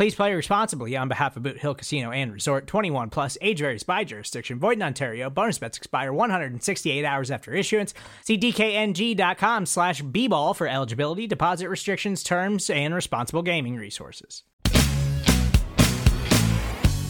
Please 0.00 0.14
play 0.14 0.32
responsibly 0.32 0.96
on 0.96 1.08
behalf 1.08 1.36
of 1.36 1.42
Boot 1.42 1.58
Hill 1.58 1.74
Casino 1.74 2.10
and 2.10 2.32
Resort 2.32 2.66
21 2.66 3.10
plus 3.10 3.36
age 3.42 3.58
varies 3.58 3.82
by 3.82 4.02
jurisdiction. 4.02 4.58
Void 4.58 4.78
in 4.78 4.82
Ontario. 4.82 5.28
Bonus 5.28 5.58
bets 5.58 5.76
expire 5.76 6.10
168 6.10 7.04
hours 7.04 7.30
after 7.30 7.52
issuance. 7.52 7.92
See 8.24 8.38
DKNG.com 8.38 9.66
slash 9.66 10.00
B 10.00 10.26
ball 10.26 10.54
for 10.54 10.66
eligibility, 10.66 11.26
deposit 11.26 11.68
restrictions, 11.68 12.22
terms, 12.22 12.70
and 12.70 12.94
responsible 12.94 13.42
gaming 13.42 13.76
resources. 13.76 14.42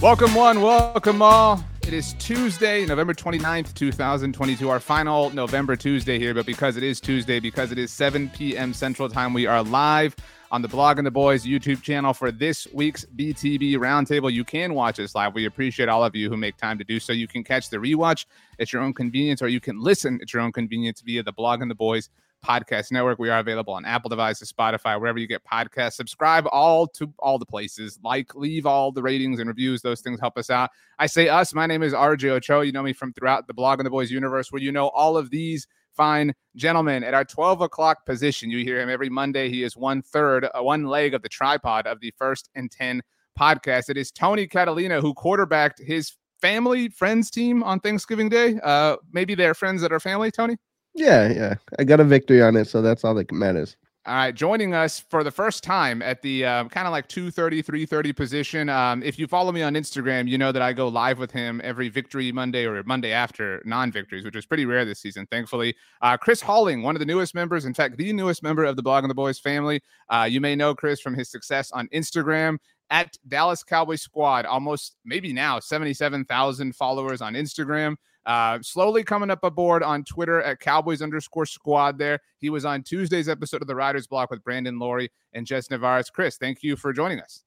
Welcome, 0.03 0.35
one, 0.35 0.61
welcome 0.61 1.23
all. 1.23 1.65
It 1.83 1.93
is 1.93 2.15
Tuesday, 2.15 2.87
November 2.87 3.15
29th, 3.15 3.73
2022, 3.75 4.69
our 4.69 4.81
final 4.81 5.31
November 5.31 5.77
Tuesday 5.77 6.19
here. 6.19 6.35
But 6.35 6.45
because 6.45 6.77
it 6.77 6.83
is 6.83 7.01
Tuesday, 7.01 7.39
because 7.39 7.71
it 7.71 7.79
is 7.79 7.93
7 7.93 8.31
p.m. 8.31 8.75
Central 8.75 9.09
Time, 9.09 9.33
we 9.33 9.47
are 9.47 9.63
live 9.63 10.17
on 10.53 10.63
the 10.63 10.69
Blogging 10.69 11.05
the 11.05 11.11
Boys 11.11 11.45
YouTube 11.45 11.81
channel 11.81 12.13
for 12.13 12.33
this 12.33 12.67
week's 12.73 13.05
BTB 13.17 13.75
Roundtable. 13.75 14.33
You 14.33 14.45
can 14.45 14.75
watch 14.75 14.99
us 14.99 15.15
live. 15.15 15.33
We 15.35 15.47
appreciate 15.47 15.89
all 15.89 16.05
of 16.05 16.17
you 16.17 16.29
who 16.29 16.37
make 16.37 16.57
time 16.57 16.77
to 16.79 16.85
do 16.85 16.99
so. 16.99 17.13
You 17.13 17.29
can 17.29 17.45
catch 17.45 17.71
the 17.71 17.77
rewatch 17.77 18.27
at 18.59 18.73
your 18.73 18.83
own 18.83 18.93
convenience, 18.93 19.43
or 19.43 19.49
you 19.49 19.61
can 19.61 19.81
listen 19.81 20.19
at 20.21 20.33
your 20.33 20.43
own 20.43 20.51
convenience 20.51 21.03
via 21.03 21.23
the 21.23 21.33
Blogging 21.33 21.69
the 21.69 21.75
Boys 21.77 22.11
podcast 22.45 22.91
network. 22.91 23.21
We 23.21 23.31
are 23.31 23.39
available 23.39 23.75
on 23.75 23.85
Apple 23.85 24.09
devices, 24.09 24.53
Spotify, 24.53 24.99
wherever 24.99 25.19
you 25.19 25.29
get 25.29 25.45
podcasts. 25.45 25.93
Subscribe 25.93 26.49
all 26.51 26.87
to 26.89 27.13
all 27.21 27.39
the 27.39 27.47
places. 27.47 28.01
Like, 28.03 28.35
leave 28.35 28.67
all 28.67 28.91
the 28.91 29.03
ratings 29.03 29.39
and 29.39 29.47
reviews. 29.47 29.83
Those 29.83 30.01
things 30.01 30.19
help 30.19 30.37
us 30.37 30.51
out. 30.51 30.71
I 30.99 31.07
say 31.07 31.29
us. 31.29 31.55
My 31.55 31.67
name 31.67 31.85
is 31.85 31.93
RJ 31.93 32.29
Ochoa. 32.29 32.65
You 32.65 32.73
know 32.73 32.83
me 32.83 32.93
from 32.93 33.13
throughout 33.13 33.47
the 33.47 33.55
Blogging 33.55 33.85
the 33.85 33.91
Boys 33.91 34.11
universe, 34.11 34.51
where 34.51 34.63
you 34.63 34.73
know 34.73 34.89
all 34.89 35.17
of 35.17 35.31
these 35.31 35.69
fine 36.01 36.33
gentlemen 36.57 37.05
at 37.05 37.13
our 37.13 37.27
12 37.27 37.61
o'clock 37.61 38.07
position. 38.07 38.51
You 38.51 38.65
hear 38.65 38.81
him 38.81 38.89
every 38.89 39.11
Monday. 39.11 39.51
He 39.51 39.63
is 39.63 39.77
one 39.77 40.01
third, 40.01 40.47
uh, 40.47 40.63
one 40.63 40.87
leg 40.87 41.13
of 41.13 41.21
the 41.21 41.29
tripod 41.29 41.87
of 41.87 42.01
the 42.01 42.11
first 42.17 42.49
and 42.55 42.71
10 42.71 43.03
podcast. 43.39 43.91
It 43.91 43.99
is 43.99 44.11
Tony 44.11 44.47
Catalina 44.47 45.03
who 45.03 45.13
quarterbacked 45.13 45.79
his 45.79 46.15
family 46.41 46.89
friends 46.89 47.31
team 47.31 47.63
on 47.63 47.81
Thanksgiving 47.81 48.31
Day. 48.31 48.59
Uh, 48.63 48.97
maybe 49.13 49.35
they're 49.35 49.53
friends 49.53 49.83
that 49.83 49.93
are 49.93 50.01
family, 50.01 50.31
Tony. 50.31 50.57
Yeah, 50.95 51.31
yeah. 51.31 51.55
I 51.79 51.85
got 51.85 52.01
a 52.01 52.05
victory 52.05 52.41
on 52.41 52.57
it, 52.57 52.67
so 52.67 52.81
that's 52.81 53.05
all 53.05 53.15
that 53.17 53.31
matters. 53.31 53.77
All 54.07 54.15
right, 54.15 54.35
joining 54.35 54.73
us 54.73 54.99
for 55.11 55.23
the 55.23 55.31
first 55.31 55.63
time 55.63 56.01
at 56.01 56.23
the 56.23 56.43
uh, 56.43 56.65
kind 56.69 56.87
of 56.87 56.91
like 56.91 57.07
2:30, 57.07 57.63
3:30 57.63 58.17
position. 58.17 58.69
Um, 58.71 59.03
if 59.03 59.19
you 59.19 59.27
follow 59.27 59.53
me 59.53 59.61
on 59.61 59.75
Instagram, 59.75 60.27
you 60.27 60.39
know 60.39 60.53
that 60.53 60.63
I 60.63 60.73
go 60.73 60.89
live 60.89 61.19
with 61.19 61.31
him 61.31 61.61
every 61.63 61.91
Victory 61.91 62.33
Monday 62.33 62.65
or 62.65 62.83
Monday 62.85 63.13
after 63.13 63.61
non-victories, 63.67 64.25
which 64.25 64.37
is 64.37 64.47
pretty 64.47 64.65
rare 64.65 64.87
this 64.87 65.01
season, 65.01 65.27
thankfully. 65.31 65.77
Uh, 66.01 66.17
Chris 66.17 66.43
Halling, 66.43 66.83
one 66.83 66.97
of 66.97 67.01
the 67.01 67.05
newest 67.05 67.35
members, 67.35 67.67
in 67.67 67.75
fact, 67.75 67.99
the 67.99 68.11
newest 68.15 68.43
member 68.43 68.65
of 68.65 68.75
the 68.75 68.83
Blogging 68.83 69.09
the 69.09 69.15
Boys 69.15 69.39
family. 69.39 69.83
Uh, 70.09 70.27
you 70.29 70.41
may 70.41 70.57
know 70.57 70.75
Chris 70.75 71.03
from 71.03 71.15
his 71.15 71.31
success 71.31 71.71
on 71.71 71.87
Instagram 71.89 72.57
at 72.89 73.19
Dallas 73.29 73.63
Cowboy 73.63 73.97
Squad. 73.97 74.47
Almost 74.47 74.97
maybe 75.05 75.31
now 75.35 75.61
77,000 75.61 76.75
followers 76.75 77.21
on 77.21 77.35
Instagram. 77.35 77.97
Uh, 78.31 78.61
slowly 78.63 79.03
coming 79.03 79.29
up 79.29 79.43
aboard 79.43 79.83
on 79.83 80.05
Twitter 80.05 80.41
at 80.41 80.61
Cowboys 80.61 81.03
underscore 81.03 81.45
squad 81.45 81.99
there. 81.99 82.21
He 82.39 82.49
was 82.49 82.65
on 82.65 82.85
Tuesday's 82.85 83.29
episode 83.29 83.61
of 83.61 83.67
the 83.67 83.75
Riders 83.75 84.07
Block 84.07 84.31
with 84.31 84.45
Brandon 84.45 84.79
Laurie 84.79 85.11
and 85.33 85.45
Jess 85.45 85.69
Navarez. 85.69 86.11
Chris, 86.11 86.37
thank 86.37 86.63
you 86.63 86.77
for 86.77 86.93
joining 86.93 87.19
us. 87.19 87.43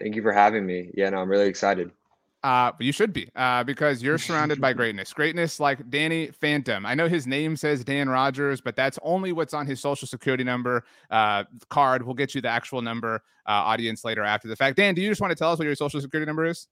Thank 0.00 0.16
you 0.16 0.22
for 0.22 0.32
having 0.32 0.66
me. 0.66 0.90
Yeah, 0.92 1.10
no, 1.10 1.18
I'm 1.18 1.28
really 1.28 1.46
excited. 1.46 1.92
Uh, 2.42 2.72
you 2.80 2.90
should 2.90 3.12
be 3.12 3.30
uh, 3.36 3.62
because 3.62 4.02
you're 4.02 4.18
surrounded 4.18 4.60
by 4.60 4.72
greatness. 4.72 5.12
Greatness 5.12 5.60
like 5.60 5.88
Danny 5.88 6.32
Phantom. 6.32 6.84
I 6.84 6.96
know 6.96 7.06
his 7.06 7.28
name 7.28 7.56
says 7.56 7.84
Dan 7.84 8.08
Rogers, 8.08 8.60
but 8.60 8.74
that's 8.74 8.98
only 9.02 9.30
what's 9.30 9.54
on 9.54 9.66
his 9.66 9.78
social 9.78 10.08
security 10.08 10.42
number 10.42 10.82
uh, 11.12 11.44
card. 11.70 12.02
We'll 12.02 12.16
get 12.16 12.34
you 12.34 12.40
the 12.40 12.48
actual 12.48 12.82
number, 12.82 13.22
uh, 13.46 13.50
audience 13.50 14.04
later 14.04 14.24
after 14.24 14.48
the 14.48 14.56
fact. 14.56 14.78
Dan, 14.78 14.96
do 14.96 15.00
you 15.00 15.10
just 15.10 15.20
want 15.20 15.30
to 15.30 15.36
tell 15.36 15.52
us 15.52 15.60
what 15.60 15.66
your 15.66 15.76
social 15.76 16.00
security 16.00 16.26
number 16.26 16.44
is? 16.44 16.66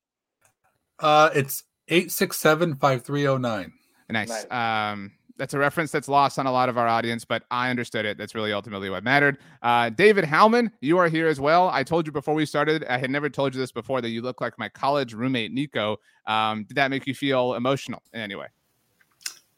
Uh, 0.98 1.30
it's 1.32 1.62
867-5309. 1.88 3.72
Nice. 4.08 4.50
Um, 4.50 5.12
that's 5.38 5.54
a 5.54 5.58
reference 5.58 5.90
that's 5.90 6.08
lost 6.08 6.38
on 6.38 6.46
a 6.46 6.52
lot 6.52 6.68
of 6.68 6.78
our 6.78 6.88
audience, 6.88 7.24
but 7.24 7.44
I 7.50 7.70
understood 7.70 8.04
it. 8.06 8.16
That's 8.16 8.34
really 8.34 8.52
ultimately 8.52 8.88
what 8.88 9.04
mattered. 9.04 9.38
Uh, 9.62 9.90
David 9.90 10.24
Howman, 10.24 10.70
you 10.80 10.98
are 10.98 11.08
here 11.08 11.26
as 11.28 11.38
well. 11.40 11.68
I 11.68 11.82
told 11.82 12.06
you 12.06 12.12
before 12.12 12.34
we 12.34 12.46
started, 12.46 12.84
I 12.84 12.96
had 12.98 13.10
never 13.10 13.28
told 13.28 13.54
you 13.54 13.60
this 13.60 13.72
before, 13.72 14.00
that 14.00 14.08
you 14.08 14.22
look 14.22 14.40
like 14.40 14.58
my 14.58 14.68
college 14.68 15.12
roommate, 15.12 15.52
Nico. 15.52 15.98
Um, 16.26 16.64
did 16.64 16.76
that 16.76 16.90
make 16.90 17.06
you 17.06 17.14
feel 17.14 17.54
emotional 17.54 18.02
in 18.12 18.20
any 18.20 18.34
way? 18.34 18.46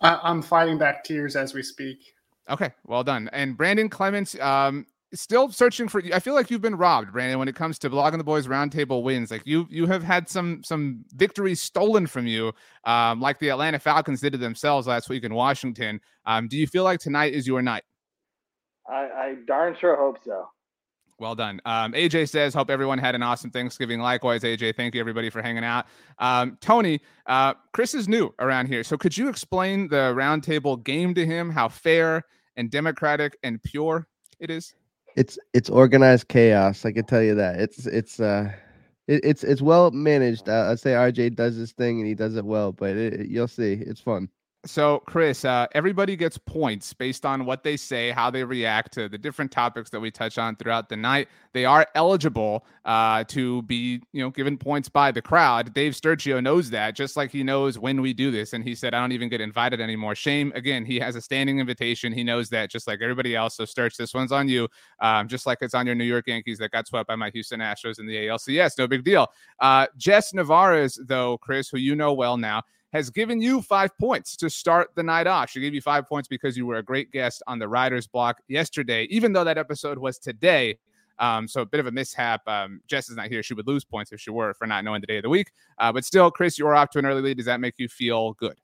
I- 0.01 0.19
I'm 0.23 0.43
fighting 0.43 0.79
back 0.79 1.05
tears 1.05 1.37
as 1.37 1.55
we 1.55 1.63
speak. 1.63 2.15
Okay, 2.51 2.71
well 2.87 3.05
done. 3.05 3.29
And 3.33 3.57
Brandon 3.57 3.89
Clements, 3.89 4.39
um, 4.41 4.87
still 5.15 5.51
searching 5.51 5.89
for 5.89 6.01
you. 6.01 6.13
I 6.13 6.21
feel 6.21 6.35
like 6.35 6.51
you've 6.51 6.61
been 6.61 6.77
robbed, 6.77 7.13
Brandon, 7.13 7.39
when 7.39 7.49
it 7.49 7.55
comes 7.55 7.79
to 7.81 7.91
blogging 7.91 8.19
the 8.19 8.25
boys 8.25 8.47
roundtable 8.47 9.03
wins. 9.03 9.31
Like 9.31 9.47
you 9.47 9.67
you 9.71 9.87
have 9.87 10.03
had 10.03 10.29
some 10.29 10.63
some 10.65 11.05
victories 11.15 11.61
stolen 11.61 12.07
from 12.07 12.27
you, 12.27 12.53
um, 12.85 13.21
like 13.21 13.39
the 13.39 13.51
Atlanta 13.51 13.79
Falcons 13.79 14.21
did 14.21 14.33
to 14.33 14.39
themselves 14.39 14.87
last 14.87 15.09
week 15.09 15.25
in 15.25 15.35
Washington. 15.35 16.01
Um, 16.27 16.49
do 16.49 16.57
you 16.57 16.67
feel 16.67 16.85
like 16.85 17.01
tonight 17.01 17.33
is 17.33 17.47
your 17.47 17.63
night? 17.63 17.85
I, 18.89 18.95
I 18.95 19.35
darn 19.47 19.77
sure 19.79 19.97
hope 19.97 20.19
so. 20.25 20.49
Well 21.21 21.35
done. 21.35 21.61
Um, 21.65 21.95
AJ 21.95 22.29
says, 22.29 22.55
hope 22.55 22.71
everyone 22.71 22.99
had 22.99 23.17
an 23.17 23.25
awesome 23.25 23.51
Thanksgiving. 23.51 23.99
Likewise, 23.99 24.43
AJ, 24.43 24.77
thank 24.77 24.95
you 24.95 25.01
everybody 25.01 25.31
for 25.31 25.43
hanging 25.43 25.65
out. 25.65 25.87
Um, 26.19 26.57
Tony, 26.61 27.01
uh, 27.27 27.55
Chris 27.73 27.93
is 27.93 28.09
new 28.09 28.33
around 28.39 28.67
here. 28.67 28.85
So 28.85 28.97
could 28.97 29.17
you 29.17 29.29
explain 29.29 29.89
the 29.89 30.15
roundtable 30.17 30.83
game 30.83 31.15
to 31.15 31.27
him, 31.27 31.51
how 31.51 31.69
fair 31.69 32.23
and 32.57 32.71
democratic 32.71 33.37
and 33.43 33.61
pure 33.65 34.07
it 34.39 34.49
is? 34.49 34.75
It's 35.19 35.39
it's 35.55 35.71
organized 35.71 36.29
chaos. 36.29 36.85
I 36.85 36.93
can 36.93 37.05
tell 37.05 37.23
you 37.23 37.35
that. 37.37 37.61
It's 37.61 37.87
it's 37.87 38.21
uh 38.21 38.53
it, 39.09 39.23
it's 39.25 39.45
it's 39.45 39.63
well 39.63 39.91
managed. 39.91 40.49
Uh, 40.49 40.71
I'd 40.71 40.81
say 40.81 40.93
RJ 40.93 41.35
does 41.37 41.57
his 41.57 41.73
thing 41.73 42.01
and 42.01 42.09
he 42.09 42.15
does 42.15 42.37
it 42.37 42.45
well, 42.45 42.73
but 42.73 42.97
it, 42.97 43.29
you'll 43.29 43.49
see, 43.49 43.75
it's 43.75 44.01
fun. 44.01 44.31
So, 44.67 44.99
Chris, 45.07 45.45
uh, 45.45 45.69
everybody 45.73 46.17
gets 46.17 46.37
points 46.37 46.93
based 46.93 47.25
on 47.25 47.45
what 47.45 47.63
they 47.63 47.77
say, 47.77 48.11
how 48.11 48.29
they 48.29 48.43
react 48.43 48.93
to 48.95 49.09
the 49.09 49.17
different 49.17 49.53
topics 49.53 49.89
that 49.91 50.01
we 50.01 50.11
touch 50.11 50.37
on 50.37 50.57
throughout 50.57 50.89
the 50.89 50.97
night. 50.97 51.29
They 51.53 51.65
are 51.65 51.87
eligible 51.95 52.67
uh, 52.85 53.23
to 53.29 53.63
be, 53.63 54.03
you 54.13 54.21
know, 54.21 54.31
given 54.31 54.59
points 54.59 54.89
by 54.89 55.13
the 55.13 55.23
crowd. 55.23 55.73
Dave 55.75 55.93
Sturchio 55.93 56.43
knows 56.43 56.71
that, 56.71 56.97
just 56.97 57.17
like 57.17 57.31
he 57.31 57.45
knows 57.45 57.79
when 57.79 58.01
we 58.01 58.13
do 58.13 58.33
this. 58.33 58.53
And 58.53 58.65
he 58.65 58.75
said, 58.75 58.95
"I 58.95 59.01
don't 59.01 59.13
even 59.13 59.29
get 59.29 59.41
invited 59.41 59.81
anymore." 59.81 60.17
Shame. 60.17 60.51
Again, 60.57 60.85
he 60.85 60.99
has 60.99 61.15
a 61.15 61.21
standing 61.21 61.61
invitation. 61.61 62.13
He 62.13 62.25
knows 62.25 62.49
that, 62.49 62.69
just 62.69 62.89
like 62.89 63.01
everybody 63.01 63.37
else. 63.37 63.57
So, 63.57 63.65
Sturch, 63.65 63.97
this 63.97 64.13
one's 64.13 64.33
on 64.33 64.49
you, 64.49 64.67
um, 64.99 65.29
just 65.29 65.47
like 65.47 65.59
it's 65.61 65.75
on 65.75 65.87
your 65.87 65.95
New 65.95 66.05
York 66.05 66.27
Yankees 66.27 66.59
that 66.59 66.73
got 66.73 66.89
swept 66.89 67.07
by 67.07 67.15
my 67.15 67.31
Houston 67.31 67.61
Astros 67.61 68.01
in 68.01 68.07
the 68.07 68.17
ALCS. 68.27 68.77
No 68.77 68.89
big 68.89 69.05
deal. 69.05 69.29
Uh, 69.61 69.87
Jess 69.97 70.35
Navarez, 70.35 70.99
though, 71.07 71.39
Chris, 71.39 71.69
who 71.69 71.79
you 71.79 71.95
know 71.95 72.13
well 72.13 72.37
now 72.37 72.65
has 72.93 73.11
given 73.11 73.41
you 73.41 73.61
five 73.61 73.97
points 73.99 74.37
to 74.37 74.49
start 74.49 74.91
the 74.95 75.03
night 75.03 75.27
off. 75.27 75.51
She 75.51 75.61
gave 75.61 75.75
you 75.75 75.81
five 75.81 76.09
points 76.09 76.29
because 76.29 76.57
you 76.57 76.67
were 76.67 76.77
a 76.77 76.83
great 76.83 77.11
guest 77.11 77.43
on 77.47 77.59
the 77.59 77.69
Riders 77.69 78.07
block 78.07 78.41
yesterday, 78.49 79.05
even 79.11 79.33
though 79.33 79.45
that 79.45 79.59
episode 79.59 79.99
was 79.99 80.19
today. 80.19 80.79
Um, 81.19 81.49
so 81.49 81.63
a 81.63 81.67
bit 81.67 81.81
of 81.81 81.87
a 81.87 81.91
mishap. 81.91 82.47
Um, 82.47 82.81
Jess 82.87 83.11
is 83.11 83.17
not 83.17 83.29
here. 83.29 83.43
She 83.43 83.55
would 83.55 83.67
lose 83.67 83.85
points 83.85 84.13
if 84.13 84.21
she 84.21 84.31
were 84.31 84.55
for 84.55 84.67
not 84.67 84.85
knowing 84.85 85.01
the 85.01 85.07
day 85.07 85.17
of 85.17 85.25
the 85.25 85.29
week. 85.29 85.51
Uh, 85.79 85.93
but 85.93 86.05
still, 86.05 86.31
Chris, 86.31 86.59
you're 86.59 86.75
off 86.75 86.91
to 86.91 86.99
an 86.99 87.07
early 87.07 87.23
lead. 87.23 87.37
Does 87.37 87.47
that 87.47 87.61
make 87.61 87.75
you 87.79 87.89
feel 87.89 88.35
good? 88.35 88.57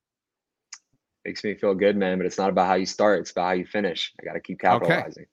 Makes 1.25 1.43
me 1.43 1.55
feel 1.55 1.75
good, 1.75 1.97
man. 1.97 2.19
But 2.19 2.27
it's 2.27 2.39
not 2.39 2.51
about 2.51 2.67
how 2.67 2.75
you 2.75 2.87
start; 2.87 3.21
it's 3.21 3.31
about 3.31 3.47
how 3.47 3.53
you 3.53 3.67
finish. 3.67 4.13
I 4.21 4.25
got 4.25 4.35
to 4.35 4.41
keep 4.41 4.61
capitalizing. 4.61 5.23
Okay. 5.23 5.31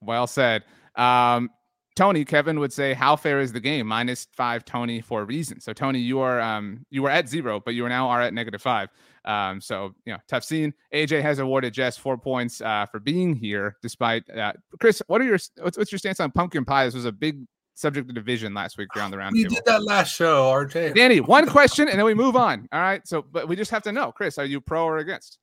Well 0.00 0.26
said. 0.26 0.64
Um, 0.96 1.50
Tony, 1.96 2.24
Kevin 2.24 2.60
would 2.60 2.72
say, 2.72 2.94
"How 2.94 3.16
fair 3.16 3.40
is 3.40 3.52
the 3.52 3.60
game?" 3.60 3.86
Minus 3.86 4.28
five, 4.32 4.64
Tony, 4.64 5.00
for 5.00 5.22
a 5.22 5.24
reason. 5.24 5.60
So, 5.60 5.72
Tony, 5.72 5.98
you 5.98 6.20
are 6.20 6.40
um, 6.40 6.86
you 6.90 7.02
were 7.02 7.10
at 7.10 7.28
zero, 7.28 7.60
but 7.60 7.74
you 7.74 7.84
are 7.84 7.88
now 7.88 8.08
are 8.08 8.20
at 8.22 8.32
negative 8.32 8.62
five. 8.62 8.88
Um, 9.24 9.60
so 9.60 9.94
you 10.04 10.12
know, 10.12 10.18
tough 10.28 10.44
scene. 10.44 10.72
AJ 10.94 11.22
has 11.22 11.40
awarded 11.40 11.74
Jess 11.74 11.96
four 11.96 12.16
points 12.16 12.60
uh, 12.60 12.86
for 12.86 13.00
being 13.00 13.34
here, 13.34 13.76
despite 13.82 14.28
uh, 14.30 14.52
Chris. 14.78 15.02
What 15.08 15.20
are 15.20 15.24
your 15.24 15.38
what's, 15.58 15.76
what's 15.76 15.92
your 15.92 15.98
stance 15.98 16.20
on 16.20 16.30
pumpkin 16.30 16.64
pie? 16.64 16.84
This 16.84 16.94
was 16.94 17.04
a 17.04 17.12
big 17.12 17.40
subject 17.74 18.08
of 18.08 18.14
division 18.14 18.54
last 18.54 18.78
week 18.78 18.88
around 18.96 19.10
the 19.10 19.18
round. 19.18 19.34
We 19.36 19.44
did 19.44 19.64
that 19.66 19.82
last 19.82 20.14
show, 20.14 20.44
RJ. 20.44 20.94
Danny, 20.94 21.20
one 21.20 21.48
question 21.48 21.88
and 21.88 21.98
then 21.98 22.04
we 22.04 22.14
move 22.14 22.36
on. 22.36 22.68
All 22.72 22.80
right. 22.80 23.06
So, 23.06 23.22
but 23.22 23.48
we 23.48 23.56
just 23.56 23.70
have 23.70 23.82
to 23.84 23.92
know, 23.92 24.12
Chris, 24.12 24.38
are 24.38 24.44
you 24.44 24.60
pro 24.60 24.84
or 24.84 24.98
against? 24.98 25.38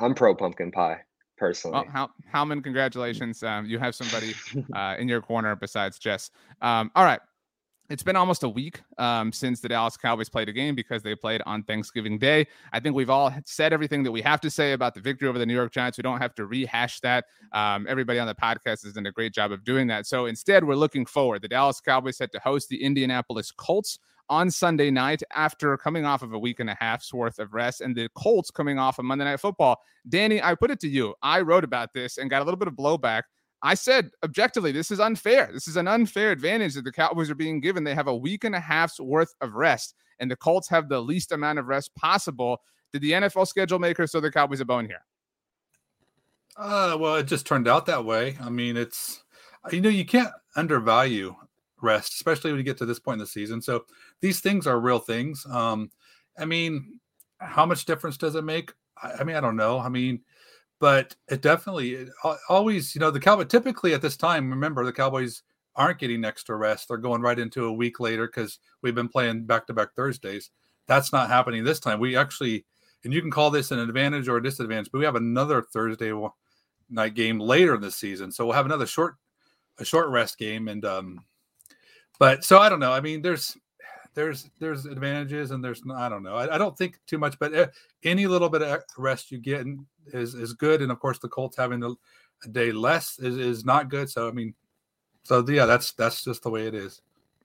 I'm 0.00 0.14
pro 0.14 0.34
pumpkin 0.34 0.72
pie 0.72 1.02
personally. 1.42 1.74
Well, 1.74 1.86
How, 1.92 2.10
Howman, 2.32 2.62
congratulations. 2.62 3.42
Um, 3.42 3.66
you 3.66 3.80
have 3.80 3.96
somebody 3.96 4.32
uh, 4.76 4.94
in 4.96 5.08
your 5.08 5.20
corner 5.20 5.56
besides 5.56 5.98
Jess. 5.98 6.30
Um, 6.60 6.92
all 6.94 7.04
right. 7.04 7.18
It's 7.90 8.04
been 8.04 8.14
almost 8.14 8.44
a 8.44 8.48
week 8.48 8.80
um, 8.96 9.32
since 9.32 9.58
the 9.58 9.68
Dallas 9.68 9.96
Cowboys 9.96 10.28
played 10.28 10.48
a 10.48 10.52
game 10.52 10.76
because 10.76 11.02
they 11.02 11.16
played 11.16 11.42
on 11.44 11.64
Thanksgiving 11.64 12.16
Day. 12.16 12.46
I 12.72 12.78
think 12.78 12.94
we've 12.94 13.10
all 13.10 13.34
said 13.44 13.72
everything 13.72 14.04
that 14.04 14.12
we 14.12 14.22
have 14.22 14.40
to 14.42 14.50
say 14.50 14.72
about 14.72 14.94
the 14.94 15.00
victory 15.00 15.28
over 15.28 15.36
the 15.36 15.44
New 15.44 15.52
York 15.52 15.72
Giants. 15.72 15.98
We 15.98 16.02
don't 16.02 16.20
have 16.20 16.34
to 16.36 16.46
rehash 16.46 17.00
that. 17.00 17.24
Um, 17.50 17.86
everybody 17.88 18.20
on 18.20 18.28
the 18.28 18.36
podcast 18.36 18.84
has 18.84 18.92
done 18.94 19.06
a 19.06 19.12
great 19.12 19.34
job 19.34 19.50
of 19.50 19.64
doing 19.64 19.88
that. 19.88 20.06
So 20.06 20.26
instead, 20.26 20.62
we're 20.62 20.76
looking 20.76 21.04
forward. 21.04 21.42
The 21.42 21.48
Dallas 21.48 21.80
Cowboys 21.80 22.18
set 22.18 22.30
to 22.32 22.38
host 22.38 22.68
the 22.68 22.82
Indianapolis 22.82 23.50
Colts 23.50 23.98
on 24.32 24.50
Sunday 24.50 24.90
night 24.90 25.22
after 25.34 25.76
coming 25.76 26.06
off 26.06 26.22
of 26.22 26.32
a 26.32 26.38
week 26.38 26.58
and 26.58 26.70
a 26.70 26.74
half's 26.80 27.12
worth 27.12 27.38
of 27.38 27.52
rest, 27.52 27.82
and 27.82 27.94
the 27.94 28.08
Colts 28.16 28.50
coming 28.50 28.78
off 28.78 28.98
of 28.98 29.04
Monday 29.04 29.26
Night 29.26 29.40
Football. 29.40 29.76
Danny, 30.08 30.40
I 30.42 30.54
put 30.54 30.70
it 30.70 30.80
to 30.80 30.88
you. 30.88 31.14
I 31.22 31.42
wrote 31.42 31.64
about 31.64 31.92
this 31.92 32.16
and 32.16 32.30
got 32.30 32.40
a 32.40 32.44
little 32.46 32.56
bit 32.56 32.66
of 32.66 32.72
blowback. 32.72 33.24
I 33.62 33.74
said 33.74 34.10
objectively, 34.24 34.72
this 34.72 34.90
is 34.90 35.00
unfair. 35.00 35.50
This 35.52 35.68
is 35.68 35.76
an 35.76 35.86
unfair 35.86 36.30
advantage 36.30 36.72
that 36.74 36.84
the 36.84 36.92
Cowboys 36.92 37.28
are 37.28 37.34
being 37.34 37.60
given. 37.60 37.84
They 37.84 37.94
have 37.94 38.08
a 38.08 38.16
week 38.16 38.44
and 38.44 38.54
a 38.54 38.60
half's 38.60 38.98
worth 38.98 39.34
of 39.42 39.52
rest, 39.52 39.94
and 40.18 40.30
the 40.30 40.36
Colts 40.36 40.66
have 40.70 40.88
the 40.88 41.00
least 41.00 41.30
amount 41.30 41.58
of 41.58 41.66
rest 41.66 41.94
possible. 41.94 42.62
Did 42.94 43.02
the 43.02 43.12
NFL 43.12 43.46
schedule 43.46 43.78
makers 43.78 44.12
throw 44.12 44.22
the 44.22 44.32
Cowboys 44.32 44.60
a 44.60 44.64
bone 44.64 44.86
here? 44.86 45.04
Uh, 46.56 46.96
well, 46.98 47.16
it 47.16 47.24
just 47.24 47.46
turned 47.46 47.68
out 47.68 47.84
that 47.84 48.06
way. 48.06 48.38
I 48.40 48.48
mean, 48.48 48.78
it's 48.78 49.22
you 49.70 49.82
know 49.82 49.90
you 49.90 50.06
can't 50.06 50.32
undervalue 50.56 51.34
rest, 51.82 52.14
especially 52.14 52.50
when 52.50 52.58
you 52.58 52.64
get 52.64 52.78
to 52.78 52.86
this 52.86 52.98
point 52.98 53.16
in 53.16 53.18
the 53.20 53.26
season. 53.26 53.60
So 53.60 53.84
these 54.22 54.40
things 54.40 54.66
are 54.66 54.80
real 54.80 55.00
things. 55.00 55.44
Um, 55.50 55.90
I 56.38 56.46
mean, 56.46 56.98
how 57.38 57.66
much 57.66 57.84
difference 57.84 58.16
does 58.16 58.34
it 58.36 58.44
make? 58.44 58.72
I, 59.02 59.12
I 59.20 59.24
mean, 59.24 59.36
I 59.36 59.40
don't 59.40 59.56
know. 59.56 59.78
I 59.78 59.90
mean, 59.90 60.22
but 60.80 61.14
it 61.28 61.42
definitely 61.42 61.94
it 61.94 62.08
always, 62.48 62.94
you 62.94 63.00
know, 63.00 63.10
the 63.10 63.20
Cowboy 63.20 63.44
typically 63.44 63.92
at 63.92 64.00
this 64.00 64.16
time, 64.16 64.48
remember 64.48 64.84
the 64.84 64.92
Cowboys 64.92 65.42
aren't 65.76 65.98
getting 65.98 66.24
extra 66.24 66.56
rest. 66.56 66.88
They're 66.88 66.96
going 66.96 67.22
right 67.22 67.38
into 67.38 67.66
a 67.66 67.72
week 67.72 68.00
later 68.00 68.26
because 68.26 68.58
we've 68.82 68.94
been 68.94 69.08
playing 69.08 69.44
back 69.44 69.66
to 69.66 69.74
back 69.74 69.94
Thursdays. 69.94 70.50
That's 70.86 71.12
not 71.12 71.28
happening 71.28 71.64
this 71.64 71.80
time. 71.80 72.00
We 72.00 72.16
actually, 72.16 72.64
and 73.04 73.12
you 73.12 73.20
can 73.20 73.30
call 73.30 73.50
this 73.50 73.70
an 73.70 73.78
advantage 73.78 74.28
or 74.28 74.36
a 74.36 74.42
disadvantage, 74.42 74.90
but 74.92 74.98
we 74.98 75.04
have 75.04 75.16
another 75.16 75.62
Thursday 75.62 76.12
night 76.90 77.14
game 77.14 77.38
later 77.38 77.74
in 77.74 77.80
the 77.80 77.90
season. 77.90 78.30
So 78.30 78.44
we'll 78.44 78.54
have 78.54 78.66
another 78.66 78.86
short, 78.86 79.16
a 79.78 79.84
short 79.84 80.08
rest 80.08 80.38
game. 80.38 80.68
And, 80.68 80.84
um, 80.84 81.24
but 82.18 82.44
so 82.44 82.58
I 82.58 82.68
don't 82.68 82.80
know. 82.80 82.92
I 82.92 83.00
mean, 83.00 83.22
there's, 83.22 83.56
there's 84.14 84.50
there's 84.58 84.86
advantages 84.86 85.50
and 85.50 85.64
there's 85.64 85.82
I 85.94 86.08
don't 86.08 86.22
know. 86.22 86.36
I, 86.36 86.54
I 86.54 86.58
don't 86.58 86.76
think 86.76 86.98
too 87.06 87.18
much 87.18 87.38
but 87.38 87.54
uh, 87.54 87.66
any 88.04 88.26
little 88.26 88.48
bit 88.48 88.62
of 88.62 88.82
rest 88.96 89.30
you 89.30 89.38
get 89.38 89.66
is 90.12 90.34
is 90.34 90.52
good. 90.52 90.82
And 90.82 90.92
of 90.92 91.00
course 91.00 91.18
the 91.18 91.28
Colts 91.28 91.56
having 91.56 91.82
a 91.82 92.48
day 92.48 92.72
less 92.72 93.18
is, 93.18 93.38
is 93.38 93.64
not 93.64 93.88
good. 93.88 94.10
So 94.10 94.28
I 94.28 94.32
mean 94.32 94.54
so 95.22 95.44
yeah 95.48 95.66
that's 95.66 95.92
that's 95.92 96.24
just 96.24 96.42
the 96.42 96.50
way 96.50 96.66
it 96.66 96.74
is 96.74 97.00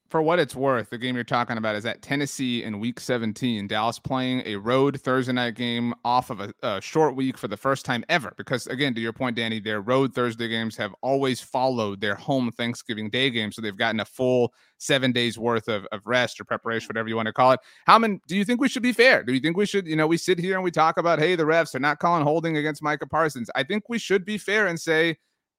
for 0.09 0.21
what 0.21 0.39
it's 0.39 0.55
worth, 0.55 0.89
the 0.89 0.97
game 0.97 1.15
you're 1.15 1.23
talking 1.23 1.57
about 1.57 1.75
is 1.75 1.85
at 1.85 2.01
Tennessee 2.01 2.63
in 2.63 2.79
Week 2.79 2.99
17. 2.99 3.67
Dallas 3.67 3.99
playing 3.99 4.41
a 4.45 4.55
road 4.55 5.01
Thursday 5.01 5.33
night 5.33 5.55
game 5.55 5.93
off 6.05 6.29
of 6.29 6.39
a, 6.39 6.53
a, 6.63 6.81
short 6.81 7.15
week 7.15 7.37
for 7.37 7.47
the 7.47 7.57
first 7.57 7.85
time 7.85 8.05
ever. 8.07 8.33
Because 8.37 8.67
again, 8.67 8.93
to 8.95 9.01
your 9.01 9.11
point, 9.11 9.35
Danny, 9.35 9.59
their 9.59 9.81
road 9.81 10.13
Thursday 10.13 10.47
games 10.47 10.77
have 10.77 10.93
always 11.01 11.41
followed 11.41 11.99
their 11.99 12.15
home 12.15 12.51
Thanksgiving 12.51 13.09
Day 13.09 13.29
game, 13.29 13.51
so 13.51 13.61
they've 13.61 13.75
gotten 13.75 13.99
a 13.99 14.05
full 14.05 14.53
seven 14.77 15.11
days 15.11 15.37
worth 15.37 15.67
of, 15.67 15.85
of 15.91 16.01
rest 16.05 16.39
or 16.39 16.45
preparation, 16.45 16.87
whatever 16.87 17.09
you 17.09 17.15
want 17.15 17.27
to 17.27 17.33
call 17.33 17.51
it. 17.51 17.59
Howman, 17.87 18.19
do 18.27 18.37
you 18.37 18.45
think 18.45 18.61
we 18.61 18.69
should 18.69 18.83
be 18.83 18.93
fair? 18.93 19.23
Do 19.23 19.33
you 19.33 19.39
think 19.39 19.57
we 19.57 19.65
should, 19.65 19.87
you 19.87 19.95
know, 19.95 20.07
we 20.07 20.17
sit 20.17 20.39
here 20.39 20.55
and 20.55 20.63
we 20.63 20.71
talk 20.71 20.97
about, 20.97 21.19
hey, 21.19 21.35
the 21.35 21.43
refs 21.43 21.75
are 21.75 21.79
not 21.79 21.99
calling 21.99 22.23
holding 22.23 22.57
against 22.57 22.81
Micah 22.81 23.07
Parsons. 23.07 23.49
I 23.55 23.63
think 23.63 23.89
we 23.89 23.99
should 23.99 24.23
be 24.23 24.37
fair 24.37 24.67
and 24.67 24.79
say 24.79 25.17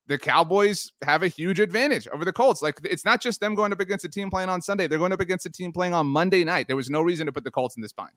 the 0.08 0.18
Cowboys 0.18 0.90
have 1.02 1.22
a 1.22 1.28
huge 1.28 1.60
advantage 1.60 2.08
over 2.08 2.24
the 2.24 2.32
Colts. 2.32 2.62
Like 2.62 2.80
it's 2.82 3.04
not 3.04 3.20
just 3.20 3.40
them 3.40 3.54
going 3.54 3.72
up 3.72 3.80
against 3.80 4.04
a 4.04 4.08
team 4.08 4.30
playing 4.30 4.48
on 4.48 4.60
Sunday; 4.60 4.88
they're 4.88 4.98
going 4.98 5.12
up 5.12 5.20
against 5.20 5.46
a 5.46 5.50
team 5.50 5.72
playing 5.72 5.94
on 5.94 6.06
Monday 6.06 6.44
night. 6.44 6.66
There 6.66 6.76
was 6.76 6.90
no 6.90 7.02
reason 7.02 7.26
to 7.26 7.32
put 7.32 7.44
the 7.44 7.50
Colts 7.50 7.76
in 7.76 7.82
this 7.82 7.92
bind. 7.92 8.12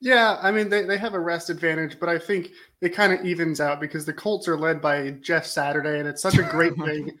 Yeah, 0.00 0.38
I 0.40 0.50
mean 0.50 0.68
they, 0.68 0.84
they 0.84 0.96
have 0.98 1.14
a 1.14 1.20
rest 1.20 1.50
advantage, 1.50 2.00
but 2.00 2.08
I 2.08 2.18
think 2.18 2.50
it 2.80 2.90
kind 2.90 3.12
of 3.12 3.24
evens 3.24 3.60
out 3.60 3.80
because 3.80 4.06
the 4.06 4.12
Colts 4.12 4.48
are 4.48 4.56
led 4.56 4.80
by 4.80 5.10
Jeff 5.20 5.44
Saturday, 5.44 5.98
and 5.98 6.08
it's 6.08 6.22
such 6.22 6.38
a 6.38 6.42
great 6.44 6.74
thing. 6.84 7.18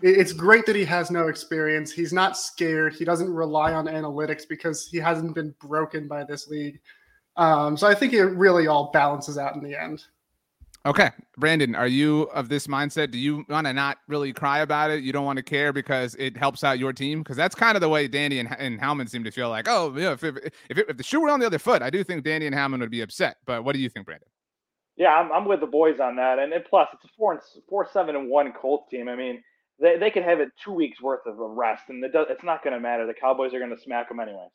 It's 0.00 0.32
great 0.32 0.64
that 0.66 0.76
he 0.76 0.84
has 0.84 1.10
no 1.10 1.26
experience. 1.26 1.90
He's 1.90 2.12
not 2.12 2.36
scared. 2.36 2.94
He 2.94 3.04
doesn't 3.04 3.32
rely 3.32 3.72
on 3.72 3.86
analytics 3.86 4.46
because 4.48 4.86
he 4.86 4.98
hasn't 4.98 5.34
been 5.34 5.52
broken 5.60 6.06
by 6.06 6.22
this 6.22 6.46
league. 6.46 6.78
Um, 7.36 7.76
so 7.76 7.88
I 7.88 7.94
think 7.94 8.12
it 8.12 8.22
really 8.22 8.68
all 8.68 8.90
balances 8.92 9.38
out 9.38 9.56
in 9.56 9.62
the 9.62 9.74
end. 9.80 10.04
Okay, 10.88 11.10
Brandon, 11.36 11.74
are 11.74 11.86
you 11.86 12.22
of 12.32 12.48
this 12.48 12.66
mindset? 12.66 13.10
Do 13.10 13.18
you 13.18 13.44
want 13.50 13.66
to 13.66 13.74
not 13.74 13.98
really 14.08 14.32
cry 14.32 14.60
about 14.60 14.90
it? 14.90 15.04
You 15.04 15.12
don't 15.12 15.26
want 15.26 15.36
to 15.36 15.42
care 15.42 15.70
because 15.70 16.14
it 16.14 16.34
helps 16.34 16.64
out 16.64 16.78
your 16.78 16.94
team? 16.94 17.22
Because 17.22 17.36
that's 17.36 17.54
kind 17.54 17.76
of 17.76 17.82
the 17.82 17.90
way 17.90 18.08
Danny 18.08 18.38
and, 18.38 18.56
and 18.58 18.80
Howman 18.80 19.06
seem 19.10 19.22
to 19.24 19.30
feel 19.30 19.50
like, 19.50 19.68
oh, 19.68 19.94
yeah, 19.94 20.12
if, 20.12 20.24
if, 20.24 20.38
if, 20.70 20.78
if 20.78 20.96
the 20.96 21.02
shoe 21.02 21.20
were 21.20 21.28
on 21.28 21.40
the 21.40 21.46
other 21.46 21.58
foot, 21.58 21.82
I 21.82 21.90
do 21.90 22.02
think 22.02 22.24
Danny 22.24 22.46
and 22.46 22.56
Howman 22.56 22.80
would 22.80 22.90
be 22.90 23.02
upset. 23.02 23.36
But 23.44 23.64
what 23.64 23.74
do 23.74 23.82
you 23.82 23.90
think, 23.90 24.06
Brandon? 24.06 24.26
Yeah, 24.96 25.10
I'm, 25.10 25.30
I'm 25.30 25.44
with 25.44 25.60
the 25.60 25.66
boys 25.66 26.00
on 26.00 26.16
that. 26.16 26.38
And, 26.38 26.54
and 26.54 26.64
plus, 26.64 26.88
it's 26.94 27.04
a 27.04 27.08
four 27.18 27.32
and 27.32 27.40
four, 27.68 27.86
seven, 27.92 28.16
and 28.16 28.30
one 28.30 28.54
Colts 28.54 28.90
team. 28.90 29.10
I 29.10 29.14
mean, 29.14 29.42
they, 29.78 29.98
they 29.98 30.10
could 30.10 30.22
have 30.22 30.40
it 30.40 30.48
two 30.64 30.72
weeks 30.72 31.02
worth 31.02 31.26
of 31.26 31.34
rest, 31.36 31.82
and 31.90 32.02
it 32.02 32.14
does, 32.14 32.28
it's 32.30 32.44
not 32.44 32.64
going 32.64 32.72
to 32.72 32.80
matter. 32.80 33.06
The 33.06 33.12
Cowboys 33.12 33.52
are 33.52 33.58
going 33.58 33.76
to 33.76 33.82
smack 33.82 34.08
them 34.08 34.20
anyways. 34.20 34.48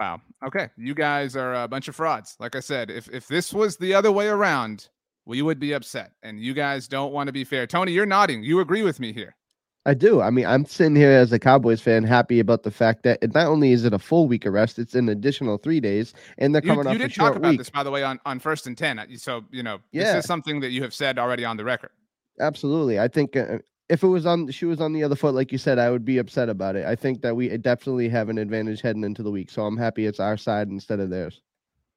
Wow. 0.00 0.22
Okay. 0.42 0.70
You 0.78 0.94
guys 0.94 1.36
are 1.36 1.54
a 1.64 1.68
bunch 1.68 1.86
of 1.88 1.96
frauds. 1.96 2.34
Like 2.40 2.56
I 2.56 2.60
said, 2.60 2.90
if 2.90 3.10
if 3.10 3.28
this 3.28 3.52
was 3.52 3.76
the 3.76 3.92
other 3.92 4.10
way 4.10 4.28
around, 4.28 4.88
we 5.30 5.42
would 5.42 5.60
be 5.60 5.72
upset. 5.72 6.12
And 6.22 6.40
you 6.40 6.52
guys 6.52 6.88
don't 6.88 7.12
want 7.12 7.28
to 7.28 7.32
be 7.32 7.44
fair. 7.44 7.66
Tony, 7.66 7.92
you're 7.92 8.04
nodding. 8.04 8.42
You 8.42 8.60
agree 8.60 8.82
with 8.82 8.98
me 8.98 9.12
here. 9.12 9.36
I 9.86 9.94
do. 9.94 10.20
I 10.20 10.28
mean, 10.28 10.44
I'm 10.44 10.66
sitting 10.66 10.94
here 10.96 11.10
as 11.10 11.32
a 11.32 11.38
Cowboys 11.38 11.80
fan, 11.80 12.04
happy 12.04 12.38
about 12.38 12.64
the 12.64 12.70
fact 12.70 13.02
that 13.04 13.18
it, 13.22 13.32
not 13.32 13.46
only 13.46 13.72
is 13.72 13.84
it 13.84 13.94
a 13.94 13.98
full 13.98 14.28
week 14.28 14.44
arrest, 14.44 14.78
it's 14.78 14.94
an 14.94 15.08
additional 15.08 15.56
three 15.56 15.80
days, 15.80 16.12
and 16.36 16.54
they're 16.54 16.60
coming 16.60 16.84
you, 16.84 16.88
off 16.90 16.92
you 16.92 16.98
did 16.98 17.10
a 17.10 17.14
short 17.14 17.32
talk 17.32 17.36
about 17.36 17.50
week. 17.52 17.58
this, 17.58 17.70
by 17.70 17.82
the 17.82 17.90
way, 17.90 18.02
on, 18.02 18.20
on 18.26 18.40
first 18.40 18.66
and 18.66 18.76
ten. 18.76 19.00
So 19.16 19.42
you 19.50 19.62
know, 19.62 19.78
Yeah. 19.92 20.12
this 20.14 20.24
is 20.24 20.28
something 20.28 20.60
that 20.60 20.70
you 20.72 20.82
have 20.82 20.92
said 20.92 21.18
already 21.18 21.46
on 21.46 21.56
the 21.56 21.64
record. 21.64 21.90
Absolutely. 22.40 23.00
I 23.00 23.08
think 23.08 23.36
uh, 23.36 23.58
if 23.88 24.02
it 24.02 24.08
was 24.08 24.26
on 24.26 24.50
she 24.50 24.66
was 24.66 24.80
on 24.80 24.92
the 24.92 25.02
other 25.02 25.16
foot, 25.16 25.34
like 25.34 25.50
you 25.50 25.58
said, 25.58 25.78
I 25.78 25.90
would 25.90 26.04
be 26.04 26.18
upset 26.18 26.50
about 26.50 26.76
it. 26.76 26.84
I 26.84 26.94
think 26.94 27.22
that 27.22 27.34
we 27.36 27.56
definitely 27.56 28.08
have 28.10 28.28
an 28.28 28.36
advantage 28.36 28.82
heading 28.82 29.04
into 29.04 29.22
the 29.22 29.30
week, 29.30 29.50
so 29.50 29.64
I'm 29.64 29.78
happy 29.78 30.04
it's 30.06 30.20
our 30.20 30.36
side 30.36 30.68
instead 30.68 31.00
of 31.00 31.08
theirs. 31.08 31.40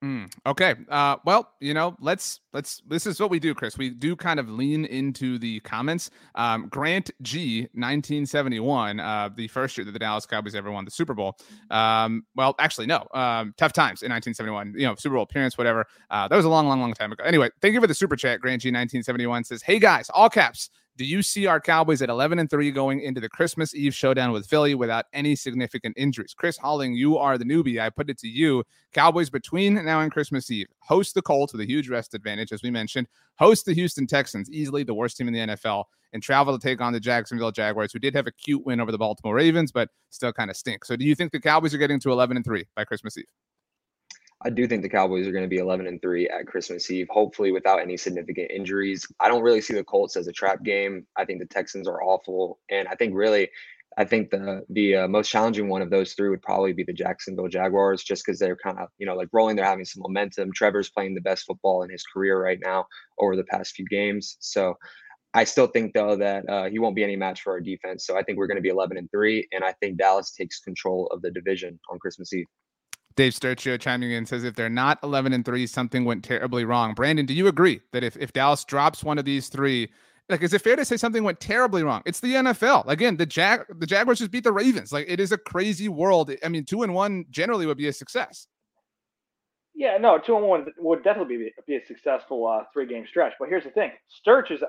Mm, 0.04 0.30
okay. 0.46 0.76
Uh, 0.90 1.16
well, 1.24 1.50
you 1.62 1.74
know, 1.74 1.96
let's 2.02 2.42
let's. 2.52 2.82
This 2.86 3.08
is 3.08 3.22
what 3.22 3.30
we 3.30 3.40
do, 3.40 3.56
Chris. 3.56 3.78
We 3.78 3.90
do 3.90 4.18
kind 4.18 4.38
of 4.38 4.50
lean 4.50 4.84
into 4.84 5.40
the 5.40 5.62
comments. 5.62 6.10
Um, 6.36 6.68
Grant 6.68 7.10
G, 7.22 7.62
1971, 7.74 9.00
uh, 9.00 9.30
the 9.34 9.48
first 9.48 9.78
year 9.78 9.86
that 9.86 9.94
the 9.94 10.00
Dallas 10.00 10.26
Cowboys 10.26 10.56
ever 10.56 10.70
won 10.70 10.84
the 10.84 10.92
Super 10.92 11.14
Bowl. 11.14 11.38
Um, 11.72 12.26
well, 12.36 12.54
actually, 12.60 12.88
no. 12.88 13.08
Um, 13.14 13.54
tough 13.58 13.72
times 13.72 14.04
in 14.04 14.12
1971. 14.12 14.74
You 14.76 14.88
know, 14.88 14.96
Super 14.96 15.16
Bowl 15.16 15.24
appearance, 15.24 15.58
whatever. 15.58 15.86
Uh, 16.10 16.28
that 16.28 16.36
was 16.36 16.44
a 16.44 16.50
long, 16.50 16.68
long, 16.68 16.82
long 16.82 16.94
time 16.94 17.14
ago. 17.14 17.24
Anyway, 17.24 17.50
thank 17.62 17.74
you 17.74 17.80
for 17.80 17.88
the 17.88 17.94
super 17.94 18.18
chat. 18.18 18.42
Grant 18.42 18.62
G, 18.62 18.68
1971 18.72 19.46
says, 19.46 19.62
"Hey 19.62 19.80
guys, 19.80 20.10
all 20.10 20.30
caps." 20.30 20.70
Do 20.96 21.06
you 21.06 21.24
see 21.24 21.48
our 21.48 21.60
Cowboys 21.60 22.04
at 22.04 22.10
11 22.10 22.38
and 22.38 22.48
3 22.48 22.70
going 22.70 23.02
into 23.02 23.20
the 23.20 23.28
Christmas 23.28 23.74
Eve 23.74 23.96
showdown 23.96 24.32
with 24.32 24.46
Philly 24.46 24.76
without 24.76 25.06
any 25.12 25.36
significant 25.36 25.96
injuries? 25.98 26.36
Chris 26.38 26.60
Halling, 26.60 26.96
you 26.96 27.18
are 27.18 27.36
the 27.40 27.46
newbie. 27.46 27.82
I 27.82 27.90
put 27.90 28.12
it 28.12 28.20
to 28.20 28.28
you. 28.28 28.64
Cowboys 28.94 29.32
between 29.32 29.74
now 29.84 30.02
and 30.02 30.12
Christmas 30.12 30.52
Eve 30.52 30.68
host 30.82 31.16
the 31.16 31.22
Colts 31.24 31.52
with 31.52 31.62
a 31.62 31.68
huge 31.68 31.90
rest 31.90 32.14
advantage, 32.14 32.52
as 32.52 32.62
we 32.62 32.70
mentioned, 32.70 33.08
host 33.40 33.66
the 33.66 33.74
Houston 33.74 34.06
Texans, 34.06 34.52
easily 34.52 34.84
the 34.84 34.94
worst 34.94 35.18
team 35.18 35.28
in 35.28 35.34
the 35.34 35.56
NFL, 35.56 35.86
and 36.14 36.22
travel 36.22 36.56
to 36.56 36.62
take 36.62 36.80
on 36.80 36.94
the 36.94 37.00
Jacksonville 37.00 37.52
Jaguars, 37.52 37.92
who 37.92 37.98
did 37.98 38.14
have 38.14 38.28
a 38.28 38.32
cute 38.32 38.64
win 38.64 38.80
over 38.80 38.92
the 38.92 38.98
Baltimore 39.00 39.34
Ravens, 39.34 39.72
but 39.72 39.90
still 40.12 40.32
kind 40.32 40.52
of 40.52 40.56
stink. 40.56 40.86
So 40.86 40.96
do 40.96 41.06
you 41.06 41.16
think 41.16 41.32
the 41.32 41.40
Cowboys 41.40 41.74
are 41.74 41.80
getting 41.80 42.00
to 42.02 42.12
11 42.12 42.38
and 42.38 42.46
3 42.46 42.66
by 42.76 42.86
Christmas 42.86 43.18
Eve? 43.18 43.26
I 44.46 44.50
do 44.50 44.68
think 44.68 44.82
the 44.82 44.90
Cowboys 44.90 45.26
are 45.26 45.32
going 45.32 45.46
to 45.46 45.50
be 45.50 45.58
11 45.58 45.88
and 45.88 46.02
3 46.02 46.28
at 46.28 46.48
Christmas 46.48 46.92
Eve, 46.92 47.08
hopefully 47.10 47.52
without 47.52 47.82
any 47.82 47.96
significant 47.96 48.52
injuries. 48.52 49.08
I 49.20 49.30
don't 49.30 49.42
really 49.42 49.62
see 49.62 49.74
the 49.74 49.84
Colts 49.84 50.18
as 50.18 50.28
a 50.28 50.34
trap 50.34 50.64
game. 50.64 51.08
I 51.16 51.24
think 51.24 51.40
the 51.40 51.46
Texans 51.46 51.88
are 51.88 52.04
awful, 52.04 52.60
and 52.70 52.88
I 52.88 52.96
think 52.96 53.14
really, 53.16 53.50
I 53.98 54.04
think 54.04 54.32
the 54.32 54.66
the 54.70 54.96
uh, 54.98 55.08
most 55.08 55.30
challenging 55.30 55.70
one 55.70 55.82
of 55.82 55.90
those 55.90 56.14
three 56.14 56.30
would 56.30 56.42
probably 56.42 56.74
be 56.74 56.84
the 56.84 56.94
Jacksonville 56.94 57.48
Jaguars, 57.48 58.04
just 58.04 58.26
because 58.26 58.38
they're 58.38 58.58
kind 58.58 58.80
of 58.80 58.90
you 58.98 59.06
know 59.06 59.16
like 59.16 59.30
rolling. 59.32 59.56
They're 59.56 59.66
having 59.66 59.86
some 59.86 60.02
momentum. 60.02 60.52
Trevor's 60.52 60.90
playing 60.90 61.16
the 61.16 61.22
best 61.22 61.46
football 61.46 61.84
in 61.84 61.90
his 61.90 62.04
career 62.04 62.42
right 62.42 62.60
now 62.62 62.86
over 63.20 63.36
the 63.36 63.46
past 63.46 63.76
few 63.76 63.86
games. 63.86 64.36
So 64.40 64.76
I 65.34 65.46
still 65.46 65.68
think 65.68 65.94
though 65.94 66.16
that 66.18 66.50
uh, 66.50 66.70
he 66.70 66.80
won't 66.80 66.96
be 66.96 67.04
any 67.04 67.16
match 67.16 67.42
for 67.42 67.54
our 67.54 67.62
defense. 67.62 68.06
So 68.06 68.18
I 68.18 68.24
think 68.24 68.38
we're 68.38 68.48
going 68.48 68.58
to 68.58 68.62
be 68.62 68.70
11 68.70 68.98
and 68.98 69.10
three, 69.10 69.48
and 69.54 69.64
I 69.64 69.74
think 69.80 69.98
Dallas 69.98 70.32
takes 70.32 70.60
control 70.60 71.08
of 71.08 71.22
the 71.22 71.32
division 71.32 71.80
on 71.90 71.98
Christmas 72.00 72.34
Eve. 72.34 72.48
Dave 73.16 73.34
Sturcio 73.34 73.80
chiming 73.80 74.12
in 74.12 74.26
says 74.26 74.44
if 74.44 74.56
they're 74.56 74.70
not 74.70 75.00
11 75.04 75.34
and 75.34 75.46
3, 75.46 75.68
something 75.68 76.06
went 76.06 76.24
terribly 76.24 76.66
wrong. 76.66 76.94
Brandon, 76.94 77.26
do 77.26 77.34
you 77.34 77.48
agree 77.48 77.82
that 77.92 78.04
if, 78.04 78.18
if 78.18 78.34
Dallas 78.34 78.64
drops 78.64 79.04
one 79.04 79.18
of 79.18 79.26
these 79.26 79.50
three, 79.50 79.90
like 80.30 80.42
is 80.42 80.54
it 80.54 80.62
fair 80.62 80.76
to 80.76 80.86
say 80.86 80.98
something 80.98 81.24
went 81.24 81.40
terribly 81.40 81.84
wrong? 81.84 82.02
It's 82.06 82.20
the 82.20 82.34
NFL. 82.34 82.88
Again, 82.88 83.18
the 83.18 83.26
Jag 83.26 83.66
the 83.78 83.86
Jaguars 83.86 84.20
just 84.20 84.32
beat 84.32 84.44
the 84.44 84.52
Ravens. 84.52 84.92
Like 84.92 85.06
it 85.08 85.20
is 85.20 85.32
a 85.32 85.38
crazy 85.38 85.90
world. 85.90 86.32
I 86.44 86.50
mean, 86.50 86.66
two 86.66 86.84
and 86.84 86.94
one 86.94 87.26
generally 87.30 87.66
would 87.66 87.78
be 87.78 87.88
a 87.88 87.94
success. 87.94 88.48
Yeah, 89.76 89.98
no, 89.98 90.20
two 90.20 90.38
and 90.38 90.46
one 90.46 90.68
would 90.78 91.04
definitely 91.04 91.38
be, 91.38 91.52
be 91.68 91.76
a 91.76 91.86
successful 91.86 92.48
uh, 92.48 92.64
three 92.72 92.86
game 92.86 93.06
stretch. 93.08 93.34
But 93.40 93.50
here's 93.50 93.64
the 93.64 93.72
thing: 93.72 93.92
Sturch 94.08 94.52
is 94.52 94.62
uh, 94.62 94.68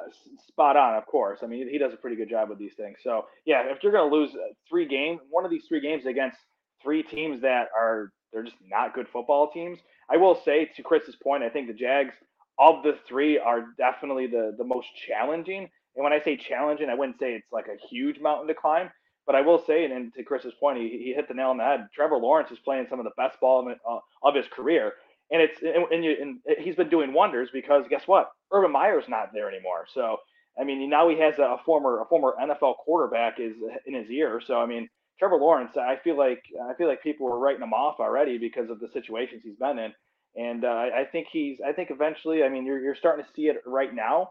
spot 0.49 0.77
on, 0.77 0.95
of 0.95 1.07
course. 1.07 1.41
I 1.43 1.47
mean, 1.47 1.69
he 1.69 1.79
does 1.79 1.93
a 1.93 1.97
pretty 1.97 2.17
good 2.17 2.31
job 2.31 2.49
with 2.49 2.59
these 2.59 2.75
things. 2.75 2.99
So 3.03 3.27
yeah, 3.45 3.65
if 3.67 3.83
you're 3.83 3.93
going 3.93 4.11
to 4.11 4.17
lose 4.17 4.31
uh, 4.35 4.53
three 4.69 4.89
games, 4.89 5.21
one 5.31 5.45
of 5.45 5.51
these 5.51 5.67
three 5.69 5.81
games 5.81 6.07
against 6.07 6.39
three 6.83 7.03
teams 7.03 7.41
that 7.43 7.69
are 7.79 8.13
they're 8.35 8.43
just 8.43 8.57
not 8.69 8.95
good 8.95 9.07
football 9.09 9.51
teams. 9.51 9.79
I 10.11 10.19
will 10.19 10.35
say 10.45 10.71
to 10.77 10.83
Chris's 10.83 11.17
point, 11.17 11.45
I 11.45 11.49
think 11.49 11.69
the 11.69 11.75
Jags 11.75 12.15
of 12.59 12.83
the 12.83 12.99
three 13.09 13.39
are 13.39 13.67
definitely 13.79 14.27
the 14.27 14.55
the 14.59 14.65
most 14.65 14.89
challenging. 15.09 15.71
And 15.97 16.05
when 16.05 16.13
I 16.13 16.21
say 16.21 16.37
challenging, 16.37 16.91
I 16.91 16.95
wouldn't 16.95 17.19
say 17.19 17.35
it's 17.35 17.53
like 17.53 17.69
a 17.69 17.87
huge 17.89 18.21
mountain 18.21 18.49
to 18.49 18.55
climb. 18.55 18.91
But 19.27 19.37
I 19.37 19.41
will 19.41 19.63
say, 19.65 19.85
and 19.87 20.13
to 20.15 20.23
Chris's 20.23 20.53
point, 20.61 20.79
he, 20.79 20.89
he 21.03 21.15
hit 21.15 21.29
the 21.29 21.35
nail 21.35 21.49
on 21.49 21.57
the 21.57 21.65
head. 21.65 21.89
Trevor 21.95 22.19
Lawrence 22.19 22.51
is 22.51 22.59
playing 22.59 22.89
some 22.91 22.99
of 22.99 23.07
the 23.07 23.13
best 23.17 23.41
ball 23.41 23.61
of, 23.61 23.79
uh, 23.89 23.99
of 24.23 24.35
his 24.35 24.45
career, 24.49 24.93
and 25.31 25.41
it's 25.41 25.63
and, 25.63 25.91
and, 25.91 26.05
you, 26.05 26.17
and 26.21 26.41
he's 26.59 26.77
been 26.77 26.91
doing 26.91 27.13
wonders 27.13 27.49
because 27.53 27.85
guess 27.89 28.07
what? 28.07 28.31
Urban 28.53 28.73
Meyer's 28.73 29.09
not 29.09 29.31
there 29.33 29.49
anymore. 29.49 29.87
So 29.95 30.19
I 30.61 30.65
mean, 30.65 30.89
now 30.91 31.09
he 31.09 31.19
has 31.21 31.39
a 31.39 31.57
former 31.65 32.03
a 32.03 32.07
former 32.07 32.35
NFL 32.41 32.77
quarterback 32.79 33.41
is 33.41 33.55
in 33.87 33.95
his 33.95 34.11
ear. 34.11 34.41
So 34.45 34.61
I 34.61 34.67
mean, 34.67 34.89
Trevor 35.19 35.37
Lawrence, 35.37 35.77
I 35.77 35.97
feel 36.03 36.19
like 36.19 36.43
I 36.69 36.75
feel 36.75 36.89
like 36.89 37.03
people 37.03 37.27
were 37.27 37.39
writing 37.39 37.63
him 37.63 37.73
off 37.73 38.01
already 38.01 38.39
because 38.39 38.71
of 38.71 38.81
the 38.81 38.89
situations 38.89 39.43
he's 39.45 39.57
been 39.57 39.79
in, 39.79 39.93
and 40.37 40.65
uh, 40.65 40.69
I 40.69 41.05
think 41.11 41.29
he's 41.31 41.59
I 41.67 41.73
think 41.73 41.91
eventually, 41.91 42.43
I 42.43 42.49
mean, 42.49 42.67
you're 42.67 42.81
you're 42.81 42.97
starting 42.97 43.25
to 43.25 43.31
see 43.33 43.43
it 43.43 43.63
right 43.67 43.95
now 43.95 44.31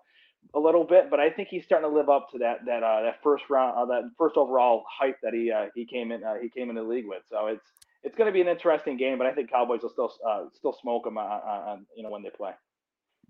a 0.54 0.60
little 0.60 0.84
bit, 0.84 1.10
but 1.10 1.20
I 1.20 1.30
think 1.30 1.48
he's 1.50 1.64
starting 1.64 1.90
to 1.90 1.96
live 1.96 2.10
up 2.10 2.30
to 2.32 2.40
that 2.40 2.66
that 2.66 2.84
uh, 2.84 3.02
that 3.04 3.24
first 3.24 3.46
round 3.50 3.78
uh, 3.78 3.86
that 3.86 4.10
first 4.18 4.36
overall 4.36 4.84
hype 4.90 5.18
that 5.24 5.34
he 5.34 5.52
uh, 5.52 5.68
he 5.74 5.86
came 5.86 6.12
in 6.12 6.24
uh, 6.24 6.36
he 6.42 6.50
came 6.50 6.70
in 6.70 6.76
the 6.76 6.84
league 6.84 7.08
with. 7.08 7.24
So 7.30 7.48
it's 7.48 7.66
it's 8.04 8.18
going 8.18 8.28
to 8.28 8.34
be 8.34 8.42
an 8.42 8.48
interesting 8.48 8.98
game, 8.98 9.18
but 9.18 9.26
I 9.26 9.34
think 9.34 9.50
Cowboys 9.50 9.82
will 9.82 9.90
still 9.90 10.14
uh, 10.28 10.46
still 10.54 10.78
smoke 10.82 11.06
them 11.06 11.18
on, 11.18 11.86
you 11.96 12.04
know 12.04 12.10
when 12.10 12.24
they 12.24 12.30
play. 12.30 12.52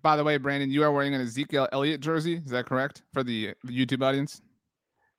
By 0.02 0.18
the 0.18 0.24
way, 0.24 0.38
Brandon, 0.38 0.70
you 0.70 0.84
are 0.84 0.92
wearing 0.92 1.14
an 1.14 1.22
Ezekiel 1.22 1.70
Elliott 1.72 2.02
jersey. 2.02 2.36
Is 2.44 2.52
that 2.52 2.66
correct 2.66 3.04
for 3.14 3.24
the 3.24 3.54
YouTube 3.66 4.04
audience? 4.04 4.42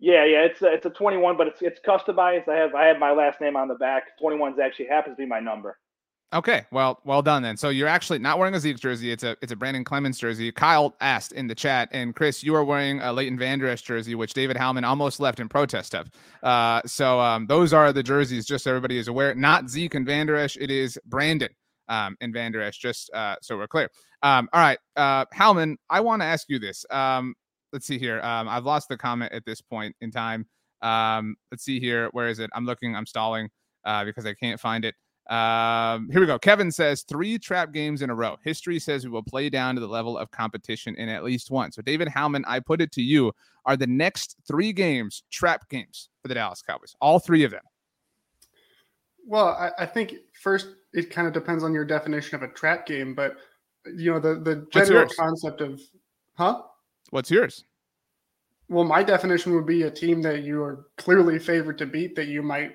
Yeah, 0.04 0.26
yeah, 0.26 0.44
it's 0.44 0.60
a, 0.60 0.66
it's 0.66 0.84
a 0.84 0.90
21, 0.90 1.38
but 1.38 1.46
it's 1.46 1.62
it's 1.62 1.80
customized. 1.80 2.46
I 2.46 2.56
have 2.56 2.74
I 2.74 2.84
have 2.84 2.98
my 2.98 3.12
last 3.12 3.40
name 3.40 3.56
on 3.56 3.68
the 3.68 3.74
back. 3.74 4.18
21 4.18 4.60
actually 4.60 4.88
happens 4.88 5.16
to 5.16 5.22
be 5.22 5.26
my 5.26 5.40
number. 5.40 5.78
Okay, 6.34 6.66
well, 6.70 7.00
well 7.04 7.22
done 7.22 7.42
then. 7.42 7.56
So 7.56 7.70
you're 7.70 7.88
actually 7.88 8.18
not 8.18 8.38
wearing 8.38 8.54
a 8.54 8.60
Zeke 8.60 8.78
jersey. 8.78 9.10
It's 9.12 9.22
a 9.22 9.34
it's 9.40 9.50
a 9.50 9.56
Brandon 9.56 9.82
Clements 9.82 10.18
jersey. 10.18 10.52
Kyle 10.52 10.94
asked 11.00 11.32
in 11.32 11.46
the 11.46 11.54
chat, 11.54 11.88
and 11.90 12.14
Chris, 12.14 12.44
you 12.44 12.54
are 12.54 12.64
wearing 12.64 13.00
a 13.00 13.14
Leighton 13.14 13.38
Vander 13.38 13.66
Esch 13.66 13.80
jersey, 13.80 14.14
which 14.14 14.34
David 14.34 14.58
Howman 14.58 14.84
almost 14.84 15.20
left 15.20 15.40
in 15.40 15.48
protest 15.48 15.94
of. 15.94 16.10
Uh, 16.42 16.82
so 16.84 17.18
um, 17.18 17.46
those 17.46 17.72
are 17.72 17.90
the 17.90 18.02
jerseys, 18.02 18.44
just 18.44 18.64
so 18.64 18.70
everybody 18.72 18.98
is 18.98 19.08
aware. 19.08 19.34
Not 19.34 19.70
Zeke 19.70 19.94
and 19.94 20.04
Vander 20.04 20.36
Esch. 20.36 20.58
It 20.58 20.70
is 20.70 20.98
Brandon 21.06 21.48
um, 21.88 22.14
and 22.20 22.34
Vander 22.34 22.60
Esch, 22.60 22.76
just 22.76 23.10
uh, 23.14 23.36
so 23.40 23.56
we're 23.56 23.68
clear. 23.68 23.88
Um, 24.22 24.50
all 24.52 24.60
right, 24.60 24.78
uh, 24.96 25.24
Howman, 25.34 25.76
I 25.88 26.00
want 26.00 26.20
to 26.20 26.26
ask 26.26 26.50
you 26.50 26.58
this. 26.58 26.84
Um, 26.90 27.34
let's 27.74 27.86
see 27.86 27.98
here. 27.98 28.20
Um, 28.22 28.48
I've 28.48 28.64
lost 28.64 28.88
the 28.88 28.96
comment 28.96 29.32
at 29.32 29.44
this 29.44 29.60
point 29.60 29.94
in 30.00 30.10
time. 30.10 30.46
Um, 30.80 31.36
let's 31.50 31.64
see 31.64 31.80
here. 31.80 32.08
Where 32.12 32.28
is 32.28 32.38
it? 32.38 32.48
I'm 32.54 32.64
looking. 32.64 32.96
I'm 32.96 33.04
stalling 33.04 33.50
uh, 33.84 34.04
because 34.04 34.24
I 34.24 34.32
can't 34.32 34.58
find 34.58 34.84
it. 34.84 34.94
Um, 35.28 36.08
here 36.10 36.20
we 36.20 36.26
go. 36.26 36.38
Kevin 36.38 36.70
says 36.70 37.02
three 37.02 37.38
trap 37.38 37.72
games 37.72 38.02
in 38.02 38.10
a 38.10 38.14
row. 38.14 38.36
History 38.44 38.78
says 38.78 39.04
we 39.04 39.10
will 39.10 39.22
play 39.22 39.50
down 39.50 39.74
to 39.74 39.80
the 39.80 39.88
level 39.88 40.16
of 40.16 40.30
competition 40.30 40.94
in 40.96 41.08
at 41.08 41.24
least 41.24 41.50
one. 41.50 41.72
So, 41.72 41.82
David 41.82 42.08
Howman, 42.08 42.44
I 42.46 42.60
put 42.60 42.80
it 42.80 42.92
to 42.92 43.02
you: 43.02 43.32
Are 43.66 43.76
the 43.76 43.86
next 43.86 44.36
three 44.46 44.72
games 44.72 45.24
trap 45.30 45.68
games 45.68 46.10
for 46.22 46.28
the 46.28 46.34
Dallas 46.34 46.62
Cowboys? 46.62 46.94
All 47.00 47.18
three 47.18 47.42
of 47.42 47.50
them. 47.50 47.62
Well, 49.26 49.48
I, 49.48 49.70
I 49.82 49.86
think 49.86 50.14
first 50.40 50.68
it 50.92 51.10
kind 51.10 51.26
of 51.26 51.32
depends 51.32 51.64
on 51.64 51.72
your 51.72 51.86
definition 51.86 52.36
of 52.36 52.42
a 52.42 52.52
trap 52.52 52.86
game, 52.86 53.14
but 53.14 53.36
you 53.86 54.12
know 54.12 54.20
the 54.20 54.36
the 54.36 54.66
general 54.70 55.08
concept 55.18 55.62
of, 55.62 55.80
huh? 56.34 56.62
What's 57.10 57.30
yours? 57.30 57.64
Well, 58.68 58.84
my 58.84 59.02
definition 59.02 59.54
would 59.54 59.66
be 59.66 59.82
a 59.82 59.90
team 59.90 60.22
that 60.22 60.42
you 60.42 60.62
are 60.62 60.86
clearly 60.96 61.38
favored 61.38 61.78
to 61.78 61.86
beat 61.86 62.16
that 62.16 62.28
you 62.28 62.42
might 62.42 62.74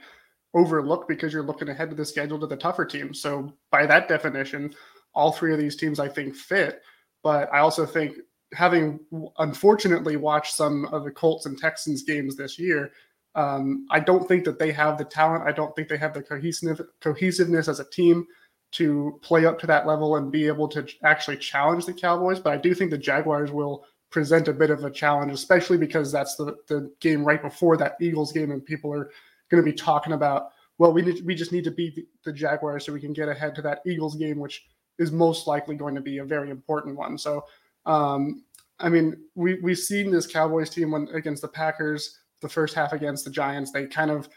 overlook 0.53 1.07
because 1.07 1.33
you're 1.33 1.43
looking 1.43 1.69
ahead 1.69 1.89
to 1.89 1.95
the 1.95 2.05
schedule 2.05 2.39
to 2.39 2.47
the 2.47 2.55
tougher 2.55 2.85
teams. 2.85 3.21
So 3.21 3.53
by 3.71 3.85
that 3.85 4.07
definition, 4.07 4.73
all 5.13 5.31
three 5.31 5.53
of 5.53 5.59
these 5.59 5.75
teams 5.75 5.99
I 5.99 6.07
think 6.07 6.35
fit. 6.35 6.81
But 7.23 7.51
I 7.53 7.59
also 7.59 7.85
think 7.85 8.15
having 8.53 8.99
unfortunately 9.37 10.15
watched 10.15 10.55
some 10.55 10.85
of 10.85 11.03
the 11.03 11.11
Colts 11.11 11.45
and 11.45 11.57
Texans 11.57 12.03
games 12.03 12.35
this 12.35 12.57
year, 12.57 12.91
um, 13.35 13.85
I 13.91 13.99
don't 13.99 14.27
think 14.27 14.43
that 14.45 14.59
they 14.59 14.71
have 14.71 14.97
the 14.97 15.05
talent. 15.05 15.43
I 15.45 15.51
don't 15.51 15.75
think 15.75 15.87
they 15.87 15.97
have 15.97 16.13
the 16.13 16.23
cohesive 16.23 16.81
cohesiveness 17.01 17.67
as 17.67 17.79
a 17.79 17.89
team 17.89 18.25
to 18.71 19.19
play 19.21 19.45
up 19.45 19.59
to 19.59 19.67
that 19.67 19.87
level 19.87 20.15
and 20.15 20.31
be 20.31 20.47
able 20.47 20.67
to 20.69 20.87
actually 21.03 21.37
challenge 21.37 21.85
the 21.85 21.93
Cowboys. 21.93 22.39
But 22.39 22.53
I 22.53 22.57
do 22.57 22.73
think 22.73 22.91
the 22.91 22.97
Jaguars 22.97 23.51
will 23.51 23.85
present 24.09 24.47
a 24.47 24.53
bit 24.53 24.69
of 24.69 24.83
a 24.83 24.91
challenge, 24.91 25.31
especially 25.31 25.77
because 25.77 26.11
that's 26.11 26.35
the, 26.35 26.57
the 26.67 26.91
game 26.99 27.23
right 27.23 27.41
before 27.41 27.77
that 27.77 27.95
Eagles 28.01 28.31
game, 28.31 28.51
and 28.51 28.65
people 28.65 28.93
are 28.93 29.11
going 29.49 29.63
to 29.63 29.71
be 29.71 29.75
talking 29.75 30.13
about, 30.13 30.51
well, 30.77 30.93
we 30.93 31.01
need 31.01 31.25
we 31.25 31.35
just 31.35 31.51
need 31.51 31.63
to 31.65 31.71
beat 31.71 31.95
the, 31.95 32.07
the 32.23 32.33
Jaguars 32.33 32.85
so 32.85 32.93
we 32.93 33.01
can 33.01 33.13
get 33.13 33.29
ahead 33.29 33.53
to 33.55 33.61
that 33.63 33.81
Eagles 33.85 34.15
game, 34.15 34.39
which 34.39 34.65
is 34.97 35.11
most 35.11 35.47
likely 35.47 35.75
going 35.75 35.95
to 35.95 36.01
be 36.01 36.19
a 36.19 36.25
very 36.25 36.49
important 36.49 36.95
one. 36.95 37.17
So, 37.17 37.45
um, 37.85 38.43
I 38.79 38.89
mean, 38.89 39.17
we 39.35 39.59
we've 39.61 39.77
seen 39.77 40.11
this 40.11 40.25
Cowboys 40.25 40.69
team 40.69 40.91
when 40.91 41.07
against 41.13 41.41
the 41.41 41.47
Packers, 41.47 42.19
the 42.41 42.49
first 42.49 42.75
half 42.75 42.93
against 42.93 43.25
the 43.25 43.31
Giants, 43.31 43.71
they 43.71 43.85
kind 43.87 44.11
of 44.11 44.29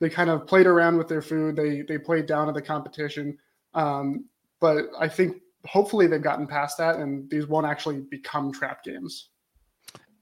they 0.00 0.08
kind 0.08 0.30
of 0.30 0.46
played 0.46 0.66
around 0.66 0.96
with 0.96 1.08
their 1.08 1.22
food. 1.22 1.54
They 1.54 1.82
they 1.82 1.98
played 1.98 2.26
down 2.26 2.46
to 2.46 2.52
the 2.52 2.62
competition. 2.62 3.38
Um, 3.74 4.24
but 4.60 4.86
I 4.98 5.08
think 5.08 5.36
hopefully 5.64 6.06
they've 6.06 6.22
gotten 6.22 6.46
past 6.46 6.78
that, 6.78 6.96
and 6.96 7.28
these 7.30 7.46
won't 7.46 7.66
actually 7.66 8.00
become 8.10 8.52
trap 8.52 8.84
games. 8.84 9.29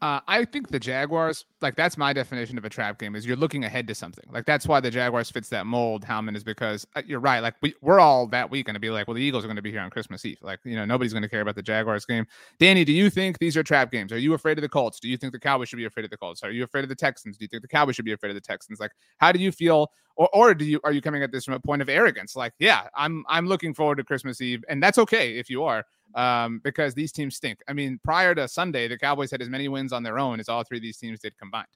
Uh, 0.01 0.21
I 0.29 0.45
think 0.45 0.69
the 0.69 0.79
Jaguars, 0.79 1.45
like 1.61 1.75
that's 1.75 1.99
my 1.99 2.13
definition 2.13 2.57
of 2.57 2.65
a 2.65 2.69
trap 2.69 3.01
game, 3.01 3.17
is 3.17 3.27
you're 3.27 3.37
looking 3.37 3.65
ahead 3.65 3.89
to 3.89 3.95
something. 3.97 4.25
Like 4.31 4.47
that's 4.47 4.67
why 4.67 4.79
the 4.79 4.93
Jaguars 4.93 5.29
fits 5.29 5.49
that 5.49 5.67
mold, 5.67 6.05
Howman, 6.05 6.37
is 6.37 6.45
because 6.45 6.87
uh, 6.95 7.03
you're 7.05 7.19
right. 7.19 7.41
Like 7.41 7.57
we, 7.63 7.75
we're 7.81 7.99
all 7.99 8.29
that 8.29 8.49
week 8.49 8.67
going 8.67 8.75
to 8.75 8.81
be 8.81 8.91
like, 8.91 9.09
well, 9.09 9.17
the 9.17 9.23
Eagles 9.23 9.45
are 9.45 9.49
going 9.49 9.57
to 9.57 9.63
be 9.63 9.73
here 9.73 9.81
on 9.81 9.91
Christmas 9.91 10.25
Eve. 10.25 10.39
Like, 10.41 10.61
you 10.65 10.77
know, 10.77 10.85
nobody's 10.85 11.13
going 11.13 11.25
to 11.25 11.29
care 11.29 11.41
about 11.41 11.57
the 11.57 11.63
Jaguars 11.63 12.05
game. 12.05 12.27
Danny, 12.61 12.85
do 12.85 12.93
you 12.93 13.11
think 13.11 13.41
these 13.41 13.57
are 13.57 13.65
trap 13.65 13.91
games? 13.91 14.13
Are 14.13 14.19
you 14.19 14.35
afraid 14.35 14.57
of 14.57 14.63
the 14.63 14.69
Colts? 14.69 15.01
Do 15.01 15.09
you 15.09 15.17
think 15.17 15.33
the 15.33 15.41
Cowboys 15.41 15.69
should 15.69 15.79
be 15.79 15.85
afraid 15.85 16.05
of 16.05 16.11
the 16.11 16.17
Colts? 16.17 16.45
Are 16.45 16.53
you 16.53 16.63
afraid 16.63 16.85
of 16.85 16.89
the 16.89 16.95
Texans? 16.95 17.37
Do 17.37 17.45
you 17.45 17.49
think 17.49 17.63
the 17.63 17.69
Cowboys 17.69 17.97
should 17.97 18.05
be 18.05 18.13
afraid 18.13 18.31
of 18.31 18.37
the 18.37 18.41
Texans? 18.41 18.79
Like, 18.79 18.93
how 19.17 19.33
do 19.33 19.41
you 19.41 19.51
feel? 19.51 19.91
Or, 20.15 20.29
or 20.33 20.55
do 20.55 20.65
you 20.65 20.81
are 20.85 20.93
you 20.93 21.01
coming 21.01 21.23
at 21.23 21.33
this 21.33 21.45
from 21.45 21.55
a 21.55 21.61
point 21.61 21.83
of 21.83 21.89
arrogance? 21.89 22.37
Like, 22.37 22.53
yeah, 22.59 22.89
I'm 22.95 23.25
I'm 23.29 23.47
looking 23.47 23.75
forward 23.75 23.97
to 23.97 24.05
Christmas 24.05 24.41
Eve, 24.41 24.65
and 24.69 24.83
that's 24.83 24.99
okay 24.99 25.39
if 25.39 25.49
you 25.49 25.65
are 25.65 25.85
um, 26.15 26.61
because 26.63 26.95
these 26.95 27.13
teams 27.13 27.37
stink. 27.37 27.61
I 27.69 27.73
mean, 27.73 28.01
prior 28.05 28.35
to 28.35 28.49
Sunday, 28.49 28.89
the 28.89 28.99
Cowboys 28.99 29.31
had 29.31 29.43
as 29.43 29.49
many 29.49 29.69
wins 29.69 29.93
on 29.93 30.03
their 30.03 30.19
own 30.19 30.41
as 30.41 30.49
all 30.49 30.65
three 30.65 30.79
of 30.79 30.83
these 30.83 30.99
teams 30.99 31.21
did 31.21 31.37
combined. 31.39 31.67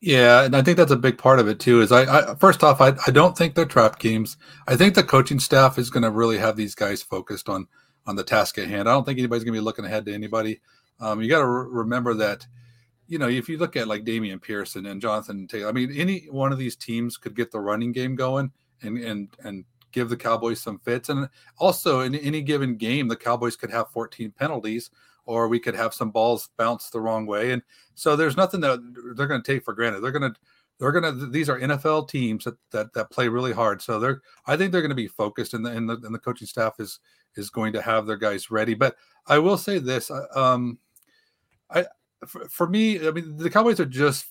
Yeah, 0.00 0.44
and 0.44 0.54
I 0.54 0.62
think 0.62 0.76
that's 0.76 0.92
a 0.92 0.96
big 0.96 1.18
part 1.18 1.40
of 1.40 1.48
it 1.48 1.58
too. 1.58 1.80
Is 1.80 1.90
I, 1.90 2.32
I 2.32 2.34
first 2.34 2.62
off, 2.62 2.80
I, 2.80 2.92
I 3.06 3.10
don't 3.10 3.36
think 3.36 3.54
they're 3.54 3.64
trap 3.64 3.98
games. 3.98 4.36
I 4.68 4.76
think 4.76 4.94
the 4.94 5.02
coaching 5.02 5.40
staff 5.40 5.78
is 5.78 5.90
going 5.90 6.02
to 6.02 6.10
really 6.10 6.38
have 6.38 6.56
these 6.56 6.74
guys 6.74 7.02
focused 7.02 7.48
on 7.48 7.66
on 8.06 8.16
the 8.16 8.22
task 8.22 8.58
at 8.58 8.68
hand. 8.68 8.88
I 8.88 8.92
don't 8.92 9.04
think 9.04 9.18
anybody's 9.18 9.44
going 9.44 9.54
to 9.54 9.60
be 9.60 9.64
looking 9.64 9.84
ahead 9.84 10.06
to 10.06 10.14
anybody. 10.14 10.60
Um, 11.00 11.20
you 11.20 11.28
got 11.28 11.40
to 11.40 11.46
re- 11.46 11.68
remember 11.70 12.14
that, 12.14 12.46
you 13.08 13.18
know, 13.18 13.28
if 13.28 13.48
you 13.48 13.58
look 13.58 13.76
at 13.76 13.88
like 13.88 14.04
Damian 14.04 14.38
Pearson 14.38 14.86
and 14.86 15.00
Jonathan 15.00 15.46
Taylor, 15.48 15.68
I 15.68 15.72
mean, 15.72 15.92
any 15.94 16.26
one 16.30 16.52
of 16.52 16.58
these 16.58 16.76
teams 16.76 17.16
could 17.16 17.34
get 17.34 17.50
the 17.50 17.60
running 17.60 17.92
game 17.92 18.14
going 18.16 18.52
and 18.82 18.98
and 18.98 19.28
and 19.42 19.64
give 19.92 20.08
the 20.08 20.16
Cowboys 20.16 20.60
some 20.60 20.78
fits. 20.78 21.08
And 21.08 21.28
also, 21.58 22.00
in 22.00 22.14
any 22.14 22.42
given 22.42 22.76
game, 22.76 23.08
the 23.08 23.16
Cowboys 23.16 23.56
could 23.56 23.70
have 23.70 23.90
14 23.90 24.32
penalties, 24.32 24.90
or 25.24 25.48
we 25.48 25.58
could 25.58 25.74
have 25.74 25.94
some 25.94 26.10
balls 26.10 26.50
bounce 26.56 26.90
the 26.90 27.00
wrong 27.00 27.26
way. 27.26 27.52
And 27.52 27.62
so 27.94 28.16
there's 28.16 28.36
nothing 28.36 28.60
that 28.60 28.80
they're 29.16 29.26
going 29.26 29.42
to 29.42 29.52
take 29.52 29.64
for 29.64 29.74
granted. 29.74 30.00
They're 30.00 30.12
going 30.12 30.32
to 30.32 30.38
they're 30.78 30.92
to 30.92 31.26
these 31.30 31.48
are 31.48 31.58
NFL 31.58 32.08
teams 32.08 32.44
that, 32.44 32.56
that 32.70 32.92
that 32.92 33.10
play 33.10 33.28
really 33.28 33.52
hard. 33.52 33.80
So 33.80 33.98
they're 33.98 34.20
I 34.46 34.56
think 34.56 34.72
they're 34.72 34.82
going 34.82 34.90
to 34.90 34.94
be 34.94 35.08
focused, 35.08 35.54
and 35.54 35.64
the 35.64 35.70
and 35.70 35.88
the, 35.88 35.94
and 35.94 36.14
the 36.14 36.18
coaching 36.18 36.46
staff 36.46 36.74
is 36.78 37.00
is 37.34 37.48
going 37.50 37.72
to 37.72 37.82
have 37.82 38.06
their 38.06 38.16
guys 38.16 38.50
ready. 38.50 38.74
But 38.74 38.96
I 39.26 39.38
will 39.38 39.56
say 39.58 39.78
this, 39.78 40.10
uh, 40.10 40.26
um, 40.34 40.78
I 41.70 41.86
for, 42.26 42.48
for 42.48 42.66
me, 42.68 43.06
I 43.06 43.10
mean 43.10 43.36
the 43.36 43.50
Cowboys 43.50 43.80
are 43.80 43.86
just 43.86 44.26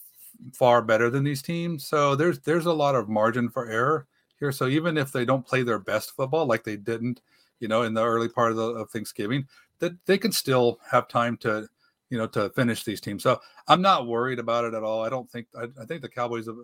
far 0.53 0.81
better 0.81 1.09
than 1.09 1.23
these 1.23 1.41
teams. 1.41 1.87
So 1.87 2.15
there's 2.15 2.39
there's 2.41 2.67
a 2.67 2.73
lot 2.73 2.95
of 2.95 3.09
margin 3.09 3.49
for 3.49 3.69
error 3.69 4.07
here. 4.39 4.51
So 4.51 4.67
even 4.67 4.97
if 4.97 5.11
they 5.11 5.25
don't 5.25 5.45
play 5.45 5.63
their 5.63 5.79
best 5.79 6.15
football, 6.15 6.45
like 6.45 6.63
they 6.63 6.77
didn't, 6.77 7.21
you 7.59 7.67
know, 7.67 7.83
in 7.83 7.93
the 7.93 8.03
early 8.03 8.29
part 8.29 8.51
of, 8.51 8.57
the, 8.57 8.67
of 8.69 8.89
Thanksgiving, 8.89 9.47
that 9.79 9.93
they 10.05 10.17
can 10.17 10.31
still 10.31 10.79
have 10.89 11.07
time 11.07 11.37
to, 11.37 11.67
you 12.09 12.17
know, 12.17 12.27
to 12.27 12.49
finish 12.49 12.83
these 12.83 13.01
teams. 13.01 13.23
So 13.23 13.39
I'm 13.67 13.81
not 13.81 14.07
worried 14.07 14.39
about 14.39 14.65
it 14.65 14.73
at 14.73 14.83
all. 14.83 15.03
I 15.03 15.09
don't 15.09 15.29
think 15.29 15.47
I, 15.57 15.67
I 15.81 15.85
think 15.85 16.01
the 16.01 16.09
Cowboys 16.09 16.47
have, 16.47 16.57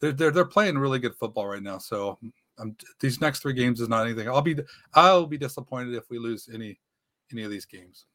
they're, 0.00 0.12
they're 0.12 0.30
they're 0.30 0.44
playing 0.44 0.78
really 0.78 0.98
good 0.98 1.14
football 1.14 1.46
right 1.46 1.62
now. 1.62 1.78
So 1.78 2.18
um, 2.58 2.76
these 3.00 3.20
next 3.20 3.40
three 3.40 3.52
games 3.52 3.80
is 3.80 3.88
not 3.88 4.06
anything. 4.06 4.28
I'll 4.28 4.42
be 4.42 4.56
I'll 4.94 5.26
be 5.26 5.38
disappointed 5.38 5.94
if 5.94 6.10
we 6.10 6.18
lose 6.18 6.48
any 6.52 6.78
any 7.32 7.42
of 7.42 7.50
these 7.50 7.64
games. 7.64 8.06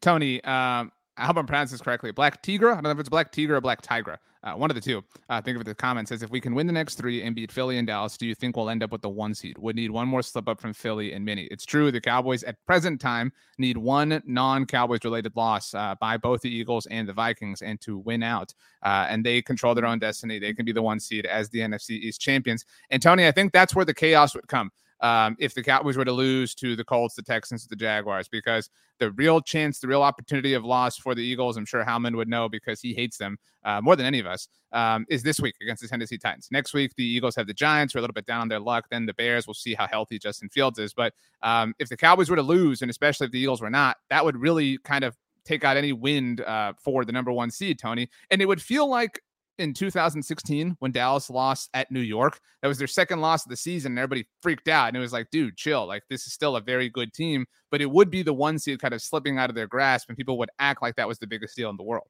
Tony, 0.00 0.42
um, 0.44 0.92
I 1.18 1.24
hope 1.26 1.36
I'm 1.36 1.46
pronouncing 1.46 1.74
this 1.74 1.80
correctly. 1.80 2.10
Black 2.10 2.42
Tigra. 2.42 2.72
I 2.72 2.74
don't 2.74 2.84
know 2.84 2.90
if 2.90 2.98
it's 2.98 3.08
Black 3.08 3.32
Tigra 3.32 3.50
or 3.50 3.60
Black 3.60 3.80
Tigra. 3.82 4.18
Uh, 4.42 4.52
one 4.52 4.70
of 4.70 4.74
the 4.74 4.80
two. 4.80 5.02
Uh, 5.28 5.40
think 5.40 5.56
of 5.56 5.62
it. 5.62 5.64
The 5.64 5.74
comment 5.74 6.08
says, 6.08 6.22
if 6.22 6.30
we 6.30 6.40
can 6.40 6.54
win 6.54 6.66
the 6.66 6.72
next 6.72 6.96
three 6.96 7.22
and 7.22 7.34
beat 7.34 7.50
Philly 7.50 7.78
and 7.78 7.86
Dallas, 7.86 8.16
do 8.16 8.26
you 8.26 8.34
think 8.34 8.56
we'll 8.56 8.70
end 8.70 8.82
up 8.82 8.92
with 8.92 9.02
the 9.02 9.08
one 9.08 9.34
seed? 9.34 9.58
Would 9.58 9.76
need 9.76 9.90
one 9.90 10.06
more 10.06 10.22
slip 10.22 10.48
up 10.48 10.60
from 10.60 10.72
Philly 10.72 11.14
and 11.14 11.24
Mini. 11.24 11.48
It's 11.50 11.64
true. 11.64 11.90
The 11.90 12.00
Cowboys 12.00 12.44
at 12.44 12.64
present 12.66 13.00
time 13.00 13.32
need 13.58 13.76
one 13.76 14.22
non-Cowboys 14.24 15.00
related 15.04 15.32
loss 15.34 15.74
uh, 15.74 15.94
by 16.00 16.16
both 16.16 16.42
the 16.42 16.54
Eagles 16.54 16.86
and 16.86 17.08
the 17.08 17.12
Vikings, 17.12 17.62
and 17.62 17.80
to 17.80 17.98
win 17.98 18.22
out. 18.22 18.54
Uh, 18.84 19.06
and 19.08 19.24
they 19.24 19.42
control 19.42 19.74
their 19.74 19.86
own 19.86 19.98
destiny. 19.98 20.38
They 20.38 20.54
can 20.54 20.64
be 20.64 20.72
the 20.72 20.82
one 20.82 21.00
seed 21.00 21.26
as 21.26 21.48
the 21.48 21.60
NFC 21.60 21.90
East 21.90 22.20
champions. 22.20 22.64
And 22.90 23.02
Tony, 23.02 23.26
I 23.26 23.32
think 23.32 23.52
that's 23.52 23.74
where 23.74 23.84
the 23.84 23.94
chaos 23.94 24.34
would 24.34 24.46
come 24.48 24.70
um, 25.00 25.36
if 25.38 25.54
the 25.54 25.62
Cowboys 25.62 25.96
were 25.96 26.04
to 26.04 26.12
lose 26.12 26.54
to 26.56 26.76
the 26.76 26.84
Colts, 26.84 27.14
the 27.14 27.22
Texans, 27.22 27.66
the 27.66 27.76
Jaguars, 27.76 28.28
because 28.28 28.70
the 28.98 29.10
real 29.12 29.40
chance, 29.40 29.78
the 29.78 29.88
real 29.88 30.02
opportunity 30.02 30.54
of 30.54 30.64
loss 30.64 30.96
for 30.96 31.14
the 31.14 31.22
Eagles, 31.22 31.56
I'm 31.56 31.66
sure 31.66 31.84
Howman 31.84 32.16
would 32.16 32.28
know 32.28 32.48
because 32.48 32.80
he 32.80 32.94
hates 32.94 33.18
them 33.18 33.38
uh, 33.64 33.80
more 33.82 33.96
than 33.96 34.06
any 34.06 34.20
of 34.20 34.26
us, 34.26 34.48
um, 34.72 35.04
is 35.08 35.22
this 35.22 35.38
week 35.38 35.54
against 35.60 35.82
the 35.82 35.88
Tennessee 35.88 36.18
Titans. 36.18 36.48
Next 36.50 36.72
week, 36.72 36.92
the 36.96 37.04
Eagles 37.04 37.36
have 37.36 37.46
the 37.46 37.54
Giants, 37.54 37.92
who 37.92 37.98
are 37.98 38.00
a 38.00 38.02
little 38.02 38.14
bit 38.14 38.26
down 38.26 38.40
on 38.40 38.48
their 38.48 38.60
luck. 38.60 38.86
Then 38.90 39.06
the 39.06 39.14
Bears, 39.14 39.46
we'll 39.46 39.54
see 39.54 39.74
how 39.74 39.86
healthy 39.86 40.18
Justin 40.18 40.48
Fields 40.48 40.78
is. 40.78 40.94
But 40.94 41.12
um, 41.42 41.74
if 41.78 41.88
the 41.88 41.96
Cowboys 41.96 42.30
were 42.30 42.36
to 42.36 42.42
lose, 42.42 42.82
and 42.82 42.90
especially 42.90 43.26
if 43.26 43.32
the 43.32 43.40
Eagles 43.40 43.60
were 43.60 43.70
not, 43.70 43.98
that 44.08 44.24
would 44.24 44.36
really 44.36 44.78
kind 44.78 45.04
of 45.04 45.16
take 45.44 45.64
out 45.64 45.76
any 45.76 45.92
wind 45.92 46.40
uh, 46.40 46.72
for 46.82 47.04
the 47.04 47.12
number 47.12 47.32
one 47.32 47.50
seed, 47.50 47.78
Tony. 47.78 48.08
And 48.30 48.42
it 48.42 48.46
would 48.46 48.60
feel 48.60 48.88
like 48.88 49.22
in 49.58 49.74
2016 49.74 50.76
when 50.78 50.92
Dallas 50.92 51.30
lost 51.30 51.70
at 51.74 51.90
New 51.90 52.00
York. 52.00 52.38
That 52.62 52.68
was 52.68 52.78
their 52.78 52.86
second 52.86 53.20
loss 53.20 53.44
of 53.44 53.50
the 53.50 53.56
season, 53.56 53.92
and 53.92 53.98
everybody 53.98 54.26
freaked 54.42 54.68
out. 54.68 54.88
And 54.88 54.96
it 54.96 55.00
was 55.00 55.12
like, 55.12 55.30
dude, 55.30 55.56
chill. 55.56 55.86
Like, 55.86 56.02
this 56.08 56.26
is 56.26 56.32
still 56.32 56.56
a 56.56 56.60
very 56.60 56.88
good 56.88 57.12
team, 57.12 57.46
but 57.70 57.80
it 57.80 57.90
would 57.90 58.10
be 58.10 58.22
the 58.22 58.34
one 58.34 58.58
seed 58.58 58.80
kind 58.80 58.94
of 58.94 59.02
slipping 59.02 59.38
out 59.38 59.50
of 59.50 59.56
their 59.56 59.66
grasp, 59.66 60.08
and 60.08 60.16
people 60.16 60.38
would 60.38 60.50
act 60.58 60.82
like 60.82 60.96
that 60.96 61.08
was 61.08 61.18
the 61.18 61.26
biggest 61.26 61.56
deal 61.56 61.70
in 61.70 61.76
the 61.76 61.82
world. 61.82 62.08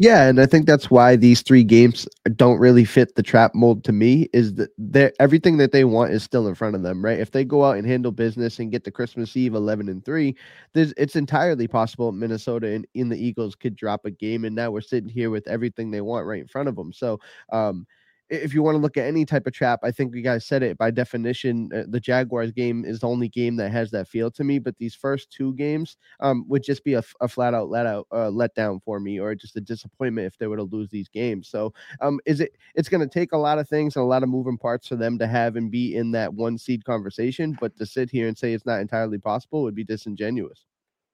Yeah, 0.00 0.28
and 0.28 0.40
I 0.40 0.46
think 0.46 0.66
that's 0.66 0.92
why 0.92 1.16
these 1.16 1.42
three 1.42 1.64
games 1.64 2.06
don't 2.36 2.60
really 2.60 2.84
fit 2.84 3.16
the 3.16 3.22
trap 3.22 3.52
mold 3.52 3.82
to 3.84 3.92
me. 3.92 4.28
Is 4.32 4.54
that 4.54 5.14
everything 5.18 5.56
that 5.56 5.72
they 5.72 5.82
want 5.84 6.12
is 6.12 6.22
still 6.22 6.46
in 6.46 6.54
front 6.54 6.76
of 6.76 6.82
them, 6.82 7.04
right? 7.04 7.18
If 7.18 7.32
they 7.32 7.44
go 7.44 7.64
out 7.64 7.78
and 7.78 7.86
handle 7.86 8.12
business 8.12 8.60
and 8.60 8.70
get 8.70 8.84
to 8.84 8.92
Christmas 8.92 9.36
Eve 9.36 9.54
eleven 9.54 9.88
and 9.88 10.04
three, 10.04 10.36
there's 10.72 10.92
it's 10.96 11.16
entirely 11.16 11.66
possible 11.66 12.12
Minnesota 12.12 12.68
and 12.68 12.86
in 12.94 13.08
the 13.08 13.18
Eagles 13.18 13.56
could 13.56 13.74
drop 13.74 14.04
a 14.04 14.10
game, 14.12 14.44
and 14.44 14.54
now 14.54 14.70
we're 14.70 14.82
sitting 14.82 15.08
here 15.10 15.30
with 15.30 15.48
everything 15.48 15.90
they 15.90 16.00
want 16.00 16.26
right 16.26 16.40
in 16.40 16.46
front 16.48 16.68
of 16.68 16.76
them. 16.76 16.92
So, 16.92 17.18
um, 17.52 17.84
if 18.30 18.52
you 18.52 18.62
want 18.62 18.74
to 18.74 18.80
look 18.80 18.96
at 18.96 19.06
any 19.06 19.24
type 19.24 19.46
of 19.46 19.52
trap, 19.52 19.80
I 19.82 19.90
think 19.90 20.14
you 20.14 20.22
guys 20.22 20.44
said 20.44 20.62
it 20.62 20.76
by 20.76 20.90
definition. 20.90 21.70
Uh, 21.74 21.84
the 21.88 22.00
Jaguars 22.00 22.52
game 22.52 22.84
is 22.84 23.00
the 23.00 23.08
only 23.08 23.28
game 23.28 23.56
that 23.56 23.70
has 23.70 23.90
that 23.92 24.08
feel 24.08 24.30
to 24.32 24.44
me. 24.44 24.58
But 24.58 24.76
these 24.78 24.94
first 24.94 25.30
two 25.30 25.54
games 25.54 25.96
um, 26.20 26.44
would 26.48 26.62
just 26.62 26.84
be 26.84 26.94
a, 26.94 27.02
a 27.20 27.28
flat 27.28 27.54
out 27.54 27.70
let 27.70 27.86
out 27.86 28.06
uh, 28.12 28.28
let 28.28 28.54
down 28.54 28.80
for 28.80 29.00
me, 29.00 29.18
or 29.18 29.34
just 29.34 29.56
a 29.56 29.60
disappointment 29.60 30.26
if 30.26 30.38
they 30.38 30.46
were 30.46 30.56
to 30.56 30.64
lose 30.64 30.90
these 30.90 31.08
games. 31.08 31.48
So, 31.48 31.72
um, 32.00 32.20
is 32.26 32.40
it? 32.40 32.56
It's 32.74 32.88
going 32.88 33.00
to 33.00 33.12
take 33.12 33.32
a 33.32 33.38
lot 33.38 33.58
of 33.58 33.68
things 33.68 33.96
and 33.96 34.02
a 34.02 34.06
lot 34.06 34.22
of 34.22 34.28
moving 34.28 34.58
parts 34.58 34.88
for 34.88 34.96
them 34.96 35.18
to 35.18 35.26
have 35.26 35.56
and 35.56 35.70
be 35.70 35.96
in 35.96 36.10
that 36.12 36.32
one 36.32 36.58
seed 36.58 36.84
conversation. 36.84 37.56
But 37.60 37.76
to 37.78 37.86
sit 37.86 38.10
here 38.10 38.28
and 38.28 38.36
say 38.36 38.52
it's 38.52 38.66
not 38.66 38.80
entirely 38.80 39.18
possible 39.18 39.62
would 39.62 39.74
be 39.74 39.84
disingenuous. 39.84 40.64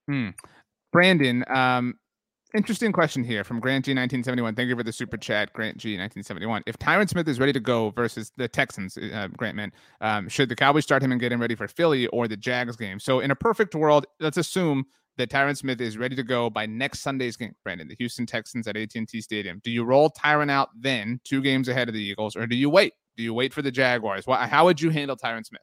Hmm. 0.09 0.30
Brandon, 0.92 1.44
um, 1.49 1.99
Interesting 2.55 2.93
question 2.93 3.25
here 3.25 3.43
from 3.43 3.59
Grant 3.59 3.85
G1971. 3.87 4.55
Thank 4.55 4.69
you 4.69 4.77
for 4.77 4.85
the 4.85 4.93
super 4.93 5.17
chat, 5.17 5.53
Grant 5.55 5.77
G1971. 5.77 6.63
If 6.67 6.79
Tyron 6.79 7.09
Smith 7.09 7.27
is 7.27 7.41
ready 7.41 7.53
to 7.53 7.59
go 7.59 7.91
versus 7.91 8.31
the 8.37 8.47
Texans, 8.47 8.97
uh, 8.97 9.27
Grant 9.37 9.57
man, 9.57 9.73
um, 10.01 10.29
should 10.29 10.49
the 10.49 10.55
Cowboys 10.55 10.85
start 10.85 11.03
him 11.03 11.11
and 11.11 11.21
get 11.21 11.33
him 11.33 11.41
ready 11.41 11.57
for 11.57 11.67
Philly 11.67 12.07
or 12.09 12.29
the 12.29 12.37
Jags 12.37 12.77
game? 12.77 13.01
So, 13.01 13.19
in 13.19 13.33
a 13.33 13.35
perfect 13.35 13.75
world, 13.75 14.07
let's 14.21 14.37
assume 14.37 14.85
that 15.17 15.31
Tyron 15.31 15.57
Smith 15.57 15.81
is 15.81 15.99
ready 15.99 16.15
to 16.15 16.23
go 16.23 16.49
by 16.49 16.65
next 16.65 17.01
Sunday's 17.01 17.37
game, 17.37 17.57
Brandon, 17.65 17.89
the 17.89 17.97
Houston 17.97 18.25
Texans 18.25 18.69
at 18.69 18.77
AT&T 18.77 19.21
Stadium. 19.21 19.61
Do 19.65 19.73
you 19.73 19.83
roll 19.83 20.11
Tyron 20.11 20.49
out 20.49 20.69
then, 20.79 21.21
two 21.25 21.43
games 21.43 21.69
ahead 21.69 21.88
of 21.88 21.95
the 21.95 22.03
Eagles, 22.03 22.37
or 22.37 22.47
do 22.47 22.55
you 22.55 22.71
wait? 22.71 22.93
Do 23.17 23.25
you 23.25 23.35
wait 23.35 23.53
for 23.53 23.62
the 23.62 23.73
Jaguars? 23.73 24.27
How 24.29 24.64
would 24.64 24.81
you 24.81 24.90
handle 24.90 25.17
Tyron 25.17 25.45
Smith? 25.45 25.62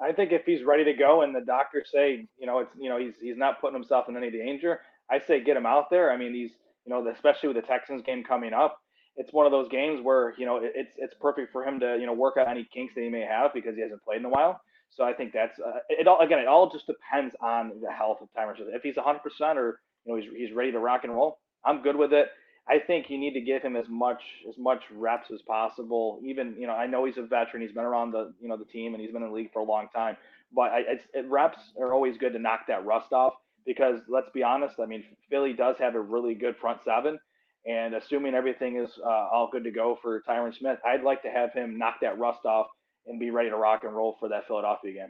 I 0.00 0.12
think 0.12 0.32
if 0.32 0.44
he's 0.44 0.62
ready 0.62 0.84
to 0.84 0.92
go 0.92 1.22
and 1.22 1.34
the 1.34 1.40
doctors 1.40 1.88
say, 1.92 2.26
you 2.38 2.46
know, 2.46 2.60
it's 2.60 2.70
you 2.78 2.88
know 2.88 2.98
he's 2.98 3.14
he's 3.20 3.36
not 3.36 3.60
putting 3.60 3.74
himself 3.74 4.08
in 4.08 4.16
any 4.16 4.30
danger, 4.30 4.80
I 5.10 5.20
say 5.26 5.42
get 5.42 5.56
him 5.56 5.66
out 5.66 5.90
there. 5.90 6.10
I 6.10 6.16
mean, 6.16 6.34
he's 6.34 6.50
you 6.86 6.92
know, 6.92 7.06
especially 7.08 7.48
with 7.48 7.56
the 7.56 7.62
Texans 7.62 8.02
game 8.04 8.22
coming 8.22 8.52
up, 8.52 8.78
it's 9.16 9.32
one 9.32 9.46
of 9.46 9.52
those 9.52 9.68
games 9.68 10.00
where 10.02 10.34
you 10.38 10.46
know 10.46 10.60
it's 10.62 10.94
it's 10.96 11.14
perfect 11.20 11.52
for 11.52 11.64
him 11.64 11.80
to 11.80 11.96
you 11.98 12.06
know 12.06 12.12
work 12.12 12.34
out 12.38 12.48
any 12.48 12.68
kinks 12.72 12.94
that 12.94 13.02
he 13.02 13.08
may 13.08 13.22
have 13.22 13.52
because 13.54 13.74
he 13.76 13.82
hasn't 13.82 14.02
played 14.04 14.18
in 14.18 14.24
a 14.24 14.30
while. 14.30 14.60
So 14.90 15.04
I 15.04 15.12
think 15.12 15.32
that's 15.32 15.58
uh, 15.58 15.78
it. 15.88 16.06
All 16.06 16.20
again, 16.20 16.38
it 16.38 16.48
all 16.48 16.70
just 16.70 16.86
depends 16.86 17.34
on 17.40 17.72
the 17.80 17.90
health 17.92 18.18
of 18.20 18.28
Tyron. 18.36 18.54
If 18.58 18.82
he's 18.82 18.96
100 18.96 19.20
percent 19.20 19.58
or 19.58 19.80
you 20.04 20.12
know 20.12 20.20
he's 20.20 20.30
he's 20.36 20.54
ready 20.54 20.72
to 20.72 20.78
rock 20.78 21.04
and 21.04 21.12
roll, 21.12 21.38
I'm 21.64 21.82
good 21.82 21.96
with 21.96 22.12
it. 22.12 22.28
I 22.66 22.78
think 22.78 23.10
you 23.10 23.18
need 23.18 23.34
to 23.34 23.42
give 23.42 23.60
him 23.62 23.76
as 23.76 23.84
much 23.88 24.22
as 24.48 24.54
much 24.58 24.82
reps 24.92 25.30
as 25.32 25.42
possible. 25.42 26.20
Even 26.24 26.56
you 26.58 26.66
know 26.66 26.72
I 26.74 26.86
know 26.86 27.04
he's 27.04 27.18
a 27.18 27.22
veteran. 27.22 27.62
He's 27.62 27.72
been 27.72 27.84
around 27.84 28.12
the 28.12 28.32
you 28.40 28.48
know 28.48 28.56
the 28.56 28.64
team 28.64 28.94
and 28.94 29.02
he's 29.02 29.12
been 29.12 29.22
in 29.22 29.28
the 29.28 29.34
league 29.34 29.52
for 29.52 29.60
a 29.60 29.64
long 29.64 29.88
time. 29.94 30.16
But 30.54 30.70
I, 30.70 30.78
it's, 30.86 31.04
it, 31.14 31.26
reps 31.28 31.58
are 31.80 31.92
always 31.92 32.16
good 32.16 32.32
to 32.32 32.38
knock 32.38 32.60
that 32.68 32.84
rust 32.84 33.12
off 33.12 33.34
because 33.66 34.00
let's 34.08 34.28
be 34.34 34.42
honest, 34.42 34.76
I 34.80 34.86
mean, 34.86 35.04
Philly 35.30 35.52
does 35.52 35.76
have 35.78 35.94
a 35.94 36.00
really 36.00 36.34
good 36.34 36.56
front 36.56 36.80
seven. 36.84 37.18
And 37.66 37.94
assuming 37.94 38.34
everything 38.34 38.76
is 38.76 38.90
uh, 39.02 39.08
all 39.08 39.48
good 39.50 39.64
to 39.64 39.70
go 39.70 39.98
for 40.02 40.22
Tyron 40.28 40.54
Smith, 40.54 40.78
I'd 40.84 41.02
like 41.02 41.22
to 41.22 41.30
have 41.30 41.52
him 41.54 41.78
knock 41.78 41.94
that 42.02 42.18
rust 42.18 42.44
off 42.44 42.66
and 43.06 43.18
be 43.18 43.30
ready 43.30 43.48
to 43.48 43.56
rock 43.56 43.84
and 43.84 43.94
roll 43.94 44.16
for 44.20 44.28
that 44.28 44.46
Philadelphia 44.46 44.92
game. 44.92 45.08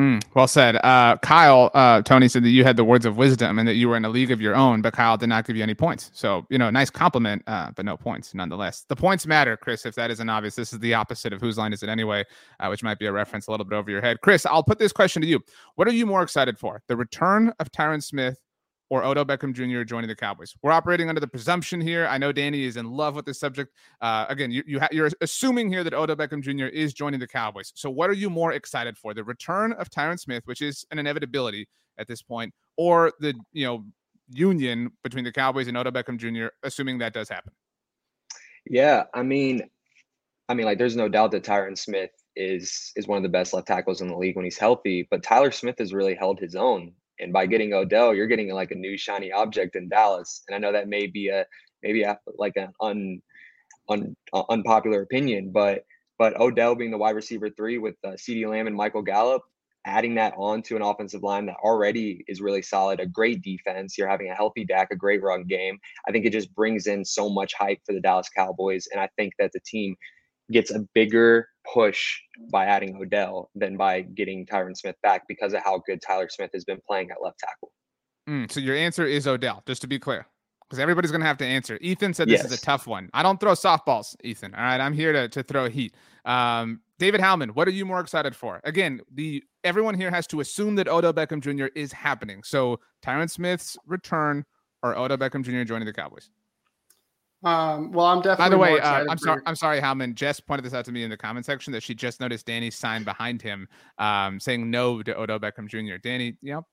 Mm, 0.00 0.22
well 0.34 0.46
said. 0.46 0.76
Uh, 0.84 1.16
Kyle, 1.22 1.72
uh, 1.74 2.02
Tony 2.02 2.28
said 2.28 2.44
that 2.44 2.50
you 2.50 2.62
had 2.62 2.76
the 2.76 2.84
words 2.84 3.04
of 3.04 3.16
wisdom 3.16 3.58
and 3.58 3.66
that 3.66 3.74
you 3.74 3.88
were 3.88 3.96
in 3.96 4.04
a 4.04 4.08
league 4.08 4.30
of 4.30 4.40
your 4.40 4.54
own, 4.54 4.80
but 4.80 4.92
Kyle 4.92 5.16
did 5.16 5.28
not 5.28 5.44
give 5.44 5.56
you 5.56 5.62
any 5.64 5.74
points. 5.74 6.12
So, 6.14 6.46
you 6.50 6.56
know, 6.56 6.70
nice 6.70 6.88
compliment, 6.88 7.42
uh, 7.48 7.72
but 7.74 7.84
no 7.84 7.96
points 7.96 8.32
nonetheless. 8.32 8.84
The 8.88 8.94
points 8.94 9.26
matter, 9.26 9.56
Chris, 9.56 9.84
if 9.84 9.96
that 9.96 10.12
isn't 10.12 10.28
obvious. 10.28 10.54
This 10.54 10.72
is 10.72 10.78
the 10.78 10.94
opposite 10.94 11.32
of 11.32 11.40
whose 11.40 11.58
line 11.58 11.72
is 11.72 11.82
it 11.82 11.88
anyway, 11.88 12.24
uh, 12.60 12.68
which 12.68 12.84
might 12.84 13.00
be 13.00 13.06
a 13.06 13.12
reference 13.12 13.48
a 13.48 13.50
little 13.50 13.66
bit 13.66 13.74
over 13.74 13.90
your 13.90 14.00
head. 14.00 14.20
Chris, 14.20 14.46
I'll 14.46 14.62
put 14.62 14.78
this 14.78 14.92
question 14.92 15.20
to 15.22 15.26
you. 15.26 15.40
What 15.74 15.88
are 15.88 15.92
you 15.92 16.06
more 16.06 16.22
excited 16.22 16.60
for? 16.60 16.80
The 16.86 16.96
return 16.96 17.52
of 17.58 17.72
Tyron 17.72 18.00
Smith 18.00 18.38
or 18.90 19.04
Odell 19.04 19.24
Beckham 19.24 19.52
Jr. 19.52 19.82
joining 19.82 20.08
the 20.08 20.16
Cowboys. 20.16 20.54
We're 20.62 20.72
operating 20.72 21.08
under 21.08 21.20
the 21.20 21.26
presumption 21.26 21.80
here. 21.80 22.06
I 22.06 22.18
know 22.18 22.32
Danny 22.32 22.64
is 22.64 22.76
in 22.76 22.90
love 22.90 23.14
with 23.14 23.26
this 23.26 23.38
subject. 23.38 23.72
Uh, 24.00 24.26
again, 24.28 24.50
you, 24.50 24.62
you 24.66 24.80
you're 24.90 25.10
assuming 25.20 25.70
here 25.70 25.84
that 25.84 25.94
Odell 25.94 26.16
Beckham 26.16 26.42
Jr. 26.42 26.66
is 26.66 26.94
joining 26.94 27.20
the 27.20 27.26
Cowboys. 27.26 27.72
So, 27.74 27.90
what 27.90 28.08
are 28.08 28.14
you 28.14 28.30
more 28.30 28.52
excited 28.52 28.96
for? 28.96 29.14
The 29.14 29.24
return 29.24 29.72
of 29.74 29.90
Tyron 29.90 30.18
Smith, 30.18 30.42
which 30.46 30.62
is 30.62 30.86
an 30.90 30.98
inevitability 30.98 31.68
at 31.98 32.06
this 32.06 32.22
point, 32.22 32.52
or 32.76 33.12
the 33.20 33.34
you 33.52 33.66
know 33.66 33.84
union 34.30 34.90
between 35.02 35.24
the 35.24 35.32
Cowboys 35.32 35.68
and 35.68 35.76
Odell 35.76 35.92
Beckham 35.92 36.18
Jr. 36.18 36.48
Assuming 36.62 36.98
that 36.98 37.12
does 37.12 37.28
happen. 37.28 37.52
Yeah, 38.68 39.04
I 39.14 39.22
mean, 39.22 39.68
I 40.48 40.54
mean, 40.54 40.66
like, 40.66 40.78
there's 40.78 40.96
no 40.96 41.08
doubt 41.08 41.30
that 41.32 41.44
Tyron 41.44 41.76
Smith 41.76 42.10
is 42.36 42.92
is 42.96 43.06
one 43.06 43.16
of 43.16 43.22
the 43.22 43.28
best 43.28 43.52
left 43.52 43.66
tackles 43.66 44.00
in 44.00 44.08
the 44.08 44.16
league 44.16 44.36
when 44.36 44.44
he's 44.44 44.58
healthy. 44.58 45.06
But 45.10 45.22
Tyler 45.22 45.50
Smith 45.50 45.78
has 45.78 45.92
really 45.92 46.14
held 46.14 46.38
his 46.38 46.54
own 46.54 46.92
and 47.20 47.32
by 47.32 47.46
getting 47.46 47.72
Odell, 47.72 48.14
you're 48.14 48.26
getting 48.26 48.52
like 48.52 48.70
a 48.70 48.76
new 48.76 48.96
shiny 48.96 49.32
object 49.32 49.76
in 49.76 49.88
Dallas. 49.88 50.42
And 50.48 50.54
I 50.54 50.58
know 50.58 50.72
that 50.72 50.88
may 50.88 51.06
be 51.06 51.28
a 51.28 51.44
maybe 51.82 52.02
a, 52.02 52.18
like 52.36 52.56
an 52.56 52.72
un, 52.80 53.20
un 53.88 54.16
uh, 54.32 54.42
unpopular 54.50 55.02
opinion, 55.02 55.50
but 55.52 55.84
but 56.18 56.38
Odell 56.40 56.74
being 56.74 56.90
the 56.90 56.98
wide 56.98 57.14
receiver 57.14 57.48
three 57.50 57.78
with 57.78 57.94
uh, 58.04 58.10
CeeDee 58.10 58.48
Lamb 58.48 58.66
and 58.66 58.76
Michael 58.76 59.02
Gallup, 59.02 59.42
adding 59.86 60.16
that 60.16 60.34
on 60.36 60.62
to 60.62 60.76
an 60.76 60.82
offensive 60.82 61.22
line 61.22 61.46
that 61.46 61.56
already 61.62 62.24
is 62.26 62.40
really 62.40 62.62
solid, 62.62 62.98
a 62.98 63.06
great 63.06 63.42
defense. 63.42 63.96
You're 63.96 64.08
having 64.08 64.30
a 64.30 64.34
healthy 64.34 64.64
Dak, 64.64 64.88
a 64.90 64.96
great 64.96 65.22
run 65.22 65.44
game. 65.44 65.78
I 66.08 66.12
think 66.12 66.26
it 66.26 66.32
just 66.32 66.52
brings 66.54 66.86
in 66.88 67.04
so 67.04 67.28
much 67.28 67.54
hype 67.54 67.78
for 67.86 67.92
the 67.92 68.00
Dallas 68.00 68.28
Cowboys, 68.28 68.88
and 68.90 69.00
I 69.00 69.08
think 69.16 69.34
that 69.38 69.52
the 69.52 69.60
team 69.64 69.94
gets 70.50 70.70
a 70.70 70.80
bigger 70.94 71.48
push 71.72 72.18
by 72.50 72.66
adding 72.66 72.96
Odell 72.96 73.50
than 73.54 73.76
by 73.76 74.02
getting 74.02 74.46
Tyron 74.46 74.76
Smith 74.76 74.96
back 75.02 75.22
because 75.28 75.52
of 75.52 75.62
how 75.64 75.82
good 75.86 76.00
Tyler 76.00 76.28
Smith 76.30 76.50
has 76.52 76.64
been 76.64 76.80
playing 76.86 77.10
at 77.10 77.18
left 77.22 77.38
tackle. 77.38 77.72
Mm, 78.28 78.50
so 78.50 78.60
your 78.60 78.76
answer 78.76 79.06
is 79.06 79.26
Odell, 79.26 79.62
just 79.66 79.80
to 79.82 79.88
be 79.88 79.98
clear, 79.98 80.26
because 80.62 80.78
everybody's 80.78 81.10
going 81.10 81.20
to 81.20 81.26
have 81.26 81.38
to 81.38 81.46
answer. 81.46 81.78
Ethan 81.80 82.12
said 82.14 82.28
this 82.28 82.42
yes. 82.42 82.52
is 82.52 82.58
a 82.58 82.62
tough 82.62 82.86
one. 82.86 83.08
I 83.14 83.22
don't 83.22 83.40
throw 83.40 83.52
softballs, 83.52 84.14
Ethan. 84.22 84.54
All 84.54 84.62
right, 84.62 84.80
I'm 84.80 84.92
here 84.92 85.12
to, 85.12 85.28
to 85.28 85.42
throw 85.42 85.68
heat. 85.68 85.94
Um, 86.24 86.80
David 86.98 87.20
Howman, 87.20 87.52
what 87.52 87.68
are 87.68 87.72
you 87.72 87.86
more 87.86 88.00
excited 88.00 88.34
for? 88.36 88.60
Again, 88.64 89.00
the 89.14 89.42
everyone 89.64 89.94
here 89.94 90.10
has 90.10 90.26
to 90.28 90.40
assume 90.40 90.74
that 90.76 90.88
Odell 90.88 91.14
Beckham 91.14 91.40
Jr. 91.40 91.66
is 91.74 91.92
happening. 91.92 92.42
So 92.42 92.80
Tyron 93.02 93.30
Smith's 93.30 93.76
return 93.86 94.44
or 94.82 94.96
Odell 94.96 95.16
Beckham 95.18 95.42
Jr. 95.42 95.62
joining 95.62 95.86
the 95.86 95.92
Cowboys. 95.92 96.30
Um, 97.44 97.92
well, 97.92 98.06
I'm 98.06 98.20
definitely. 98.20 98.44
By 98.44 98.48
the 98.48 98.58
way, 98.58 98.80
uh, 98.80 99.04
I'm 99.08 99.18
sorry. 99.18 99.42
I'm 99.46 99.56
sorry, 99.56 99.80
Howman. 99.80 100.14
Jess 100.14 100.40
pointed 100.40 100.64
this 100.64 100.74
out 100.74 100.84
to 100.86 100.92
me 100.92 101.04
in 101.04 101.10
the 101.10 101.16
comment 101.16 101.46
section 101.46 101.72
that 101.72 101.82
she 101.82 101.94
just 101.94 102.20
noticed 102.20 102.46
Danny's 102.46 102.76
sign 102.76 103.04
behind 103.04 103.40
him, 103.40 103.68
um, 103.98 104.40
saying 104.40 104.70
no 104.70 105.02
to 105.02 105.18
Odell 105.18 105.38
Beckham 105.38 105.68
Jr. 105.68 105.98
Danny, 106.02 106.36
you 106.42 106.52
know, 106.52 106.66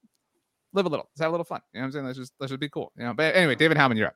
live 0.73 0.88
a 0.88 0.89
little. 0.89 1.08
Let's 1.12 1.21
have 1.21 1.30
a 1.30 1.32
little 1.32 1.45
fun. 1.45 1.62
You 1.73 1.80
know 1.80 1.84
what 1.84 1.86
I'm 1.86 1.91
saying? 1.91 2.06
Let's 2.06 2.17
just 2.17 2.34
let's 2.39 2.49
just 2.49 2.60
be 2.60 2.69
cool. 2.69 2.91
You 2.97 3.06
know. 3.06 3.13
But 3.13 3.36
anyway, 3.36 3.56
David 3.56 3.78
Howman, 3.78 3.97
you're 3.97 4.08
up. 4.08 4.15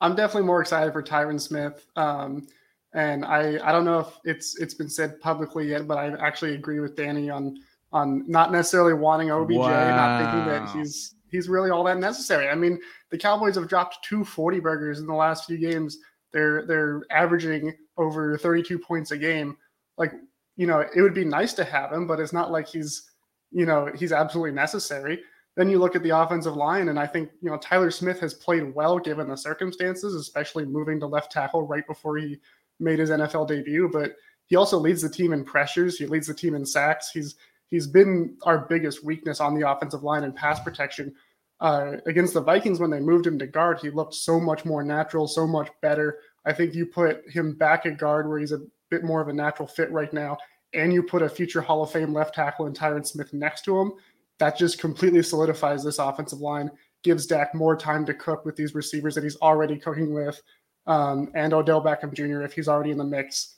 I'm 0.00 0.14
definitely 0.14 0.46
more 0.46 0.60
excited 0.60 0.92
for 0.92 1.02
Tyron 1.02 1.40
Smith. 1.40 1.86
Um, 1.96 2.46
And 2.92 3.26
I, 3.26 3.58
I 3.62 3.72
don't 3.72 3.84
know 3.84 3.98
if 3.98 4.18
it's 4.24 4.56
it's 4.58 4.72
been 4.72 4.88
said 4.88 5.20
publicly 5.20 5.68
yet, 5.68 5.86
but 5.86 5.98
I 5.98 6.14
actually 6.26 6.54
agree 6.54 6.80
with 6.80 6.96
Danny 6.96 7.28
on 7.28 7.58
on 7.92 8.24
not 8.26 8.52
necessarily 8.52 8.94
wanting 8.94 9.30
OBJ, 9.30 9.56
wow. 9.56 9.96
not 9.96 10.22
thinking 10.22 10.46
that 10.50 10.70
he's 10.70 11.15
he's 11.30 11.48
really 11.48 11.70
all 11.70 11.84
that 11.84 11.98
necessary. 11.98 12.48
I 12.48 12.54
mean, 12.54 12.78
the 13.10 13.18
Cowboys 13.18 13.56
have 13.56 13.68
dropped 13.68 14.04
two 14.04 14.24
40 14.24 14.60
burgers 14.60 15.00
in 15.00 15.06
the 15.06 15.14
last 15.14 15.46
few 15.46 15.58
games. 15.58 15.98
They're 16.32 16.66
they're 16.66 17.02
averaging 17.10 17.74
over 17.96 18.36
32 18.38 18.78
points 18.78 19.10
a 19.10 19.18
game. 19.18 19.56
Like, 19.96 20.12
you 20.56 20.66
know, 20.66 20.80
it 20.80 21.00
would 21.00 21.14
be 21.14 21.24
nice 21.24 21.52
to 21.54 21.64
have 21.64 21.92
him, 21.92 22.06
but 22.06 22.20
it's 22.20 22.32
not 22.32 22.50
like 22.50 22.66
he's, 22.66 23.10
you 23.50 23.66
know, 23.66 23.90
he's 23.96 24.12
absolutely 24.12 24.52
necessary. 24.52 25.20
Then 25.56 25.70
you 25.70 25.78
look 25.78 25.96
at 25.96 26.02
the 26.02 26.10
offensive 26.10 26.54
line, 26.54 26.90
and 26.90 26.98
I 26.98 27.06
think 27.06 27.30
you 27.40 27.50
know 27.50 27.56
Tyler 27.56 27.90
Smith 27.90 28.20
has 28.20 28.34
played 28.34 28.74
well 28.74 28.98
given 28.98 29.28
the 29.28 29.36
circumstances, 29.36 30.14
especially 30.14 30.66
moving 30.66 31.00
to 31.00 31.06
left 31.06 31.32
tackle 31.32 31.66
right 31.66 31.86
before 31.86 32.18
he 32.18 32.38
made 32.78 32.98
his 32.98 33.10
NFL 33.10 33.48
debut. 33.48 33.88
But 33.90 34.16
he 34.46 34.56
also 34.56 34.78
leads 34.78 35.00
the 35.00 35.08
team 35.08 35.32
in 35.32 35.44
pressures. 35.44 35.96
He 35.96 36.06
leads 36.06 36.26
the 36.26 36.34
team 36.34 36.54
in 36.54 36.66
sacks. 36.66 37.10
He's 37.10 37.36
he's 37.70 37.86
been 37.86 38.36
our 38.42 38.58
biggest 38.58 39.04
weakness 39.04 39.40
on 39.40 39.58
the 39.58 39.68
offensive 39.68 40.02
line 40.02 40.24
and 40.24 40.34
pass 40.34 40.60
protection. 40.60 41.14
Uh, 41.60 41.96
against 42.06 42.34
the 42.34 42.40
Vikings, 42.40 42.80
when 42.80 42.90
they 42.90 43.00
moved 43.00 43.26
him 43.26 43.38
to 43.38 43.46
guard, 43.46 43.78
he 43.80 43.90
looked 43.90 44.14
so 44.14 44.38
much 44.38 44.64
more 44.64 44.82
natural, 44.82 45.26
so 45.26 45.46
much 45.46 45.68
better. 45.80 46.18
I 46.44 46.52
think 46.52 46.74
you 46.74 46.86
put 46.86 47.22
him 47.28 47.54
back 47.54 47.86
at 47.86 47.98
guard 47.98 48.28
where 48.28 48.38
he's 48.38 48.52
a 48.52 48.60
bit 48.90 49.04
more 49.04 49.20
of 49.20 49.28
a 49.28 49.32
natural 49.32 49.66
fit 49.66 49.90
right 49.90 50.12
now, 50.12 50.36
and 50.74 50.92
you 50.92 51.02
put 51.02 51.22
a 51.22 51.28
future 51.28 51.60
Hall 51.60 51.82
of 51.82 51.90
Fame 51.90 52.12
left 52.12 52.34
tackle 52.34 52.66
and 52.66 52.78
Tyron 52.78 53.06
Smith 53.06 53.32
next 53.32 53.64
to 53.64 53.78
him 53.78 53.92
that 54.38 54.58
just 54.58 54.78
completely 54.78 55.22
solidifies 55.22 55.82
this 55.82 55.98
offensive 55.98 56.40
line, 56.40 56.70
gives 57.02 57.26
Dak 57.26 57.54
more 57.54 57.76
time 57.76 58.04
to 58.06 58.14
cook 58.14 58.44
with 58.44 58.56
these 58.56 58.74
receivers 58.74 59.14
that 59.14 59.24
he's 59.24 59.36
already 59.36 59.76
cooking 59.78 60.12
with, 60.12 60.40
um, 60.86 61.30
and 61.34 61.52
Odell 61.54 61.82
Beckham 61.82 62.12
Jr. 62.12 62.42
if 62.42 62.52
he's 62.52 62.68
already 62.68 62.90
in 62.90 62.98
the 62.98 63.04
mix. 63.04 63.56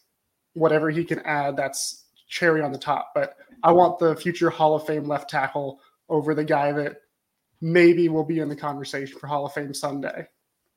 Whatever 0.54 0.90
he 0.90 1.04
can 1.04 1.20
add, 1.20 1.56
that's 1.56 2.04
cherry 2.28 2.62
on 2.62 2.72
the 2.72 2.78
top. 2.78 3.12
But 3.14 3.36
I 3.62 3.72
want 3.72 3.98
the 3.98 4.16
future 4.16 4.50
Hall 4.50 4.74
of 4.74 4.86
Fame 4.86 5.04
left 5.04 5.30
tackle 5.30 5.80
over 6.08 6.34
the 6.34 6.44
guy 6.44 6.72
that 6.72 7.02
maybe 7.60 8.08
will 8.08 8.24
be 8.24 8.38
in 8.38 8.48
the 8.48 8.56
conversation 8.56 9.18
for 9.18 9.26
Hall 9.26 9.46
of 9.46 9.52
Fame 9.52 9.74
Sunday. 9.74 10.28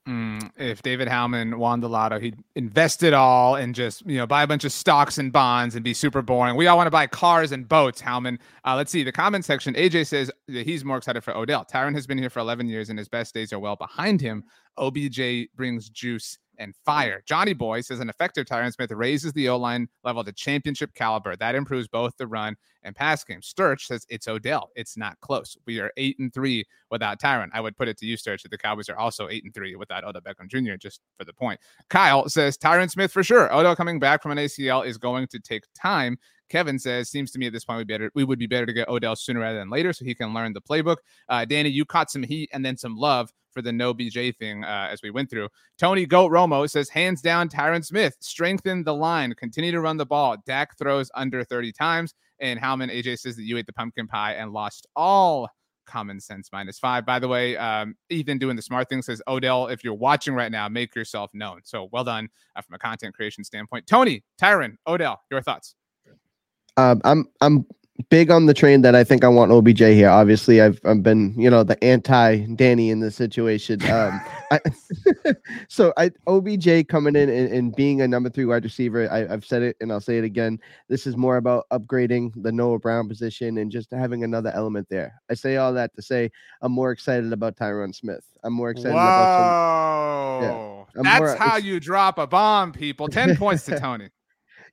Mm, 0.07 0.49
if 0.57 0.81
David 0.81 1.07
Howman 1.07 1.57
won 1.57 1.79
the 1.79 1.87
lotto, 1.87 2.19
he'd 2.19 2.35
invest 2.55 3.03
it 3.03 3.13
all 3.13 3.55
and 3.55 3.75
just 3.75 4.03
you 4.07 4.17
know 4.17 4.25
buy 4.25 4.41
a 4.41 4.47
bunch 4.47 4.63
of 4.63 4.71
stocks 4.71 5.19
and 5.19 5.31
bonds 5.31 5.75
and 5.75 5.83
be 5.83 5.93
super 5.93 6.23
boring. 6.23 6.55
We 6.55 6.65
all 6.65 6.75
want 6.75 6.87
to 6.87 6.91
buy 6.91 7.05
cars 7.05 7.51
and 7.51 7.69
boats. 7.69 8.01
Howman, 8.01 8.39
uh, 8.65 8.75
let's 8.75 8.91
see 8.91 9.03
the 9.03 9.11
comment 9.11 9.45
section. 9.45 9.75
AJ 9.75 10.07
says 10.07 10.31
he's 10.47 10.83
more 10.83 10.97
excited 10.97 11.23
for 11.23 11.37
Odell. 11.37 11.65
Tyron 11.65 11.93
has 11.93 12.07
been 12.07 12.17
here 12.17 12.31
for 12.31 12.39
11 12.39 12.67
years 12.67 12.89
and 12.89 12.97
his 12.97 13.09
best 13.09 13.35
days 13.35 13.53
are 13.53 13.59
well 13.59 13.75
behind 13.75 14.19
him. 14.19 14.43
OBJ 14.77 15.49
brings 15.55 15.87
juice 15.89 16.39
and 16.57 16.75
fire. 16.85 17.23
Johnny 17.25 17.53
Boy 17.53 17.81
says 17.81 17.99
an 17.99 18.09
effective 18.09 18.45
Tyron 18.45 18.73
Smith 18.73 18.91
raises 18.91 19.33
the 19.33 19.49
O 19.49 19.57
line 19.57 19.87
level 20.03 20.23
to 20.23 20.31
championship 20.31 20.93
caliber. 20.93 21.35
That 21.35 21.55
improves 21.55 21.87
both 21.87 22.15
the 22.17 22.27
run 22.27 22.55
and 22.83 22.95
pass 22.95 23.23
game. 23.23 23.41
Sturch 23.41 23.87
says 23.87 24.05
it's 24.09 24.27
Odell. 24.27 24.69
It's 24.75 24.97
not 24.97 25.19
close. 25.21 25.57
We 25.65 25.79
are 25.79 25.91
eight 25.97 26.17
and 26.19 26.33
three 26.33 26.65
without 26.89 27.19
Tyron. 27.19 27.49
I 27.53 27.61
would 27.61 27.77
put 27.77 27.87
it 27.87 27.97
to 27.99 28.05
you, 28.05 28.17
Sturch, 28.17 28.43
that 28.43 28.49
the 28.49 28.57
Cowboys 28.57 28.89
are 28.89 28.97
also 28.97 29.27
eight 29.29 29.43
and 29.43 29.53
three 29.53 29.75
without 29.75 30.03
Odell 30.03 30.21
Beckham 30.21 30.47
Jr. 30.47 30.75
Just 30.75 31.01
for 31.17 31.25
the 31.25 31.33
point. 31.33 31.59
Kyle 31.89 32.27
says 32.29 32.57
Tyron 32.57 32.89
Smith 32.89 33.11
for 33.11 33.23
sure. 33.23 33.53
Odell 33.53 33.75
coming 33.75 33.99
back 33.99 34.21
from 34.21 34.31
an 34.31 34.37
ACL 34.37 34.85
is 34.85 34.97
going 34.97 35.27
to 35.27 35.39
take 35.39 35.63
time. 35.73 36.17
Kevin 36.51 36.77
says, 36.77 37.09
seems 37.09 37.31
to 37.31 37.39
me 37.39 37.47
at 37.47 37.53
this 37.53 37.63
point 37.63 37.77
we 37.77 37.85
better 37.85 38.11
we 38.13 38.25
would 38.25 38.37
be 38.37 38.45
better 38.45 38.65
to 38.65 38.73
get 38.73 38.89
Odell 38.89 39.15
sooner 39.15 39.39
rather 39.39 39.57
than 39.57 39.69
later 39.69 39.93
so 39.93 40.03
he 40.03 40.13
can 40.13 40.33
learn 40.33 40.51
the 40.51 40.61
playbook. 40.61 40.97
Uh, 41.29 41.45
Danny, 41.45 41.69
you 41.69 41.85
caught 41.85 42.11
some 42.11 42.23
heat 42.23 42.49
and 42.51 42.63
then 42.63 42.75
some 42.75 42.97
love 42.97 43.31
for 43.51 43.61
the 43.61 43.71
no 43.71 43.93
BJ 43.93 44.35
thing 44.35 44.63
uh, 44.63 44.87
as 44.91 45.01
we 45.01 45.11
went 45.11 45.29
through. 45.29 45.49
Tony 45.77 46.05
Goat 46.05 46.31
Romo 46.31 46.69
says, 46.69 46.89
hands 46.89 47.21
down, 47.21 47.49
Tyron 47.49 47.83
Smith, 47.83 48.15
strengthen 48.19 48.83
the 48.83 48.93
line, 48.93 49.33
continue 49.35 49.71
to 49.71 49.81
run 49.81 49.97
the 49.97 50.05
ball. 50.05 50.37
Dak 50.45 50.77
throws 50.77 51.09
under 51.15 51.43
30 51.43 51.71
times. 51.71 52.13
And 52.39 52.59
Howman 52.59 52.91
AJ 52.91 53.19
says 53.19 53.35
that 53.35 53.43
you 53.43 53.57
ate 53.57 53.67
the 53.67 53.73
pumpkin 53.73 54.07
pie 54.07 54.33
and 54.33 54.51
lost 54.51 54.87
all 54.95 55.47
common 55.85 56.19
sense 56.19 56.49
minus 56.51 56.79
five. 56.79 57.05
By 57.05 57.19
the 57.19 57.27
way, 57.27 57.57
um, 57.57 57.95
Ethan 58.09 58.37
doing 58.37 58.55
the 58.55 58.61
smart 58.61 58.89
thing 58.89 59.01
says, 59.01 59.21
Odell, 59.27 59.67
if 59.67 59.83
you're 59.83 59.93
watching 59.93 60.33
right 60.33 60.51
now, 60.51 60.67
make 60.69 60.95
yourself 60.95 61.29
known. 61.33 61.61
So 61.63 61.89
well 61.91 62.03
done 62.03 62.29
uh, 62.55 62.61
from 62.61 62.75
a 62.75 62.79
content 62.79 63.13
creation 63.13 63.43
standpoint. 63.43 63.87
Tony, 63.87 64.23
Tyron, 64.41 64.75
Odell, 64.87 65.21
your 65.29 65.41
thoughts? 65.41 65.75
Um, 66.77 67.01
I'm 67.03 67.25
I'm 67.41 67.65
big 68.09 68.31
on 68.31 68.45
the 68.45 68.53
train 68.53 68.81
that 68.81 68.95
I 68.95 69.03
think 69.03 69.23
I 69.23 69.27
want 69.27 69.51
OBJ 69.51 69.79
here. 69.79 70.09
Obviously, 70.09 70.61
I've 70.61 70.79
I've 70.85 71.03
been 71.03 71.33
you 71.37 71.49
know 71.49 71.63
the 71.63 71.81
anti 71.83 72.45
Danny 72.55 72.89
in 72.89 72.99
this 72.99 73.15
situation. 73.15 73.81
Um, 73.89 74.21
I, 74.51 74.59
so 75.67 75.93
I 75.97 76.11
OBJ 76.27 76.87
coming 76.87 77.15
in 77.15 77.29
and, 77.29 77.51
and, 77.51 77.75
being 77.75 78.01
a 78.01 78.07
number 78.07 78.29
three 78.29 78.45
wide 78.45 78.63
receiver. 78.63 79.11
I, 79.11 79.27
have 79.27 79.45
said 79.45 79.61
it 79.61 79.77
and 79.81 79.91
I'll 79.91 80.01
say 80.01 80.17
it 80.17 80.23
again. 80.23 80.59
This 80.87 81.07
is 81.07 81.15
more 81.15 81.37
about 81.37 81.65
upgrading 81.71 82.31
the 82.35 82.51
Noah 82.51 82.79
Brown 82.79 83.07
position 83.07 83.57
and 83.57 83.71
just 83.71 83.91
having 83.91 84.23
another 84.23 84.51
element 84.53 84.87
there. 84.89 85.21
I 85.29 85.33
say 85.35 85.57
all 85.57 85.73
that 85.73 85.95
to 85.95 86.01
say 86.01 86.31
I'm 86.61 86.71
more 86.71 86.91
excited 86.91 87.31
about 87.31 87.55
Tyron 87.55 87.95
Smith. 87.95 88.25
I'm 88.43 88.53
more 88.53 88.71
excited. 88.71 88.91
Some, 88.91 88.95
yeah, 90.43 90.83
That's 90.95 91.19
more, 91.19 91.35
how 91.35 91.57
you 91.57 91.79
drop 91.79 92.17
a 92.17 92.27
bomb, 92.27 92.71
people. 92.71 93.07
Ten 93.07 93.35
points 93.35 93.65
to 93.65 93.79
Tony 93.79 94.09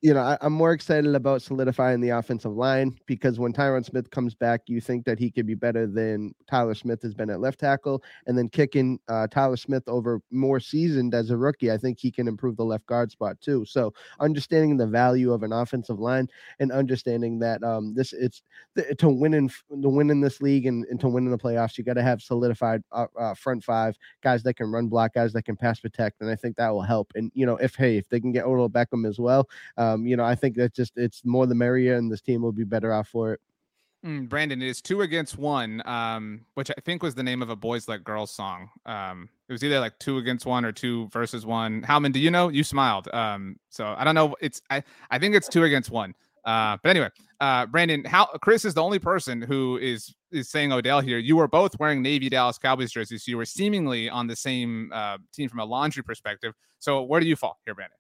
you 0.01 0.15
know, 0.15 0.21
I, 0.21 0.39
am 0.43 0.53
more 0.53 0.73
excited 0.73 1.13
about 1.17 1.43
solidifying 1.43 2.01
the 2.01 2.11
offensive 2.11 2.53
line 2.53 2.97
because 3.07 3.41
when 3.41 3.53
Tyron 3.53 3.85
Smith 3.85 4.09
comes 4.11 4.33
back, 4.33 4.63
you 4.67 4.81
think 4.81 5.05
that 5.07 5.19
he 5.19 5.29
could 5.29 5.47
be 5.47 5.57
better 5.57 5.89
than 5.89 6.33
Tyler 6.49 6.77
Smith 6.77 7.03
has 7.03 7.15
been 7.15 7.31
at 7.31 7.41
left 7.41 7.59
tackle, 7.59 8.05
and 8.27 8.39
then 8.39 8.49
kicking 8.49 9.01
uh, 9.09 9.27
Tyler 9.27 9.57
Smith 9.57 9.83
over 9.89 10.21
more 10.31 10.61
seasoned 10.61 11.15
as 11.15 11.31
a 11.31 11.37
rookie, 11.37 11.73
I 11.73 11.77
think 11.77 11.99
he 11.99 12.13
can 12.13 12.29
improve 12.29 12.57
the 12.57 12.65
left 12.65 12.87
guard 12.87 13.11
spot 13.11 13.41
too. 13.41 13.65
So 13.65 13.93
understanding 14.21 14.77
the 14.77 14.87
value 14.87 15.33
of 15.33 15.43
an 15.43 15.53
offensive 15.53 15.99
line 15.99 16.29
and 16.61 16.71
understanding 16.71 17.41
that 17.41 17.65
um, 17.65 17.93
this 17.95 18.13
it's 18.13 18.43
the, 18.75 18.95
to 18.97 19.09
win 19.09 19.35
in 19.35 19.49
to 19.49 19.89
win 19.89 20.11
in 20.11 20.21
this 20.21 20.41
league 20.41 20.67
and, 20.67 20.85
and 20.91 21.01
to 21.01 21.09
win 21.09 21.25
in 21.25 21.33
the 21.33 21.39
playoffs, 21.39 21.77
you 21.77 21.83
got 21.83 21.95
to 21.95 22.03
have 22.03 22.23
solidified 22.23 22.83
uh, 22.93 23.07
uh, 23.19 23.35
front 23.35 23.65
five 23.65 23.97
guys 24.23 24.45
that 24.45 24.55
can 24.55 24.71
run 24.71 24.87
block, 24.87 25.15
guys 25.15 25.33
that 25.33 25.43
can 25.43 25.57
pass 25.57 25.81
protect, 25.81 26.21
and 26.21 26.31
I 26.31 26.37
think 26.37 26.57
that 26.57 26.71
will 26.71 26.83
help. 26.83 27.11
And 27.17 27.33
you 27.35 27.47
know, 27.47 27.57
if 27.57 27.75
hey, 27.75 27.97
if 27.97 28.09
they 28.09 28.21
can 28.21 28.31
get 28.31 28.45
Odell 28.45 28.71
Beckham 28.71 29.05
as 29.09 29.19
well. 29.19 29.49
Uh, 29.77 29.88
um, 29.95 30.07
you 30.07 30.17
know, 30.17 30.25
I 30.25 30.35
think 30.35 30.57
that 30.57 30.75
just 30.75 30.93
it's 30.97 31.25
more 31.25 31.47
the 31.47 31.55
merrier, 31.55 31.97
and 31.97 32.11
this 32.11 32.21
team 32.21 32.43
will 32.43 32.53
be 32.53 32.65
better 32.65 32.93
off 32.93 33.09
for 33.09 33.33
it. 33.33 33.41
Mm, 34.07 34.29
Brandon, 34.29 34.63
it 34.63 34.69
is 34.69 34.81
two 34.81 35.03
against 35.03 35.39
one, 35.39 35.83
um, 35.87 36.43
which 36.55 36.71
I 36.71 36.81
think 36.85 37.03
was 37.03 37.17
the 37.17 37.23
name 37.23 37.43
of 37.43 37.51
a 37.51 37.57
boys 37.57 37.89
like 37.89 38.05
girls 38.05 38.31
song. 38.31 38.71
Um, 38.87 39.29
it 39.49 39.53
was 39.53 39.65
either 39.65 39.81
like 39.81 39.99
two 39.99 40.19
against 40.19 40.47
one 40.47 40.65
or 40.65 40.71
two 40.71 41.09
versus 41.09 41.45
one. 41.45 41.83
Howman, 41.83 42.13
do 42.13 42.21
you 42.21 42.31
know? 42.31 42.49
You 42.49 42.63
smiled. 42.63 43.13
Um, 43.13 43.57
so 43.71 43.95
I 43.99 44.05
don't 44.05 44.15
know. 44.15 44.37
It's 44.41 44.63
I 44.71 44.85
I 45.11 45.19
think 45.19 45.35
it's 45.35 45.49
two 45.49 45.65
against 45.65 45.91
one. 45.91 46.15
Uh, 46.45 46.77
but 46.83 46.91
anyway, 46.91 47.11
uh, 47.41 47.67
Brandon, 47.67 48.05
how 48.05 48.27
Chris 48.41 48.65
is 48.65 48.75
the 48.75 48.83
only 48.83 49.01
person 49.01 49.43
who 49.43 49.79
is 49.79 50.15
is 50.31 50.49
saying 50.49 50.73
Odell 50.73 51.01
here. 51.01 51.19
You 51.19 51.37
were 51.37 51.49
both 51.49 51.79
wearing 51.81 52.01
Navy 52.01 52.29
Dallas 52.29 52.59
Cowboys 52.59 52.93
jerseys, 52.93 53.25
so 53.25 53.31
you 53.31 53.37
were 53.37 53.45
seemingly 53.45 54.09
on 54.09 54.29
the 54.29 54.37
same 54.37 54.91
uh, 54.95 55.19
team 55.33 55.49
from 55.49 55.59
a 55.59 55.65
laundry 55.65 56.05
perspective. 56.05 56.55
So 56.79 57.03
where 57.03 57.21
do 57.21 57.27
you 57.27 57.35
fall 57.35 57.59
here, 57.65 57.75
Brandon? 57.75 57.97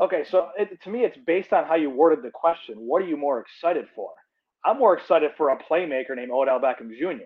Okay, 0.00 0.24
so 0.28 0.48
it, 0.58 0.82
to 0.82 0.90
me, 0.90 1.04
it's 1.04 1.16
based 1.24 1.52
on 1.52 1.66
how 1.66 1.76
you 1.76 1.88
worded 1.88 2.24
the 2.24 2.30
question. 2.30 2.74
What 2.78 3.02
are 3.02 3.06
you 3.06 3.16
more 3.16 3.40
excited 3.40 3.86
for? 3.94 4.10
I'm 4.64 4.78
more 4.78 4.96
excited 4.96 5.32
for 5.36 5.50
a 5.50 5.58
playmaker 5.58 6.16
named 6.16 6.32
Odell 6.32 6.58
Beckham 6.58 6.90
Jr. 6.98 7.24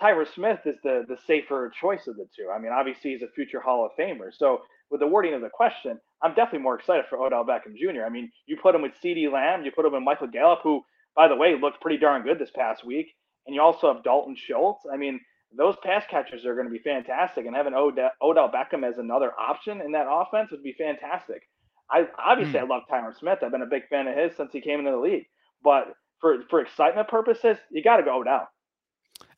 Tyron 0.00 0.26
Smith 0.34 0.60
is 0.64 0.76
the 0.82 1.04
the 1.08 1.18
safer 1.26 1.70
choice 1.78 2.06
of 2.06 2.16
the 2.16 2.26
two. 2.34 2.48
I 2.50 2.58
mean, 2.58 2.72
obviously 2.72 3.12
he's 3.12 3.22
a 3.22 3.28
future 3.34 3.60
Hall 3.60 3.84
of 3.84 3.92
Famer. 3.98 4.30
So 4.34 4.62
with 4.90 5.00
the 5.00 5.06
wording 5.06 5.34
of 5.34 5.42
the 5.42 5.50
question, 5.50 6.00
I'm 6.22 6.34
definitely 6.34 6.60
more 6.60 6.74
excited 6.74 7.04
for 7.08 7.18
Odell 7.18 7.44
Beckham 7.44 7.76
Jr. 7.76 8.04
I 8.04 8.08
mean, 8.08 8.32
you 8.46 8.56
put 8.60 8.74
him 8.74 8.82
with 8.82 8.92
CeeDee 9.04 9.30
Lamb, 9.30 9.64
you 9.64 9.70
put 9.70 9.84
him 9.84 9.92
with 9.92 10.02
Michael 10.02 10.26
Gallup, 10.26 10.60
who, 10.62 10.82
by 11.14 11.28
the 11.28 11.36
way, 11.36 11.54
looked 11.54 11.80
pretty 11.80 11.98
darn 11.98 12.22
good 12.22 12.38
this 12.38 12.50
past 12.50 12.84
week, 12.84 13.14
and 13.46 13.54
you 13.54 13.60
also 13.60 13.92
have 13.92 14.02
Dalton 14.02 14.34
Schultz. 14.36 14.82
I 14.92 14.96
mean, 14.96 15.20
those 15.56 15.76
pass 15.84 16.04
catchers 16.10 16.44
are 16.44 16.54
going 16.54 16.66
to 16.66 16.72
be 16.72 16.78
fantastic, 16.82 17.46
and 17.46 17.54
having 17.54 17.74
Odell 17.74 18.50
Beckham 18.50 18.88
as 18.88 18.98
another 18.98 19.32
option 19.38 19.80
in 19.80 19.92
that 19.92 20.06
offense 20.08 20.50
would 20.50 20.62
be 20.62 20.74
fantastic. 20.78 21.42
I 21.90 22.06
obviously 22.18 22.58
mm. 22.58 22.62
I 22.62 22.66
love 22.66 22.82
Tyron 22.90 23.16
Smith. 23.18 23.38
I've 23.42 23.50
been 23.50 23.62
a 23.62 23.66
big 23.66 23.88
fan 23.88 24.06
of 24.06 24.16
his 24.16 24.36
since 24.36 24.52
he 24.52 24.60
came 24.60 24.78
into 24.78 24.92
the 24.92 24.98
league. 24.98 25.26
But 25.62 25.94
for 26.20 26.42
for 26.48 26.60
excitement 26.60 27.08
purposes, 27.08 27.58
you 27.70 27.82
got 27.82 27.96
to 27.96 28.02
go 28.02 28.22
down. 28.22 28.46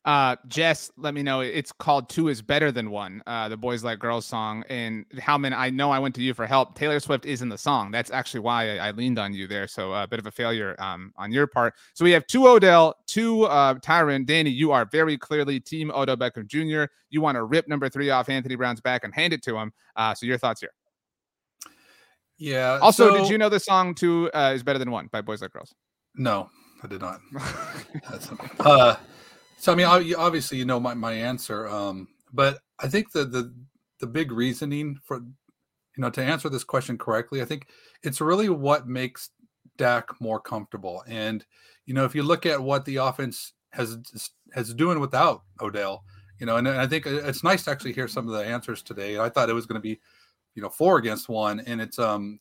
Uh, 0.05 0.35
Jess, 0.47 0.91
let 0.97 1.13
me 1.13 1.23
know. 1.23 1.39
It's 1.39 1.71
called 1.71 2.09
Two 2.09 2.27
is 2.27 2.41
Better 2.41 2.73
Than 2.73 2.91
One, 2.91 3.23
uh, 3.25 3.47
the 3.47 3.55
Boys 3.55 3.85
Like 3.85 3.99
Girls 3.99 4.25
song. 4.25 4.63
And 4.67 5.05
Howman, 5.11 5.53
I 5.53 5.69
know 5.69 5.91
I 5.91 5.99
went 5.99 6.13
to 6.15 6.21
you 6.21 6.33
for 6.33 6.45
help. 6.45 6.75
Taylor 6.75 6.99
Swift 6.99 7.25
is 7.25 7.41
in 7.41 7.47
the 7.47 7.57
song. 7.57 7.89
That's 7.89 8.11
actually 8.11 8.41
why 8.41 8.77
I, 8.77 8.87
I 8.89 8.91
leaned 8.91 9.17
on 9.17 9.33
you 9.33 9.47
there. 9.47 9.65
So 9.65 9.93
uh, 9.93 10.03
a 10.03 10.07
bit 10.07 10.19
of 10.19 10.25
a 10.25 10.31
failure 10.31 10.75
um, 10.79 11.13
on 11.15 11.31
your 11.31 11.47
part. 11.47 11.75
So 11.93 12.03
we 12.03 12.11
have 12.11 12.27
two 12.27 12.47
Odell, 12.47 12.95
two 13.07 13.43
uh, 13.43 13.75
Tyron. 13.75 14.25
Danny, 14.25 14.49
you 14.49 14.71
are 14.71 14.85
very 14.85 15.17
clearly 15.17 15.61
Team 15.61 15.89
Odell 15.91 16.17
Beckham 16.17 16.47
Jr. 16.47 16.91
You 17.09 17.21
want 17.21 17.35
to 17.35 17.43
rip 17.43 17.69
number 17.69 17.87
three 17.87 18.09
off 18.09 18.27
Anthony 18.27 18.55
Brown's 18.55 18.81
back 18.81 19.05
and 19.05 19.13
hand 19.13 19.31
it 19.31 19.41
to 19.43 19.57
him. 19.57 19.71
Uh, 19.95 20.13
so 20.13 20.25
your 20.25 20.37
thoughts 20.37 20.59
here? 20.59 20.71
Yeah. 22.37 22.79
Also, 22.81 23.09
so, 23.09 23.17
did 23.17 23.29
you 23.29 23.37
know 23.37 23.49
the 23.49 23.59
song 23.59 23.95
two 23.95 24.29
uh, 24.33 24.51
is 24.53 24.63
better 24.63 24.79
than 24.79 24.91
one 24.91 25.07
by 25.11 25.21
Boys 25.21 25.41
Like 25.41 25.51
Girls? 25.51 25.73
No, 26.15 26.49
I 26.83 26.87
did 26.87 27.01
not. 27.01 27.19
uh, 28.59 28.95
so 29.57 29.71
I 29.71 29.75
mean, 29.75 29.85
obviously, 30.17 30.57
you 30.57 30.65
know 30.65 30.79
my, 30.79 30.93
my 30.93 31.13
answer, 31.13 31.67
um, 31.67 32.07
but 32.33 32.59
I 32.79 32.87
think 32.87 33.11
the 33.11 33.25
the 33.25 33.53
the 33.99 34.07
big 34.07 34.31
reasoning 34.31 34.99
for 35.03 35.21
you 35.95 36.01
know, 36.01 36.09
to 36.09 36.23
answer 36.23 36.49
this 36.49 36.63
question 36.63 36.97
correctly, 36.97 37.41
I 37.41 37.45
think 37.45 37.67
it's 38.01 38.19
really 38.19 38.49
what 38.49 38.87
makes 38.87 39.29
Dak 39.77 40.09
more 40.19 40.39
comfortable. 40.39 41.03
And 41.07 41.45
you 41.85 41.93
know, 41.93 42.05
if 42.05 42.15
you 42.15 42.23
look 42.23 42.45
at 42.45 42.61
what 42.61 42.85
the 42.85 42.97
offense 42.97 43.53
has 43.71 43.97
has 44.53 44.73
doing 44.73 44.99
without 44.99 45.43
Odell, 45.61 46.03
you 46.39 46.45
know, 46.45 46.57
and 46.57 46.67
I 46.67 46.87
think 46.87 47.05
it's 47.05 47.43
nice 47.43 47.63
to 47.65 47.71
actually 47.71 47.93
hear 47.93 48.07
some 48.07 48.27
of 48.27 48.33
the 48.33 48.43
answers 48.43 48.81
today. 48.81 49.19
I 49.19 49.29
thought 49.29 49.49
it 49.49 49.53
was 49.53 49.65
going 49.65 49.79
to 49.79 49.81
be, 49.81 49.99
you 50.55 50.61
know, 50.61 50.69
four 50.69 50.97
against 50.97 51.29
one, 51.29 51.59
and 51.61 51.81
it's 51.81 51.99
um, 51.99 52.39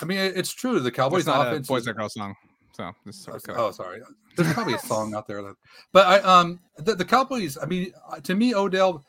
I 0.00 0.04
mean, 0.04 0.18
it's 0.18 0.52
true. 0.52 0.80
The 0.80 0.90
Cowboys 0.90 1.26
offense, 1.26 1.68
Boys 1.68 1.86
Are 1.88 1.94
Girl 1.94 2.08
song. 2.08 2.34
So 2.72 2.92
this 3.04 3.16
is 3.16 3.28
oh, 3.48 3.70
sorry. 3.70 4.00
There's 4.36 4.52
probably 4.52 4.74
a 4.74 4.78
song 4.78 5.14
out 5.14 5.26
there 5.26 5.42
that, 5.42 5.56
but 5.92 6.06
I 6.06 6.18
um, 6.20 6.60
the, 6.78 6.94
the 6.94 7.04
Cowboys. 7.04 7.58
I 7.60 7.66
mean, 7.66 7.92
uh, 8.08 8.20
to 8.20 8.34
me, 8.34 8.54
Odell, 8.54 9.04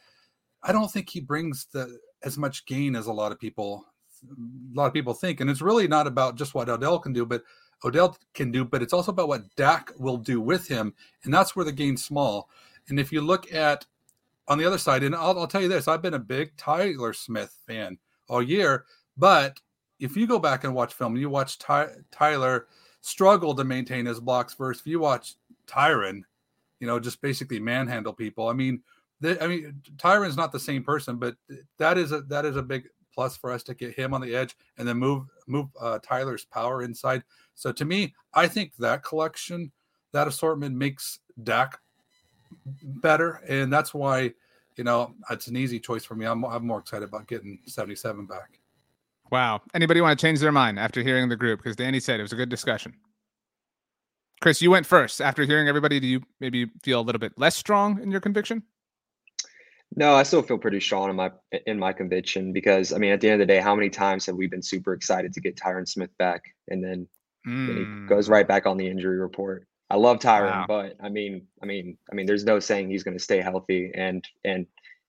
I 0.63 0.71
don't 0.71 0.91
think 0.91 1.09
he 1.09 1.19
brings 1.19 1.67
the 1.71 1.99
as 2.23 2.37
much 2.37 2.65
gain 2.65 2.95
as 2.95 3.07
a 3.07 3.13
lot 3.13 3.31
of 3.31 3.39
people 3.39 3.85
a 4.23 4.75
lot 4.75 4.87
of 4.87 4.93
people 4.93 5.13
think. 5.13 5.39
And 5.39 5.49
it's 5.49 5.61
really 5.61 5.87
not 5.87 6.07
about 6.07 6.35
just 6.35 6.53
what 6.53 6.69
Odell 6.69 6.99
can 6.99 7.13
do, 7.13 7.25
but 7.25 7.43
Odell 7.83 8.17
can 8.33 8.51
do, 8.51 8.63
but 8.63 8.81
it's 8.81 8.93
also 8.93 9.11
about 9.11 9.27
what 9.27 9.55
Dak 9.55 9.91
will 9.97 10.17
do 10.17 10.39
with 10.39 10.67
him. 10.67 10.93
And 11.23 11.33
that's 11.33 11.55
where 11.55 11.65
the 11.65 11.71
gain's 11.71 12.03
small. 12.03 12.49
And 12.89 12.99
if 12.99 13.11
you 13.11 13.21
look 13.21 13.51
at 13.53 13.85
on 14.47 14.57
the 14.57 14.65
other 14.65 14.77
side, 14.77 15.03
and 15.03 15.15
I'll, 15.15 15.39
I'll 15.39 15.47
tell 15.47 15.61
you 15.61 15.67
this, 15.67 15.87
I've 15.87 16.01
been 16.01 16.13
a 16.13 16.19
big 16.19 16.55
Tyler 16.57 17.13
Smith 17.13 17.55
fan 17.67 17.97
all 18.31 18.41
year, 18.41 18.85
but 19.17 19.59
if 19.99 20.15
you 20.15 20.25
go 20.25 20.39
back 20.39 20.63
and 20.63 20.73
watch 20.73 20.93
film, 20.93 21.17
you 21.17 21.29
watch 21.29 21.59
Ty, 21.59 21.89
Tyler 22.11 22.67
struggle 23.01 23.53
to 23.53 23.63
maintain 23.63 24.05
his 24.05 24.19
blocks 24.19 24.53
first. 24.53 24.79
if 24.79 24.87
you 24.87 24.99
watch 24.99 25.35
Tyron, 25.67 26.21
you 26.79 26.87
know, 26.87 26.99
just 26.99 27.21
basically 27.21 27.59
manhandle 27.59 28.13
people. 28.13 28.47
I 28.47 28.53
mean, 28.53 28.81
I 29.23 29.45
mean, 29.45 29.81
Tyron's 29.97 30.37
not 30.37 30.51
the 30.51 30.59
same 30.59 30.83
person, 30.83 31.17
but 31.17 31.35
that 31.77 31.97
is 31.97 32.11
a 32.11 32.21
that 32.21 32.45
is 32.45 32.55
a 32.55 32.63
big 32.63 32.87
plus 33.13 33.37
for 33.37 33.51
us 33.51 33.61
to 33.63 33.75
get 33.75 33.93
him 33.93 34.13
on 34.13 34.21
the 34.21 34.33
edge 34.33 34.55
and 34.77 34.87
then 34.87 34.97
move 34.97 35.25
move 35.45 35.67
uh, 35.79 35.99
Tyler's 36.01 36.45
power 36.45 36.81
inside. 36.81 37.23
So 37.53 37.71
to 37.73 37.85
me, 37.85 38.15
I 38.33 38.47
think 38.47 38.75
that 38.77 39.03
collection, 39.03 39.71
that 40.13 40.27
assortment 40.27 40.75
makes 40.75 41.19
Dak 41.43 41.79
better, 42.81 43.41
and 43.47 43.71
that's 43.71 43.93
why 43.93 44.33
you 44.81 44.85
know 44.85 45.13
it's 45.29 45.45
an 45.45 45.55
easy 45.55 45.79
choice 45.79 46.03
for 46.03 46.15
me. 46.15 46.25
I'm 46.25 46.43
I'm 46.43 46.65
more 46.65 46.79
excited 46.79 47.07
about 47.07 47.27
getting 47.27 47.59
77 47.67 48.25
back. 48.25 48.57
Wow. 49.31 49.61
Anybody 49.75 50.01
want 50.01 50.17
to 50.17 50.25
change 50.25 50.39
their 50.39 50.51
mind 50.51 50.79
after 50.79 51.03
hearing 51.03 51.29
the 51.29 51.35
group? 51.35 51.59
Because 51.59 51.75
Danny 51.75 51.99
said 51.99 52.19
it 52.19 52.23
was 52.23 52.33
a 52.33 52.35
good 52.35 52.49
discussion. 52.49 52.95
Chris, 54.41 54.59
you 54.59 54.71
went 54.71 54.87
first. 54.87 55.21
After 55.21 55.43
hearing 55.43 55.67
everybody, 55.67 55.99
do 55.99 56.07
you 56.07 56.21
maybe 56.39 56.65
feel 56.81 56.99
a 56.99 57.03
little 57.03 57.19
bit 57.19 57.33
less 57.37 57.55
strong 57.55 58.01
in 58.01 58.09
your 58.09 58.21
conviction? 58.21 58.63
No, 59.95 60.15
I 60.15 60.23
still 60.23 60.41
feel 60.41 60.57
pretty 60.57 60.79
strong 60.79 61.11
in 61.11 61.15
my 61.15 61.29
in 61.67 61.77
my 61.77 61.93
conviction 61.93 62.51
because 62.51 62.91
I 62.91 62.97
mean, 62.97 63.11
at 63.11 63.21
the 63.21 63.29
end 63.29 63.39
of 63.39 63.47
the 63.47 63.53
day, 63.53 63.61
how 63.61 63.75
many 63.75 63.91
times 63.91 64.25
have 64.25 64.35
we 64.35 64.47
been 64.47 64.63
super 64.63 64.93
excited 64.93 65.31
to 65.33 65.41
get 65.41 65.57
Tyron 65.57 65.87
Smith 65.87 66.17
back, 66.17 66.41
and 66.69 66.83
then, 66.83 67.07
mm. 67.47 67.67
then 67.67 67.77
he 67.77 68.07
goes 68.07 68.29
right 68.29 68.47
back 68.47 68.65
on 68.65 68.77
the 68.77 68.87
injury 68.87 69.19
report. 69.19 69.67
I 69.91 69.97
love 69.97 70.19
Tyron, 70.19 70.51
wow. 70.51 70.65
but 70.69 70.95
I 71.03 71.09
mean, 71.09 71.47
I 71.61 71.65
mean, 71.65 71.97
I 72.09 72.15
mean, 72.15 72.25
there's 72.25 72.45
no 72.45 72.61
saying 72.61 72.89
he's 72.89 73.03
going 73.03 73.17
to 73.17 73.23
stay 73.23 73.41
healthy, 73.41 73.91
and 73.93 74.25
and 74.45 74.65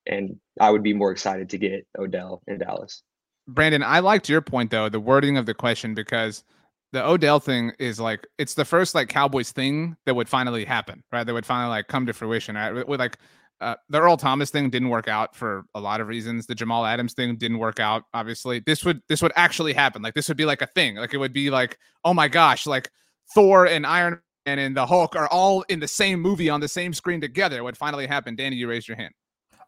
and 0.06 0.40
I 0.60 0.70
would 0.70 0.82
be 0.82 0.92
more 0.92 1.12
excited 1.12 1.48
to 1.50 1.58
get 1.58 1.86
Odell 1.96 2.42
in 2.48 2.58
Dallas. 2.58 3.04
Brandon, 3.46 3.84
I 3.84 4.00
liked 4.00 4.28
your 4.28 4.40
point 4.40 4.72
though, 4.72 4.88
the 4.88 4.98
wording 4.98 5.36
of 5.36 5.46
the 5.46 5.54
question 5.54 5.94
because 5.94 6.42
the 6.90 7.06
Odell 7.06 7.38
thing 7.38 7.70
is 7.78 8.00
like 8.00 8.26
it's 8.38 8.54
the 8.54 8.64
first 8.64 8.92
like 8.96 9.08
Cowboys 9.08 9.52
thing 9.52 9.96
that 10.04 10.16
would 10.16 10.28
finally 10.28 10.64
happen, 10.64 11.04
right? 11.12 11.24
That 11.24 11.32
would 11.32 11.46
finally 11.46 11.70
like 11.70 11.86
come 11.86 12.04
to 12.06 12.12
fruition, 12.12 12.56
right? 12.56 12.84
With 12.86 12.98
like 12.98 13.18
uh, 13.60 13.76
the 13.88 14.00
Earl 14.00 14.16
Thomas 14.16 14.50
thing 14.50 14.68
didn't 14.68 14.88
work 14.88 15.06
out 15.06 15.36
for 15.36 15.64
a 15.76 15.80
lot 15.80 16.00
of 16.00 16.08
reasons. 16.08 16.46
The 16.46 16.56
Jamal 16.56 16.84
Adams 16.84 17.12
thing 17.14 17.36
didn't 17.36 17.58
work 17.58 17.78
out. 17.78 18.02
Obviously, 18.14 18.58
this 18.66 18.84
would 18.84 19.00
this 19.08 19.22
would 19.22 19.32
actually 19.36 19.74
happen. 19.74 20.02
Like 20.02 20.14
this 20.14 20.26
would 20.26 20.36
be 20.36 20.44
like 20.44 20.60
a 20.60 20.66
thing. 20.66 20.96
Like 20.96 21.14
it 21.14 21.18
would 21.18 21.32
be 21.32 21.50
like, 21.50 21.78
oh 22.04 22.14
my 22.14 22.26
gosh, 22.26 22.66
like 22.66 22.90
Thor 23.32 23.66
and 23.66 23.86
Iron 23.86 24.20
and 24.46 24.58
in 24.58 24.74
the 24.74 24.86
Hulk 24.86 25.16
are 25.16 25.28
all 25.28 25.62
in 25.62 25.80
the 25.80 25.88
same 25.88 26.20
movie 26.20 26.50
on 26.50 26.60
the 26.60 26.68
same 26.68 26.92
screen 26.92 27.20
together. 27.20 27.62
What 27.62 27.76
finally 27.76 28.06
happened? 28.06 28.38
Danny, 28.38 28.56
you 28.56 28.68
raised 28.68 28.88
your 28.88 28.96
hand. 28.96 29.14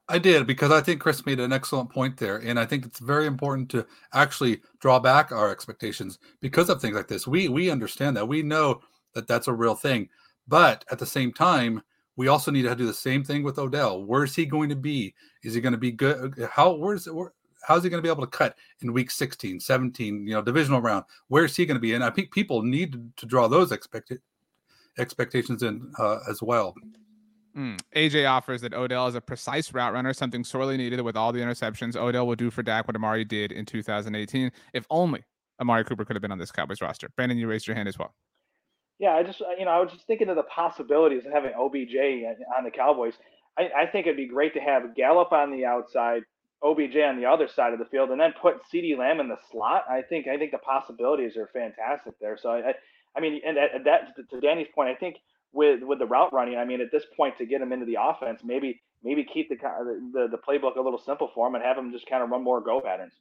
I 0.08 0.18
did 0.18 0.46
because 0.46 0.70
I 0.70 0.82
think 0.82 1.00
Chris 1.00 1.24
made 1.24 1.40
an 1.40 1.52
excellent 1.52 1.88
point 1.90 2.16
there, 2.18 2.37
and 2.37 2.60
I 2.60 2.66
think 2.66 2.84
it's 2.84 2.98
very 2.98 3.26
important 3.26 3.70
to 3.70 3.87
actually 4.12 4.60
draw 4.78 4.98
back 4.98 5.32
our 5.32 5.50
expectations 5.50 6.18
because 6.40 6.68
of 6.68 6.80
things 6.80 6.94
like 6.94 7.08
this. 7.08 7.26
We 7.26 7.48
we 7.48 7.70
understand 7.70 8.16
that 8.16 8.28
we 8.28 8.42
know 8.42 8.82
that 9.14 9.26
that's 9.26 9.48
a 9.48 9.52
real 9.52 9.74
thing, 9.74 10.10
but 10.46 10.84
at 10.90 10.98
the 10.98 11.06
same 11.06 11.32
time 11.32 11.82
we 12.16 12.28
also 12.28 12.50
need 12.50 12.62
to 12.62 12.76
do 12.76 12.87
the 12.87 12.94
same 12.94 13.24
thing 13.24 13.42
with 13.42 13.58
Odell. 13.58 14.04
Where's 14.04 14.34
he 14.34 14.46
going 14.46 14.68
to 14.68 14.76
be? 14.76 15.14
Is 15.42 15.54
he 15.54 15.60
going 15.60 15.72
to 15.72 15.78
be 15.78 15.90
good? 15.90 16.48
How 16.50 16.74
where's 16.74 17.06
where, 17.06 17.32
how's 17.66 17.82
he 17.82 17.90
going 17.90 18.02
to 18.02 18.06
be 18.06 18.12
able 18.12 18.26
to 18.26 18.38
cut 18.38 18.56
in 18.82 18.92
week 18.92 19.10
16, 19.10 19.58
17, 19.58 20.26
you 20.26 20.34
know, 20.34 20.42
divisional 20.42 20.80
round? 20.80 21.04
Where's 21.28 21.56
he 21.56 21.66
going 21.66 21.76
to 21.76 21.80
be? 21.80 21.94
And 21.94 22.04
I 22.04 22.10
think 22.10 22.30
people 22.30 22.62
need 22.62 23.10
to 23.16 23.26
draw 23.26 23.48
those 23.48 23.72
expected 23.72 24.20
expectations 24.98 25.62
in 25.62 25.92
uh, 25.98 26.18
as 26.28 26.42
well. 26.42 26.74
Mm. 27.57 27.80
AJ 27.94 28.28
offers 28.28 28.61
that 28.62 28.74
Odell 28.74 29.07
is 29.07 29.14
a 29.14 29.20
precise 29.20 29.72
route 29.72 29.92
runner, 29.92 30.12
something 30.12 30.42
sorely 30.42 30.76
needed 30.76 31.00
with 31.02 31.16
all 31.16 31.33
the 31.33 31.40
interceptions 31.40 31.94
Odell 31.94 32.26
will 32.26 32.35
do 32.35 32.50
for 32.50 32.62
Dak 32.62 32.88
what 32.88 32.96
Amari 32.96 33.24
did 33.24 33.52
in 33.52 33.64
2018. 33.64 34.50
If 34.72 34.87
only 34.90 35.22
Amari 35.61 35.85
Cooper 35.85 36.04
could 36.04 36.16
have 36.16 36.22
been 36.22 36.33
on 36.33 36.38
this 36.38 36.50
Cowboys 36.50 36.80
roster. 36.80 37.09
Brandon, 37.16 37.38
you 37.38 37.46
raised 37.46 37.66
your 37.66 37.76
hand 37.76 37.88
as 37.88 37.98
well. 37.98 38.14
Yeah, 38.98 39.14
I 39.14 39.22
just 39.22 39.40
you 39.59 39.64
know 39.64 39.72
I 39.72 39.80
was 39.80 39.92
just 39.92 40.07
thinking 40.07 40.28
of 40.28 40.37
the 40.37 40.44
possibilities 40.44 41.26
of 41.26 41.33
having 41.33 41.52
OBJ 41.52 41.94
on 42.57 42.64
the 42.64 42.70
Cowboys. 42.70 43.14
I, 43.59 43.68
I 43.76 43.87
think 43.87 44.07
it'd 44.07 44.16
be 44.16 44.26
great 44.26 44.54
to 44.54 44.61
have 44.61 44.94
Gallup 44.96 45.33
on 45.33 45.50
the 45.50 45.64
outside, 45.64 46.22
OBJ 46.62 46.96
on 46.96 47.20
the 47.20 47.26
other 47.26 47.48
side 47.48 47.72
of 47.72 47.78
the 47.78 47.85
field, 47.87 48.11
and 48.11 48.20
then 48.20 48.33
put 48.40 48.62
CeeDee 48.72 48.96
Lamb 48.96 49.20
in 49.20 49.28
the 49.28 49.38
slot. 49.50 49.85
I 49.88 50.02
think 50.02 50.26
I 50.28 50.38
think 50.38 50.52
the 50.52 50.59
possibilities 50.59 51.37
are 51.37 51.48
fantastic 51.52 52.14
there. 52.20 52.38
So 52.40 52.50
I, 52.50 52.70
I 52.70 52.74
mean, 53.20 53.40
and 53.46 53.57
at, 53.59 53.85
that 53.85 54.16
to 54.31 54.40
Danny's 54.40 54.68
point, 54.74 54.88
I 54.88 54.94
think 54.94 55.16
with 55.53 55.83
with 55.83 55.98
the 55.98 56.07
route 56.07 56.33
running, 56.33 56.57
I 56.57 56.64
mean, 56.64 56.81
at 56.81 56.90
this 56.90 57.05
point 57.16 57.38
to 57.38 57.46
get 57.46 57.61
him 57.61 57.72
into 57.72 57.87
the 57.87 57.96
offense, 58.00 58.40
maybe 58.44 58.81
maybe 59.03 59.24
keep 59.24 59.48
the 59.48 59.57
the, 60.12 60.29
the 60.31 60.38
playbook 60.38 60.77
a 60.77 60.81
little 60.81 60.98
simple 60.98 61.31
for 61.35 61.46
him 61.46 61.55
and 61.55 61.64
have 61.64 61.79
him 61.79 61.92
just 61.92 62.07
kind 62.07 62.22
of 62.22 62.31
run 62.31 62.42
more 62.42 62.61
go 62.61 62.81
patterns. 62.81 63.14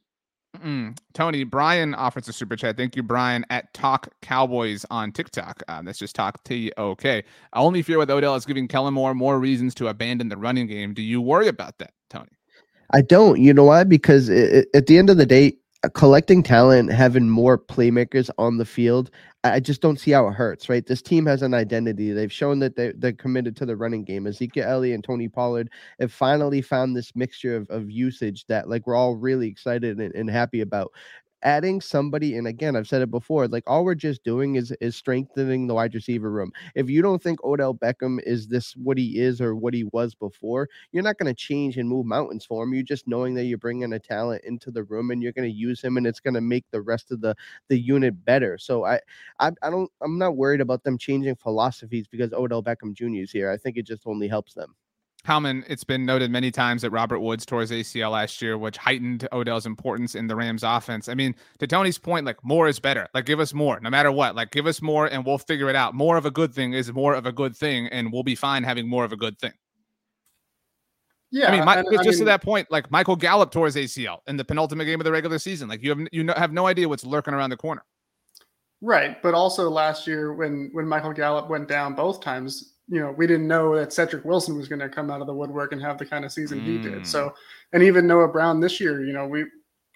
Mm. 0.58 0.96
Tony, 1.14 1.42
Brian 1.42 1.94
offers 1.96 2.28
a 2.28 2.32
super 2.32 2.54
chat. 2.54 2.76
Thank 2.76 2.94
you, 2.94 3.02
Brian, 3.02 3.44
at 3.50 3.74
Talk 3.74 4.08
Cowboys 4.22 4.86
on 4.88 5.10
TikTok. 5.10 5.62
Um, 5.66 5.84
that's 5.84 5.98
just 5.98 6.14
Talk 6.14 6.42
T 6.44 6.72
O 6.76 6.94
K. 6.94 7.24
Only 7.54 7.82
fear 7.82 7.98
with 7.98 8.10
Odell 8.10 8.36
is 8.36 8.46
giving 8.46 8.68
Kellen 8.68 8.94
Moore 8.94 9.14
more 9.14 9.40
reasons 9.40 9.74
to 9.76 9.88
abandon 9.88 10.28
the 10.28 10.36
running 10.36 10.68
game. 10.68 10.94
Do 10.94 11.02
you 11.02 11.20
worry 11.20 11.48
about 11.48 11.78
that, 11.78 11.92
Tony? 12.08 12.30
I 12.92 13.00
don't. 13.00 13.40
You 13.40 13.52
know 13.52 13.64
why? 13.64 13.82
Because 13.82 14.28
it, 14.28 14.68
at 14.74 14.86
the 14.86 14.96
end 14.96 15.10
of 15.10 15.16
the 15.16 15.26
day, 15.26 15.56
collecting 15.94 16.42
talent, 16.42 16.92
having 16.92 17.28
more 17.28 17.58
playmakers 17.58 18.30
on 18.38 18.58
the 18.58 18.64
field, 18.64 19.10
I 19.44 19.60
just 19.60 19.82
don't 19.82 20.00
see 20.00 20.10
how 20.10 20.26
it 20.28 20.32
hurts, 20.32 20.70
right? 20.70 20.86
This 20.86 21.02
team 21.02 21.26
has 21.26 21.42
an 21.42 21.52
identity. 21.52 22.12
They've 22.12 22.32
shown 22.32 22.60
that 22.60 22.76
they, 22.76 22.92
they're 22.96 23.12
committed 23.12 23.54
to 23.56 23.66
the 23.66 23.76
running 23.76 24.02
game. 24.02 24.26
Ezekiel 24.26 24.66
Elliott 24.66 24.94
and 24.94 25.04
Tony 25.04 25.28
Pollard 25.28 25.68
have 26.00 26.12
finally 26.12 26.62
found 26.62 26.96
this 26.96 27.14
mixture 27.14 27.54
of, 27.54 27.68
of 27.68 27.90
usage 27.90 28.46
that 28.46 28.70
like 28.70 28.86
we're 28.86 28.94
all 28.94 29.16
really 29.16 29.46
excited 29.46 30.00
and, 30.00 30.14
and 30.14 30.30
happy 30.30 30.62
about 30.62 30.92
adding 31.44 31.80
somebody, 31.80 32.36
and 32.36 32.46
again, 32.46 32.74
I've 32.76 32.88
said 32.88 33.02
it 33.02 33.10
before, 33.10 33.46
like 33.48 33.64
all 33.66 33.84
we're 33.84 33.94
just 33.94 34.24
doing 34.24 34.56
is 34.56 34.72
is 34.80 34.96
strengthening 34.96 35.66
the 35.66 35.74
wide 35.74 35.94
receiver 35.94 36.30
room. 36.30 36.52
If 36.74 36.90
you 36.90 37.02
don't 37.02 37.22
think 37.22 37.44
Odell 37.44 37.74
Beckham 37.74 38.18
is 38.26 38.48
this 38.48 38.74
what 38.76 38.98
he 38.98 39.18
is 39.20 39.40
or 39.40 39.54
what 39.54 39.74
he 39.74 39.84
was 39.84 40.14
before, 40.14 40.68
you're 40.92 41.02
not 41.02 41.18
going 41.18 41.32
to 41.32 41.34
change 41.38 41.76
and 41.76 41.88
move 41.88 42.06
mountains 42.06 42.44
for 42.44 42.64
him. 42.64 42.74
You're 42.74 42.82
just 42.82 43.06
knowing 43.06 43.34
that 43.34 43.44
you're 43.44 43.58
bringing 43.58 43.92
a 43.92 43.98
talent 44.00 44.42
into 44.44 44.70
the 44.70 44.84
room 44.84 45.10
and 45.10 45.22
you're 45.22 45.32
going 45.32 45.48
to 45.50 45.54
use 45.56 45.82
him, 45.82 45.96
and 45.96 46.06
it's 46.06 46.20
going 46.20 46.34
to 46.34 46.40
make 46.40 46.64
the 46.70 46.80
rest 46.82 47.10
of 47.10 47.20
the 47.20 47.34
the 47.68 47.78
unit 47.78 48.24
better. 48.24 48.58
So 48.58 48.84
I, 48.84 49.00
I 49.40 49.52
I 49.62 49.70
don't 49.70 49.90
I'm 50.02 50.18
not 50.18 50.36
worried 50.36 50.60
about 50.60 50.84
them 50.84 50.98
changing 50.98 51.36
philosophies 51.36 52.06
because 52.08 52.32
Odell 52.32 52.62
Beckham 52.62 52.94
Jr. 52.94 53.22
is 53.22 53.32
here. 53.32 53.50
I 53.50 53.56
think 53.56 53.76
it 53.76 53.86
just 53.86 54.02
only 54.06 54.28
helps 54.28 54.54
them. 54.54 54.74
Howman, 55.24 55.64
it's 55.68 55.84
been 55.84 56.04
noted 56.04 56.30
many 56.30 56.50
times 56.50 56.82
that 56.82 56.90
Robert 56.90 57.20
Woods 57.20 57.46
tore 57.46 57.62
his 57.62 57.70
ACL 57.70 58.12
last 58.12 58.42
year, 58.42 58.58
which 58.58 58.76
heightened 58.76 59.26
Odell's 59.32 59.64
importance 59.64 60.14
in 60.14 60.26
the 60.26 60.36
Rams 60.36 60.62
offense. 60.62 61.08
I 61.08 61.14
mean, 61.14 61.34
to 61.58 61.66
Tony's 61.66 61.98
point, 61.98 62.26
like 62.26 62.42
more 62.44 62.68
is 62.68 62.78
better. 62.78 63.08
Like 63.14 63.24
give 63.24 63.40
us 63.40 63.54
more, 63.54 63.80
no 63.80 63.88
matter 63.88 64.12
what. 64.12 64.34
Like 64.36 64.50
give 64.50 64.66
us 64.66 64.82
more 64.82 65.06
and 65.06 65.24
we'll 65.24 65.38
figure 65.38 65.70
it 65.70 65.76
out. 65.76 65.94
More 65.94 66.16
of 66.18 66.26
a 66.26 66.30
good 66.30 66.52
thing 66.54 66.74
is 66.74 66.92
more 66.92 67.14
of 67.14 67.24
a 67.24 67.32
good 67.32 67.56
thing, 67.56 67.88
and 67.88 68.12
we'll 68.12 68.22
be 68.22 68.34
fine 68.34 68.64
having 68.64 68.86
more 68.86 69.04
of 69.04 69.12
a 69.12 69.16
good 69.16 69.38
thing. 69.38 69.52
Yeah, 71.30 71.48
I 71.48 71.56
mean, 71.56 71.64
my, 71.64 71.78
and, 71.78 71.88
just 71.90 72.06
I 72.06 72.10
mean, 72.10 72.18
to 72.18 72.24
that 72.26 72.42
point, 72.42 72.70
like 72.70 72.90
Michael 72.90 73.16
Gallup 73.16 73.50
tore 73.50 73.66
his 73.66 73.76
ACL 73.76 74.18
in 74.26 74.36
the 74.36 74.44
penultimate 74.44 74.86
game 74.86 75.00
of 75.00 75.04
the 75.04 75.10
regular 75.10 75.38
season. 75.38 75.68
Like 75.68 75.82
you 75.82 75.90
have 75.90 76.06
you 76.12 76.28
have 76.36 76.52
no 76.52 76.66
idea 76.66 76.88
what's 76.88 77.04
lurking 77.04 77.34
around 77.34 77.50
the 77.50 77.56
corner. 77.56 77.82
Right, 78.82 79.20
but 79.22 79.32
also 79.32 79.70
last 79.70 80.06
year 80.06 80.34
when 80.34 80.68
when 80.74 80.86
Michael 80.86 81.14
Gallup 81.14 81.48
went 81.48 81.66
down 81.66 81.94
both 81.94 82.20
times, 82.20 82.73
you 82.88 83.00
know, 83.00 83.12
we 83.12 83.26
didn't 83.26 83.48
know 83.48 83.74
that 83.76 83.92
Cedric 83.92 84.24
Wilson 84.24 84.56
was 84.56 84.68
going 84.68 84.80
to 84.80 84.88
come 84.88 85.10
out 85.10 85.20
of 85.20 85.26
the 85.26 85.34
woodwork 85.34 85.72
and 85.72 85.80
have 85.80 85.98
the 85.98 86.04
kind 86.04 86.24
of 86.24 86.32
season 86.32 86.60
mm. 86.60 86.66
he 86.66 86.78
did. 86.78 87.06
So, 87.06 87.28
mm. 87.28 87.32
and 87.72 87.82
even 87.82 88.06
Noah 88.06 88.28
Brown 88.28 88.60
this 88.60 88.80
year, 88.80 89.04
you 89.04 89.12
know, 89.12 89.26
we 89.26 89.44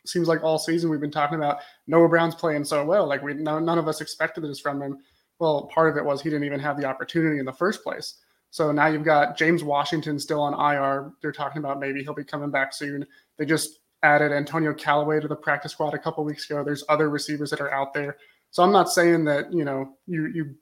seems 0.06 0.28
like 0.28 0.42
all 0.42 0.58
season 0.58 0.90
we've 0.90 1.00
been 1.00 1.10
talking 1.10 1.36
about 1.36 1.58
Noah 1.86 2.08
Brown's 2.08 2.34
playing 2.34 2.64
so 2.64 2.84
well. 2.84 3.06
Like 3.06 3.22
we 3.22 3.34
no, 3.34 3.58
none 3.58 3.78
of 3.78 3.88
us 3.88 4.00
expected 4.00 4.42
this 4.44 4.60
from 4.60 4.80
him. 4.80 4.98
Well, 5.38 5.70
part 5.72 5.90
of 5.90 5.96
it 5.96 6.04
was 6.04 6.22
he 6.22 6.30
didn't 6.30 6.44
even 6.44 6.60
have 6.60 6.80
the 6.80 6.86
opportunity 6.86 7.38
in 7.38 7.44
the 7.44 7.52
first 7.52 7.82
place. 7.82 8.14
So 8.50 8.72
now 8.72 8.86
you've 8.86 9.04
got 9.04 9.36
James 9.36 9.62
Washington 9.62 10.18
still 10.18 10.40
on 10.40 10.54
IR. 10.54 11.12
They're 11.20 11.32
talking 11.32 11.58
about 11.58 11.78
maybe 11.78 12.02
he'll 12.02 12.14
be 12.14 12.24
coming 12.24 12.50
back 12.50 12.72
soon. 12.72 13.06
They 13.36 13.44
just 13.44 13.80
added 14.02 14.32
Antonio 14.32 14.72
Callaway 14.72 15.20
to 15.20 15.28
the 15.28 15.36
practice 15.36 15.72
squad 15.72 15.94
a 15.94 15.98
couple 15.98 16.24
weeks 16.24 16.48
ago. 16.48 16.64
There's 16.64 16.84
other 16.88 17.10
receivers 17.10 17.50
that 17.50 17.60
are 17.60 17.72
out 17.72 17.92
there. 17.92 18.16
So 18.50 18.62
I'm 18.62 18.72
not 18.72 18.90
saying 18.90 19.24
that, 19.26 19.52
you 19.52 19.64
know, 19.64 19.94
you 20.06 20.26
you 20.34 20.54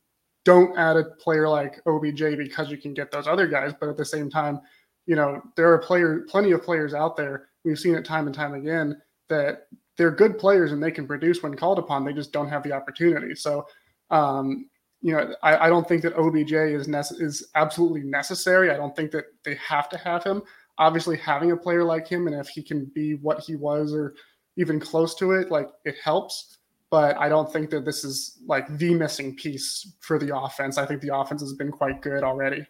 don't 0.46 0.78
add 0.78 0.96
a 0.96 1.04
player 1.04 1.48
like 1.48 1.80
OBJ 1.86 2.38
because 2.38 2.70
you 2.70 2.78
can 2.78 2.94
get 2.94 3.10
those 3.10 3.26
other 3.26 3.48
guys, 3.48 3.74
but 3.78 3.88
at 3.88 3.96
the 3.96 4.04
same 4.04 4.30
time, 4.30 4.60
you 5.04 5.16
know, 5.16 5.42
there 5.56 5.72
are 5.72 5.78
player 5.78 6.24
plenty 6.28 6.52
of 6.52 6.62
players 6.62 6.94
out 6.94 7.16
there. 7.16 7.48
We've 7.64 7.78
seen 7.78 7.96
it 7.96 8.04
time 8.04 8.26
and 8.26 8.34
time 8.34 8.54
again 8.54 9.02
that 9.28 9.66
they're 9.98 10.12
good 10.12 10.38
players 10.38 10.70
and 10.70 10.80
they 10.80 10.92
can 10.92 11.06
produce 11.06 11.42
when 11.42 11.54
called 11.56 11.80
upon. 11.80 12.04
They 12.04 12.12
just 12.12 12.32
don't 12.32 12.48
have 12.48 12.62
the 12.62 12.72
opportunity. 12.72 13.34
So, 13.34 13.66
um, 14.10 14.70
you 15.02 15.12
know, 15.12 15.34
I, 15.42 15.66
I, 15.66 15.68
don't 15.68 15.86
think 15.88 16.02
that 16.02 16.16
OBJ 16.16 16.52
is 16.52 16.86
nece- 16.86 17.20
is 17.20 17.48
absolutely 17.56 18.02
necessary. 18.02 18.70
I 18.70 18.76
don't 18.76 18.94
think 18.94 19.10
that 19.12 19.24
they 19.44 19.56
have 19.56 19.88
to 19.90 19.98
have 19.98 20.22
him. 20.22 20.42
Obviously, 20.78 21.16
having 21.16 21.50
a 21.50 21.56
player 21.56 21.82
like 21.82 22.06
him 22.06 22.28
and 22.28 22.36
if 22.36 22.48
he 22.48 22.62
can 22.62 22.84
be 22.94 23.14
what 23.14 23.40
he 23.40 23.56
was 23.56 23.92
or 23.92 24.14
even 24.56 24.78
close 24.78 25.14
to 25.16 25.32
it, 25.32 25.50
like 25.50 25.68
it 25.84 25.96
helps. 26.02 26.55
But 26.90 27.16
I 27.18 27.28
don't 27.28 27.52
think 27.52 27.70
that 27.70 27.84
this 27.84 28.04
is 28.04 28.38
like 28.46 28.66
the 28.78 28.94
missing 28.94 29.34
piece 29.36 29.94
for 30.00 30.18
the 30.18 30.36
offense. 30.36 30.78
I 30.78 30.86
think 30.86 31.00
the 31.00 31.14
offense 31.14 31.40
has 31.42 31.52
been 31.54 31.72
quite 31.72 32.00
good 32.00 32.22
already. 32.22 32.66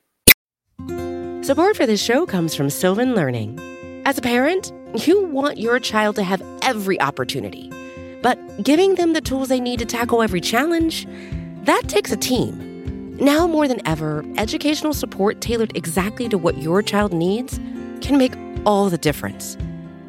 Support 1.45 1.77
for 1.77 1.87
this 1.87 2.03
show 2.03 2.27
comes 2.27 2.55
from 2.55 2.71
Sylvan 2.71 3.15
Learning. 3.15 3.61
As 4.05 4.19
a 4.19 4.23
parent, 4.23 4.73
you 5.07 5.25
want 5.27 5.59
your 5.59 5.79
child 5.79 6.17
to 6.17 6.23
have 6.23 6.43
every 6.63 7.01
opportunity, 7.01 7.71
but 8.23 8.39
giving 8.63 8.95
them 8.95 9.13
the 9.13 9.21
tools 9.21 9.49
they 9.49 9.61
need 9.61 9.79
to 9.81 9.85
tackle 9.85 10.23
every 10.23 10.41
challenge, 10.41 11.07
that 11.65 11.83
takes 11.89 12.11
a 12.11 12.17
team. 12.17 13.17
Now 13.19 13.47
more 13.47 13.69
than 13.69 13.87
ever, 13.87 14.25
educational 14.37 14.93
support 14.93 15.41
tailored 15.41 15.77
exactly 15.77 16.29
to 16.29 16.39
what 16.39 16.59
your 16.59 16.83
child 16.83 17.13
needs 17.13 17.59
can 18.01 18.19
make 18.19 18.35
all 18.65 18.91
the 18.91 18.99
difference. 18.99 19.57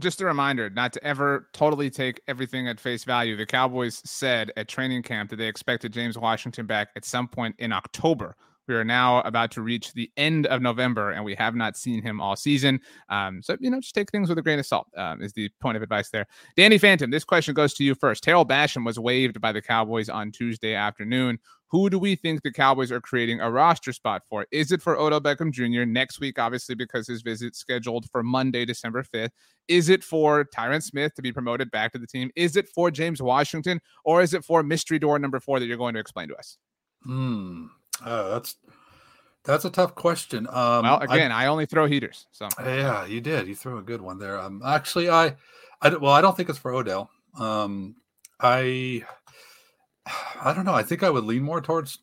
just 0.00 0.20
a 0.20 0.24
reminder 0.24 0.70
not 0.70 0.92
to 0.94 1.04
ever 1.04 1.48
totally 1.52 1.90
take 1.90 2.20
everything 2.28 2.68
at 2.68 2.80
face 2.80 3.04
value. 3.04 3.36
The 3.36 3.46
Cowboys 3.46 4.02
said 4.04 4.52
at 4.56 4.68
training 4.68 5.02
camp 5.02 5.30
that 5.30 5.36
they 5.36 5.46
expected 5.46 5.92
James 5.92 6.18
Washington 6.18 6.66
back 6.66 6.88
at 6.96 7.04
some 7.04 7.28
point 7.28 7.56
in 7.58 7.72
October. 7.72 8.36
We 8.68 8.76
are 8.76 8.84
now 8.84 9.20
about 9.22 9.50
to 9.52 9.62
reach 9.62 9.92
the 9.92 10.10
end 10.16 10.46
of 10.46 10.62
November, 10.62 11.10
and 11.10 11.24
we 11.24 11.34
have 11.34 11.56
not 11.56 11.76
seen 11.76 12.00
him 12.00 12.20
all 12.20 12.36
season. 12.36 12.80
Um, 13.08 13.42
so, 13.42 13.56
you 13.58 13.70
know, 13.70 13.80
just 13.80 13.94
take 13.94 14.10
things 14.10 14.28
with 14.28 14.38
a 14.38 14.42
grain 14.42 14.58
of 14.60 14.66
salt, 14.66 14.86
um, 14.96 15.20
is 15.20 15.32
the 15.32 15.50
point 15.60 15.76
of 15.76 15.82
advice 15.82 16.10
there. 16.10 16.26
Danny 16.56 16.78
Phantom, 16.78 17.10
this 17.10 17.24
question 17.24 17.54
goes 17.54 17.74
to 17.74 17.84
you 17.84 17.96
first. 17.96 18.22
Tarell 18.22 18.46
Basham 18.46 18.86
was 18.86 19.00
waived 19.00 19.40
by 19.40 19.50
the 19.50 19.60
Cowboys 19.60 20.08
on 20.08 20.30
Tuesday 20.30 20.74
afternoon. 20.74 21.40
Who 21.72 21.88
do 21.88 21.98
we 21.98 22.16
think 22.16 22.42
the 22.42 22.52
Cowboys 22.52 22.92
are 22.92 23.00
creating 23.00 23.40
a 23.40 23.50
roster 23.50 23.94
spot 23.94 24.22
for? 24.28 24.46
Is 24.52 24.72
it 24.72 24.82
for 24.82 24.98
Odell 24.98 25.22
Beckham 25.22 25.50
Jr. 25.50 25.86
next 25.86 26.20
week, 26.20 26.38
obviously, 26.38 26.74
because 26.74 27.08
his 27.08 27.22
visit's 27.22 27.58
scheduled 27.58 28.10
for 28.10 28.22
Monday, 28.22 28.66
December 28.66 29.02
5th? 29.02 29.30
Is 29.68 29.88
it 29.88 30.04
for 30.04 30.44
Tyron 30.44 30.82
Smith 30.82 31.14
to 31.14 31.22
be 31.22 31.32
promoted 31.32 31.70
back 31.70 31.92
to 31.92 31.98
the 31.98 32.06
team? 32.06 32.30
Is 32.36 32.56
it 32.56 32.68
for 32.68 32.90
James 32.90 33.22
Washington? 33.22 33.80
Or 34.04 34.20
is 34.20 34.34
it 34.34 34.44
for 34.44 34.62
mystery 34.62 34.98
door 34.98 35.18
number 35.18 35.40
four 35.40 35.60
that 35.60 35.66
you're 35.66 35.78
going 35.78 35.94
to 35.94 36.00
explain 36.00 36.28
to 36.28 36.36
us? 36.36 36.58
Hmm. 37.04 37.68
Uh, 38.04 38.28
that's 38.28 38.56
that's 39.44 39.64
a 39.64 39.70
tough 39.70 39.94
question. 39.94 40.46
Um, 40.48 40.82
well, 40.82 41.00
again, 41.00 41.32
I, 41.32 41.44
I, 41.44 41.46
only 41.46 41.64
throw 41.64 41.86
heaters. 41.86 42.26
So 42.32 42.48
yeah, 42.60 43.06
you 43.06 43.22
did. 43.22 43.48
You 43.48 43.54
threw 43.54 43.78
a 43.78 43.82
good 43.82 44.02
one 44.02 44.18
there. 44.18 44.38
Um, 44.38 44.62
actually, 44.64 45.08
I, 45.08 45.36
I 45.80 45.88
well, 45.96 46.12
I 46.12 46.20
don't 46.20 46.36
think 46.36 46.50
it's 46.50 46.58
for 46.58 46.74
Odell. 46.74 47.10
Um, 47.38 47.96
I, 48.40 49.04
I 50.06 50.52
don't 50.54 50.64
know. 50.64 50.74
I 50.74 50.82
think 50.82 51.02
I 51.02 51.10
would 51.10 51.24
lean 51.24 51.42
more 51.42 51.60
towards, 51.60 51.98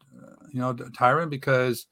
you 0.52 0.60
know, 0.60 0.74
Tyron 0.74 1.30
because, 1.30 1.88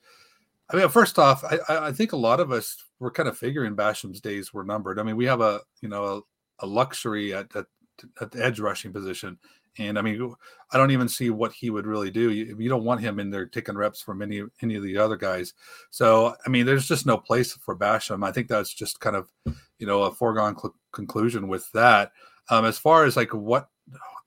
I 0.69 0.77
mean, 0.77 0.89
first 0.89 1.19
off, 1.19 1.43
I, 1.43 1.59
I 1.69 1.91
think 1.91 2.13
a 2.13 2.17
lot 2.17 2.39
of 2.39 2.51
us 2.51 2.83
were 2.99 3.11
kind 3.11 3.29
of 3.29 3.37
figuring 3.37 3.75
Basham's 3.75 4.21
days 4.21 4.53
were 4.53 4.63
numbered. 4.63 4.99
I 4.99 5.03
mean, 5.03 5.17
we 5.17 5.25
have 5.25 5.41
a, 5.41 5.61
you 5.81 5.89
know, 5.89 6.03
a, 6.03 6.65
a 6.65 6.67
luxury 6.67 7.33
at, 7.33 7.55
at 7.55 7.65
at 8.21 8.29
the 8.29 8.45
edge 8.45 8.59
rushing 8.59 8.93
position 8.93 9.39
and 9.79 9.97
I 9.97 10.01
mean, 10.01 10.33
I 10.71 10.77
don't 10.77 10.91
even 10.91 11.07
see 11.07 11.29
what 11.29 11.51
he 11.51 11.69
would 11.69 11.85
really 11.85 12.09
do. 12.09 12.31
You, 12.31 12.55
you, 12.57 12.69
don't 12.69 12.83
want 12.83 13.01
him 13.01 13.19
in 13.19 13.29
there 13.29 13.45
taking 13.45 13.77
reps 13.77 14.01
from 14.01 14.21
any 14.21 14.43
any 14.61 14.75
of 14.75 14.83
the 14.83 14.97
other 14.97 15.15
guys. 15.15 15.53
So 15.91 16.35
I 16.45 16.49
mean, 16.49 16.65
there's 16.65 16.87
just 16.87 17.05
no 17.05 17.17
place 17.17 17.53
for 17.53 17.75
Basham. 17.75 18.25
I 18.25 18.31
think 18.31 18.47
that's 18.47 18.73
just 18.73 18.99
kind 18.99 19.15
of 19.15 19.29
you 19.79 19.87
know 19.87 20.03
a 20.03 20.11
foregone 20.11 20.57
cl- 20.57 20.75
conclusion 20.91 21.47
with 21.47 21.71
that. 21.73 22.11
Um, 22.49 22.65
as 22.65 22.77
far 22.77 23.05
as 23.05 23.15
like 23.15 23.33
what 23.33 23.69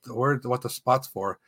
where 0.06 0.36
what 0.36 0.62
the 0.62 0.70
spots 0.70 1.08
for, 1.08 1.38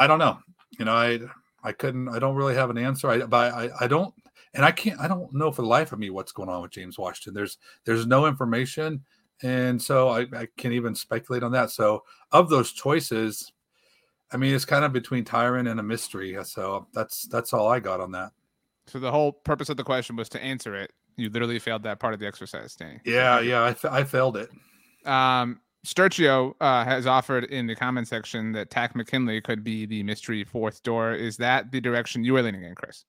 I 0.00 0.08
don't 0.08 0.18
know. 0.18 0.38
You 0.78 0.86
know, 0.86 0.92
I 0.92 1.20
I 1.62 1.70
couldn't. 1.70 2.08
I 2.08 2.18
don't 2.18 2.34
really 2.34 2.54
have 2.54 2.70
an 2.70 2.78
answer. 2.78 3.08
I 3.08 3.18
but 3.18 3.52
I 3.54 3.70
I 3.80 3.86
don't 3.86 4.12
and 4.54 4.64
I 4.64 4.72
can't. 4.72 4.98
I 4.98 5.06
don't 5.06 5.32
know 5.32 5.52
for 5.52 5.62
the 5.62 5.68
life 5.68 5.92
of 5.92 6.00
me 6.00 6.10
what's 6.10 6.32
going 6.32 6.48
on 6.48 6.62
with 6.62 6.72
James 6.72 6.98
Washington. 6.98 7.34
There's 7.34 7.58
there's 7.84 8.06
no 8.06 8.26
information 8.26 9.04
and 9.42 9.80
so 9.80 10.08
I, 10.08 10.20
I 10.36 10.48
can't 10.56 10.74
even 10.74 10.94
speculate 10.94 11.42
on 11.42 11.52
that. 11.52 11.70
So 11.70 12.04
of 12.32 12.50
those 12.50 12.72
choices, 12.72 13.52
I 14.32 14.36
mean, 14.36 14.54
it's 14.54 14.64
kind 14.64 14.84
of 14.84 14.92
between 14.92 15.24
Tyron 15.24 15.70
and 15.70 15.80
a 15.80 15.82
mystery. 15.82 16.36
So 16.44 16.86
that's 16.92 17.26
that's 17.28 17.52
all 17.52 17.68
I 17.68 17.80
got 17.80 18.00
on 18.00 18.12
that. 18.12 18.32
So 18.86 18.98
the 18.98 19.10
whole 19.10 19.32
purpose 19.32 19.68
of 19.68 19.76
the 19.76 19.84
question 19.84 20.16
was 20.16 20.28
to 20.30 20.42
answer 20.42 20.74
it. 20.74 20.92
You 21.16 21.30
literally 21.30 21.58
failed 21.58 21.82
that 21.84 22.00
part 22.00 22.14
of 22.14 22.20
the 22.20 22.26
exercise, 22.26 22.74
Danny. 22.74 23.00
Yeah, 23.04 23.40
yeah, 23.40 23.74
I, 23.84 23.98
I 23.98 24.04
failed 24.04 24.36
it. 24.36 24.50
Um, 25.04 25.60
Sturcio 25.84 26.54
uh, 26.60 26.84
has 26.84 27.06
offered 27.06 27.44
in 27.44 27.66
the 27.66 27.74
comment 27.74 28.06
section 28.06 28.52
that 28.52 28.70
Takk 28.70 28.94
McKinley 28.94 29.40
could 29.40 29.64
be 29.64 29.86
the 29.86 30.02
mystery 30.02 30.44
fourth 30.44 30.82
door. 30.82 31.14
Is 31.14 31.38
that 31.38 31.72
the 31.72 31.80
direction 31.80 32.22
you 32.22 32.36
are 32.36 32.42
leaning 32.42 32.64
in, 32.64 32.74
Chris? 32.74 33.04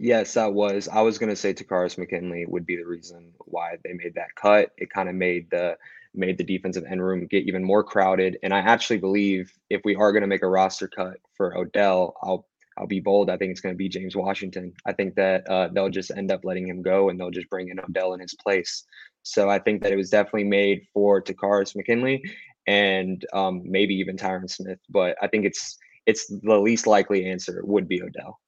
Yes, 0.00 0.34
that 0.34 0.54
was. 0.54 0.88
I 0.88 1.00
was 1.02 1.18
gonna 1.18 1.36
say 1.36 1.52
Takkarist 1.52 1.98
McKinley 1.98 2.46
would 2.46 2.64
be 2.64 2.76
the 2.76 2.84
reason 2.84 3.32
why 3.38 3.76
they 3.84 3.92
made 3.92 4.14
that 4.14 4.34
cut. 4.36 4.70
It 4.78 4.90
kind 4.90 5.08
of 5.08 5.16
made 5.16 5.50
the 5.50 5.76
made 6.14 6.38
the 6.38 6.44
defensive 6.44 6.84
end 6.88 7.02
room 7.02 7.26
get 7.26 7.44
even 7.44 7.64
more 7.64 7.82
crowded. 7.82 8.38
And 8.42 8.54
I 8.54 8.60
actually 8.60 8.98
believe 8.98 9.52
if 9.68 9.82
we 9.84 9.96
are 9.96 10.12
gonna 10.12 10.28
make 10.28 10.42
a 10.42 10.48
roster 10.48 10.86
cut 10.86 11.16
for 11.34 11.56
Odell, 11.56 12.14
I'll 12.22 12.46
I'll 12.78 12.86
be 12.86 13.00
bold. 13.00 13.28
I 13.28 13.36
think 13.36 13.50
it's 13.50 13.60
gonna 13.60 13.74
be 13.74 13.88
James 13.88 14.14
Washington. 14.14 14.72
I 14.86 14.92
think 14.92 15.16
that 15.16 15.48
uh, 15.48 15.68
they'll 15.72 15.90
just 15.90 16.12
end 16.12 16.30
up 16.30 16.44
letting 16.44 16.68
him 16.68 16.80
go 16.80 17.08
and 17.08 17.18
they'll 17.18 17.32
just 17.32 17.50
bring 17.50 17.68
in 17.68 17.80
Odell 17.80 18.14
in 18.14 18.20
his 18.20 18.34
place. 18.34 18.84
So 19.22 19.50
I 19.50 19.58
think 19.58 19.82
that 19.82 19.92
it 19.92 19.96
was 19.96 20.10
definitely 20.10 20.44
made 20.44 20.86
for 20.92 21.22
Takkarist 21.22 21.76
McKinley 21.76 22.22
and 22.66 23.24
um, 23.32 23.62
maybe 23.64 23.94
even 23.94 24.16
Tyron 24.16 24.48
Smith. 24.48 24.78
But 24.88 25.16
I 25.22 25.26
think 25.26 25.44
it's 25.44 25.78
it's 26.06 26.26
the 26.26 26.58
least 26.58 26.86
likely 26.86 27.26
answer 27.26 27.62
would 27.64 27.88
be 27.88 28.02
Odell. 28.02 28.40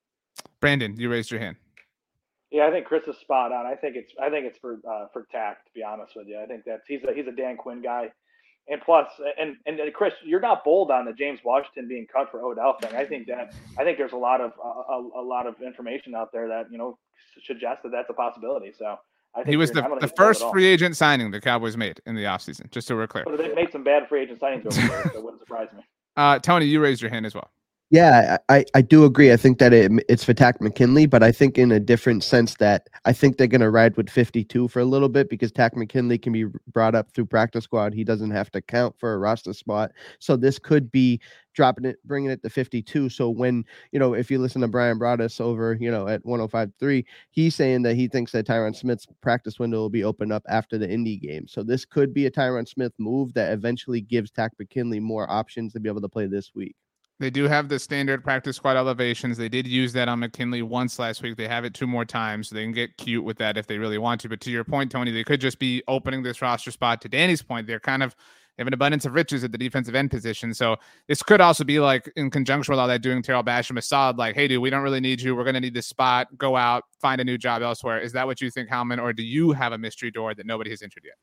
Brandon, 0.61 0.94
you 0.98 1.11
raised 1.11 1.30
your 1.30 1.40
hand. 1.40 1.56
Yeah, 2.50 2.66
I 2.66 2.70
think 2.70 2.87
Chris 2.87 3.02
is 3.06 3.16
spot 3.18 3.52
on. 3.52 3.66
I 3.66 3.74
think 3.74 3.96
it's 3.96 4.12
I 4.20 4.28
think 4.28 4.46
it's 4.46 4.59
for 4.59 4.79
uh, 4.88 5.06
for 5.12 5.27
Takk. 5.33 5.64
To 5.64 5.71
be 5.75 5.83
honest 5.83 6.12
with 6.16 6.27
you, 6.27 6.40
I 6.40 6.46
think 6.46 6.64
that's 6.66 6.83
he's 6.88 7.00
a 7.04 7.14
he's 7.14 7.27
a 7.27 7.33
Dan 7.33 7.56
Quinn 7.56 7.81
guy, 7.81 8.10
and 8.68 8.81
plus 8.81 9.06
and 9.38 9.56
and 9.66 9.79
Chris, 9.94 10.14
you're 10.25 10.40
not 10.40 10.64
bold 10.64 10.90
on 10.90 11.04
the 11.04 11.12
James 11.12 11.40
Washington 11.44 11.87
being 11.87 12.06
cut 12.12 12.31
for 12.31 12.42
Odell 12.42 12.77
thing. 12.81 12.94
I 12.96 13.04
think 13.04 13.29
that 13.29 13.54
I 13.79 13.85
think 13.85 13.98
there's 13.98 14.12
a 14.12 14.16
lot 14.16 14.40
of 14.40 14.52
a, 14.62 15.21
a 15.21 15.23
lot 15.23 15.46
of 15.46 15.62
information 15.62 16.14
out 16.14 16.33
there 16.33 16.48
that 16.48 16.73
you 16.73 16.79
know 16.79 16.98
suggests 17.46 17.83
that 17.85 17.92
that's 17.92 18.10
a 18.10 18.14
possibility. 18.14 18.73
So 18.77 18.85
I 18.87 18.96
he 19.46 19.56
was 19.56 19.70
the, 19.70 19.83
the 20.00 20.08
first 20.08 20.44
free 20.50 20.66
agent 20.66 20.96
signing 20.96 21.31
the 21.31 21.40
Cowboys 21.40 21.76
made 21.76 22.00
in 22.06 22.14
the 22.14 22.24
offseason, 22.24 22.70
just 22.70 22.88
so 22.88 22.96
we're 22.96 23.06
clear. 23.06 23.24
But 23.24 23.38
they've 23.38 23.54
made 23.54 23.70
some 23.72 23.85
bad 23.85 24.08
free 24.08 24.22
agent 24.22 24.40
signings 24.40 24.66
over 24.66 24.88
there, 24.88 25.10
so 25.12 25.18
it 25.18 25.22
wouldn't 25.22 25.40
surprise 25.46 25.68
me. 25.74 25.83
Uh, 26.16 26.38
Tony, 26.38 26.66
you 26.66 26.81
raised 26.81 27.00
your 27.00 27.10
hand 27.10 27.26
as 27.26 27.35
well. 27.35 27.50
Yeah, 27.92 28.36
I, 28.48 28.64
I 28.72 28.82
do 28.82 29.04
agree. 29.04 29.32
I 29.32 29.36
think 29.36 29.58
that 29.58 29.72
it, 29.72 29.90
it's 30.08 30.22
for 30.22 30.32
Takk 30.32 30.60
McKinley, 30.60 31.06
but 31.06 31.24
I 31.24 31.32
think 31.32 31.58
in 31.58 31.72
a 31.72 31.80
different 31.80 32.22
sense 32.22 32.54
that 32.58 32.86
I 33.04 33.12
think 33.12 33.36
they're 33.36 33.48
going 33.48 33.62
to 33.62 33.70
ride 33.70 33.96
with 33.96 34.08
52 34.08 34.68
for 34.68 34.78
a 34.78 34.84
little 34.84 35.08
bit 35.08 35.28
because 35.28 35.50
Takk 35.50 35.76
McKinley 35.76 36.16
can 36.16 36.32
be 36.32 36.44
brought 36.72 36.94
up 36.94 37.10
through 37.10 37.26
practice 37.26 37.64
squad. 37.64 37.92
He 37.92 38.04
doesn't 38.04 38.30
have 38.30 38.48
to 38.52 38.62
count 38.62 38.94
for 39.00 39.12
a 39.12 39.18
roster 39.18 39.52
spot. 39.52 39.90
So 40.20 40.36
this 40.36 40.56
could 40.56 40.92
be 40.92 41.20
dropping 41.52 41.84
it, 41.84 41.96
bringing 42.04 42.30
it 42.30 42.44
to 42.44 42.50
52. 42.50 43.08
So 43.08 43.28
when, 43.28 43.64
you 43.90 43.98
know, 43.98 44.14
if 44.14 44.30
you 44.30 44.38
listen 44.38 44.60
to 44.60 44.68
Bryan 44.68 44.96
Broaddus 45.00 45.40
over, 45.40 45.76
you 45.80 45.90
know, 45.90 46.06
at 46.06 46.24
105.3, 46.24 47.04
he's 47.32 47.56
saying 47.56 47.82
that 47.82 47.96
he 47.96 48.06
thinks 48.06 48.30
that 48.30 48.46
Tyron 48.46 48.76
Smith's 48.76 49.08
practice 49.20 49.58
window 49.58 49.78
will 49.78 49.90
be 49.90 50.04
opened 50.04 50.32
up 50.32 50.44
after 50.48 50.78
the 50.78 50.88
Indy 50.88 51.16
game. 51.16 51.48
So 51.48 51.64
this 51.64 51.84
could 51.84 52.14
be 52.14 52.26
a 52.26 52.30
Tyron 52.30 52.68
Smith 52.68 52.92
move 52.98 53.34
that 53.34 53.52
eventually 53.52 54.00
gives 54.00 54.30
Takk 54.30 54.52
McKinley 54.60 55.00
more 55.00 55.28
options 55.28 55.72
to 55.72 55.80
be 55.80 55.88
able 55.88 56.02
to 56.02 56.08
play 56.08 56.26
this 56.28 56.52
week. 56.54 56.76
They 57.21 57.31
do 57.31 57.44
have 57.44 57.68
the 57.68 57.79
standard 57.79 58.25
practice 58.25 58.56
squad 58.56 58.79
elevations. 58.79 59.37
They 59.37 59.50
did 59.50 59.66
use 59.66 59.92
that 59.92 60.08
on 60.08 60.21
McKinley 60.21 60.62
once 60.62 60.98
last 60.98 61.23
week. 61.23 61.37
They 61.37 61.46
have 61.46 61.66
it 61.66 61.75
two 61.75 61.87
more 61.87 62.06
times. 62.06 62.48
So 62.48 62.56
they 62.56 62.62
can 62.62 62.73
get 62.73 62.96
cute 62.96 63.23
with 63.23 63.37
that 63.38 63.58
if 63.58 63.66
they 63.66 63.77
really 63.77 63.98
want 63.98 64.23
to. 64.23 64.29
But 64.31 64.40
to 64.40 64.50
your 64.50 64.64
point, 64.64 64.90
Tony, 64.90 65.10
they 65.10 65.23
could 65.23 65.40
just 65.40 65.58
be 65.58 65.83
opening 65.87 66.23
this 66.23 66.40
roster 66.40 66.71
spot. 66.71 67.02
To 67.02 67.08
Danny's 67.08 67.42
point, 67.42 67.66
they're 67.66 67.79
kind 67.79 68.02
of 68.02 68.16
have 68.60 68.66
an 68.66 68.75
abundance 68.75 69.06
of 69.06 69.14
riches 69.14 69.42
at 69.44 69.52
the 69.52 69.58
defensive 69.58 69.94
end 69.94 70.10
position. 70.10 70.52
So 70.54 70.77
this 71.08 71.23
could 71.23 71.40
also 71.40 71.64
be 71.64 71.81
like 71.81 72.10
in 72.16 72.31
conjunction 72.31 72.73
with 72.73 72.79
all 72.79 72.88
that 72.88 73.02
doing 73.02 73.23
Tarell 73.23 73.42
Basham 73.42 73.79
Assad, 73.79 74.18
like, 74.18 74.35
hey, 74.35 74.48
dude, 74.48 74.60
we 74.60 74.71
don't 74.71 74.83
really 74.83 75.00
need 75.00 75.21
you. 75.21 75.35
We're 75.35 75.44
going 75.44 75.54
to 75.54 75.60
need 75.60 75.75
this 75.75 75.87
spot. 75.87 76.27
Go 76.37 76.56
out, 76.56 76.85
find 77.00 77.21
a 77.21 77.25
new 77.25 77.38
job 77.38 77.62
elsewhere. 77.62 78.00
Is 78.00 78.12
that 78.12 78.27
what 78.27 78.40
you 78.40 78.50
think, 78.50 78.68
Howman, 78.68 79.00
or 79.00 79.12
do 79.12 79.23
you 79.23 79.52
have 79.52 79.73
a 79.73 79.79
mystery 79.79 80.10
door 80.10 80.35
that 80.35 80.46
nobody 80.46 80.71
has 80.71 80.83
entered 80.83 81.04
yet? 81.04 81.16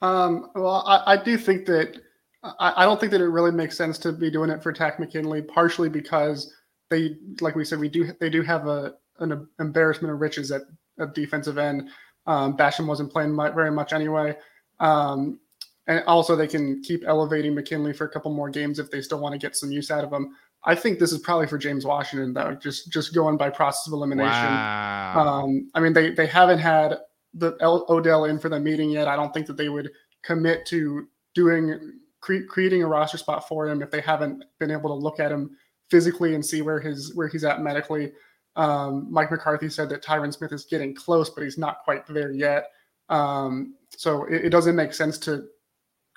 Um, 0.00 0.50
well, 0.54 0.84
I, 0.86 1.14
I 1.14 1.22
do 1.22 1.36
think 1.36 1.66
that 1.66 1.98
I, 2.42 2.72
I 2.78 2.84
don't 2.84 3.00
think 3.00 3.12
that 3.12 3.20
it 3.20 3.28
really 3.28 3.50
makes 3.50 3.76
sense 3.76 3.98
to 3.98 4.12
be 4.12 4.30
doing 4.30 4.50
it 4.50 4.62
for 4.62 4.72
Takk 4.72 5.00
McKinley, 5.00 5.42
partially 5.42 5.88
because 5.88 6.52
they, 6.90 7.16
like 7.40 7.56
we 7.56 7.64
said, 7.64 7.78
we 7.78 7.88
do 7.88 8.12
they 8.20 8.30
do 8.30 8.42
have 8.42 8.66
a 8.66 8.94
an 9.20 9.48
embarrassment 9.58 10.12
of 10.12 10.20
riches 10.20 10.52
at, 10.52 10.62
at 11.00 11.14
defensive 11.14 11.58
end. 11.58 11.88
Um, 12.26 12.56
Basham 12.56 12.86
wasn't 12.86 13.12
playing 13.12 13.32
much, 13.32 13.54
very 13.54 13.70
much 13.70 13.92
anyway. 13.92 14.36
Um, 14.80 15.40
and 15.88 16.04
also 16.06 16.36
they 16.36 16.46
can 16.46 16.82
keep 16.82 17.02
elevating 17.06 17.54
McKinley 17.54 17.92
for 17.92 18.04
a 18.04 18.08
couple 18.10 18.32
more 18.32 18.50
games 18.50 18.78
if 18.78 18.90
they 18.90 19.00
still 19.00 19.18
want 19.18 19.32
to 19.32 19.38
get 19.38 19.56
some 19.56 19.72
use 19.72 19.90
out 19.90 20.04
of 20.04 20.12
him. 20.12 20.34
I 20.64 20.74
think 20.74 20.98
this 20.98 21.12
is 21.12 21.18
probably 21.20 21.46
for 21.46 21.56
James 21.56 21.84
Washington 21.84 22.34
though, 22.34 22.54
just 22.54 22.92
just 22.92 23.14
going 23.14 23.36
by 23.36 23.50
process 23.50 23.86
of 23.86 23.92
elimination. 23.92 24.30
Wow. 24.30 25.42
Um, 25.44 25.70
I 25.74 25.80
mean, 25.80 25.92
they 25.92 26.10
they 26.10 26.26
haven't 26.26 26.58
had 26.58 26.98
the 27.34 27.56
L- 27.60 27.86
Odell 27.88 28.24
in 28.24 28.38
for 28.38 28.48
the 28.48 28.60
meeting 28.60 28.90
yet. 28.90 29.08
I 29.08 29.16
don't 29.16 29.32
think 29.32 29.46
that 29.46 29.56
they 29.56 29.68
would 29.68 29.90
commit 30.22 30.66
to 30.66 31.08
doing 31.34 31.97
cre- 32.20 32.46
creating 32.48 32.82
a 32.82 32.86
roster 32.86 33.18
spot 33.18 33.48
for 33.48 33.68
him 33.68 33.82
if 33.82 33.90
they 33.90 34.00
haven't 34.00 34.44
been 34.58 34.70
able 34.70 34.90
to 34.90 34.94
look 34.94 35.20
at 35.20 35.32
him 35.32 35.56
physically 35.90 36.34
and 36.34 36.44
see 36.44 36.62
where 36.62 36.80
his 36.80 37.14
where 37.14 37.28
he's 37.28 37.44
at 37.44 37.62
medically. 37.62 38.12
Um, 38.56 39.06
Mike 39.10 39.30
McCarthy 39.30 39.68
said 39.68 39.88
that 39.90 40.02
Tyron 40.02 40.34
Smith 40.34 40.52
is 40.52 40.64
getting 40.64 40.94
close, 40.94 41.30
but 41.30 41.44
he's 41.44 41.58
not 41.58 41.84
quite 41.84 42.06
there 42.06 42.32
yet. 42.32 42.70
Um, 43.08 43.74
so 43.90 44.24
it, 44.24 44.46
it 44.46 44.50
doesn't 44.50 44.76
make 44.76 44.92
sense 44.92 45.18
to 45.18 45.46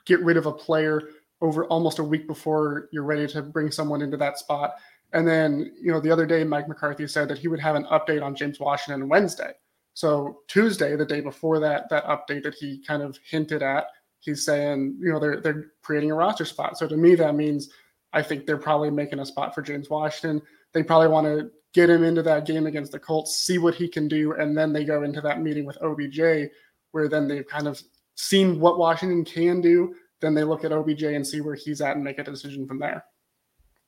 get 0.05 0.23
rid 0.23 0.37
of 0.37 0.47
a 0.47 0.51
player 0.51 1.09
over 1.41 1.65
almost 1.65 1.99
a 1.99 2.03
week 2.03 2.27
before 2.27 2.89
you're 2.91 3.03
ready 3.03 3.27
to 3.27 3.41
bring 3.41 3.71
someone 3.71 4.01
into 4.01 4.17
that 4.17 4.37
spot. 4.37 4.75
And 5.13 5.27
then, 5.27 5.73
you 5.81 5.91
know, 5.91 5.99
the 5.99 6.11
other 6.11 6.25
day, 6.25 6.43
Mike 6.43 6.67
McCarthy 6.67 7.07
said 7.07 7.27
that 7.29 7.37
he 7.37 7.47
would 7.47 7.59
have 7.59 7.75
an 7.75 7.85
update 7.85 8.23
on 8.23 8.35
James 8.35 8.59
Washington 8.59 9.09
Wednesday. 9.09 9.51
So 9.93 10.39
Tuesday, 10.47 10.95
the 10.95 11.05
day 11.05 11.19
before 11.19 11.59
that, 11.59 11.89
that 11.89 12.05
update 12.05 12.43
that 12.43 12.55
he 12.55 12.81
kind 12.85 13.03
of 13.03 13.19
hinted 13.29 13.61
at, 13.61 13.87
he's 14.21 14.45
saying, 14.45 14.97
you 14.99 15.11
know, 15.11 15.19
they're 15.19 15.41
they're 15.41 15.71
creating 15.83 16.11
a 16.11 16.15
roster 16.15 16.45
spot. 16.45 16.77
So 16.77 16.87
to 16.87 16.95
me, 16.95 17.15
that 17.15 17.35
means 17.35 17.69
I 18.13 18.21
think 18.21 18.45
they're 18.45 18.57
probably 18.57 18.91
making 18.91 19.19
a 19.19 19.25
spot 19.25 19.53
for 19.53 19.61
James 19.61 19.89
Washington. 19.89 20.41
They 20.73 20.83
probably 20.83 21.09
want 21.09 21.27
to 21.27 21.51
get 21.73 21.89
him 21.89 22.03
into 22.03 22.21
that 22.23 22.45
game 22.45 22.65
against 22.67 22.91
the 22.91 22.99
Colts, 22.99 23.37
see 23.37 23.57
what 23.57 23.75
he 23.75 23.87
can 23.87 24.07
do, 24.07 24.33
and 24.33 24.57
then 24.57 24.73
they 24.73 24.83
go 24.83 25.03
into 25.03 25.21
that 25.21 25.41
meeting 25.41 25.65
with 25.65 25.81
OBJ, 25.81 26.49
where 26.91 27.07
then 27.07 27.27
they've 27.27 27.47
kind 27.47 27.67
of 27.67 27.81
seen 28.15 28.59
what 28.59 28.77
Washington 28.77 29.23
can 29.25 29.61
do. 29.61 29.95
Then 30.19 30.33
they 30.33 30.43
look 30.43 30.63
at 30.63 30.71
OBJ 30.71 31.03
and 31.03 31.25
see 31.25 31.41
where 31.41 31.55
he's 31.55 31.81
at 31.81 31.95
and 31.95 32.03
make 32.03 32.19
a 32.19 32.23
decision 32.23 32.67
from 32.67 32.79
there. 32.79 33.03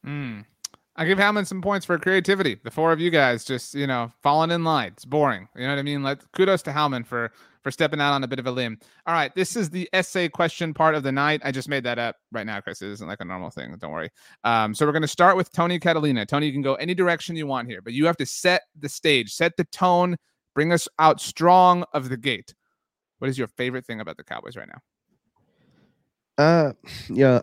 Mm. 0.06 0.46
I 0.96 1.06
give 1.06 1.18
Howman 1.18 1.48
some 1.48 1.62
points 1.62 1.86
for 1.86 1.98
creativity. 1.98 2.60
The 2.64 2.70
four 2.70 2.92
of 2.92 3.00
you 3.00 3.10
guys 3.10 3.44
just, 3.44 3.74
you 3.74 3.88
know, 3.88 4.12
falling 4.22 4.52
in 4.52 4.64
line. 4.64 4.92
It's 4.94 5.06
boring. 5.06 5.48
You 5.56 5.64
know 5.64 5.70
what 5.70 5.80
I 5.80 5.84
mean? 5.84 6.04
Let 6.04 6.32
kudos 6.34 6.62
to 6.64 6.72
Howman 6.72 7.06
for 7.06 7.32
for 7.64 7.72
stepping 7.72 8.02
out 8.02 8.14
on 8.14 8.24
a 8.24 8.28
bit 8.28 8.40
of 8.40 8.46
a 8.46 8.52
limb. 8.52 8.78
All 9.08 9.14
right, 9.14 9.34
this 9.36 9.56
is 9.56 9.70
the 9.70 9.90
essay 9.94 10.28
question 10.28 10.74
part 10.74 10.96
of 10.96 11.04
the 11.04 11.12
night. 11.12 11.42
I 11.44 11.52
just 11.52 11.70
made 11.70 11.86
that 11.86 11.98
up 11.98 12.18
right 12.32 12.46
now, 12.46 12.60
Chris. 12.60 12.82
It 12.82 12.92
isn't 12.92 13.08
like 13.08 13.22
a 13.22 13.26
normal 13.26 13.50
thing. 13.50 13.76
Don't 13.80 13.92
worry. 13.92 14.10
Um, 14.44 14.76
so 14.76 14.86
we're 14.86 14.92
going 14.92 15.02
to 15.02 15.08
start 15.08 15.38
with 15.38 15.52
Tony 15.52 15.80
Catalina. 15.80 16.26
Tony, 16.26 16.48
you 16.48 16.52
can 16.52 16.62
go 16.62 16.76
any 16.76 16.94
direction 16.94 17.36
you 17.38 17.48
want 17.48 17.70
here, 17.70 17.82
but 17.82 17.94
you 17.94 18.06
have 18.06 18.18
to 18.18 18.26
set 18.26 18.64
the 18.78 18.90
stage, 18.90 19.34
set 19.34 19.56
the 19.56 19.64
tone, 19.66 20.18
bring 20.54 20.74
us 20.74 20.90
out 21.00 21.22
strong 21.22 21.86
of 21.94 22.10
the 22.10 22.18
gate. 22.18 22.54
What 23.20 23.30
is 23.30 23.38
your 23.38 23.48
favorite 23.48 23.86
thing 23.86 24.02
about 24.02 24.18
the 24.18 24.24
Cowboys 24.26 24.58
right 24.58 24.68
now? 24.68 24.82
Uh, 26.38 26.74
yeah, 27.10 27.42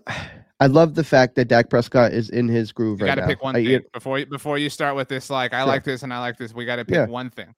I 0.61 0.67
love 0.67 0.95
the 0.95 1.05
fact 1.05 1.35
that 1.37 1.47
Dak 1.49 1.71
Prescott 1.71 2.13
is 2.13 2.29
in 2.31 2.47
his 2.49 2.71
groove 2.71 3.01
You 3.01 3.07
right 3.07 3.13
got 3.13 3.15
to 3.17 3.21
now. 3.23 3.27
pick 3.29 3.43
one 3.43 3.57
I- 3.57 3.65
thing 3.65 3.81
before 3.93 4.19
you, 4.19 4.27
before 4.27 4.59
you 4.59 4.69
start 4.71 4.95
with 4.95 5.09
this. 5.09 5.31
Like, 5.31 5.55
I 5.55 5.61
Sure. 5.61 5.67
like 5.67 5.85
this 5.85 6.03
and 6.03 6.13
I 6.13 6.21
like 6.21 6.37
this. 6.37 6.53
We 6.55 6.65
got 6.67 6.77
to 6.77 6.85
pick 6.85 6.95
Yeah. 6.95 7.07
one 7.07 7.31
thing. 7.31 7.55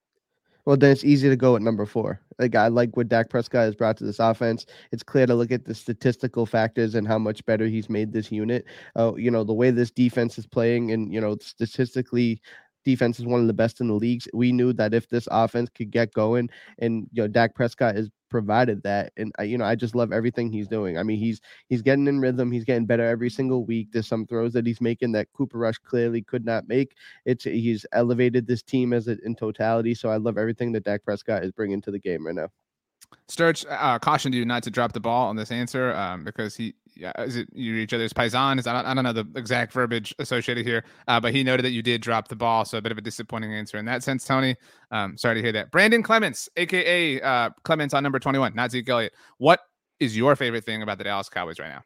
Well, 0.65 0.77
then 0.77 0.93
it's 0.93 1.03
easy 1.03 1.29
to 1.29 1.35
go 1.35 1.57
at 1.57 1.63
number 1.63 1.85
four. 1.85 2.21
Like 2.39 2.55
I 2.55 2.69
like 2.69 2.97
what 2.97 3.09
Dak 3.09 3.29
Prescott 3.29 3.63
has 3.65 3.75
brought 3.75 3.97
to 3.97 4.05
this 4.05 4.21
offense. 4.21 4.65
It's 4.93 5.03
clear 5.03 5.27
to 5.27 5.35
look 5.35 5.51
at 5.51 5.65
the 5.65 5.75
statistical 5.75 6.47
factors 6.47 6.95
and 6.95 7.07
how 7.09 7.19
much 7.19 7.45
better 7.45 7.67
he's 7.67 7.91
made 7.91 8.13
this 8.13 8.31
unit. 8.31 8.65
Uh, 8.97 9.13
you 9.17 9.29
know, 9.33 9.43
the 9.43 9.53
way 9.53 9.73
this 9.73 9.91
defense 9.91 10.39
is 10.39 10.47
playing, 10.47 10.93
and 10.93 11.13
you 11.13 11.21
know, 11.21 11.37
statistically, 11.41 12.41
defense 12.85 13.19
is 13.19 13.27
one 13.27 13.41
of 13.41 13.49
the 13.49 13.53
best 13.53 13.81
in 13.81 13.89
the 13.89 13.95
leagues. 13.95 14.29
We 14.33 14.53
knew 14.53 14.73
that 14.75 14.95
if 14.95 15.09
this 15.09 15.27
offense 15.33 15.69
could 15.75 15.91
get 15.91 16.13
going, 16.15 16.49
and 16.79 17.09
you 17.13 17.23
know, 17.23 17.29
Dak 17.29 17.57
Prescott 17.57 17.97
has 17.97 18.09
provided 18.33 18.83
that, 18.83 19.13
and 19.17 19.33
you 19.45 19.59
know, 19.59 19.65
I 19.65 19.77
just 19.77 19.95
love 19.95 20.13
everything 20.13 20.51
he's 20.51 20.67
doing. 20.67 20.99
I 20.99 21.05
mean, 21.05 21.19
he's 21.19 21.41
he's 21.69 21.83
getting 21.83 22.09
in 22.09 22.19
rhythm. 22.19 22.51
He's 22.51 22.65
getting 22.65 22.87
better 22.87 23.07
every 23.07 23.31
single 23.31 23.65
week. 23.65 23.93
There's 23.93 24.09
some 24.09 24.27
throws 24.27 24.53
that 24.55 24.67
he's 24.67 24.81
making 24.81 25.13
that 25.13 25.29
Cooper 25.33 25.59
Rush 25.59 25.79
clearly 25.79 26.23
could 26.23 26.45
not 26.45 26.67
make. 26.67 26.97
It's 27.25 27.45
he's 27.45 27.87
elevated 27.93 28.49
this 28.49 28.63
team 28.63 28.93
as 28.93 29.07
a, 29.07 29.17
in 29.25 29.37
totality. 29.37 29.95
So 29.95 30.09
I 30.09 30.17
love 30.17 30.39
everything 30.39 30.73
that 30.73 30.83
Dak 30.85 31.05
Prescott 31.05 31.45
is 31.45 31.53
bringing 31.53 31.81
to 31.83 31.93
the 31.93 32.01
game 32.01 32.27
right 32.27 32.35
now. 32.35 32.49
Sturge 33.29 33.65
uh, 33.69 33.99
cautioned 33.99 34.35
you 34.35 34.45
not 34.45 34.63
to 34.63 34.71
drop 34.71 34.93
the 34.93 35.01
ball 35.01 35.29
on 35.29 35.37
this 35.37 35.53
answer 35.53 35.93
um, 35.95 36.25
because 36.25 36.57
he 36.57 36.75
yeah, 36.95 37.13
is 37.23 37.37
it 37.37 37.49
you 37.53 37.75
each 37.77 37.93
other's 37.93 38.13
paisan? 38.13 38.59
Is 38.59 38.67
I 38.67 38.73
don't, 38.73 38.87
I 38.87 38.95
don't 38.95 39.05
know 39.05 39.13
the 39.13 39.27
exact 39.37 39.73
verbiage 39.73 40.15
associated 40.19 40.67
here, 40.67 40.85
uh, 41.09 41.21
but 41.21 41.33
he 41.33 41.43
noted 41.43 41.65
that 41.65 41.71
you 41.71 41.83
did 41.83 42.01
drop 42.03 42.29
the 42.29 42.37
ball, 42.37 42.65
so 42.65 42.79
a 42.79 42.83
bit 42.83 42.93
of 42.93 42.99
a 42.99 43.03
disappointing 43.03 43.53
answer 43.53 43.79
in 43.79 43.85
that 43.87 44.03
sense, 44.03 44.25
Tony. 44.25 44.57
Um, 44.91 45.17
sorry 45.17 45.37
to 45.37 45.43
hear 45.43 45.53
that. 45.53 45.71
Brandon 45.71 46.03
Clements, 46.03 46.49
aka 46.57 47.21
uh, 47.21 47.51
Clements 47.65 47.95
on 47.95 48.03
number 48.03 48.19
twenty-one, 48.19 48.55
not 48.55 48.71
Zeke 48.71 48.89
Elliott. 48.89 49.13
What 49.39 49.61
is 50.01 50.17
your 50.17 50.37
favorite 50.37 50.65
thing 50.65 50.83
about 50.83 50.99
the 50.99 51.05
Dallas 51.05 51.29
Cowboys 51.29 51.59
right 51.59 51.69
now? 51.69 51.83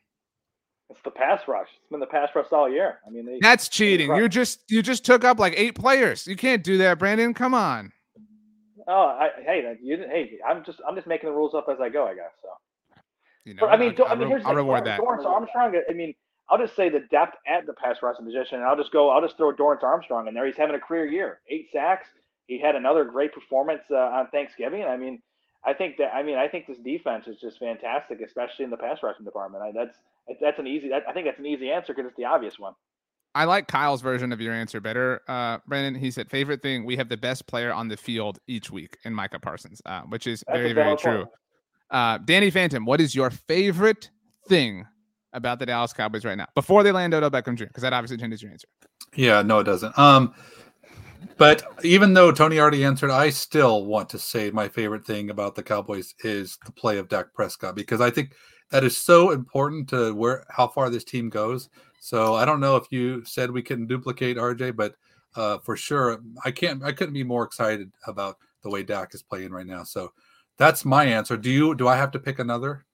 It's 0.88 1.00
the 1.02 1.10
pass 1.10 1.42
rush. 1.48 1.68
It's 1.80 1.90
been 1.90 2.00
the 2.00 2.06
pass 2.06 2.28
rush 2.34 2.46
all 2.52 2.70
year. 2.70 3.00
I 3.06 3.10
mean, 3.10 3.26
they, 3.26 3.38
That's 3.40 3.68
cheating. 3.68 4.14
You 4.14 4.28
just 4.28 4.62
you 4.70 4.82
just 4.82 5.04
took 5.04 5.24
up 5.24 5.38
like 5.38 5.54
eight 5.56 5.74
players. 5.74 6.26
You 6.26 6.36
can't 6.36 6.62
do 6.62 6.78
that, 6.78 6.98
Brandon. 6.98 7.34
Come 7.34 7.54
on. 7.54 7.92
oh, 8.86 8.92
I, 8.92 9.30
hey, 9.44 9.76
you, 9.82 9.96
hey, 9.98 10.38
I'm 10.48 10.64
just 10.64 10.80
I'm 10.88 10.94
just 10.94 11.06
making 11.06 11.28
the 11.28 11.34
rules 11.34 11.54
up 11.54 11.66
as 11.70 11.80
I 11.80 11.88
go, 11.88 12.06
I 12.06 12.14
guess. 12.14 12.30
So. 12.40 12.48
You 13.46 13.54
know, 13.54 13.60
But, 13.60 13.70
I 13.70 13.76
mean, 13.76 13.94
I'll, 13.98 14.04
I 14.04 14.08
I'll 14.10 14.16
mean, 14.16 14.28
here's 14.28 14.44
thing, 14.44 14.54
reward 14.56 14.84
that. 14.84 15.00
Dorance 15.00 15.24
Armstrong. 15.24 15.80
I 15.88 15.92
mean, 15.92 16.14
I'll 16.50 16.58
just 16.58 16.74
say 16.74 16.88
the 16.88 17.00
depth 17.10 17.36
at 17.46 17.64
the 17.64 17.72
pass 17.72 17.96
rushing 18.02 18.26
position, 18.26 18.58
and 18.58 18.64
I'll 18.64 18.76
just 18.76 18.92
go. 18.92 19.10
I'll 19.10 19.22
just 19.22 19.36
throw 19.36 19.52
Dorance 19.52 19.84
Armstrong 19.84 20.26
in 20.26 20.34
there. 20.34 20.44
He's 20.46 20.56
having 20.56 20.74
a 20.74 20.80
career 20.80 21.06
year, 21.06 21.40
eight 21.48 21.68
sacks. 21.72 22.08
He 22.48 22.60
had 22.60 22.74
another 22.74 23.04
great 23.04 23.32
performance 23.32 23.82
uh, 23.90 23.96
on 23.96 24.28
Thanksgiving. 24.28 24.84
I 24.84 24.96
mean, 24.96 25.22
I 25.64 25.72
think 25.74 25.96
that. 25.98 26.12
I 26.12 26.24
mean, 26.24 26.36
I 26.36 26.48
think 26.48 26.66
this 26.66 26.78
defense 26.78 27.28
is 27.28 27.38
just 27.40 27.58
fantastic, 27.60 28.20
especially 28.20 28.64
in 28.64 28.70
the 28.70 28.76
pass 28.76 28.98
rushing 29.02 29.24
department. 29.24 29.62
I, 29.62 29.72
that's 29.72 29.96
that's 30.40 30.58
an 30.58 30.66
easy. 30.66 30.88
That, 30.88 31.04
I 31.08 31.12
think 31.12 31.26
that's 31.26 31.38
an 31.38 31.46
easy 31.46 31.70
answer 31.70 31.94
because 31.94 32.08
it's 32.08 32.16
the 32.16 32.24
obvious 32.24 32.58
one. 32.58 32.74
I 33.34 33.44
like 33.44 33.68
Kyle's 33.68 34.00
version 34.00 34.32
of 34.32 34.40
your 34.40 34.54
answer 34.54 34.80
better, 34.80 35.20
uh, 35.28 35.58
Brandon. 35.66 35.94
He 35.94 36.10
said, 36.10 36.30
"Favorite 36.30 36.62
thing: 36.62 36.84
we 36.84 36.96
have 36.96 37.08
the 37.08 37.16
best 37.16 37.46
player 37.46 37.72
on 37.72 37.86
the 37.88 37.96
field 37.96 38.38
each 38.48 38.70
week 38.70 38.96
in 39.04 39.14
Micah 39.14 39.38
Parsons, 39.38 39.82
uh, 39.84 40.02
which 40.02 40.26
is 40.26 40.42
That's 40.46 40.58
very, 40.58 40.72
very 40.72 40.96
valid 40.96 40.98
true." 40.98 41.26
Uh, 41.90 42.18
Danny 42.18 42.50
Phantom, 42.50 42.84
what 42.84 43.00
is 43.00 43.14
your 43.14 43.30
favorite 43.30 44.10
thing 44.48 44.86
about 45.32 45.58
the 45.58 45.66
Dallas 45.66 45.92
Cowboys 45.92 46.24
right 46.24 46.36
now 46.36 46.46
before 46.54 46.82
they 46.82 46.92
land 46.92 47.14
Odell 47.14 47.30
Beckham 47.30 47.56
Jr.? 47.56 47.66
Because 47.66 47.82
that 47.82 47.92
obviously 47.92 48.16
changes 48.16 48.42
your 48.42 48.50
answer. 48.52 48.68
Yeah, 49.14 49.42
no, 49.42 49.60
it 49.60 49.64
doesn't. 49.64 49.96
Um, 49.98 50.34
but 51.38 51.64
even 51.84 52.14
though 52.14 52.32
Tony 52.32 52.58
already 52.58 52.84
answered, 52.84 53.10
I 53.10 53.30
still 53.30 53.84
want 53.84 54.08
to 54.10 54.18
say 54.18 54.50
my 54.50 54.68
favorite 54.68 55.04
thing 55.04 55.30
about 55.30 55.54
the 55.54 55.62
Cowboys 55.62 56.14
is 56.24 56.58
the 56.64 56.72
play 56.72 56.98
of 56.98 57.08
Dak 57.08 57.32
Prescott 57.34 57.74
because 57.74 58.00
I 58.00 58.10
think 58.10 58.34
that 58.70 58.84
is 58.84 58.96
so 58.96 59.30
important 59.30 59.88
to 59.90 60.14
where 60.14 60.44
how 60.50 60.66
far 60.66 60.90
this 60.90 61.04
team 61.04 61.28
goes. 61.28 61.68
So 62.00 62.34
I 62.34 62.44
don't 62.44 62.60
know 62.60 62.76
if 62.76 62.86
you 62.90 63.24
said 63.24 63.50
we 63.50 63.62
couldn't 63.62 63.86
duplicate 63.86 64.36
RJ, 64.36 64.76
but 64.76 64.94
uh, 65.34 65.58
for 65.58 65.76
sure, 65.76 66.20
I 66.44 66.50
can't. 66.50 66.82
I 66.82 66.92
couldn't 66.92 67.14
be 67.14 67.24
more 67.24 67.44
excited 67.44 67.92
about 68.06 68.38
the 68.62 68.70
way 68.70 68.82
Dak 68.82 69.14
is 69.14 69.22
playing 69.22 69.50
right 69.50 69.66
now. 69.66 69.84
So 69.84 70.12
that's 70.58 70.84
my 70.84 71.04
answer. 71.04 71.36
Do 71.36 71.50
you? 71.50 71.74
Do 71.74 71.88
I 71.88 71.96
have 71.96 72.10
to 72.12 72.18
pick 72.18 72.38
another? 72.38 72.86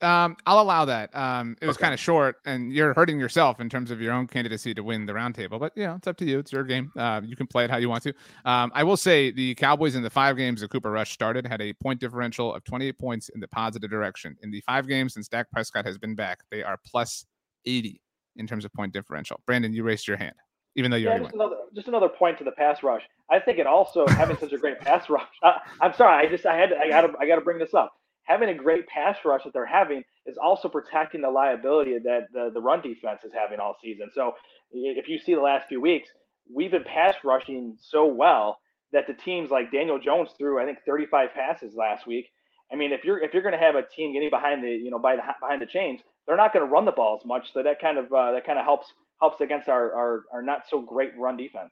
Um, 0.00 0.36
I'll 0.44 0.60
allow 0.60 0.84
that. 0.86 1.14
Um, 1.14 1.56
it 1.62 1.66
was 1.66 1.76
okay. 1.76 1.82
kind 1.82 1.94
of 1.94 2.00
short, 2.00 2.36
and 2.44 2.72
you're 2.72 2.94
hurting 2.94 3.20
yourself 3.20 3.60
in 3.60 3.68
terms 3.68 3.92
of 3.92 4.00
your 4.00 4.12
own 4.12 4.26
candidacy 4.26 4.74
to 4.74 4.82
win 4.82 5.06
the 5.06 5.12
roundtable. 5.12 5.60
But 5.60 5.72
you 5.76 5.84
know, 5.84 5.94
it's 5.94 6.06
up 6.08 6.16
to 6.16 6.24
you. 6.24 6.40
It's 6.40 6.50
your 6.50 6.64
game. 6.64 6.90
Uh, 6.96 7.20
you 7.24 7.36
can 7.36 7.46
play 7.46 7.64
it 7.64 7.70
how 7.70 7.76
you 7.76 7.88
want 7.88 8.02
to. 8.02 8.12
Um, 8.44 8.72
I 8.74 8.82
will 8.82 8.96
say 8.96 9.30
the 9.30 9.54
Cowboys 9.54 9.94
in 9.94 10.02
the 10.02 10.10
five 10.10 10.36
games 10.36 10.62
that 10.62 10.70
Cooper 10.70 10.90
Rush 10.90 11.12
started 11.12 11.46
had 11.46 11.60
a 11.60 11.72
point 11.74 12.00
differential 12.00 12.52
of 12.52 12.64
28 12.64 12.98
points 12.98 13.28
in 13.28 13.40
the 13.40 13.48
positive 13.48 13.90
direction. 13.90 14.36
In 14.42 14.50
the 14.50 14.60
five 14.62 14.88
games 14.88 15.14
since 15.14 15.28
Dak 15.28 15.48
Prescott 15.52 15.84
has 15.86 15.96
been 15.96 16.16
back, 16.16 16.40
they 16.50 16.62
are 16.64 16.78
plus 16.84 17.24
80 17.64 18.00
in 18.36 18.46
terms 18.46 18.64
of 18.64 18.72
point 18.72 18.92
differential. 18.92 19.40
Brandon, 19.46 19.72
you 19.72 19.84
raised 19.84 20.08
your 20.08 20.16
hand, 20.16 20.34
even 20.78 20.90
though 20.90 20.96
you 20.96 21.08
yeah, 21.08 21.18
just 21.18 21.34
another, 21.34 21.56
just 21.74 21.88
another 21.88 22.08
point 22.08 22.38
to 22.38 22.44
the 22.44 22.52
pass 22.52 22.82
rush. 22.82 23.02
I 23.30 23.38
think 23.40 23.58
it 23.58 23.66
also 23.66 24.06
having 24.06 24.36
such 24.38 24.52
a 24.52 24.58
great 24.58 24.78
pass 24.80 25.10
rush. 25.10 25.28
Uh, 25.42 25.54
I'm 25.80 25.92
sorry, 25.94 26.26
I 26.26 26.30
just 26.30 26.46
I 26.46 26.56
had 26.56 26.70
to, 26.70 26.78
I 26.78 26.88
got 26.88 27.02
to 27.02 27.12
I 27.20 27.26
got 27.26 27.36
to 27.36 27.42
bring 27.42 27.58
this 27.58 27.74
up 27.74 27.92
having 28.28 28.50
a 28.50 28.54
great 28.54 28.86
pass 28.86 29.16
rush 29.24 29.42
that 29.44 29.52
they're 29.54 29.66
having 29.66 30.04
is 30.26 30.36
also 30.36 30.68
protecting 30.68 31.22
the 31.22 31.30
liability 31.30 31.98
that 31.98 32.28
the, 32.32 32.50
the 32.52 32.60
run 32.60 32.82
defense 32.82 33.20
is 33.24 33.32
having 33.32 33.58
all 33.58 33.74
season. 33.82 34.10
So 34.14 34.34
if 34.70 35.08
you 35.08 35.18
see 35.18 35.34
the 35.34 35.40
last 35.40 35.66
few 35.66 35.80
weeks, 35.80 36.08
we've 36.54 36.70
been 36.70 36.84
pass 36.84 37.14
rushing 37.24 37.76
so 37.80 38.06
well 38.06 38.58
that 38.92 39.06
the 39.06 39.14
teams 39.14 39.50
like 39.50 39.72
Daniel 39.72 39.98
Jones 39.98 40.30
threw, 40.36 40.60
I 40.60 40.66
think 40.66 40.78
35 40.86 41.30
passes 41.34 41.74
last 41.74 42.06
week. 42.06 42.26
I 42.70 42.76
mean, 42.76 42.92
if 42.92 43.02
you're 43.02 43.18
if 43.18 43.32
you're 43.32 43.42
going 43.42 43.58
to 43.58 43.58
have 43.58 43.76
a 43.76 43.82
team 43.82 44.12
getting 44.12 44.28
behind 44.28 44.62
the 44.62 44.68
you 44.68 44.90
know 44.90 44.98
by 44.98 45.16
the 45.16 45.22
behind 45.40 45.62
the 45.62 45.66
chains, 45.66 46.00
they're 46.26 46.36
not 46.36 46.52
going 46.52 46.66
to 46.66 46.70
run 46.70 46.84
the 46.84 46.92
ball 46.92 47.18
as 47.18 47.26
much. 47.26 47.50
So 47.54 47.62
that 47.62 47.80
kind 47.80 47.96
of 47.96 48.12
uh, 48.12 48.32
that 48.32 48.44
kind 48.44 48.58
of 48.58 48.66
helps 48.66 48.92
helps 49.20 49.40
against 49.40 49.68
our, 49.68 49.92
our 49.94 50.24
our 50.32 50.42
not 50.42 50.62
so 50.68 50.80
great 50.80 51.16
run 51.16 51.36
defense. 51.36 51.70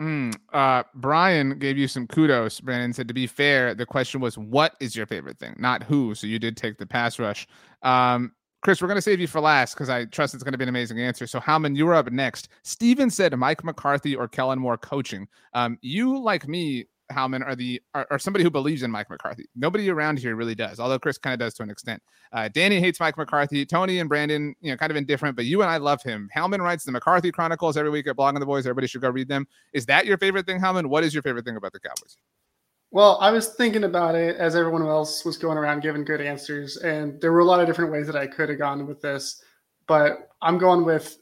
Mm, 0.00 0.34
uh, 0.52 0.82
Brian 0.94 1.58
gave 1.58 1.78
you 1.78 1.88
some 1.88 2.06
kudos. 2.06 2.60
Brandon 2.60 2.92
said, 2.92 3.08
to 3.08 3.14
be 3.14 3.26
fair, 3.26 3.74
the 3.74 3.86
question 3.86 4.20
was, 4.20 4.36
what 4.36 4.74
is 4.78 4.94
your 4.94 5.06
favorite 5.06 5.38
thing, 5.38 5.54
not 5.58 5.82
who. 5.82 6.14
So 6.14 6.26
you 6.26 6.38
did 6.38 6.56
take 6.56 6.76
the 6.76 6.86
pass 6.86 7.18
rush. 7.18 7.46
Um, 7.82 8.32
Chris, 8.62 8.82
we're 8.82 8.88
going 8.88 8.96
to 8.96 9.02
save 9.02 9.20
you 9.20 9.26
for 9.26 9.40
last 9.40 9.74
because 9.74 9.88
I 9.88 10.04
trust 10.06 10.34
it's 10.34 10.42
going 10.42 10.52
to 10.52 10.58
be 10.58 10.64
an 10.64 10.68
amazing 10.68 11.00
answer. 11.00 11.26
So, 11.26 11.38
Howman, 11.38 11.76
you 11.76 11.86
were 11.86 11.94
up 11.94 12.10
next. 12.10 12.48
Steven 12.64 13.10
said 13.10 13.34
Mike 13.36 13.64
McCarthy 13.64 14.16
or 14.16 14.28
Kellen 14.28 14.58
Moore 14.58 14.76
coaching. 14.76 15.28
Um, 15.54 15.78
you, 15.82 16.18
like 16.18 16.48
me, 16.48 16.86
Howman 17.12 17.46
are 17.46 17.54
the 17.54 17.80
are, 17.94 18.06
are, 18.10 18.18
somebody 18.18 18.42
who 18.42 18.50
believes 18.50 18.82
in 18.82 18.90
Mike 18.90 19.08
McCarthy. 19.08 19.46
Nobody 19.54 19.88
around 19.90 20.18
here 20.18 20.34
really 20.34 20.54
does, 20.54 20.80
although 20.80 20.98
Chris 20.98 21.18
kind 21.18 21.34
of 21.34 21.38
does 21.38 21.54
to 21.54 21.62
an 21.62 21.70
extent. 21.70 22.02
Uh, 22.32 22.48
Danny 22.48 22.80
hates 22.80 22.98
Mike 22.98 23.16
McCarthy. 23.16 23.64
Tony 23.64 23.98
and 24.00 24.08
Brandon, 24.08 24.54
you 24.60 24.70
know, 24.70 24.76
kind 24.76 24.90
of 24.90 24.96
indifferent, 24.96 25.36
but 25.36 25.44
you 25.44 25.62
and 25.62 25.70
I 25.70 25.76
love 25.76 26.02
him. 26.02 26.28
Howman 26.34 26.60
writes 26.60 26.84
the 26.84 26.92
McCarthy 26.92 27.30
Chronicles 27.30 27.76
every 27.76 27.90
week 27.90 28.06
at 28.08 28.16
Blogging 28.16 28.40
the 28.40 28.46
Boys. 28.46 28.66
Everybody 28.66 28.88
should 28.88 29.02
go 29.02 29.10
read 29.10 29.28
them. 29.28 29.46
Is 29.72 29.86
that 29.86 30.06
your 30.06 30.18
favorite 30.18 30.46
thing, 30.46 30.60
Howman? 30.60 30.86
What 30.86 31.04
is 31.04 31.14
your 31.14 31.22
favorite 31.22 31.44
thing 31.44 31.56
about 31.56 31.72
the 31.72 31.80
Cowboys? 31.80 32.16
Well, 32.90 33.18
I 33.20 33.30
was 33.30 33.48
thinking 33.48 33.84
about 33.84 34.14
it 34.14 34.36
as 34.36 34.56
everyone 34.56 34.82
else 34.82 35.24
was 35.24 35.36
going 35.36 35.58
around 35.58 35.82
giving 35.82 36.04
good 36.04 36.20
answers, 36.20 36.76
and 36.76 37.20
there 37.20 37.32
were 37.32 37.40
a 37.40 37.44
lot 37.44 37.60
of 37.60 37.66
different 37.66 37.92
ways 37.92 38.06
that 38.06 38.16
I 38.16 38.26
could 38.26 38.48
have 38.48 38.58
gone 38.58 38.86
with 38.86 39.02
this, 39.02 39.42
but 39.86 40.30
I'm 40.40 40.56
going 40.56 40.84
with, 40.84 41.18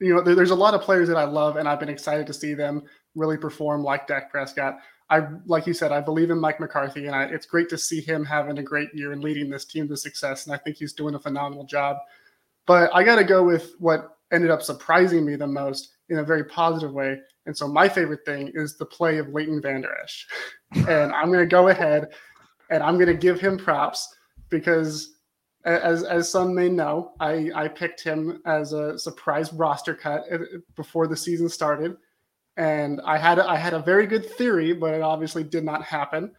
you 0.00 0.14
know, 0.14 0.22
there's 0.22 0.50
a 0.50 0.56
lot 0.56 0.74
of 0.74 0.82
players 0.82 1.08
that 1.08 1.16
I 1.16 1.24
love, 1.24 1.56
and 1.56 1.68
I've 1.68 1.80
been 1.80 1.88
excited 1.88 2.26
to 2.26 2.34
see 2.34 2.54
them 2.54 2.82
really 3.14 3.36
perform 3.36 3.82
like 3.82 4.08
Dak 4.08 4.30
Prescott. 4.30 4.78
I 5.10 5.26
like 5.46 5.66
you 5.66 5.74
said, 5.74 5.92
I 5.92 6.00
believe 6.00 6.30
in 6.30 6.40
Mike 6.40 6.60
McCarthy, 6.60 7.06
and 7.06 7.14
I, 7.14 7.24
it's 7.24 7.46
great 7.46 7.68
to 7.68 7.78
see 7.78 8.00
him 8.00 8.24
having 8.24 8.58
a 8.58 8.62
great 8.62 8.88
year 8.94 9.12
and 9.12 9.22
leading 9.22 9.50
this 9.50 9.64
team 9.64 9.86
to 9.88 9.96
success. 9.96 10.46
And 10.46 10.54
I 10.54 10.58
think 10.58 10.76
he's 10.76 10.94
doing 10.94 11.14
a 11.14 11.18
phenomenal 11.18 11.64
job. 11.64 11.98
But 12.66 12.90
I 12.94 13.04
got 13.04 13.16
to 13.16 13.24
go 13.24 13.44
with 13.44 13.74
what 13.78 14.16
ended 14.32 14.50
up 14.50 14.62
surprising 14.62 15.24
me 15.24 15.36
the 15.36 15.46
most 15.46 15.90
in 16.08 16.18
a 16.18 16.24
very 16.24 16.44
positive 16.44 16.92
way. 16.92 17.20
And 17.46 17.56
so 17.56 17.68
my 17.68 17.88
favorite 17.88 18.24
thing 18.24 18.50
is 18.54 18.76
the 18.76 18.86
play 18.86 19.18
of 19.18 19.28
Leighton 19.28 19.60
Vander 19.60 19.94
Esch. 20.02 20.26
and 20.88 21.12
I'm 21.12 21.26
going 21.26 21.40
to 21.40 21.46
go 21.46 21.68
ahead 21.68 22.08
and 22.70 22.82
I'm 22.82 22.94
going 22.94 23.08
to 23.08 23.14
give 23.14 23.40
him 23.40 23.58
props 23.58 24.14
because 24.48 25.10
as 25.64 26.02
as 26.04 26.30
some 26.30 26.54
may 26.54 26.68
know, 26.68 27.12
I 27.20 27.50
I 27.54 27.68
picked 27.68 28.02
him 28.02 28.40
as 28.44 28.72
a 28.72 28.98
surprise 28.98 29.52
roster 29.52 29.94
cut 29.94 30.24
uh, 30.30 30.38
before 30.76 31.06
the 31.06 31.16
season 31.16 31.48
started 31.48 31.96
and 32.56 33.00
I 33.04 33.18
had 33.18 33.38
I 33.38 33.56
had 33.56 33.74
a 33.74 33.80
very 33.80 34.06
good 34.06 34.24
theory, 34.24 34.72
but 34.72 34.94
it 34.94 35.02
obviously 35.02 35.42
did 35.42 35.64
not 35.64 35.82
happen. 35.82 36.32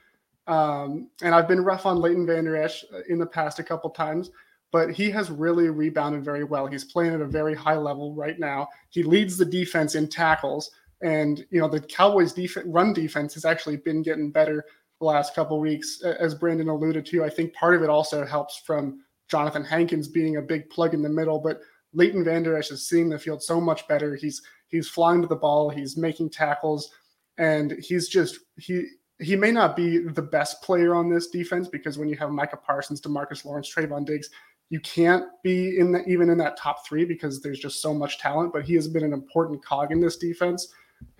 Um, 0.47 1.09
and 1.21 1.33
I've 1.33 1.47
been 1.47 1.63
rough 1.63 1.85
on 1.85 1.99
Leighton 1.99 2.25
Vander 2.25 2.55
Esch 2.55 2.85
in 3.09 3.17
the 3.17 3.25
past 3.25 3.59
a 3.59 3.63
couple 3.63 3.89
times, 3.89 4.29
but 4.71 4.91
he 4.91 5.09
has 5.09 5.31
really 5.31 5.69
rebounded 5.69 6.23
very 6.23 6.43
well. 6.43 6.67
He's 6.67 6.83
playing 6.83 7.13
at 7.13 7.21
a 7.21 7.25
very 7.25 7.55
high 7.55 7.77
level 7.77 8.13
right 8.13 8.39
now. 8.39 8.67
He 8.89 9.03
leads 9.03 9.37
the 9.37 9.45
defense 9.45 9.95
in 9.95 10.07
tackles, 10.07 10.71
and 11.01 11.45
you 11.49 11.59
know 11.59 11.67
the 11.67 11.81
Cowboys' 11.81 12.33
def- 12.33 12.57
run 12.65 12.93
defense 12.93 13.33
has 13.33 13.45
actually 13.45 13.77
been 13.77 14.01
getting 14.01 14.31
better 14.31 14.65
the 14.99 15.05
last 15.05 15.35
couple 15.35 15.59
weeks, 15.59 16.01
as 16.03 16.35
Brandon 16.35 16.69
alluded 16.69 17.05
to. 17.07 17.23
I 17.23 17.29
think 17.29 17.53
part 17.53 17.75
of 17.75 17.83
it 17.83 17.89
also 17.89 18.25
helps 18.25 18.57
from 18.57 19.01
Jonathan 19.27 19.65
Hankins 19.65 20.07
being 20.07 20.37
a 20.37 20.41
big 20.41 20.69
plug 20.69 20.93
in 20.93 21.01
the 21.01 21.09
middle, 21.09 21.39
but 21.39 21.59
Leighton 21.95 22.23
Vander 22.23 22.55
Esch 22.55 22.69
is 22.69 22.87
seeing 22.87 23.09
the 23.09 23.17
field 23.17 23.41
so 23.41 23.59
much 23.59 23.87
better. 23.87 24.15
He's 24.15 24.41
He's 24.67 24.89
flying 24.89 25.21
to 25.21 25.27
the 25.27 25.35
ball. 25.35 25.69
He's 25.69 25.95
making 25.97 26.31
tackles, 26.31 26.91
and 27.37 27.73
he's 27.79 28.07
just 28.07 28.39
he 28.57 28.87
he 29.19 29.35
may 29.35 29.51
not 29.51 29.75
be 29.75 29.99
the 29.99 30.21
best 30.21 30.61
player 30.61 30.93
on 30.95 31.09
this 31.09 31.27
defense 31.27 31.69
because 31.69 31.97
when 31.97 32.09
you 32.09 32.17
have 32.17 32.31
Micah 32.31 32.57
Parsons, 32.57 32.99
Demarcus 32.99 33.45
Lawrence, 33.45 33.73
Trevon 33.73 34.05
Diggs, 34.05 34.29
you 34.69 34.81
can't 34.81 35.23
be 35.43 35.79
in 35.79 35.93
the, 35.93 36.03
even 36.05 36.29
in 36.29 36.37
that 36.39 36.57
top 36.57 36.85
three 36.85 37.05
because 37.05 37.41
there's 37.41 37.59
just 37.59 37.81
so 37.81 37.93
much 37.93 38.19
talent. 38.19 38.51
But 38.51 38.65
he 38.65 38.73
has 38.73 38.87
been 38.87 39.05
an 39.05 39.13
important 39.13 39.63
cog 39.63 39.91
in 39.91 40.01
this 40.01 40.17
defense, 40.17 40.67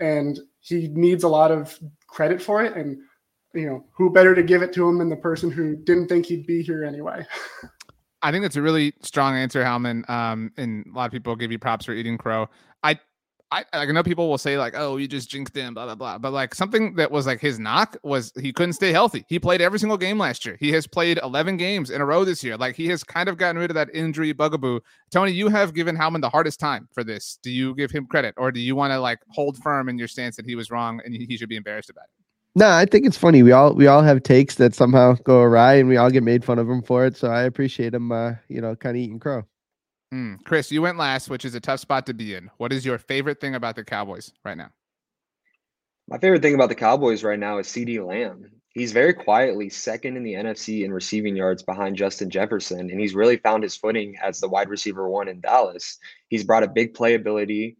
and 0.00 0.38
he 0.60 0.88
needs 0.88 1.24
a 1.24 1.28
lot 1.28 1.50
of 1.50 1.78
credit 2.06 2.42
for 2.42 2.62
it. 2.62 2.76
And 2.76 2.98
you 3.54 3.66
know, 3.66 3.86
who 3.92 4.10
better 4.10 4.34
to 4.34 4.42
give 4.42 4.60
it 4.60 4.72
to 4.74 4.86
him 4.86 4.98
than 4.98 5.08
the 5.08 5.16
person 5.16 5.50
who 5.50 5.76
didn't 5.76 6.08
think 6.08 6.26
he'd 6.26 6.46
be 6.46 6.62
here 6.62 6.84
anyway? 6.84 7.24
I 8.22 8.32
think 8.32 8.42
that's 8.42 8.56
a 8.56 8.62
really 8.62 8.94
strong 9.02 9.34
answer, 9.36 9.62
Howman. 9.62 10.08
Um, 10.08 10.52
and 10.56 10.86
a 10.86 10.96
lot 10.96 11.06
of 11.06 11.12
people 11.12 11.36
give 11.36 11.52
you 11.52 11.58
props 11.58 11.84
for 11.84 11.92
eating 11.92 12.18
crow. 12.18 12.48
I 12.82 12.98
I, 13.52 13.64
I 13.72 13.86
know 13.86 14.02
people 14.02 14.28
will 14.28 14.38
say 14.38 14.58
like, 14.58 14.74
"Oh, 14.76 14.96
you 14.96 15.06
just 15.06 15.30
jinxed 15.30 15.54
him," 15.54 15.74
blah 15.74 15.84
blah 15.84 15.94
blah. 15.94 16.18
But 16.18 16.32
like 16.32 16.54
something 16.54 16.94
that 16.96 17.12
was 17.12 17.26
like 17.26 17.40
his 17.40 17.60
knock 17.60 17.96
was 18.02 18.32
he 18.40 18.52
couldn't 18.52 18.72
stay 18.72 18.90
healthy. 18.90 19.24
He 19.28 19.38
played 19.38 19.60
every 19.60 19.78
single 19.78 19.96
game 19.96 20.18
last 20.18 20.44
year. 20.44 20.56
He 20.58 20.72
has 20.72 20.86
played 20.86 21.20
11 21.22 21.56
games 21.56 21.90
in 21.90 22.00
a 22.00 22.04
row 22.04 22.24
this 22.24 22.42
year. 22.42 22.56
Like 22.56 22.74
he 22.74 22.88
has 22.88 23.04
kind 23.04 23.28
of 23.28 23.36
gotten 23.36 23.60
rid 23.60 23.70
of 23.70 23.74
that 23.76 23.88
injury 23.94 24.32
bugaboo. 24.32 24.80
Tony, 25.12 25.30
you 25.30 25.48
have 25.48 25.74
given 25.74 25.96
Howman 25.96 26.22
the 26.22 26.30
hardest 26.30 26.58
time 26.58 26.88
for 26.92 27.04
this. 27.04 27.38
Do 27.42 27.50
you 27.50 27.74
give 27.76 27.92
him 27.92 28.06
credit, 28.06 28.34
or 28.36 28.50
do 28.50 28.58
you 28.60 28.74
want 28.74 28.92
to 28.92 28.98
like 28.98 29.20
hold 29.28 29.56
firm 29.58 29.88
in 29.88 29.96
your 29.98 30.08
stance 30.08 30.34
that 30.36 30.46
he 30.46 30.56
was 30.56 30.70
wrong 30.70 31.00
and 31.04 31.14
he 31.14 31.36
should 31.36 31.48
be 31.48 31.56
embarrassed 31.56 31.90
about 31.90 32.06
it? 32.06 32.15
No, 32.56 32.70
I 32.70 32.86
think 32.86 33.04
it's 33.04 33.18
funny. 33.18 33.42
We 33.42 33.52
all 33.52 33.74
we 33.74 33.86
all 33.86 34.00
have 34.00 34.22
takes 34.22 34.54
that 34.54 34.74
somehow 34.74 35.12
go 35.24 35.42
awry, 35.42 35.74
and 35.74 35.90
we 35.90 35.98
all 35.98 36.10
get 36.10 36.22
made 36.22 36.42
fun 36.42 36.58
of 36.58 36.66
him 36.66 36.80
for 36.80 37.04
it. 37.04 37.14
So 37.14 37.28
I 37.28 37.42
appreciate 37.42 37.92
him, 37.92 38.10
uh, 38.10 38.32
you 38.48 38.62
know, 38.62 38.74
kind 38.74 38.96
of 38.96 39.02
eating 39.02 39.20
crow. 39.20 39.44
Mm. 40.14 40.42
Chris, 40.44 40.72
you 40.72 40.80
went 40.80 40.96
last, 40.96 41.28
which 41.28 41.44
is 41.44 41.54
a 41.54 41.60
tough 41.60 41.80
spot 41.80 42.06
to 42.06 42.14
be 42.14 42.34
in. 42.34 42.50
What 42.56 42.72
is 42.72 42.86
your 42.86 42.96
favorite 42.96 43.42
thing 43.42 43.54
about 43.54 43.76
the 43.76 43.84
Cowboys 43.84 44.32
right 44.42 44.56
now? 44.56 44.70
My 46.08 46.16
favorite 46.16 46.40
thing 46.40 46.54
about 46.54 46.70
the 46.70 46.74
Cowboys 46.74 47.22
right 47.22 47.38
now 47.38 47.58
is 47.58 47.66
CeeDee 47.66 48.02
Lamb. 48.06 48.50
He's 48.70 48.92
very 48.92 49.12
quietly 49.12 49.68
second 49.68 50.16
in 50.16 50.22
the 50.22 50.34
NFC 50.34 50.82
in 50.82 50.94
receiving 50.94 51.36
yards 51.36 51.62
behind 51.62 51.96
Justin 51.96 52.30
Jefferson, 52.30 52.88
and 52.90 52.98
he's 52.98 53.14
really 53.14 53.36
found 53.36 53.64
his 53.64 53.76
footing 53.76 54.16
as 54.22 54.40
the 54.40 54.48
wide 54.48 54.70
receiver 54.70 55.10
one 55.10 55.28
in 55.28 55.40
Dallas. 55.40 55.98
He's 56.28 56.44
brought 56.44 56.62
a 56.62 56.68
big 56.68 56.94
playability 56.94 57.76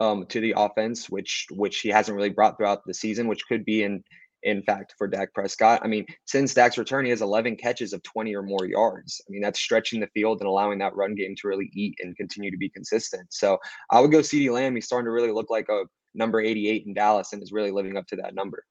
um, 0.00 0.26
to 0.26 0.40
the 0.40 0.54
offense, 0.56 1.08
which 1.08 1.46
which 1.50 1.80
he 1.80 1.88
hasn't 1.88 2.16
really 2.16 2.30
brought 2.30 2.56
throughout 2.56 2.84
the 2.86 2.94
season, 2.94 3.28
which 3.28 3.46
could 3.46 3.64
be 3.64 3.82
in 3.82 4.02
in 4.44 4.62
fact, 4.62 4.94
for 4.96 5.08
Dak 5.08 5.32
Prescott. 5.32 5.80
I 5.82 5.88
mean, 5.88 6.06
since 6.26 6.54
Dak's 6.54 6.76
return, 6.76 7.06
he 7.06 7.10
has 7.10 7.22
11 7.22 7.56
catches 7.56 7.94
of 7.94 8.02
20 8.02 8.34
or 8.36 8.42
more 8.42 8.66
yards. 8.66 9.20
I 9.26 9.30
mean, 9.30 9.40
that's 9.40 9.58
stretching 9.58 10.00
the 10.00 10.06
field 10.08 10.40
and 10.40 10.46
allowing 10.46 10.78
that 10.78 10.94
run 10.94 11.14
game 11.14 11.34
to 11.36 11.48
really 11.48 11.70
eat 11.72 11.96
and 12.00 12.14
continue 12.16 12.50
to 12.50 12.56
be 12.58 12.68
consistent. 12.68 13.32
So 13.32 13.58
I 13.90 14.00
would 14.00 14.12
go 14.12 14.18
CeeDee 14.18 14.52
Lamb. 14.52 14.74
He's 14.74 14.84
starting 14.84 15.06
to 15.06 15.12
really 15.12 15.32
look 15.32 15.48
like 15.48 15.68
a 15.70 15.84
number 16.14 16.40
88 16.40 16.84
in 16.86 16.92
Dallas 16.92 17.32
and 17.32 17.42
is 17.42 17.52
really 17.52 17.70
living 17.70 17.96
up 17.96 18.06
to 18.08 18.16
that 18.16 18.34
number. 18.34 18.64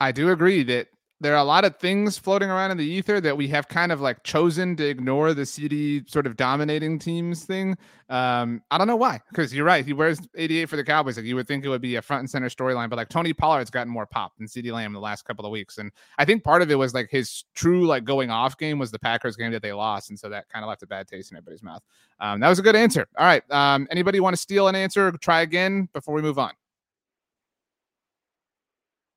I 0.00 0.12
do 0.12 0.30
agree 0.30 0.62
that 0.64 0.86
there 1.22 1.34
are 1.34 1.38
a 1.38 1.44
lot 1.44 1.64
of 1.64 1.76
things 1.76 2.18
floating 2.18 2.50
around 2.50 2.72
in 2.72 2.76
the 2.76 2.84
ether 2.84 3.20
that 3.20 3.36
we 3.36 3.46
have 3.46 3.68
kind 3.68 3.92
of 3.92 4.00
like 4.00 4.24
chosen 4.24 4.74
to 4.76 4.84
ignore 4.84 5.32
the 5.32 5.42
CeeDee 5.42 6.10
sort 6.10 6.26
of 6.26 6.36
dominating 6.36 6.98
teams 6.98 7.44
thing. 7.44 7.76
Um, 8.08 8.60
I 8.72 8.76
don't 8.76 8.88
know 8.88 8.96
why, 8.96 9.20
because 9.30 9.54
you're 9.54 9.64
right. 9.64 9.86
He 9.86 9.92
wears 9.92 10.18
88 10.34 10.68
for 10.68 10.76
the 10.76 10.82
Cowboys. 10.82 11.16
Like 11.16 11.24
you 11.24 11.36
would 11.36 11.46
think 11.46 11.64
it 11.64 11.68
would 11.68 11.80
be 11.80 11.94
a 11.94 12.02
front 12.02 12.20
and 12.20 12.30
center 12.30 12.48
storyline, 12.48 12.90
but 12.90 12.96
like 12.96 13.08
Tony 13.08 13.32
Pollard's 13.32 13.70
gotten 13.70 13.92
more 13.92 14.04
pop 14.04 14.36
than 14.36 14.48
CeeDee 14.48 14.72
Lamb 14.72 14.86
in 14.86 14.94
the 14.94 15.00
last 15.00 15.24
couple 15.24 15.46
of 15.46 15.52
weeks. 15.52 15.78
And 15.78 15.92
I 16.18 16.24
think 16.24 16.42
part 16.42 16.60
of 16.60 16.70
it 16.72 16.74
was 16.74 16.92
like 16.92 17.08
his 17.08 17.44
true 17.54 17.86
like 17.86 18.02
going 18.02 18.30
off 18.30 18.58
game 18.58 18.80
was 18.80 18.90
the 18.90 18.98
Packers 18.98 19.36
game 19.36 19.52
that 19.52 19.62
they 19.62 19.72
lost. 19.72 20.10
And 20.10 20.18
so 20.18 20.28
that 20.28 20.48
kind 20.48 20.64
of 20.64 20.68
left 20.68 20.82
a 20.82 20.88
bad 20.88 21.06
taste 21.06 21.30
in 21.30 21.36
everybody's 21.36 21.62
mouth. 21.62 21.82
Um, 22.18 22.40
that 22.40 22.48
was 22.48 22.58
a 22.58 22.62
good 22.62 22.76
answer. 22.76 23.06
All 23.16 23.24
right. 23.24 23.48
Um, 23.50 23.86
anybody 23.92 24.18
want 24.18 24.34
to 24.34 24.42
steal 24.42 24.66
an 24.66 24.74
answer? 24.74 25.12
Try 25.12 25.42
again 25.42 25.88
before 25.92 26.14
we 26.14 26.22
move 26.22 26.38
on. 26.38 26.52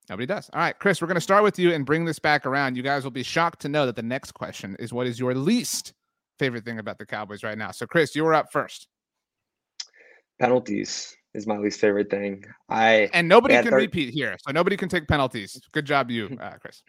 Nobody 0.09 0.25
does. 0.25 0.49
All 0.53 0.59
right, 0.59 0.77
Chris, 0.77 1.01
we're 1.01 1.07
going 1.07 1.15
to 1.15 1.21
start 1.21 1.43
with 1.43 1.57
you 1.57 1.73
and 1.73 1.85
bring 1.85 2.05
this 2.05 2.19
back 2.19 2.45
around. 2.45 2.77
You 2.77 2.83
guys 2.83 3.03
will 3.03 3.11
be 3.11 3.23
shocked 3.23 3.61
to 3.61 3.69
know 3.69 3.85
that 3.85 3.95
the 3.95 4.03
next 4.03 4.33
question 4.33 4.75
is 4.79 4.93
what 4.93 5.07
is 5.07 5.19
your 5.19 5.33
least 5.33 5.93
favorite 6.37 6.63
thing 6.63 6.79
about 6.79 6.99
the 6.99 7.05
Cowboys 7.05 7.43
right 7.43 7.57
now? 7.57 7.71
So, 7.71 7.87
Chris, 7.87 8.15
you 8.15 8.23
were 8.23 8.33
up 8.33 8.51
first. 8.51 8.87
Penalties 10.39 11.15
is 11.33 11.47
my 11.47 11.57
least 11.57 11.79
favorite 11.79 12.09
thing. 12.09 12.43
I 12.69 13.09
and 13.13 13.27
nobody 13.27 13.55
can 13.61 13.73
repeat 13.73 14.13
here, 14.13 14.35
so 14.45 14.51
nobody 14.51 14.77
can 14.77 14.89
take 14.89 15.07
penalties. 15.07 15.59
Good 15.71 15.85
job, 15.85 16.11
you, 16.11 16.37
uh, 16.41 16.57
Chris. 16.61 16.83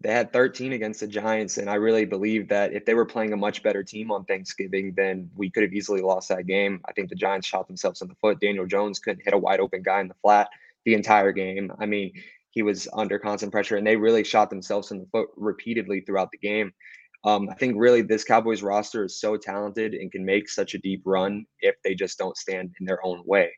they 0.00 0.12
had 0.12 0.32
13 0.32 0.72
against 0.72 1.00
the 1.00 1.06
Giants, 1.06 1.58
and 1.58 1.68
I 1.68 1.74
really 1.74 2.06
believe 2.06 2.48
that 2.48 2.72
if 2.72 2.86
they 2.86 2.94
were 2.94 3.04
playing 3.04 3.32
a 3.32 3.36
much 3.36 3.62
better 3.62 3.82
team 3.82 4.10
on 4.10 4.24
Thanksgiving, 4.24 4.94
then 4.96 5.28
we 5.36 5.50
could 5.50 5.64
have 5.64 5.72
easily 5.74 6.00
lost 6.00 6.28
that 6.30 6.46
game. 6.46 6.80
I 6.86 6.92
think 6.92 7.10
the 7.10 7.16
Giants 7.16 7.46
shot 7.46 7.66
themselves 7.66 8.00
in 8.00 8.08
the 8.08 8.14
foot. 8.14 8.40
Daniel 8.40 8.66
Jones 8.66 8.98
couldn't 9.00 9.22
hit 9.24 9.34
a 9.34 9.38
wide 9.38 9.60
open 9.60 9.82
guy 9.82 10.00
in 10.00 10.08
the 10.08 10.14
flat 10.22 10.48
the 10.84 10.94
entire 10.94 11.32
game. 11.32 11.72
I 11.78 11.86
mean, 11.86 12.12
he 12.50 12.62
was 12.62 12.88
under 12.92 13.18
constant 13.18 13.52
pressure, 13.52 13.76
and 13.76 13.86
they 13.86 13.96
really 13.96 14.24
shot 14.24 14.50
themselves 14.50 14.90
in 14.90 14.98
the 14.98 15.06
foot 15.12 15.28
repeatedly 15.36 16.00
throughout 16.00 16.30
the 16.30 16.38
game. 16.38 16.72
Um, 17.24 17.48
I 17.50 17.54
think 17.54 17.74
really 17.76 18.02
this 18.02 18.24
Cowboys 18.24 18.62
roster 18.62 19.04
is 19.04 19.20
so 19.20 19.36
talented 19.36 19.94
and 19.94 20.10
can 20.12 20.24
make 20.24 20.48
such 20.48 20.74
a 20.74 20.78
deep 20.78 21.02
run 21.04 21.44
if 21.60 21.74
they 21.82 21.94
just 21.94 22.18
don't 22.18 22.36
stand 22.36 22.72
in 22.78 22.86
their 22.86 23.04
own 23.04 23.22
way. 23.24 23.50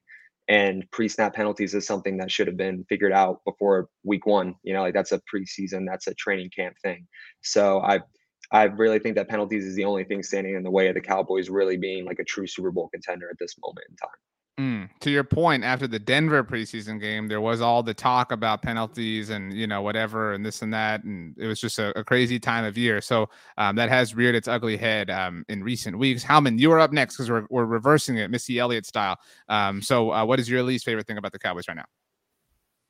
And 0.49 0.85
pre-snap 0.91 1.35
penalties 1.35 1.75
is 1.75 1.87
something 1.87 2.17
that 2.17 2.31
should 2.31 2.49
have 2.49 2.57
been 2.57 2.85
figured 2.89 3.13
out 3.13 3.41
before 3.45 3.89
week 4.03 4.27
one. 4.27 4.55
You 4.63 4.73
know, 4.73 4.83
like 4.83 4.95
that's 4.95 5.13
a 5.13 5.21
preseason, 5.33 5.87
that's 5.87 6.07
a 6.07 6.15
training 6.15 6.51
camp 6.57 6.75
thing. 6.83 7.07
So 7.43 7.81
I 7.81 8.01
I 8.51 8.65
really 8.65 8.99
think 8.99 9.15
that 9.15 9.29
penalties 9.29 9.65
is 9.65 9.77
the 9.77 9.85
only 9.85 10.05
thing 10.05 10.23
standing 10.23 10.57
in 10.57 10.65
the 10.65 10.71
way 10.71 10.89
of 10.89 10.95
the 10.95 11.01
Cowboys 11.01 11.49
really 11.49 11.77
being 11.77 12.05
like 12.05 12.19
a 12.19 12.25
true 12.25 12.49
Super 12.49 12.73
Bowl 12.73 12.89
contender 12.89 13.29
at 13.31 13.37
this 13.39 13.55
moment 13.63 13.87
in 13.89 13.97
time. 13.97 14.11
Mm, 14.61 14.91
to 15.01 15.11
your 15.11 15.25
point, 15.25 15.65
after 15.65 15.87
the 15.87 15.99
Denver 15.99 16.45
preseason 16.45 17.01
game, 17.01 17.29
there 17.29 17.41
was 17.41 17.63
all 17.63 17.83
the 17.83 17.95
talk 17.95 18.31
about 18.31 18.61
penalties 18.61 19.31
and 19.31 19.55
you 19.55 19.67
know 19.67 19.81
whatever 19.81 20.35
and 20.35 20.45
this 20.45 20.61
and 20.61 20.75
that, 20.75 21.03
and 21.03 21.35
it 21.39 21.47
was 21.47 21.59
just 21.59 21.79
a, 21.79 21.99
a 21.99 22.05
crazy 22.05 22.39
time 22.39 22.67
of 22.67 22.77
year. 22.77 23.01
So 23.01 23.31
um, 23.57 23.75
that 23.77 23.89
has 23.89 24.15
reared 24.15 24.35
its 24.35 24.49
ugly 24.49 24.77
head 24.77 25.09
um, 25.09 25.47
in 25.49 25.65
recent 25.65 25.97
weeks. 25.97 26.23
Howman, 26.23 26.59
you 26.59 26.71
are 26.73 26.79
up 26.79 26.93
next 26.93 27.17
because 27.17 27.31
we're, 27.31 27.47
we're 27.49 27.65
reversing 27.65 28.19
it, 28.19 28.31
Missy 28.31 28.59
Elliott 28.59 28.85
style. 28.85 29.17
Um, 29.49 29.81
so, 29.81 30.13
uh, 30.13 30.27
what 30.27 30.39
is 30.39 30.51
your 30.51 30.63
least 30.63 30.85
favorite 30.85 31.07
thing 31.07 31.17
about 31.17 31.33
the 31.33 31.39
Cowboys 31.39 31.67
right 31.67 31.79
now? 31.79 31.87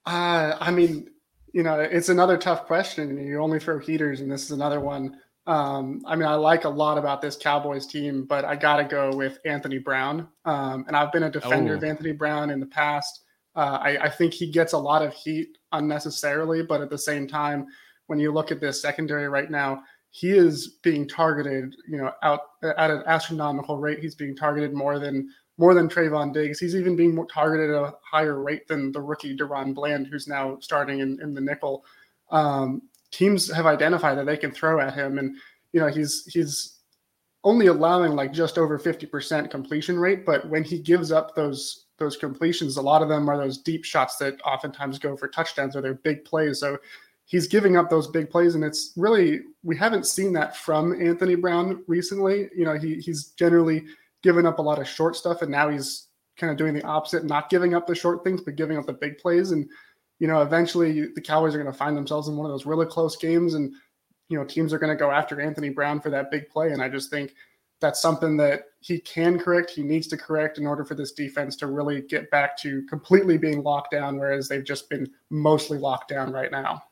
Uh, 0.06 0.56
I 0.58 0.72
mean, 0.72 1.08
you 1.52 1.62
know, 1.62 1.78
it's 1.78 2.08
another 2.08 2.36
tough 2.36 2.66
question. 2.66 3.16
You 3.24 3.40
only 3.40 3.60
throw 3.60 3.78
heaters, 3.78 4.22
and 4.22 4.32
this 4.32 4.42
is 4.42 4.50
another 4.50 4.80
one. 4.80 5.20
Um, 5.46 6.02
I 6.06 6.16
mean, 6.16 6.28
I 6.28 6.34
like 6.34 6.64
a 6.64 6.68
lot 6.68 6.98
about 6.98 7.22
this 7.22 7.36
Cowboys 7.36 7.86
team, 7.86 8.24
but 8.24 8.44
I 8.44 8.56
got 8.56 8.76
to 8.76 8.84
go 8.84 9.14
with 9.16 9.38
Anthony 9.44 9.78
Brown. 9.78 10.28
Um, 10.44 10.84
and 10.86 10.96
I've 10.96 11.12
been 11.12 11.24
a 11.24 11.30
defender 11.30 11.74
oh. 11.74 11.76
of 11.76 11.84
Anthony 11.84 12.12
Brown 12.12 12.50
in 12.50 12.60
the 12.60 12.66
past. 12.66 13.24
Uh, 13.56 13.78
I, 13.82 14.04
I, 14.04 14.08
think 14.08 14.32
he 14.32 14.48
gets 14.48 14.74
a 14.74 14.78
lot 14.78 15.02
of 15.02 15.12
heat 15.12 15.58
unnecessarily, 15.72 16.62
but 16.62 16.80
at 16.80 16.88
the 16.88 16.98
same 16.98 17.26
time, 17.26 17.66
when 18.06 18.20
you 18.20 18.32
look 18.32 18.52
at 18.52 18.60
this 18.60 18.80
secondary 18.80 19.28
right 19.28 19.50
now, 19.50 19.82
he 20.10 20.30
is 20.30 20.78
being 20.82 21.08
targeted, 21.08 21.74
you 21.88 21.96
know, 21.96 22.12
out 22.22 22.40
at 22.62 22.90
an 22.90 23.02
astronomical 23.06 23.78
rate. 23.78 24.00
He's 24.00 24.14
being 24.14 24.36
targeted 24.36 24.72
more 24.72 24.98
than 24.98 25.30
more 25.58 25.74
than 25.74 25.88
Trevon 25.88 26.32
Diggs. 26.32 26.58
He's 26.58 26.74
even 26.74 26.96
being 26.96 27.26
targeted 27.26 27.70
at 27.70 27.82
a 27.82 27.94
higher 28.02 28.42
rate 28.42 28.66
than 28.66 28.92
the 28.92 29.00
rookie 29.00 29.36
DaRon 29.36 29.74
Bland, 29.74 30.06
who's 30.06 30.26
now 30.26 30.58
starting 30.60 31.00
in, 31.00 31.20
in 31.20 31.34
the 31.34 31.40
nickel. 31.40 31.84
Um, 32.30 32.82
teams 33.10 33.50
have 33.52 33.66
identified 33.66 34.18
that 34.18 34.26
they 34.26 34.36
can 34.36 34.52
throw 34.52 34.80
at 34.80 34.94
him, 34.94 35.18
and 35.18 35.36
you 35.72 35.80
know 35.80 35.88
he's 35.88 36.26
he's 36.26 36.80
only 37.44 37.66
allowing 37.68 38.12
like 38.12 38.32
just 38.32 38.58
over 38.58 38.78
50% 38.78 39.50
completion 39.50 39.98
rate. 39.98 40.26
But 40.26 40.48
when 40.48 40.64
he 40.64 40.78
gives 40.78 41.10
up 41.12 41.34
those 41.34 41.86
those 41.98 42.16
completions 42.16 42.78
a 42.78 42.82
lot 42.82 43.02
of 43.02 43.10
them 43.10 43.28
are 43.28 43.36
those 43.36 43.58
deep 43.58 43.84
shots 43.84 44.16
that 44.16 44.40
oftentimes 44.42 44.98
go 44.98 45.16
for 45.16 45.28
touchdowns 45.28 45.76
or 45.76 45.82
they're 45.82 45.94
big 45.94 46.24
plays. 46.24 46.58
So 46.58 46.78
he's 47.26 47.46
giving 47.46 47.76
up 47.76 47.90
those 47.90 48.08
big 48.08 48.30
plays. 48.30 48.54
And 48.54 48.64
it's 48.64 48.92
really 48.96 49.40
we 49.62 49.76
haven't 49.76 50.06
seen 50.06 50.32
that 50.34 50.56
from 50.56 51.00
anthony 51.00 51.34
brown 51.34 51.82
recently. 51.86 52.48
You 52.56 52.64
know 52.64 52.78
he, 52.78 52.96
he's 52.96 53.28
generally 53.32 53.84
given 54.22 54.46
up 54.46 54.58
a 54.58 54.62
lot 54.62 54.78
of 54.78 54.88
short 54.88 55.16
stuff. 55.16 55.42
And 55.42 55.50
now 55.50 55.68
he's 55.68 56.08
kind 56.36 56.50
of 56.50 56.56
doing 56.56 56.74
the 56.74 56.84
opposite 56.84 57.24
not 57.24 57.50
giving 57.50 57.74
up 57.74 57.86
the 57.86 57.94
short 57.94 58.24
things 58.24 58.40
but 58.40 58.56
giving 58.56 58.78
up 58.78 58.86
the 58.86 58.92
big 58.92 59.18
plays. 59.18 59.50
And 59.50 59.68
you 60.20 60.28
know, 60.28 60.42
eventually 60.42 61.06
the 61.14 61.20
Cowboys 61.20 61.54
are 61.54 61.58
going 61.58 61.72
to 61.72 61.76
find 61.76 61.96
themselves 61.96 62.28
in 62.28 62.36
one 62.36 62.46
of 62.46 62.52
those 62.52 62.66
really 62.66 62.86
close 62.86 63.16
games, 63.16 63.54
and 63.54 63.74
you 64.28 64.38
know, 64.38 64.44
teams 64.44 64.72
are 64.72 64.78
going 64.78 64.96
to 64.96 64.96
go 64.96 65.10
after 65.10 65.40
Anthony 65.40 65.70
Brown 65.70 66.00
for 66.00 66.10
that 66.10 66.30
big 66.30 66.48
play. 66.48 66.70
And 66.70 66.80
I 66.80 66.88
just 66.88 67.10
think 67.10 67.34
that's 67.80 68.00
something 68.00 68.36
that 68.36 68.66
he 68.80 69.00
can 69.00 69.38
correct. 69.38 69.70
He 69.70 69.82
needs 69.82 70.06
to 70.08 70.16
correct 70.16 70.58
in 70.58 70.66
order 70.66 70.84
for 70.84 70.94
this 70.94 71.12
defense 71.12 71.56
to 71.56 71.66
really 71.66 72.02
get 72.02 72.30
back 72.30 72.56
to 72.58 72.82
completely 72.86 73.38
being 73.38 73.64
locked 73.64 73.90
down, 73.90 74.18
whereas 74.18 74.46
they've 74.46 74.64
just 74.64 74.88
been 74.88 75.10
mostly 75.30 75.78
locked 75.78 76.08
down 76.08 76.32
right 76.32 76.52
now. 76.52 76.82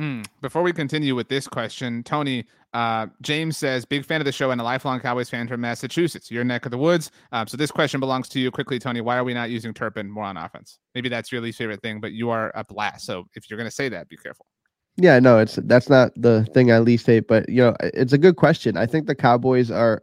Mm. 0.00 0.26
Before 0.40 0.62
we 0.62 0.72
continue 0.72 1.14
with 1.14 1.28
this 1.28 1.46
question, 1.46 2.02
Tony, 2.02 2.46
uh, 2.72 3.06
James 3.20 3.56
says, 3.56 3.84
big 3.84 4.04
fan 4.04 4.20
of 4.20 4.24
the 4.24 4.32
show 4.32 4.50
and 4.50 4.60
a 4.60 4.64
lifelong 4.64 5.00
Cowboys 5.00 5.28
fan 5.28 5.46
from 5.46 5.60
Massachusetts, 5.60 6.30
your 6.30 6.44
neck 6.44 6.64
of 6.64 6.70
the 6.70 6.78
woods. 6.78 7.10
Um, 7.32 7.46
so 7.46 7.56
this 7.56 7.70
question 7.70 8.00
belongs 8.00 8.28
to 8.30 8.40
you 8.40 8.50
quickly, 8.50 8.78
Tony. 8.78 9.00
Why 9.00 9.16
are 9.16 9.24
we 9.24 9.34
not 9.34 9.50
using 9.50 9.74
Turpin 9.74 10.10
more 10.10 10.24
on 10.24 10.36
offense? 10.36 10.78
Maybe 10.94 11.08
that's 11.08 11.30
your 11.30 11.40
least 11.40 11.58
favorite 11.58 11.82
thing, 11.82 12.00
but 12.00 12.12
you 12.12 12.30
are 12.30 12.50
a 12.54 12.64
blast. 12.64 13.04
So 13.04 13.26
if 13.34 13.50
you're 13.50 13.58
going 13.58 13.68
to 13.68 13.74
say 13.74 13.88
that, 13.90 14.08
be 14.08 14.16
careful. 14.16 14.46
Yeah, 14.96 15.18
no, 15.18 15.38
it's 15.38 15.56
that's 15.64 15.88
not 15.88 16.12
the 16.16 16.46
thing 16.52 16.70
I 16.70 16.78
least 16.78 17.06
hate, 17.06 17.26
but 17.26 17.48
you 17.48 17.62
know, 17.62 17.74
it's 17.80 18.12
a 18.12 18.18
good 18.18 18.36
question. 18.36 18.76
I 18.76 18.84
think 18.84 19.06
the 19.06 19.14
Cowboys 19.14 19.70
are 19.70 20.02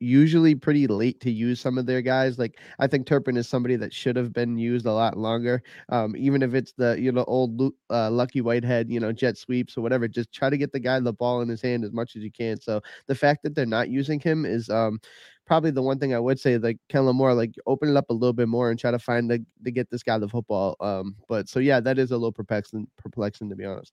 usually 0.00 0.54
pretty 0.54 0.86
late 0.86 1.20
to 1.20 1.30
use 1.30 1.60
some 1.60 1.78
of 1.78 1.86
their 1.86 2.02
guys. 2.02 2.38
Like 2.38 2.58
I 2.78 2.86
think 2.86 3.06
Turpin 3.06 3.36
is 3.36 3.48
somebody 3.48 3.76
that 3.76 3.92
should 3.92 4.16
have 4.16 4.32
been 4.32 4.58
used 4.58 4.86
a 4.86 4.92
lot 4.92 5.16
longer. 5.16 5.62
Um, 5.88 6.14
even 6.16 6.42
if 6.42 6.54
it's 6.54 6.72
the 6.72 6.96
you 7.00 7.12
know 7.12 7.24
old 7.24 7.72
uh, 7.90 8.10
Lucky 8.10 8.40
Whitehead, 8.40 8.90
you 8.90 9.00
know 9.00 9.12
jet 9.12 9.36
sweeps 9.38 9.76
or 9.76 9.80
whatever, 9.82 10.08
just 10.08 10.32
try 10.32 10.50
to 10.50 10.56
get 10.58 10.72
the 10.72 10.80
guy 10.80 11.00
the 11.00 11.12
ball 11.12 11.40
in 11.42 11.48
his 11.48 11.62
hand 11.62 11.84
as 11.84 11.92
much 11.92 12.16
as 12.16 12.22
you 12.22 12.30
can. 12.30 12.60
So 12.60 12.80
the 13.06 13.14
fact 13.14 13.42
that 13.42 13.54
they're 13.54 13.66
not 13.66 13.88
using 13.88 14.20
him 14.20 14.44
is 14.44 14.70
um, 14.70 15.00
probably 15.46 15.70
the 15.70 15.82
one 15.82 15.98
thing 15.98 16.14
I 16.14 16.20
would 16.20 16.38
say. 16.38 16.58
Like 16.58 16.78
Kellen 16.88 17.16
Moore, 17.16 17.34
like 17.34 17.54
open 17.66 17.88
it 17.88 17.96
up 17.96 18.10
a 18.10 18.14
little 18.14 18.32
bit 18.32 18.48
more 18.48 18.70
and 18.70 18.78
try 18.78 18.90
to 18.90 18.98
find 18.98 19.30
the 19.30 19.44
to 19.64 19.70
get 19.70 19.90
this 19.90 20.02
guy 20.02 20.18
the 20.18 20.28
football. 20.28 20.76
Um, 20.80 21.16
but 21.28 21.48
so 21.48 21.58
yeah, 21.60 21.80
that 21.80 21.98
is 21.98 22.10
a 22.10 22.16
little 22.16 22.32
perplexing, 22.32 22.86
perplexing 22.96 23.48
to 23.50 23.56
be 23.56 23.64
honest. 23.64 23.92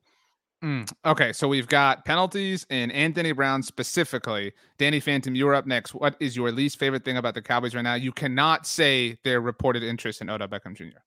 Mm, 0.64 0.92
okay, 1.06 1.34
so 1.34 1.48
we've 1.48 1.68
got 1.68 2.06
penalties 2.06 2.66
and 2.70 2.92
Anthony 2.92 3.34
Brown 3.34 3.62
specifically. 3.62 4.54
Danny 4.78 5.00
Phantom, 5.00 5.36
you're 5.36 5.54
up 5.54 5.68
next. 5.68 5.94
What 5.94 6.16
is 6.20 6.36
your 6.36 6.52
least 6.52 6.80
favorite 6.80 7.06
thing 7.06 7.18
about 7.18 7.34
the 7.34 7.42
Cowboys 7.42 7.76
right 7.76 7.84
now? 7.84 7.96
You 7.96 8.12
cannot 8.12 8.66
say 8.66 9.18
their 9.24 9.42
reported 9.42 9.84
interest 9.84 10.22
in 10.22 10.30
Odell 10.30 10.48
Beckham 10.48 10.76
Jr. 10.76 10.98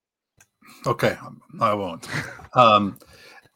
Okay, 0.86 1.16
I 1.60 1.74
won't. 1.74 2.06
Um, 2.54 2.98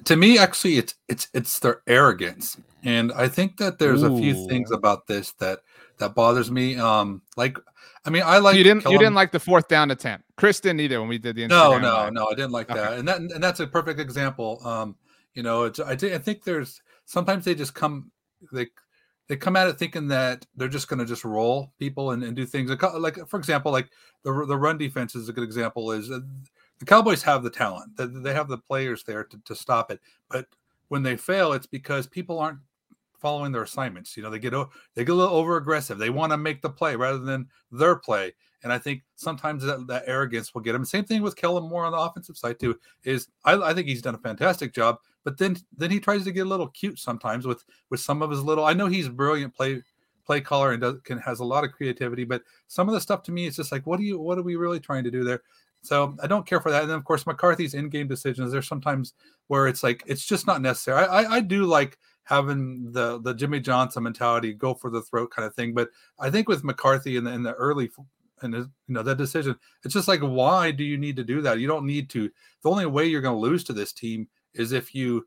to 0.05 0.17
me, 0.17 0.39
actually, 0.39 0.79
it's 0.79 0.95
it's 1.09 1.29
it's 1.35 1.59
their 1.61 1.83
arrogance, 1.87 2.57
and 2.83 3.13
I 3.13 3.29
think 3.29 3.57
that 3.59 3.79
there's 3.79 4.03
Ooh. 4.03 4.15
a 4.15 4.19
few 4.19 4.49
things 4.49 4.71
about 4.71 5.07
this 5.07 5.33
that 5.33 5.61
that 5.99 6.15
bothers 6.15 6.51
me. 6.51 6.77
Um, 6.77 7.23
like, 7.37 7.59
I 8.05 8.11
mean, 8.11 8.23
I 8.25 8.39
like 8.39 8.57
you 8.57 8.65
didn't 8.65 8.85
you 8.85 8.99
didn't 8.99 9.15
like 9.15 9.33
the 9.33 9.41
fourth 9.41 9.69
down 9.69 9.91
attempt. 9.91 10.27
Chris 10.37 10.61
didn't 10.61 10.81
either 10.81 11.01
when 11.01 11.09
we 11.09 11.19
did 11.19 11.37
the 11.37 11.43
Instagram 11.43 11.49
no 11.49 11.79
no 11.79 11.95
live. 11.95 12.13
no 12.13 12.27
I 12.27 12.35
didn't 12.35 12.53
like 12.53 12.71
okay. 12.71 12.81
that, 12.81 12.99
and 12.99 13.09
that 13.09 13.19
and 13.19 13.43
that's 13.43 13.61
a 13.61 13.67
perfect 13.67 14.01
example. 14.01 14.61
Um, 14.67 14.97
you 15.35 15.43
know, 15.43 15.65
it's, 15.65 15.81
I, 15.81 15.93
I 15.93 16.19
think 16.19 16.45
there's 16.45 16.81
sometimes 17.05 17.45
they 17.45 17.55
just 17.55 17.75
come 17.75 18.11
they 18.53 18.67
they 19.29 19.37
come 19.37 19.57
at 19.57 19.69
it 19.69 19.79
thinking 19.79 20.09
that 20.09 20.45
they're 20.57 20.69
just 20.69 20.89
going 20.89 20.99
to 20.99 21.07
just 21.07 21.25
roll 21.25 21.73
people 21.79 22.11
and, 22.11 22.23
and 22.23 22.37
do 22.37 22.45
things. 22.45 22.71
Like 22.71 23.17
for 23.29 23.39
example 23.39 23.73
like 23.73 23.89
the 24.25 24.33
the 24.47 24.57
run 24.57 24.79
defense 24.79 25.15
is 25.15 25.29
a 25.29 25.33
good 25.33 25.45
example 25.45 25.93
is 25.93 26.11
uh, 26.11 26.21
the 26.79 26.85
Cowboys 26.85 27.23
have 27.23 27.43
the 27.43 27.51
talent. 27.51 27.93
They 27.97 28.35
have 28.35 28.49
the 28.49 28.59
players 28.59 29.05
there 29.05 29.25
to, 29.25 29.41
to 29.45 29.55
stop 29.55 29.91
it. 29.91 30.01
But 30.29 30.47
when 30.89 31.03
they 31.03 31.17
fail 31.17 31.53
it's 31.53 31.67
because 31.67 32.07
people 32.07 32.39
aren't 32.39 32.59
following 33.21 33.53
their 33.53 33.63
assignments. 33.63 34.17
You 34.17 34.23
know 34.23 34.31
they 34.31 34.39
get 34.39 34.53
they 34.95 35.05
get 35.05 35.13
a 35.13 35.15
little 35.15 35.37
over 35.37 35.57
aggressive 35.57 35.99
they 35.99 36.11
want 36.11 36.33
to 36.33 36.37
make 36.37 36.61
the 36.61 36.71
play 36.71 36.97
rather 36.97 37.19
than 37.21 37.49
their 37.71 37.97
play. 37.97 38.35
And 38.65 38.73
I 38.73 38.79
think 38.79 39.03
sometimes 39.17 39.65
that, 39.65 39.87
that 39.89 40.05
arrogance 40.07 40.55
will 40.55 40.61
get 40.61 40.75
him. 40.75 40.85
Same 40.85 41.05
thing 41.05 41.23
with 41.23 41.35
Kellen 41.37 41.69
Moore 41.69 41.85
on 41.85 41.93
the 41.93 41.99
offensive 41.99 42.37
side 42.37 42.61
too. 42.61 42.79
Is 43.05 43.29
I, 43.45 43.55
I 43.55 43.75
think 43.75 43.89
he's 43.89 44.03
done 44.03 44.15
a 44.15 44.19
fantastic 44.19 44.73
job, 44.73 44.99
but 45.25 45.39
then 45.39 45.57
then 45.77 45.91
he 45.91 46.01
tries 46.01 46.25
to 46.25 46.33
get 46.33 46.47
a 46.47 46.49
little 46.49 46.69
cute 46.69 46.99
sometimes 46.99 47.47
with 47.47 47.65
with 47.91 48.01
some 48.01 48.23
of 48.23 48.31
his 48.31 48.43
little. 48.43 48.65
I 48.65 48.75
know 48.75 48.87
he's 48.87 49.09
brilliant 49.09 49.55
play 49.55 49.83
play 50.25 50.41
caller 50.41 50.73
and 50.73 50.81
does 50.81 51.01
can 51.05 51.19
has 51.19 51.41
a 51.41 51.45
lot 51.45 51.65
of 51.65 51.73
creativity, 51.73 52.25
but 52.25 52.43
some 52.69 52.89
of 52.89 52.95
the 52.95 53.01
stuff 53.01 53.23
to 53.25 53.33
me 53.33 53.47
is 53.47 53.57
just 53.57 53.73
like, 53.73 53.87
what 53.87 54.01
are 54.01 54.05
you 54.05 54.19
what 54.19 54.39
are 54.39 54.43
we 54.43 54.57
really 54.57 54.81
trying 54.81 55.05
to 55.05 55.11
do 55.11 55.25
there? 55.25 55.43
So 55.83 56.17
I 56.23 56.27
don't 56.27 56.47
care 56.47 56.61
for 56.61 56.71
that. 56.71 56.83
And 56.83 56.91
then 56.91 56.99
of 56.99 57.05
course 57.05 57.27
McCarthy's 57.27 57.75
in-game 57.75 58.09
decisions. 58.09 58.53
There's 58.53 58.69
sometimes 58.69 59.15
where 59.49 59.67
it's 59.67 59.83
like 59.83 60.03
it's 60.07 60.25
just 60.25 60.47
not 60.47 60.63
necessary. 60.63 61.05
I, 61.05 61.23
I, 61.23 61.33
I 61.37 61.41
do 61.41 61.65
like 61.65 61.99
having 62.25 62.93
the 62.93 63.21
the 63.21 63.35
Jimmy 63.35 63.61
Johnson 63.61 64.05
mentality, 64.05 64.53
go 64.53 64.75
for 64.75 64.91
the 64.91 65.03
throat 65.03 65.31
kind 65.31 65.47
of 65.47 65.55
thing. 65.55 65.75
But 65.75 65.89
I 66.19 66.31
think 66.31 66.49
with 66.49 66.65
McCarthy 66.65 67.17
in 67.17 67.25
the, 67.25 67.33
in 67.33 67.43
the 67.43 67.55
early 67.55 67.91
and 68.43 68.55
you 68.55 68.69
know 68.89 69.03
that 69.03 69.19
decision 69.19 69.57
it's 69.85 69.95
just 69.95 70.09
like 70.09 70.21
why 70.21 70.71
do 70.71 70.85
you 70.85 70.99
need 70.99 71.17
to 71.17 71.25
do 71.25 71.41
that 71.41 71.61
you 71.61 71.69
don't 71.69 71.87
need 71.87 72.11
to 72.11 72.29
the 72.63 72.71
only 72.71 72.87
way 72.87 73.07
you're 73.07 73.21
going 73.21 73.35
to 73.35 73.39
lose 73.39 73.65
to 73.65 73.73
this 73.73 73.93
team 73.93 74.27
is 74.55 74.73
if 74.73 74.95
you 74.95 75.27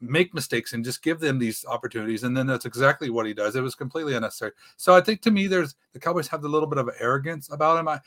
make 0.00 0.34
mistakes 0.34 0.72
and 0.72 0.84
just 0.84 1.02
give 1.02 1.20
them 1.20 1.38
these 1.38 1.64
opportunities 1.66 2.24
and 2.24 2.36
then 2.36 2.46
that's 2.46 2.66
exactly 2.66 3.10
what 3.10 3.26
he 3.26 3.34
does. 3.34 3.56
It 3.56 3.62
was 3.62 3.74
completely 3.74 4.14
unnecessary. 4.14 4.52
So 4.76 4.94
i 4.94 5.00
think 5.00 5.22
to 5.22 5.30
me 5.30 5.46
there's 5.46 5.74
the 5.92 6.00
cowboys 6.00 6.28
have 6.28 6.44
a 6.44 6.48
little 6.48 6.68
bit 6.68 6.78
of 6.78 6.90
arrogance 7.00 7.50
about 7.50 7.78
him 7.78 7.88
i 7.88 8.00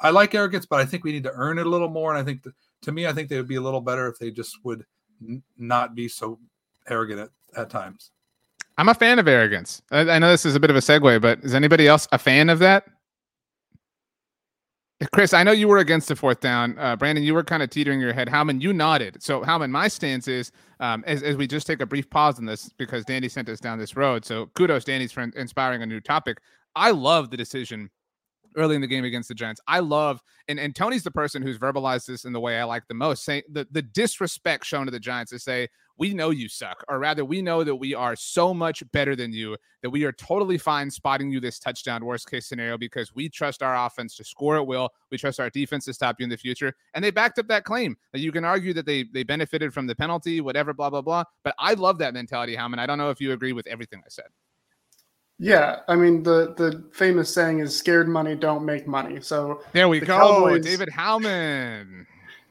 i 0.00 0.10
like 0.10 0.34
arrogance 0.34 0.66
but 0.66 0.80
i 0.80 0.84
think 0.84 1.04
we 1.04 1.12
need 1.12 1.22
to 1.22 1.32
earn 1.32 1.58
it 1.58 1.66
a 1.66 1.70
little 1.70 1.88
more 1.88 2.10
and 2.14 2.20
i 2.20 2.24
think 2.24 2.46
to 2.82 2.92
me 2.92 3.06
i 3.06 3.12
think 3.12 3.28
they 3.28 3.36
would 3.36 3.48
be 3.48 3.56
a 3.56 3.60
little 3.60 3.80
better 3.80 4.08
if 4.08 4.18
they 4.18 4.30
just 4.30 4.56
would 4.64 4.84
n- 5.22 5.42
not 5.56 5.94
be 5.94 6.08
so 6.08 6.38
arrogant 6.88 7.20
at, 7.20 7.30
at 7.56 7.70
times. 7.70 8.10
I'm 8.78 8.88
a 8.88 8.94
fan 8.94 9.18
of 9.18 9.26
arrogance. 9.26 9.82
I, 9.90 10.00
I 10.08 10.18
know 10.18 10.30
this 10.30 10.46
is 10.46 10.54
a 10.54 10.60
bit 10.60 10.70
of 10.70 10.76
a 10.76 10.80
segue 10.80 11.20
but 11.20 11.40
is 11.42 11.54
anybody 11.54 11.86
else 11.86 12.08
a 12.12 12.18
fan 12.18 12.50
of 12.50 12.58
that 12.58 12.84
Chris, 15.12 15.32
I 15.32 15.44
know 15.44 15.52
you 15.52 15.68
were 15.68 15.78
against 15.78 16.08
the 16.08 16.16
fourth 16.16 16.40
down. 16.40 16.76
Uh, 16.76 16.96
Brandon, 16.96 17.22
you 17.22 17.32
were 17.32 17.44
kind 17.44 17.62
of 17.62 17.70
teetering 17.70 18.00
your 18.00 18.12
head. 18.12 18.28
Howman, 18.28 18.60
you 18.60 18.72
nodded. 18.72 19.22
So, 19.22 19.42
Howman, 19.42 19.70
my 19.70 19.86
stance 19.86 20.26
is 20.26 20.50
um, 20.80 21.04
as, 21.06 21.22
as 21.22 21.36
we 21.36 21.46
just 21.46 21.68
take 21.68 21.80
a 21.80 21.86
brief 21.86 22.10
pause 22.10 22.38
on 22.38 22.44
this 22.44 22.70
because 22.78 23.04
Danny 23.04 23.28
sent 23.28 23.48
us 23.48 23.60
down 23.60 23.78
this 23.78 23.96
road. 23.96 24.24
So, 24.24 24.46
kudos, 24.56 24.84
Danny's 24.84 25.12
for 25.12 25.22
inspiring 25.22 25.82
a 25.82 25.86
new 25.86 26.00
topic. 26.00 26.38
I 26.74 26.90
love 26.90 27.30
the 27.30 27.36
decision 27.36 27.90
early 28.56 28.74
in 28.74 28.80
the 28.80 28.88
game 28.88 29.04
against 29.04 29.28
the 29.28 29.34
Giants. 29.36 29.60
I 29.68 29.78
love 29.78 30.20
and, 30.48 30.58
and 30.58 30.74
Tony's 30.74 31.02
the 31.02 31.10
person 31.10 31.42
who's 31.42 31.58
verbalized 31.58 32.06
this 32.06 32.24
in 32.24 32.32
the 32.32 32.40
way 32.40 32.58
I 32.58 32.64
like 32.64 32.88
the 32.88 32.94
most, 32.94 33.24
saying 33.24 33.42
the, 33.50 33.66
the 33.70 33.82
disrespect 33.82 34.64
shown 34.64 34.86
to 34.86 34.90
the 34.90 34.98
Giants 34.98 35.30
to 35.30 35.38
say, 35.38 35.68
we 35.98 36.14
know 36.14 36.30
you 36.30 36.48
suck, 36.48 36.84
or 36.88 36.98
rather, 36.98 37.24
we 37.24 37.42
know 37.42 37.64
that 37.64 37.74
we 37.74 37.94
are 37.94 38.14
so 38.14 38.54
much 38.54 38.82
better 38.92 39.16
than 39.16 39.32
you 39.32 39.56
that 39.82 39.90
we 39.90 40.04
are 40.04 40.12
totally 40.12 40.56
fine 40.56 40.90
spotting 40.90 41.30
you 41.30 41.40
this 41.40 41.58
touchdown, 41.58 42.04
worst 42.04 42.30
case 42.30 42.46
scenario, 42.46 42.78
because 42.78 43.14
we 43.14 43.28
trust 43.28 43.62
our 43.62 43.86
offense 43.86 44.16
to 44.16 44.24
score 44.24 44.56
at 44.56 44.66
will. 44.66 44.90
We 45.10 45.18
trust 45.18 45.40
our 45.40 45.50
defense 45.50 45.84
to 45.86 45.94
stop 45.94 46.16
you 46.18 46.24
in 46.24 46.30
the 46.30 46.36
future. 46.36 46.74
And 46.94 47.04
they 47.04 47.10
backed 47.10 47.38
up 47.38 47.48
that 47.48 47.64
claim. 47.64 47.96
That 48.12 48.20
you 48.20 48.32
can 48.32 48.44
argue 48.44 48.72
that 48.74 48.86
they 48.86 49.04
they 49.12 49.24
benefited 49.24 49.74
from 49.74 49.86
the 49.86 49.94
penalty, 49.94 50.40
whatever, 50.40 50.72
blah, 50.72 50.90
blah, 50.90 51.02
blah. 51.02 51.24
But 51.42 51.54
I 51.58 51.74
love 51.74 51.98
that 51.98 52.14
mentality, 52.14 52.56
Howman. 52.56 52.78
I 52.78 52.86
don't 52.86 52.98
know 52.98 53.10
if 53.10 53.20
you 53.20 53.32
agree 53.32 53.52
with 53.52 53.66
everything 53.66 54.00
I 54.04 54.08
said. 54.08 54.26
Yeah, 55.40 55.80
I 55.86 55.94
mean 55.94 56.24
the 56.24 56.54
the 56.56 56.84
famous 56.92 57.32
saying 57.32 57.60
is 57.60 57.76
"scared 57.76 58.08
money 58.08 58.34
don't 58.34 58.64
make 58.64 58.88
money." 58.88 59.20
So 59.20 59.62
there 59.72 59.88
we 59.88 60.00
the 60.00 60.06
go, 60.06 60.18
Cowboys, 60.18 60.64
David 60.64 60.88
Howman. 60.88 62.06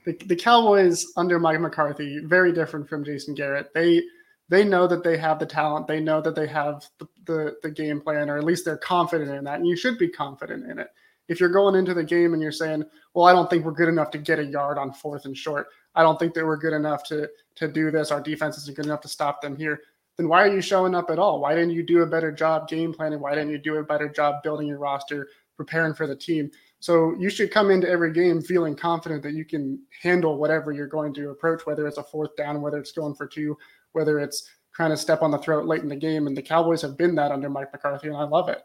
The, 0.08 0.14
the 0.26 0.38
Cowboys 0.38 1.06
under 1.18 1.38
Mike 1.38 1.60
McCarthy 1.60 2.20
very 2.24 2.54
different 2.54 2.88
from 2.88 3.04
Jason 3.04 3.36
Garrett. 3.36 3.74
They 3.74 4.02
they 4.48 4.64
know 4.64 4.88
that 4.88 5.04
they 5.04 5.18
have 5.18 5.38
the 5.38 5.46
talent. 5.46 5.86
They 5.86 6.00
know 6.00 6.22
that 6.22 6.34
they 6.34 6.48
have 6.48 6.88
the, 6.98 7.08
the, 7.26 7.58
the 7.62 7.70
game 7.70 8.00
plan, 8.00 8.30
or 8.30 8.38
at 8.38 8.46
least 8.46 8.64
they're 8.64 8.78
confident 8.78 9.32
in 9.32 9.44
that. 9.44 9.60
And 9.60 9.68
you 9.68 9.76
should 9.76 9.98
be 9.98 10.08
confident 10.08 10.72
in 10.72 10.80
it. 10.80 10.88
If 11.28 11.42
you're 11.42 11.50
going 11.50 11.76
into 11.76 11.94
the 11.94 12.06
game 12.06 12.32
and 12.32 12.42
you're 12.42 12.54
saying, 12.54 12.86
"Well, 13.14 13.26
I 13.26 13.34
don't 13.34 13.50
think 13.50 13.66
we're 13.66 13.74
good 13.74 13.90
enough 13.90 14.10
to 14.12 14.18
get 14.18 14.40
a 14.40 14.46
yard 14.46 14.78
on 14.78 14.94
fourth 14.94 15.26
and 15.26 15.36
short. 15.38 15.68
I 15.94 16.04
don't 16.04 16.18
think 16.18 16.34
that 16.36 16.46
we're 16.46 16.56
good 16.56 16.72
enough 16.72 17.04
to 17.10 17.30
to 17.56 17.68
do 17.68 17.92
this. 17.92 18.10
Our 18.10 18.22
defense 18.22 18.58
isn't 18.60 18.78
good 18.78 18.86
enough 18.86 19.02
to 19.02 19.10
stop 19.10 19.42
them 19.42 19.58
here." 19.58 19.82
then 20.18 20.28
why 20.28 20.42
are 20.44 20.54
you 20.54 20.62
showing 20.62 20.96
up 20.96 21.10
at 21.10 21.20
all? 21.20 21.40
Why 21.40 21.54
didn't 21.54 21.72
you 21.72 21.84
do 21.84 22.02
a 22.02 22.06
better 22.08 22.32
job 22.32 22.68
game 22.68 22.94
planning? 22.94 23.20
Why 23.20 23.36
didn't 23.36 23.52
you 23.52 23.60
do 23.60 23.76
a 23.76 23.84
better 23.84 24.10
job 24.10 24.42
building 24.44 24.68
your 24.68 24.80
roster, 24.80 25.30
preparing 25.56 25.94
for 25.94 26.08
the 26.08 26.16
team? 26.16 26.50
So 26.80 27.16
you 27.18 27.30
should 27.30 27.52
come 27.52 27.72
into 27.72 27.90
every 27.90 28.14
game 28.14 28.42
feeling 28.42 28.76
confident 28.76 29.24
that 29.24 29.34
you 29.34 29.46
can 29.46 29.82
handle 30.02 30.38
whatever 30.38 30.72
you're 30.72 30.88
going 30.88 31.14
to 31.16 31.32
approach, 31.32 31.66
whether 31.66 31.88
it's 31.88 31.98
a 31.98 32.04
fourth 32.04 32.36
down, 32.36 32.62
whether 32.62 32.78
it's 32.78 32.92
going 32.92 33.16
for 33.16 33.26
two, 33.28 33.58
whether 33.94 34.20
it's 34.20 34.48
trying 34.74 34.92
to 34.92 34.98
step 34.98 35.24
on 35.24 35.32
the 35.32 35.40
throat 35.40 35.66
late 35.66 35.82
in 35.82 35.90
the 35.90 35.96
game. 35.96 36.28
And 36.28 36.38
the 36.38 36.42
Cowboys 36.42 36.82
have 36.84 36.98
been 36.98 37.16
that 37.16 37.32
under 37.32 37.50
Mike 37.50 37.74
McCarthy, 37.74 38.08
and 38.08 38.18
I 38.18 38.24
love 38.24 38.48
it. 38.48 38.64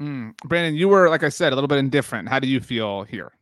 Mm. 0.00 0.36
Brandon, 0.44 0.74
you 0.74 0.88
were, 0.88 1.08
like 1.08 1.22
I 1.22 1.28
said, 1.30 1.52
a 1.52 1.56
little 1.56 1.68
bit 1.68 1.78
indifferent. 1.78 2.28
How 2.28 2.38
do 2.38 2.48
you 2.48 2.60
feel 2.60 3.04
here? 3.04 3.32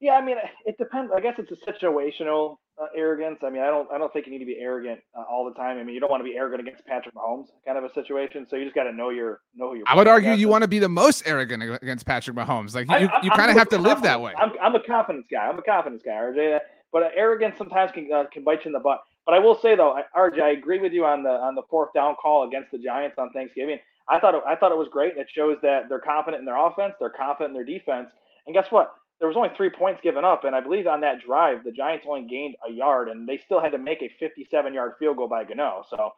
Yeah, 0.00 0.12
I 0.12 0.24
mean, 0.24 0.36
it 0.64 0.78
depends. 0.78 1.12
I 1.14 1.20
guess 1.20 1.34
it's 1.38 1.50
a 1.52 1.70
situational 1.70 2.56
uh, 2.80 2.86
arrogance. 2.96 3.40
I 3.44 3.50
mean, 3.50 3.60
I 3.60 3.66
don't, 3.66 3.86
I 3.92 3.98
don't 3.98 4.10
think 4.12 4.24
you 4.24 4.32
need 4.32 4.38
to 4.38 4.46
be 4.46 4.56
arrogant 4.58 5.00
uh, 5.14 5.24
all 5.30 5.44
the 5.44 5.54
time. 5.54 5.76
I 5.78 5.84
mean, 5.84 5.94
you 5.94 6.00
don't 6.00 6.10
want 6.10 6.20
to 6.20 6.24
be 6.24 6.36
arrogant 6.36 6.66
against 6.66 6.86
Patrick 6.86 7.14
Mahomes, 7.14 7.48
kind 7.66 7.76
of 7.76 7.84
a 7.84 7.92
situation. 7.92 8.46
So 8.48 8.56
you 8.56 8.64
just 8.64 8.74
got 8.74 8.84
to 8.84 8.92
know 8.92 9.10
your, 9.10 9.40
know 9.54 9.70
who 9.70 9.76
you're. 9.76 9.84
I 9.86 9.94
would 9.94 10.08
argue 10.08 10.32
you 10.32 10.48
want 10.48 10.62
to 10.62 10.68
be 10.68 10.78
the 10.78 10.88
most 10.88 11.22
arrogant 11.26 11.62
against 11.82 12.06
Patrick 12.06 12.34
Mahomes. 12.34 12.74
Like 12.74 12.88
you, 12.88 13.08
I, 13.08 13.20
you 13.22 13.30
kind 13.30 13.50
of 13.50 13.58
have 13.58 13.68
to 13.70 13.78
live 13.78 14.00
that 14.02 14.20
way. 14.22 14.32
I'm, 14.38 14.52
I'm 14.62 14.74
a 14.74 14.82
confidence 14.82 15.26
guy. 15.30 15.46
I'm 15.46 15.58
a 15.58 15.62
confidence 15.62 16.02
guy, 16.02 16.12
RJ. 16.12 16.60
But 16.92 17.02
uh, 17.02 17.08
arrogance 17.14 17.56
sometimes 17.58 17.92
can 17.92 18.08
uh, 18.12 18.24
can 18.32 18.42
bite 18.42 18.64
you 18.64 18.70
in 18.70 18.72
the 18.72 18.80
butt. 18.80 19.02
But 19.26 19.34
I 19.34 19.38
will 19.38 19.58
say 19.60 19.76
though, 19.76 20.00
RJ, 20.16 20.40
I 20.40 20.50
agree 20.52 20.80
with 20.80 20.92
you 20.92 21.04
on 21.04 21.22
the 21.22 21.30
on 21.30 21.54
the 21.54 21.62
fourth 21.68 21.92
down 21.94 22.16
call 22.20 22.48
against 22.48 22.70
the 22.72 22.78
Giants 22.78 23.16
on 23.18 23.30
Thanksgiving. 23.32 23.78
I 24.08 24.18
thought 24.18 24.34
it, 24.34 24.42
I 24.46 24.56
thought 24.56 24.72
it 24.72 24.78
was 24.78 24.88
great. 24.90 25.16
It 25.16 25.28
shows 25.32 25.58
that 25.62 25.88
they're 25.88 26.00
confident 26.00 26.40
in 26.40 26.46
their 26.46 26.56
offense, 26.56 26.94
they're 26.98 27.10
confident 27.10 27.50
in 27.50 27.54
their 27.54 27.78
defense, 27.78 28.10
and 28.46 28.54
guess 28.54 28.66
what? 28.70 28.92
There 29.20 29.28
was 29.28 29.36
only 29.36 29.50
three 29.56 29.70
points 29.70 30.00
given 30.02 30.24
up, 30.24 30.44
and 30.44 30.56
I 30.56 30.60
believe 30.60 30.86
on 30.86 31.02
that 31.02 31.20
drive 31.24 31.62
the 31.62 31.72
Giants 31.72 32.06
only 32.08 32.26
gained 32.26 32.56
a 32.66 32.72
yard, 32.72 33.08
and 33.08 33.28
they 33.28 33.36
still 33.36 33.60
had 33.60 33.72
to 33.72 33.78
make 33.78 34.02
a 34.02 34.10
57-yard 34.22 34.94
field 34.98 35.18
goal 35.18 35.28
by 35.28 35.44
Gano. 35.44 35.84
So, 35.88 36.10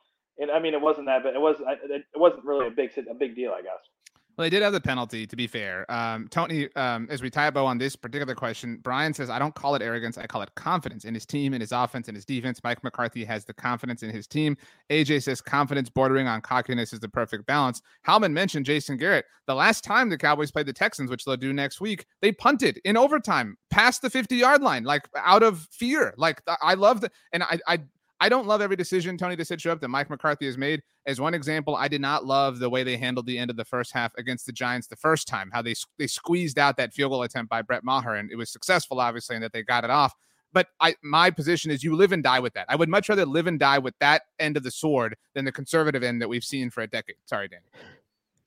I 0.53 0.61
mean, 0.61 0.73
it 0.73 0.81
wasn't 0.81 1.07
that, 1.07 1.23
but 1.25 1.35
it 1.35 1.41
was 1.41 1.57
it 1.61 2.05
wasn't 2.15 2.45
really 2.45 2.69
a 2.69 2.71
big 2.71 2.91
a 3.11 3.15
big 3.15 3.35
deal, 3.35 3.53
I 3.53 3.63
guess. 3.63 4.22
Well, 4.37 4.47
they 4.47 4.51
did 4.51 4.63
have 4.63 4.73
the 4.73 4.81
penalty, 4.81 5.27
to 5.27 5.37
be 5.37 5.47
fair. 5.47 5.85
Um, 5.93 6.27
Tony, 6.31 6.75
um, 6.75 7.07
as 7.11 7.21
we 7.21 7.29
tie 7.29 7.49
a 7.49 7.53
bow 7.53 7.67
on 7.67 7.77
this 7.77 7.95
particular 7.95 8.35
question, 8.35 8.79
Brian 8.83 9.13
says, 9.13 9.29
I 9.29 9.39
don't 9.39 9.55
call 9.55 9.75
it 9.75 9.83
arrogance. 9.83 10.17
I 10.17 10.27
call 10.27 10.41
it 10.41 10.51
confidence 10.55 11.05
in 11.05 11.13
his 11.13 11.27
team, 11.27 11.53
in 11.53 11.61
his 11.61 11.71
offense, 11.71 12.09
in 12.09 12.15
his 12.15 12.25
defense. 12.25 12.59
Mike 12.65 12.83
McCarthy 12.83 13.25
has 13.27 13.45
the 13.45 13.53
confidence 13.53 14.03
in 14.03 14.09
his 14.09 14.27
team. 14.27 14.57
AJ 14.89 15.25
says, 15.25 15.43
confidence 15.43 15.91
bordering 15.91 16.29
on 16.29 16.41
cockiness 16.41 16.95
is 16.95 17.01
the 17.01 17.11
perfect 17.11 17.45
balance. 17.45 17.83
Howman 18.07 18.33
mentioned 18.33 18.65
Jason 18.65 18.97
Garrett. 18.97 19.27
The 19.47 19.55
last 19.55 19.85
time 19.85 20.09
the 20.09 20.17
Cowboys 20.17 20.51
played 20.51 20.67
the 20.67 20.73
Texans, 20.73 21.11
which 21.11 21.27
they'll 21.27 21.37
do 21.37 21.53
next 21.53 21.83
week, 21.83 22.07
they 22.23 22.33
punted 22.33 22.81
in 22.87 22.97
overtime 22.97 23.59
past 23.71 24.01
the 24.01 24.09
50 24.09 24.37
yard 24.37 24.63
line, 24.63 24.85
like 24.85 25.07
out 25.15 25.43
of 25.43 25.69
fear. 25.71 26.15
Like, 26.17 26.41
I 26.63 26.73
love 26.73 27.03
the, 27.03 27.11
and 27.33 27.43
I, 27.43 27.59
I, 27.67 27.79
I 28.23 28.29
don't 28.29 28.47
love 28.47 28.61
every 28.61 28.77
decision, 28.77 29.19
Tony, 29.19 29.35
to 29.35 29.45
set 29.45 29.65
you 29.65 29.73
up 29.73 29.81
that 29.81 29.89
Mike 29.89 30.09
McCarthy 30.09 30.47
has 30.47 30.57
made. 30.57 30.81
As 31.07 31.21
one 31.21 31.35
example, 31.35 31.75
I 31.75 31.89
did 31.89 32.01
not 32.01 32.25
love 32.25 32.61
the 32.61 32.71
way 32.71 32.85
they 32.85 32.97
handled 32.97 33.27
the 33.27 33.37
end 33.37 33.51
of 33.51 33.57
the 33.57 33.65
first 33.65 33.93
half 33.93 34.13
against 34.17 34.47
the 34.47 34.53
Giants 34.53 34.87
the 34.87 34.95
first 34.95 35.27
time, 35.27 35.51
how 35.53 35.61
they 35.61 35.75
they 35.99 36.07
squeezed 36.07 36.57
out 36.57 36.77
that 36.77 36.95
field 36.95 37.11
goal 37.11 37.25
attempt 37.25 37.51
by 37.51 37.63
Brett 37.63 37.83
Maher, 37.83 38.15
and 38.15 38.31
it 38.31 38.37
was 38.37 38.49
successful, 38.49 39.01
obviously, 39.01 39.35
and 39.35 39.43
that 39.43 39.53
they 39.53 39.65
got 39.65 39.83
it 39.83 39.91
off. 39.91 40.15
But 40.53 40.69
I, 40.79 40.95
my 41.03 41.31
position 41.31 41.73
is 41.73 41.83
you 41.83 41.97
live 41.97 42.13
and 42.13 42.23
die 42.23 42.39
with 42.39 42.55
that. 42.55 42.67
I 42.69 42.77
would 42.77 42.89
much 42.89 43.09
rather 43.09 43.27
live 43.27 43.49
and 43.49 43.59
die 43.59 43.79
with 43.79 43.95
that 43.99 44.23
end 44.39 44.57
of 44.57 44.63
the 44.63 44.71
sword 44.71 45.17
than 45.35 45.45
the 45.45 45.51
conservative 45.51 46.05
end 46.05 46.23
that 46.23 46.29
we've 46.29 46.45
seen 46.45 46.71
for 46.71 46.83
a 46.83 46.87
decade. 46.87 47.17
Sorry, 47.25 47.49
Danny. 47.49 47.65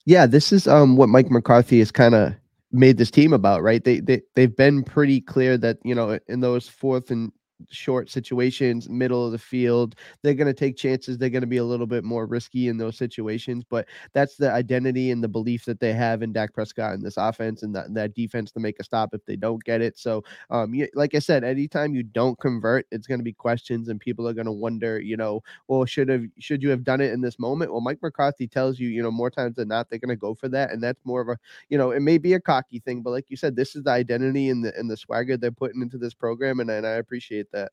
Yeah, 0.06 0.24
this 0.24 0.52
is 0.52 0.66
um 0.66 0.96
what 0.96 1.10
Mike 1.10 1.30
McCarthy 1.30 1.80
has 1.80 1.90
kind 1.90 2.14
of 2.14 2.34
made 2.72 2.96
this 2.96 3.10
team 3.10 3.34
about, 3.34 3.62
right? 3.62 3.84
They 3.84 4.00
they 4.00 4.22
they've 4.36 4.56
been 4.56 4.84
pretty 4.84 5.20
clear 5.20 5.58
that 5.58 5.76
you 5.84 5.94
know 5.94 6.18
in 6.28 6.40
those 6.40 6.66
fourth 6.66 7.10
and 7.10 7.30
short 7.70 8.10
situations, 8.10 8.88
middle 8.88 9.24
of 9.24 9.32
the 9.32 9.38
field. 9.38 9.94
They're 10.22 10.34
going 10.34 10.46
to 10.46 10.54
take 10.54 10.76
chances. 10.76 11.18
They're 11.18 11.30
going 11.30 11.42
to 11.42 11.46
be 11.46 11.56
a 11.56 11.64
little 11.64 11.86
bit 11.86 12.04
more 12.04 12.26
risky 12.26 12.68
in 12.68 12.76
those 12.76 12.96
situations, 12.96 13.64
but 13.68 13.86
that's 14.12 14.36
the 14.36 14.50
identity 14.50 15.10
and 15.10 15.22
the 15.22 15.28
belief 15.28 15.64
that 15.64 15.80
they 15.80 15.92
have 15.92 16.22
in 16.22 16.32
Dak 16.32 16.52
Prescott 16.52 16.94
and 16.94 17.04
this 17.04 17.16
offense 17.16 17.62
and 17.62 17.74
that, 17.74 17.92
that 17.94 18.14
defense 18.14 18.52
to 18.52 18.60
make 18.60 18.78
a 18.78 18.84
stop 18.84 19.14
if 19.14 19.24
they 19.26 19.36
don't 19.36 19.62
get 19.64 19.80
it. 19.80 19.98
So, 19.98 20.24
um, 20.50 20.74
you, 20.74 20.88
like 20.94 21.14
I 21.14 21.18
said, 21.18 21.44
anytime 21.44 21.94
you 21.94 22.02
don't 22.02 22.38
convert, 22.38 22.86
it's 22.90 23.06
going 23.06 23.20
to 23.20 23.24
be 23.24 23.32
questions 23.32 23.88
and 23.88 24.00
people 24.00 24.28
are 24.28 24.34
going 24.34 24.46
to 24.46 24.52
wonder, 24.52 25.00
you 25.00 25.16
know, 25.16 25.42
well, 25.68 25.84
should 25.84 26.08
have 26.08 26.24
should 26.38 26.62
you 26.62 26.70
have 26.70 26.84
done 26.84 27.00
it 27.00 27.12
in 27.12 27.20
this 27.20 27.38
moment? 27.38 27.72
Well, 27.72 27.80
Mike 27.80 28.00
McCarthy 28.02 28.46
tells 28.46 28.78
you, 28.78 28.88
you 28.88 29.02
know, 29.02 29.10
more 29.10 29.30
times 29.30 29.56
than 29.56 29.68
not, 29.68 29.88
they're 29.88 29.98
going 29.98 30.08
to 30.10 30.16
go 30.16 30.34
for 30.34 30.48
that, 30.48 30.72
and 30.72 30.82
that's 30.82 31.04
more 31.04 31.20
of 31.20 31.28
a, 31.28 31.36
you 31.68 31.78
know, 31.78 31.90
it 31.90 32.00
may 32.00 32.18
be 32.18 32.34
a 32.34 32.40
cocky 32.40 32.80
thing, 32.80 33.02
but 33.02 33.10
like 33.10 33.30
you 33.30 33.36
said, 33.36 33.56
this 33.56 33.74
is 33.76 33.84
the 33.84 33.90
identity 33.90 34.50
and 34.50 34.64
the 34.64 34.76
and 34.78 34.90
the 34.90 34.96
swagger 34.96 35.36
they're 35.36 35.50
putting 35.50 35.82
into 35.82 35.98
this 35.98 36.14
program, 36.14 36.60
and, 36.60 36.70
and 36.70 36.86
I 36.86 36.92
appreciate 36.92 37.45
appreciate 37.46 37.62
that. 37.62 37.72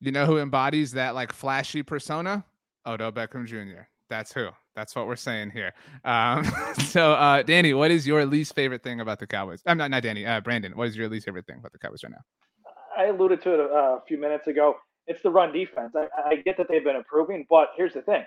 You 0.00 0.12
know 0.12 0.26
who 0.26 0.38
embodies 0.38 0.92
that 0.92 1.14
like 1.14 1.32
flashy 1.32 1.82
persona? 1.82 2.44
Odell 2.86 3.12
Beckham 3.12 3.46
Jr. 3.46 3.82
That's 4.08 4.32
who. 4.32 4.48
That's 4.74 4.94
what 4.94 5.06
we're 5.06 5.16
saying 5.16 5.50
here. 5.50 5.72
Um, 6.04 6.44
so, 6.88 7.14
uh, 7.14 7.42
Danny, 7.42 7.74
what 7.74 7.90
is 7.90 8.06
your 8.06 8.24
least 8.26 8.54
favorite 8.54 8.82
thing 8.82 9.00
about 9.00 9.18
the 9.18 9.26
Cowboys? 9.26 9.62
I'm 9.66 9.78
not, 9.78 9.90
not 9.90 10.02
Danny. 10.02 10.26
Uh, 10.26 10.40
Brandon, 10.40 10.76
what 10.76 10.88
is 10.88 10.96
your 10.96 11.08
least 11.08 11.24
favorite 11.24 11.46
thing 11.46 11.58
about 11.58 11.72
the 11.72 11.78
Cowboys 11.78 12.04
right 12.04 12.12
now? 12.12 12.22
I 12.96 13.06
alluded 13.06 13.42
to 13.42 13.54
it 13.54 13.60
a, 13.60 13.62
a 13.62 14.02
few 14.06 14.18
minutes 14.18 14.46
ago. 14.46 14.76
It's 15.06 15.22
the 15.22 15.30
run 15.30 15.52
defense. 15.52 15.94
I, 15.96 16.08
I, 16.30 16.36
get 16.36 16.56
that 16.56 16.66
they've 16.68 16.84
been 16.84 16.96
improving, 16.96 17.46
but 17.48 17.70
here's 17.76 17.94
the 17.94 18.02
thing: 18.02 18.24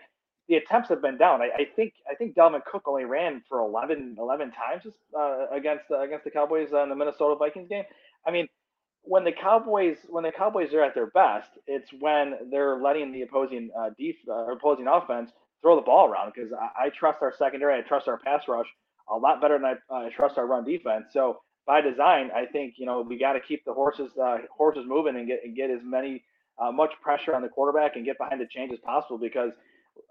the 0.47 0.55
attempts 0.55 0.89
have 0.89 1.01
been 1.01 1.17
down. 1.17 1.41
I, 1.41 1.49
I 1.57 1.65
think 1.75 1.93
I 2.09 2.15
think 2.15 2.35
Dalvin 2.35 2.63
Cook 2.65 2.83
only 2.87 3.03
ran 3.03 3.43
for 3.49 3.59
11, 3.59 4.15
11 4.17 4.51
times 4.51 4.87
uh, 5.17 5.47
against 5.51 5.85
uh, 5.91 5.99
against 6.01 6.23
the 6.23 6.31
Cowboys 6.31 6.69
in 6.71 6.89
the 6.89 6.95
Minnesota 6.95 7.35
Vikings 7.35 7.67
game. 7.67 7.83
I 8.25 8.31
mean, 8.31 8.47
when 9.03 9.23
the 9.23 9.31
Cowboys 9.31 9.97
when 10.07 10.23
the 10.23 10.31
Cowboys 10.31 10.73
are 10.73 10.83
at 10.83 10.93
their 10.93 11.07
best, 11.07 11.49
it's 11.67 11.89
when 11.99 12.33
they're 12.51 12.81
letting 12.81 13.11
the 13.11 13.21
opposing 13.23 13.69
uh, 13.77 13.89
def- 13.97 14.27
uh, 14.29 14.51
opposing 14.51 14.87
offense 14.87 15.31
throw 15.61 15.75
the 15.75 15.81
ball 15.81 16.07
around 16.07 16.31
because 16.33 16.51
I, 16.53 16.85
I, 16.85 16.89
trust 16.89 17.17
our 17.21 17.33
secondary, 17.37 17.77
I 17.77 17.81
trust 17.81 18.07
our 18.07 18.17
pass 18.17 18.43
rush 18.47 18.67
a 19.09 19.15
lot 19.17 19.41
better 19.41 19.57
than 19.57 19.65
I, 19.65 19.73
uh, 19.93 20.07
I 20.07 20.09
trust 20.15 20.37
our 20.37 20.47
run 20.47 20.63
defense. 20.63 21.07
So 21.11 21.41
by 21.65 21.81
design, 21.81 22.29
I 22.35 22.45
think 22.45 22.75
you 22.77 22.85
know 22.85 23.01
we 23.01 23.17
got 23.17 23.33
to 23.33 23.39
keep 23.39 23.63
the 23.65 23.73
horses 23.73 24.11
uh, 24.21 24.37
horses 24.55 24.85
moving 24.87 25.15
and 25.15 25.27
get 25.27 25.41
and 25.43 25.55
get 25.55 25.69
as 25.69 25.81
many 25.83 26.23
uh, 26.61 26.71
much 26.71 26.91
pressure 27.01 27.35
on 27.35 27.41
the 27.41 27.49
quarterback 27.49 27.95
and 27.95 28.05
get 28.05 28.17
behind 28.17 28.41
the 28.41 28.47
change 28.47 28.71
as 28.73 28.79
possible 28.79 29.17
because 29.17 29.51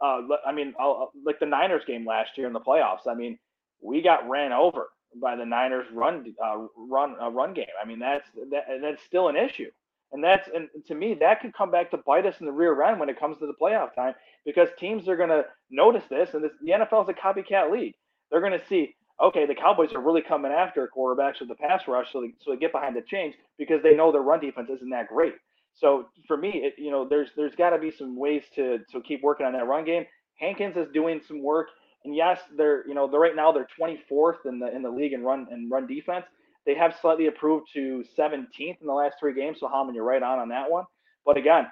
uh, 0.03 0.21
I 0.47 0.53
mean 0.53 0.75
I'll, 0.79 1.13
like 1.25 1.41
the 1.41 1.47
Niners 1.47 1.83
game 1.87 2.07
last 2.07 2.31
year 2.37 2.47
in 2.47 2.53
the 2.53 2.61
playoffs. 2.61 3.07
I 3.09 3.15
mean 3.15 3.39
we 3.83 4.03
got 4.03 4.29
ran 4.29 4.53
over 4.53 4.89
by 5.21 5.37
the 5.37 5.45
Niners 5.45 5.87
run 5.93 6.25
uh, 6.45 6.67
run 6.77 7.17
uh, 7.21 7.31
run 7.31 7.55
game. 7.55 7.67
I 7.83 7.87
mean 7.87 7.99
that's 7.99 8.27
that, 8.51 8.65
that's 8.83 9.03
still 9.03 9.29
an 9.29 9.37
issue, 9.37 9.71
and 10.13 10.23
that's 10.23 10.49
and 10.55 10.69
to 10.87 10.95
me 10.95 11.15
that 11.21 11.41
could 11.41 11.55
come 11.55 11.71
back 11.71 11.91
to 11.91 11.99
bite 12.07 12.27
us 12.27 12.37
in 12.41 12.47
the 12.47 12.53
rear 12.53 12.83
end 12.83 13.01
when 13.01 13.09
it 13.09 13.19
comes 13.19 13.39
to 13.39 13.47
the 13.47 13.55
playoff 13.61 13.95
time 13.95 14.15
because 14.45 14.69
teams 14.79 15.09
are 15.09 15.17
going 15.17 15.29
to 15.29 15.45
notice 15.71 16.05
this, 16.11 16.31
and 16.35 16.45
this, 16.45 16.53
the 16.63 16.73
NFL 16.73 17.09
is 17.09 17.09
a 17.09 17.21
copycat 17.21 17.71
league. 17.71 17.95
They're 18.31 18.41
going 18.41 18.59
to 18.59 18.67
see 18.69 18.95
okay 19.23 19.47
the 19.47 19.55
Cowboys 19.55 19.93
are 19.95 20.01
really 20.01 20.23
coming 20.23 20.53
after 20.53 20.89
quarterbacks 20.97 21.41
with 21.41 21.49
the 21.49 21.57
pass 21.57 21.83
rush, 21.89 22.13
so 22.13 22.21
they, 22.21 22.33
so 22.41 22.53
they 22.53 22.59
get 22.59 22.73
behind 22.73 22.97
the 22.97 23.03
chains 23.03 23.35
because 23.59 23.83
they 23.83 23.95
know 23.95 24.13
their 24.13 24.23
run 24.23 24.41
defense 24.41 24.71
isn't 24.71 24.91
that 24.91 25.09
great. 25.09 25.35
So 25.75 26.09
for 26.27 26.37
me, 26.37 26.51
it, 26.51 26.75
you 26.77 26.91
know, 26.91 27.07
there's 27.09 27.31
there's 27.37 27.55
got 27.55 27.71
to 27.71 27.79
be 27.79 27.91
some 27.91 28.17
ways 28.17 28.43
to 28.57 28.79
to 28.91 29.01
keep 29.03 29.23
working 29.23 29.47
on 29.47 29.53
that 29.53 29.67
run 29.67 29.85
game. 29.85 30.05
Hankins 30.39 30.77
is 30.77 30.87
doing 30.93 31.21
some 31.27 31.43
work 31.43 31.69
and 32.05 32.15
yes, 32.15 32.41
they're 32.57 32.87
you 32.87 32.95
know 32.95 33.09
they're 33.09 33.21
right 33.21 33.37
now 33.37 33.53
they're 33.53 33.69
24th 33.79 34.47
in 34.47 34.59
the 34.59 34.75
in 34.75 34.83
the 34.83 34.91
league 34.91 35.13
in 35.13 35.23
run 35.23 35.47
and 35.51 35.71
run 35.71 35.87
defense. 35.87 36.25
They 36.67 36.75
have 36.75 36.95
slightly 37.01 37.27
improved 37.27 37.69
to 37.73 38.05
17th 38.17 38.47
in 38.59 38.87
the 38.87 38.93
last 38.93 39.17
three 39.19 39.35
games. 39.35 39.59
So 39.61 39.69
Hallman, 39.69 39.95
you're 39.95 40.05
right 40.05 40.23
on 40.23 40.39
on 40.39 40.49
that 40.51 40.71
one. 40.71 40.85
But 41.25 41.37
again, 41.37 41.67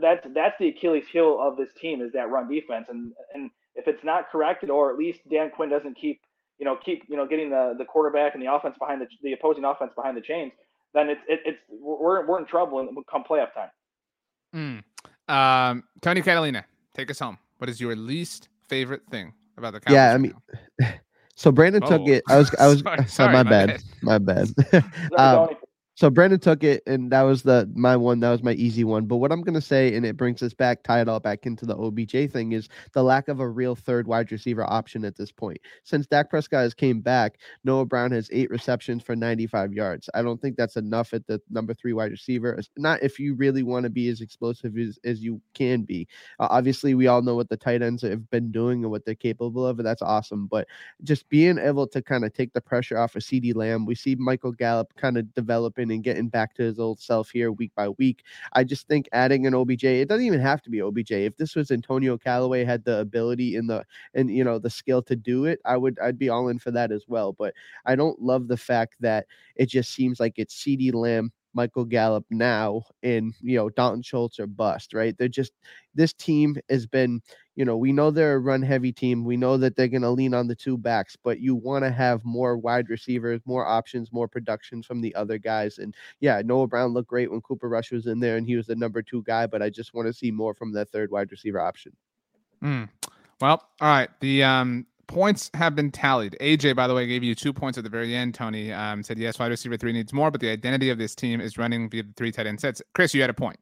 that's 0.00 0.26
that's 0.34 0.56
the 0.58 0.68
Achilles 0.68 1.06
heel 1.10 1.38
of 1.40 1.56
this 1.56 1.70
team 1.80 2.00
is 2.00 2.12
that 2.12 2.30
run 2.30 2.48
defense, 2.48 2.86
and 2.88 3.12
and 3.34 3.50
if 3.74 3.88
it's 3.88 4.04
not 4.04 4.30
corrected, 4.30 4.70
or 4.70 4.90
at 4.90 4.98
least 4.98 5.20
Dan 5.30 5.50
Quinn 5.50 5.68
doesn't 5.68 5.94
keep 5.94 6.20
you 6.58 6.64
know 6.64 6.76
keep 6.76 7.04
you 7.08 7.16
know 7.16 7.26
getting 7.26 7.50
the 7.50 7.74
the 7.78 7.84
quarterback 7.84 8.34
and 8.34 8.42
the 8.42 8.52
offense 8.52 8.76
behind 8.78 9.00
the 9.00 9.06
the 9.22 9.32
opposing 9.32 9.64
offense 9.64 9.92
behind 9.96 10.16
the 10.16 10.20
chains, 10.20 10.52
then 10.94 11.08
it's 11.08 11.22
it, 11.28 11.40
it's 11.44 11.58
we're 11.70 12.26
we're 12.26 12.38
in 12.38 12.46
trouble 12.46 12.80
and 12.80 12.88
come 13.10 13.24
playoff 13.28 13.52
time. 13.54 13.70
Mm. 14.54 15.32
Um, 15.32 15.84
Tony 16.00 16.22
Catalina, 16.22 16.64
take 16.94 17.10
us 17.10 17.18
home. 17.20 17.38
What 17.58 17.70
is 17.70 17.80
your 17.80 17.94
least 17.94 18.48
favorite 18.68 19.02
thing 19.10 19.32
about 19.60 19.72
the 19.74 19.80
Cowboys? 19.80 19.94
Yeah, 19.94 20.14
I 20.14 20.18
mean, 20.18 20.34
so 21.36 21.52
Brandon 21.52 21.82
took 21.82 22.02
Oh. 22.02 22.08
it. 22.08 22.24
I 22.28 22.36
was, 22.38 22.54
I 22.56 22.66
was, 22.72 22.80
Sorry, 22.82 23.06
sorry, 23.06 23.32
my, 23.32 23.42
my 23.44 23.50
bad, 23.50 23.66
bad. 23.68 23.82
my 24.02 24.18
bad. 24.18 24.48
Um, 25.16 25.46
Tony. 25.48 25.56
So 26.00 26.08
Brandon 26.08 26.40
took 26.40 26.64
it, 26.64 26.82
and 26.86 27.12
that 27.12 27.20
was 27.24 27.42
the 27.42 27.70
my 27.74 27.94
one. 27.94 28.20
That 28.20 28.30
was 28.30 28.42
my 28.42 28.54
easy 28.54 28.84
one. 28.84 29.04
But 29.04 29.18
what 29.18 29.30
I'm 29.30 29.42
gonna 29.42 29.60
say, 29.60 29.94
and 29.94 30.06
it 30.06 30.16
brings 30.16 30.42
us 30.42 30.54
back, 30.54 30.82
tie 30.82 31.02
it 31.02 31.10
all 31.10 31.20
back 31.20 31.44
into 31.44 31.66
the 31.66 31.76
OBJ 31.76 32.32
thing, 32.32 32.52
is 32.52 32.70
the 32.94 33.02
lack 33.02 33.28
of 33.28 33.38
a 33.38 33.46
real 33.46 33.74
third 33.74 34.06
wide 34.06 34.32
receiver 34.32 34.64
option 34.64 35.04
at 35.04 35.14
this 35.14 35.30
point. 35.30 35.58
Since 35.84 36.06
Dak 36.06 36.30
Prescott 36.30 36.60
has 36.60 36.72
came 36.72 37.02
back, 37.02 37.36
Noah 37.64 37.84
Brown 37.84 38.12
has 38.12 38.30
eight 38.32 38.48
receptions 38.48 39.02
for 39.02 39.14
95 39.14 39.74
yards. 39.74 40.08
I 40.14 40.22
don't 40.22 40.40
think 40.40 40.56
that's 40.56 40.76
enough 40.76 41.12
at 41.12 41.26
the 41.26 41.38
number 41.50 41.74
three 41.74 41.92
wide 41.92 42.12
receiver. 42.12 42.58
Not 42.78 43.02
if 43.02 43.18
you 43.18 43.34
really 43.34 43.62
want 43.62 43.84
to 43.84 43.90
be 43.90 44.08
as 44.08 44.22
explosive 44.22 44.78
as, 44.78 44.98
as 45.04 45.22
you 45.22 45.38
can 45.52 45.82
be. 45.82 46.08
Uh, 46.38 46.48
obviously, 46.48 46.94
we 46.94 47.08
all 47.08 47.20
know 47.20 47.36
what 47.36 47.50
the 47.50 47.58
tight 47.58 47.82
ends 47.82 48.00
have 48.00 48.30
been 48.30 48.50
doing 48.50 48.84
and 48.84 48.90
what 48.90 49.04
they're 49.04 49.14
capable 49.14 49.66
of, 49.66 49.78
and 49.78 49.86
that's 49.86 50.00
awesome. 50.00 50.46
But 50.46 50.66
just 51.02 51.28
being 51.28 51.58
able 51.58 51.86
to 51.88 52.00
kind 52.00 52.24
of 52.24 52.32
take 52.32 52.54
the 52.54 52.60
pressure 52.62 52.96
off 52.96 53.16
of 53.16 53.22
CeeDee 53.22 53.54
Lamb, 53.54 53.84
we 53.84 53.94
see 53.94 54.14
Michael 54.14 54.52
Gallup 54.52 54.94
kind 54.96 55.18
of 55.18 55.34
developing 55.34 55.89
and 55.90 56.02
getting 56.04 56.28
back 56.28 56.54
to 56.54 56.62
his 56.62 56.78
old 56.78 57.00
self 57.00 57.30
here 57.30 57.52
week 57.52 57.72
by 57.76 57.88
week. 57.90 58.24
I 58.52 58.64
just 58.64 58.88
think 58.88 59.08
adding 59.12 59.46
an 59.46 59.54
OBJ, 59.54 59.84
it 59.84 60.08
doesn't 60.08 60.24
even 60.24 60.40
have 60.40 60.62
to 60.62 60.70
be 60.70 60.82
OBJ. 60.82 61.12
If 61.12 61.36
this 61.36 61.54
was 61.54 61.70
Antonio 61.70 62.16
Callaway 62.18 62.64
had 62.64 62.84
the 62.84 62.98
ability 63.00 63.56
in 63.56 63.66
the 63.66 63.84
and 64.14 64.30
you 64.30 64.44
know 64.44 64.58
the 64.58 64.70
skill 64.70 65.02
to 65.02 65.16
do 65.16 65.44
it, 65.44 65.60
I 65.64 65.76
would 65.76 65.98
I'd 66.00 66.18
be 66.18 66.28
all 66.28 66.48
in 66.48 66.58
for 66.58 66.70
that 66.72 66.92
as 66.92 67.04
well. 67.08 67.32
But 67.32 67.54
I 67.86 67.96
don't 67.96 68.20
love 68.20 68.48
the 68.48 68.56
fact 68.56 68.94
that 69.00 69.26
it 69.56 69.66
just 69.66 69.92
seems 69.92 70.20
like 70.20 70.34
it's 70.36 70.54
CeeDee 70.54 70.94
Lamb, 70.94 71.32
Michael 71.54 71.84
Gallup 71.84 72.24
now, 72.30 72.82
and 73.02 73.34
you 73.40 73.56
know 73.56 73.68
Dalton 73.70 74.02
Schultz 74.02 74.38
or 74.38 74.46
bust. 74.46 74.94
Right? 74.94 75.16
They're 75.16 75.28
just 75.28 75.52
this 75.94 76.12
team 76.12 76.56
has 76.68 76.86
been. 76.86 77.20
You 77.56 77.66
know, 77.66 77.76
we 77.76 77.92
know 77.92 78.10
they're 78.10 78.36
a 78.36 78.38
run 78.38 78.62
heavy 78.62 78.90
team. 78.90 79.22
We 79.22 79.36
know 79.36 79.58
that 79.58 79.76
they're 79.76 79.88
going 79.88 80.00
to 80.00 80.08
lean 80.08 80.32
on 80.32 80.46
the 80.46 80.54
two 80.54 80.78
backs, 80.78 81.14
but 81.22 81.40
you 81.40 81.54
want 81.54 81.84
to 81.84 81.90
have 81.90 82.24
more 82.24 82.56
wide 82.56 82.88
receivers, 82.88 83.42
more 83.44 83.66
options, 83.66 84.12
more 84.12 84.28
production 84.28 84.82
from 84.82 85.02
the 85.02 85.14
other 85.14 85.36
guys. 85.36 85.76
And 85.76 85.94
yeah, 86.20 86.40
Noah 86.42 86.68
Brown 86.68 86.94
looked 86.94 87.10
great 87.10 87.30
when 87.30 87.42
Cooper 87.42 87.68
Rush 87.68 87.90
was 87.90 88.06
in 88.06 88.18
there 88.18 88.38
and 88.38 88.46
he 88.46 88.56
was 88.56 88.66
the 88.66 88.76
number 88.76 89.02
two 89.02 89.22
guy, 89.24 89.46
but 89.46 89.60
I 89.60 89.68
just 89.68 89.92
want 89.92 90.06
to 90.06 90.14
see 90.14 90.30
more 90.30 90.54
from 90.54 90.72
that 90.72 90.88
third 90.88 91.10
wide 91.10 91.30
receiver 91.30 91.60
option. 91.60 91.92
Mm. 92.62 92.88
Well, 93.40 93.68
all 93.80 93.88
right. 93.88 94.08
The 94.20 94.42
um, 94.42 94.86
points 95.10 95.50
have 95.54 95.74
been 95.74 95.90
tallied. 95.90 96.36
AJ, 96.40 96.76
by 96.76 96.86
the 96.86 96.94
way, 96.94 97.06
gave 97.06 97.24
you 97.24 97.34
two 97.34 97.52
points 97.52 97.76
at 97.76 97.84
the 97.84 97.90
very 97.90 98.14
end. 98.14 98.32
Tony 98.34 98.72
um, 98.72 99.02
said, 99.02 99.18
yes, 99.18 99.38
wide 99.38 99.48
receiver 99.50 99.76
three 99.76 99.92
needs 99.92 100.12
more, 100.12 100.30
but 100.30 100.40
the 100.40 100.48
identity 100.48 100.88
of 100.88 100.98
this 100.98 101.14
team 101.14 101.40
is 101.40 101.58
running 101.58 101.90
via 101.90 102.04
the 102.04 102.12
three 102.16 102.30
tight 102.30 102.46
end 102.46 102.60
sets. 102.60 102.80
Chris, 102.94 103.12
you 103.12 103.20
had 103.20 103.28
a 103.28 103.34
point. 103.34 103.58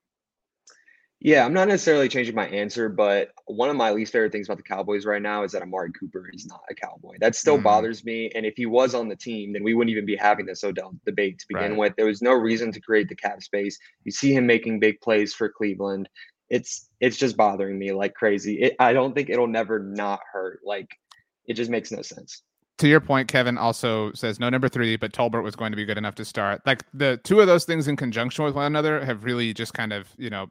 Yeah, 1.20 1.44
I'm 1.44 1.52
not 1.52 1.66
necessarily 1.66 2.08
changing 2.08 2.36
my 2.36 2.46
answer, 2.46 2.88
but 2.88 3.30
one 3.46 3.70
of 3.70 3.76
my 3.76 3.90
least 3.90 4.12
favorite 4.12 4.30
things 4.30 4.46
about 4.46 4.58
the 4.58 4.62
Cowboys 4.62 5.04
right 5.04 5.20
now 5.20 5.42
is 5.42 5.50
that 5.50 5.62
Amari 5.62 5.90
Cooper 5.98 6.30
is 6.32 6.46
not 6.46 6.60
a 6.70 6.74
Cowboy. 6.74 7.16
That 7.18 7.34
still 7.34 7.58
Mm. 7.58 7.64
bothers 7.64 8.04
me. 8.04 8.30
And 8.36 8.46
if 8.46 8.54
he 8.56 8.66
was 8.66 8.94
on 8.94 9.08
the 9.08 9.16
team, 9.16 9.52
then 9.52 9.64
we 9.64 9.74
wouldn't 9.74 9.90
even 9.90 10.06
be 10.06 10.14
having 10.14 10.46
this 10.46 10.62
Odell 10.62 10.94
debate 11.06 11.40
to 11.40 11.46
begin 11.48 11.72
Right. 11.72 11.78
with. 11.78 11.96
There 11.96 12.06
was 12.06 12.22
no 12.22 12.34
reason 12.34 12.70
to 12.70 12.80
create 12.80 13.08
the 13.08 13.16
cap 13.16 13.42
space. 13.42 13.78
You 14.04 14.12
see 14.12 14.32
him 14.32 14.46
making 14.46 14.78
big 14.78 15.00
plays 15.00 15.34
for 15.34 15.48
Cleveland. 15.48 16.08
It's 16.50 16.88
it's 17.00 17.16
just 17.16 17.36
bothering 17.36 17.78
me 17.78 17.92
like 17.92 18.14
crazy. 18.14 18.60
It, 18.62 18.76
I 18.78 18.92
don't 18.92 19.12
think 19.14 19.28
it'll 19.28 19.48
never 19.48 19.80
not 19.80 20.20
hurt. 20.32 20.60
Like 20.64 20.88
it 21.48 21.54
just 21.54 21.70
makes 21.70 21.90
no 21.90 22.02
sense. 22.02 22.42
To 22.78 22.86
your 22.86 23.00
point, 23.00 23.26
Kevin 23.26 23.58
also 23.58 24.12
says 24.12 24.38
no 24.38 24.48
number 24.48 24.68
three, 24.68 24.96
but 24.96 25.12
Tolbert 25.12 25.42
was 25.42 25.56
going 25.56 25.72
to 25.72 25.76
be 25.76 25.84
good 25.84 25.98
enough 25.98 26.14
to 26.16 26.24
start. 26.24 26.62
Like 26.64 26.84
the 26.94 27.18
two 27.24 27.40
of 27.40 27.48
those 27.48 27.64
things 27.64 27.88
in 27.88 27.96
conjunction 27.96 28.44
with 28.44 28.54
one 28.54 28.66
another 28.66 29.04
have 29.04 29.24
really 29.24 29.52
just 29.52 29.74
kind 29.74 29.92
of, 29.92 30.06
you 30.16 30.30
know, 30.30 30.46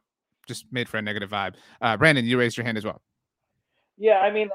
just 0.46 0.66
made 0.72 0.90
for 0.90 0.98
a 0.98 1.02
negative 1.02 1.30
vibe. 1.30 1.54
Uh, 1.82 1.96
Brandon, 1.96 2.26
you 2.26 2.38
raised 2.38 2.58
your 2.58 2.66
hand 2.66 2.78
as 2.78 2.84
well. 2.84 3.02
Yeah, 3.98 4.20
I 4.20 4.32
mean. 4.32 4.50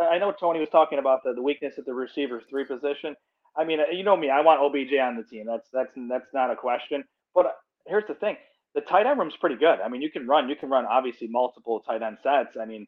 I 0.00 0.18
know 0.18 0.32
Tony 0.38 0.60
was 0.60 0.68
talking 0.70 0.98
about 0.98 1.22
the, 1.24 1.32
the 1.32 1.42
weakness 1.42 1.74
at 1.78 1.86
the 1.86 1.94
receiver 1.94 2.42
three 2.48 2.64
position. 2.64 3.16
I 3.56 3.64
mean, 3.64 3.78
you 3.92 4.02
know 4.02 4.16
me, 4.16 4.30
I 4.30 4.40
want 4.40 4.60
OBJ 4.60 4.92
on 5.00 5.16
the 5.16 5.22
team. 5.22 5.46
That's 5.46 5.68
that's 5.72 5.92
that's 6.08 6.32
not 6.34 6.50
a 6.50 6.56
question. 6.56 7.04
But 7.34 7.46
uh, 7.46 7.50
here's 7.86 8.04
the 8.06 8.14
thing: 8.14 8.36
the 8.74 8.80
tight 8.80 9.06
end 9.06 9.18
room's 9.18 9.36
pretty 9.36 9.56
good. 9.56 9.80
I 9.80 9.88
mean, 9.88 10.02
you 10.02 10.10
can 10.10 10.26
run, 10.26 10.48
you 10.48 10.56
can 10.56 10.68
run 10.68 10.84
obviously 10.86 11.28
multiple 11.28 11.80
tight 11.80 12.02
end 12.02 12.18
sets. 12.22 12.56
I 12.60 12.64
mean, 12.64 12.86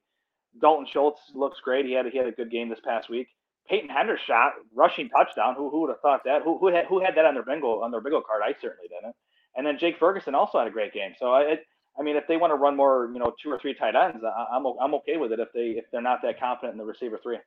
Dalton 0.61 0.87
Schultz 0.91 1.21
looks 1.35 1.61
great. 1.61 1.87
He 1.87 1.93
had 1.93 2.07
he 2.07 2.19
had 2.19 2.27
a 2.27 2.33
good 2.33 2.51
game 2.51 2.69
this 2.69 2.81
past 2.85 3.09
week. 3.09 3.29
Peyton 3.69 3.91
Hendershot 3.91 4.51
rushing 4.75 5.09
touchdown. 5.09 5.55
Who 5.57 5.71
who 5.71 5.83
would 5.83 5.91
have 5.91 6.01
thought 6.01 6.23
that? 6.25 6.43
Who 6.43 6.59
who 6.59 6.69
had 6.69 6.87
who 6.87 7.01
had 7.01 7.17
that 7.17 7.25
on 7.25 7.35
their 7.35 7.43
bingo 7.45 7.81
on 7.81 7.91
their 7.91 8.01
bingo 8.01 8.21
card? 8.21 8.43
I 8.45 8.53
certainly 8.61 8.89
didn't. 8.89 9.15
And 9.57 9.67
then 9.67 9.79
Jake 9.79 9.99
Ferguson 9.99 10.35
also 10.35 10.59
had 10.59 10.69
a 10.69 10.71
great 10.71 10.93
game. 10.93 11.13
So 11.19 11.33
I, 11.33 11.59
I 11.99 12.03
mean, 12.03 12.17
if 12.17 12.27
they 12.29 12.37
want 12.37 12.51
to 12.51 12.57
run 12.57 12.77
more, 12.77 13.11
you 13.13 13.19
know, 13.19 13.35
two 13.43 13.51
or 13.51 13.59
three 13.59 13.75
tight 13.75 13.97
ends, 13.97 14.23
I, 14.23 14.47
I'm 14.55 14.67
o- 14.67 14.79
I'm 14.81 14.95
okay 14.97 15.17
with 15.17 15.33
it. 15.33 15.41
If 15.41 15.49
they 15.53 15.79
if 15.79 15.87
they're 15.91 16.03
not 16.03 16.21
that 16.23 16.39
confident 16.39 16.73
in 16.73 16.79
the 16.79 16.85
receiver 16.85 17.19
three. 17.23 17.39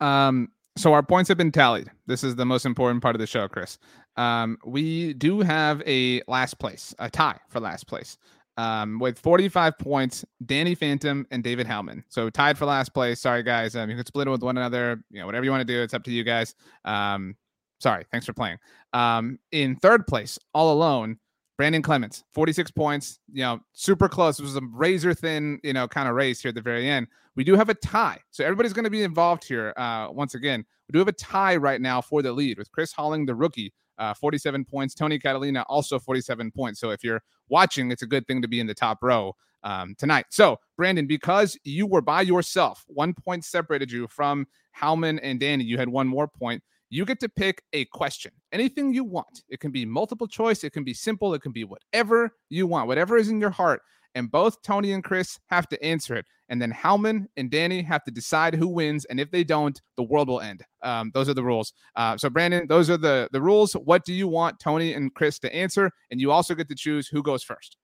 Um, 0.00 0.48
so 0.76 0.92
our 0.92 1.02
points 1.02 1.28
have 1.28 1.38
been 1.38 1.52
tallied. 1.52 1.88
This 2.06 2.24
is 2.24 2.34
the 2.34 2.44
most 2.44 2.66
important 2.66 3.00
part 3.00 3.14
of 3.14 3.20
the 3.20 3.26
show, 3.26 3.46
Chris. 3.48 3.78
Um, 4.16 4.58
we 4.64 5.14
do 5.14 5.40
have 5.40 5.82
a 5.86 6.22
last 6.26 6.58
place, 6.58 6.94
a 6.98 7.08
tie 7.08 7.38
for 7.48 7.60
last 7.60 7.86
place. 7.86 8.18
Um, 8.56 8.98
with 9.00 9.18
45 9.18 9.78
points, 9.78 10.24
Danny 10.46 10.74
Phantom 10.74 11.26
and 11.30 11.42
David 11.42 11.66
Howman. 11.66 12.04
So 12.08 12.30
tied 12.30 12.56
for 12.56 12.66
last 12.66 12.94
place. 12.94 13.20
Sorry, 13.20 13.42
guys. 13.42 13.74
Um, 13.74 13.90
you 13.90 13.96
can 13.96 14.06
split 14.06 14.28
it 14.28 14.30
with 14.30 14.42
one 14.42 14.56
another. 14.56 15.02
You 15.10 15.20
know, 15.20 15.26
whatever 15.26 15.44
you 15.44 15.50
want 15.50 15.62
to 15.62 15.72
do, 15.72 15.82
it's 15.82 15.94
up 15.94 16.04
to 16.04 16.12
you 16.12 16.22
guys. 16.22 16.54
Um, 16.84 17.36
sorry. 17.80 18.04
Thanks 18.12 18.26
for 18.26 18.32
playing. 18.32 18.58
Um, 18.92 19.38
in 19.50 19.76
third 19.76 20.06
place, 20.06 20.38
all 20.54 20.72
alone, 20.72 21.18
Brandon 21.56 21.82
Clements, 21.82 22.24
46 22.32 22.70
points. 22.70 23.18
You 23.32 23.42
know, 23.42 23.60
super 23.72 24.08
close. 24.08 24.38
It 24.38 24.42
was 24.42 24.56
a 24.56 24.62
razor 24.72 25.14
thin, 25.14 25.58
you 25.64 25.72
know, 25.72 25.88
kind 25.88 26.08
of 26.08 26.14
race 26.14 26.40
here 26.40 26.50
at 26.50 26.54
the 26.54 26.62
very 26.62 26.88
end. 26.88 27.08
We 27.36 27.44
do 27.44 27.56
have 27.56 27.68
a 27.68 27.74
tie. 27.74 28.20
So 28.30 28.44
everybody's 28.44 28.72
going 28.72 28.84
to 28.84 28.90
be 28.90 29.02
involved 29.02 29.46
here. 29.46 29.72
Uh, 29.76 30.08
once 30.10 30.34
again, 30.34 30.64
we 30.88 30.92
do 30.92 30.98
have 30.98 31.08
a 31.08 31.12
tie 31.12 31.56
right 31.56 31.80
now 31.80 32.00
for 32.00 32.22
the 32.22 32.32
lead 32.32 32.58
with 32.58 32.70
Chris 32.70 32.92
Halling, 32.92 33.26
the 33.26 33.34
rookie, 33.34 33.72
uh, 33.98 34.14
47 34.14 34.64
points. 34.64 34.94
Tony 34.94 35.18
Catalina, 35.18 35.64
also 35.68 35.98
47 35.98 36.50
points. 36.52 36.80
So 36.80 36.90
if 36.90 37.04
you're 37.04 37.22
watching, 37.48 37.90
it's 37.90 38.02
a 38.02 38.06
good 38.06 38.26
thing 38.26 38.42
to 38.42 38.48
be 38.48 38.60
in 38.60 38.66
the 38.66 38.74
top 38.74 38.98
row 39.02 39.34
um, 39.62 39.94
tonight. 39.98 40.26
So, 40.30 40.58
Brandon, 40.76 41.06
because 41.06 41.58
you 41.64 41.86
were 41.86 42.02
by 42.02 42.22
yourself, 42.22 42.84
one 42.86 43.14
point 43.14 43.44
separated 43.44 43.90
you 43.90 44.06
from 44.08 44.46
Howman 44.78 45.18
and 45.22 45.40
Danny, 45.40 45.64
you 45.64 45.78
had 45.78 45.88
one 45.88 46.06
more 46.06 46.28
point. 46.28 46.62
You 46.90 47.04
get 47.04 47.18
to 47.20 47.28
pick 47.28 47.62
a 47.72 47.86
question, 47.86 48.30
anything 48.52 48.94
you 48.94 49.04
want. 49.04 49.42
It 49.48 49.58
can 49.58 49.72
be 49.72 49.84
multiple 49.84 50.28
choice, 50.28 50.62
it 50.62 50.72
can 50.72 50.84
be 50.84 50.94
simple, 50.94 51.34
it 51.34 51.42
can 51.42 51.50
be 51.50 51.64
whatever 51.64 52.30
you 52.50 52.66
want, 52.66 52.86
whatever 52.86 53.16
is 53.16 53.30
in 53.30 53.40
your 53.40 53.50
heart. 53.50 53.80
And 54.14 54.30
both 54.30 54.62
Tony 54.62 54.92
and 54.92 55.02
Chris 55.02 55.38
have 55.46 55.68
to 55.68 55.84
answer 55.84 56.14
it. 56.14 56.26
And 56.48 56.60
then 56.60 56.72
Howman 56.72 57.26
and 57.36 57.50
Danny 57.50 57.82
have 57.82 58.04
to 58.04 58.10
decide 58.10 58.54
who 58.54 58.68
wins. 58.68 59.04
And 59.06 59.18
if 59.18 59.30
they 59.30 59.44
don't, 59.44 59.80
the 59.96 60.02
world 60.02 60.28
will 60.28 60.40
end. 60.40 60.62
Um, 60.82 61.10
those 61.14 61.28
are 61.28 61.34
the 61.34 61.42
rules. 61.42 61.72
Uh, 61.96 62.16
so, 62.16 62.30
Brandon, 62.30 62.66
those 62.68 62.90
are 62.90 62.96
the, 62.96 63.28
the 63.32 63.40
rules. 63.40 63.72
What 63.72 64.04
do 64.04 64.12
you 64.12 64.28
want 64.28 64.60
Tony 64.60 64.92
and 64.92 65.12
Chris 65.14 65.38
to 65.40 65.54
answer? 65.54 65.90
And 66.10 66.20
you 66.20 66.30
also 66.30 66.54
get 66.54 66.68
to 66.68 66.74
choose 66.74 67.08
who 67.08 67.22
goes 67.22 67.42
first. 67.42 67.76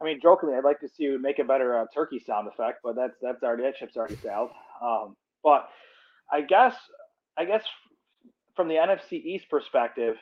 I 0.00 0.04
mean, 0.04 0.18
jokingly, 0.20 0.56
I'd 0.56 0.64
like 0.64 0.80
to 0.80 0.88
see 0.88 1.04
you 1.04 1.18
make 1.20 1.38
a 1.38 1.44
better 1.44 1.78
uh, 1.78 1.84
turkey 1.92 2.18
sound 2.18 2.48
effect, 2.48 2.78
but 2.82 2.96
that's 2.96 3.16
that's 3.20 3.42
already 3.42 3.64
that 3.64 3.76
ship's 3.76 3.96
already 3.98 4.16
sailed. 4.16 4.50
Um, 4.82 5.14
but 5.44 5.68
I 6.32 6.40
guess 6.40 6.74
I 7.36 7.44
guess 7.44 7.64
from 8.56 8.68
the 8.68 8.76
NFC 8.76 9.12
East 9.12 9.50
perspective, 9.50 10.16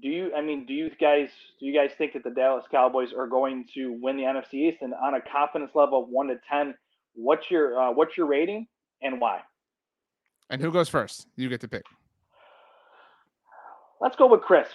do 0.00 0.08
you? 0.08 0.32
I 0.34 0.40
mean, 0.40 0.64
do 0.64 0.72
you 0.72 0.90
guys 1.00 1.28
do 1.60 1.66
you 1.66 1.74
guys 1.74 1.90
think 1.96 2.14
that 2.14 2.24
the 2.24 2.30
Dallas 2.30 2.64
Cowboys 2.70 3.12
are 3.16 3.26
going 3.26 3.66
to 3.74 3.98
win 4.00 4.16
the 4.16 4.22
NFC 4.22 4.54
East? 4.54 4.78
And 4.80 4.94
on 4.94 5.14
a 5.14 5.20
confidence 5.20 5.72
level 5.74 6.04
of 6.04 6.08
one 6.08 6.28
to 6.28 6.36
ten, 6.48 6.74
what's 7.14 7.50
your 7.50 7.78
uh, 7.78 7.92
what's 7.92 8.16
your 8.16 8.26
rating 8.26 8.66
and 9.02 9.20
why? 9.20 9.40
And 10.50 10.60
who 10.60 10.72
goes 10.72 10.88
first? 10.88 11.26
You 11.36 11.48
get 11.48 11.60
to 11.60 11.68
pick. 11.68 11.84
Let's 14.00 14.16
go 14.16 14.26
with 14.26 14.40
Chris. 14.40 14.68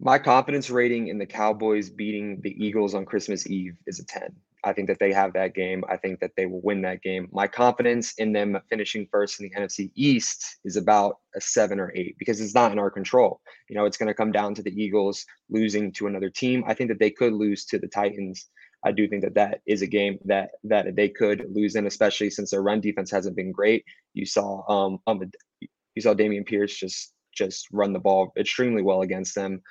My 0.00 0.18
confidence 0.18 0.70
rating 0.70 1.08
in 1.08 1.18
the 1.18 1.26
Cowboys 1.26 1.88
beating 1.88 2.40
the 2.40 2.50
Eagles 2.64 2.94
on 2.94 3.04
Christmas 3.04 3.48
Eve 3.48 3.76
is 3.86 4.00
a 4.00 4.06
10. 4.06 4.34
I 4.64 4.72
think 4.72 4.88
that 4.88 4.98
they 4.98 5.12
have 5.12 5.34
that 5.34 5.54
game. 5.54 5.84
I 5.88 5.96
think 5.96 6.20
that 6.20 6.32
they 6.36 6.46
will 6.46 6.62
win 6.62 6.80
that 6.82 7.02
game. 7.02 7.28
My 7.32 7.46
confidence 7.46 8.14
in 8.18 8.32
them 8.32 8.58
finishing 8.70 9.06
first 9.10 9.40
in 9.40 9.48
the 9.48 9.60
NFC 9.60 9.90
East 9.94 10.58
is 10.64 10.76
about 10.76 11.18
a 11.36 11.40
seven 11.40 11.78
or 11.78 11.92
eight 11.94 12.16
because 12.18 12.40
it's 12.40 12.54
not 12.54 12.72
in 12.72 12.78
our 12.78 12.90
control. 12.90 13.40
You 13.68 13.76
know, 13.76 13.84
it's 13.84 13.96
going 13.96 14.08
to 14.08 14.14
come 14.14 14.32
down 14.32 14.54
to 14.54 14.62
the 14.62 14.70
Eagles 14.70 15.26
losing 15.50 15.92
to 15.92 16.06
another 16.06 16.30
team. 16.30 16.64
I 16.66 16.74
think 16.74 16.88
that 16.88 16.98
they 16.98 17.10
could 17.10 17.34
lose 17.34 17.66
to 17.66 17.78
the 17.78 17.88
Titans. 17.88 18.48
I 18.84 18.92
do 18.92 19.06
think 19.06 19.22
that 19.22 19.34
that 19.34 19.60
is 19.66 19.82
a 19.82 19.86
game 19.86 20.18
that 20.24 20.50
that 20.64 20.96
they 20.96 21.08
could 21.08 21.46
lose 21.50 21.76
in, 21.76 21.86
especially 21.86 22.30
since 22.30 22.50
their 22.50 22.62
run 22.62 22.80
defense 22.80 23.10
hasn't 23.10 23.36
been 23.36 23.52
great. 23.52 23.84
You 24.14 24.26
saw 24.26 24.64
um, 24.68 24.98
um 25.06 25.30
you 25.60 26.02
saw 26.02 26.14
Dameon 26.14 26.46
Pierce 26.46 26.76
just 26.76 27.12
just 27.34 27.66
run 27.72 27.92
the 27.92 27.98
ball 27.98 28.32
extremely 28.38 28.82
well 28.82 29.02
against 29.02 29.34
them. 29.34 29.62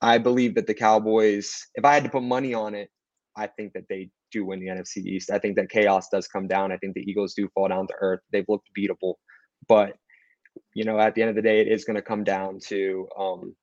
I 0.00 0.18
believe 0.18 0.54
that 0.54 0.66
the 0.66 0.74
Cowboys, 0.74 1.66
if 1.74 1.84
I 1.84 1.94
had 1.94 2.04
to 2.04 2.10
put 2.10 2.22
money 2.22 2.54
on 2.54 2.74
it, 2.74 2.90
I 3.38 3.46
think 3.46 3.72
that 3.74 3.84
they 3.88 4.10
do 4.32 4.44
win 4.44 4.60
the 4.60 4.66
NFC 4.66 4.98
East. 4.98 5.30
I 5.30 5.38
think 5.38 5.56
that 5.56 5.70
chaos 5.70 6.08
does 6.10 6.26
come 6.26 6.48
down. 6.48 6.72
I 6.72 6.76
think 6.76 6.94
the 6.94 7.08
Eagles 7.08 7.34
do 7.34 7.48
fall 7.54 7.68
down 7.68 7.86
to 7.86 7.94
earth. 8.00 8.20
They've 8.32 8.48
looked 8.48 8.68
beatable, 8.76 9.14
but 9.68 9.94
you 10.74 10.84
know, 10.84 10.98
at 10.98 11.14
the 11.14 11.22
end 11.22 11.30
of 11.30 11.36
the 11.36 11.42
day, 11.42 11.60
it 11.60 11.68
is 11.68 11.84
going 11.84 11.96
to 11.96 12.02
come 12.02 12.24
down 12.24 12.58
to 12.66 13.08
um, 13.16 13.54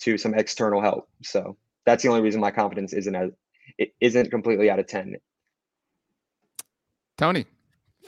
to 0.00 0.18
some 0.18 0.34
external 0.34 0.82
help. 0.82 1.08
So 1.22 1.56
that's 1.86 2.02
the 2.02 2.10
only 2.10 2.20
reason 2.20 2.40
my 2.40 2.50
confidence 2.50 2.92
isn't 2.92 3.14
as 3.14 3.30
it 3.78 3.92
isn't 4.00 4.30
completely 4.30 4.70
out 4.70 4.78
of 4.78 4.86
ten. 4.86 5.16
Tony, 7.16 7.46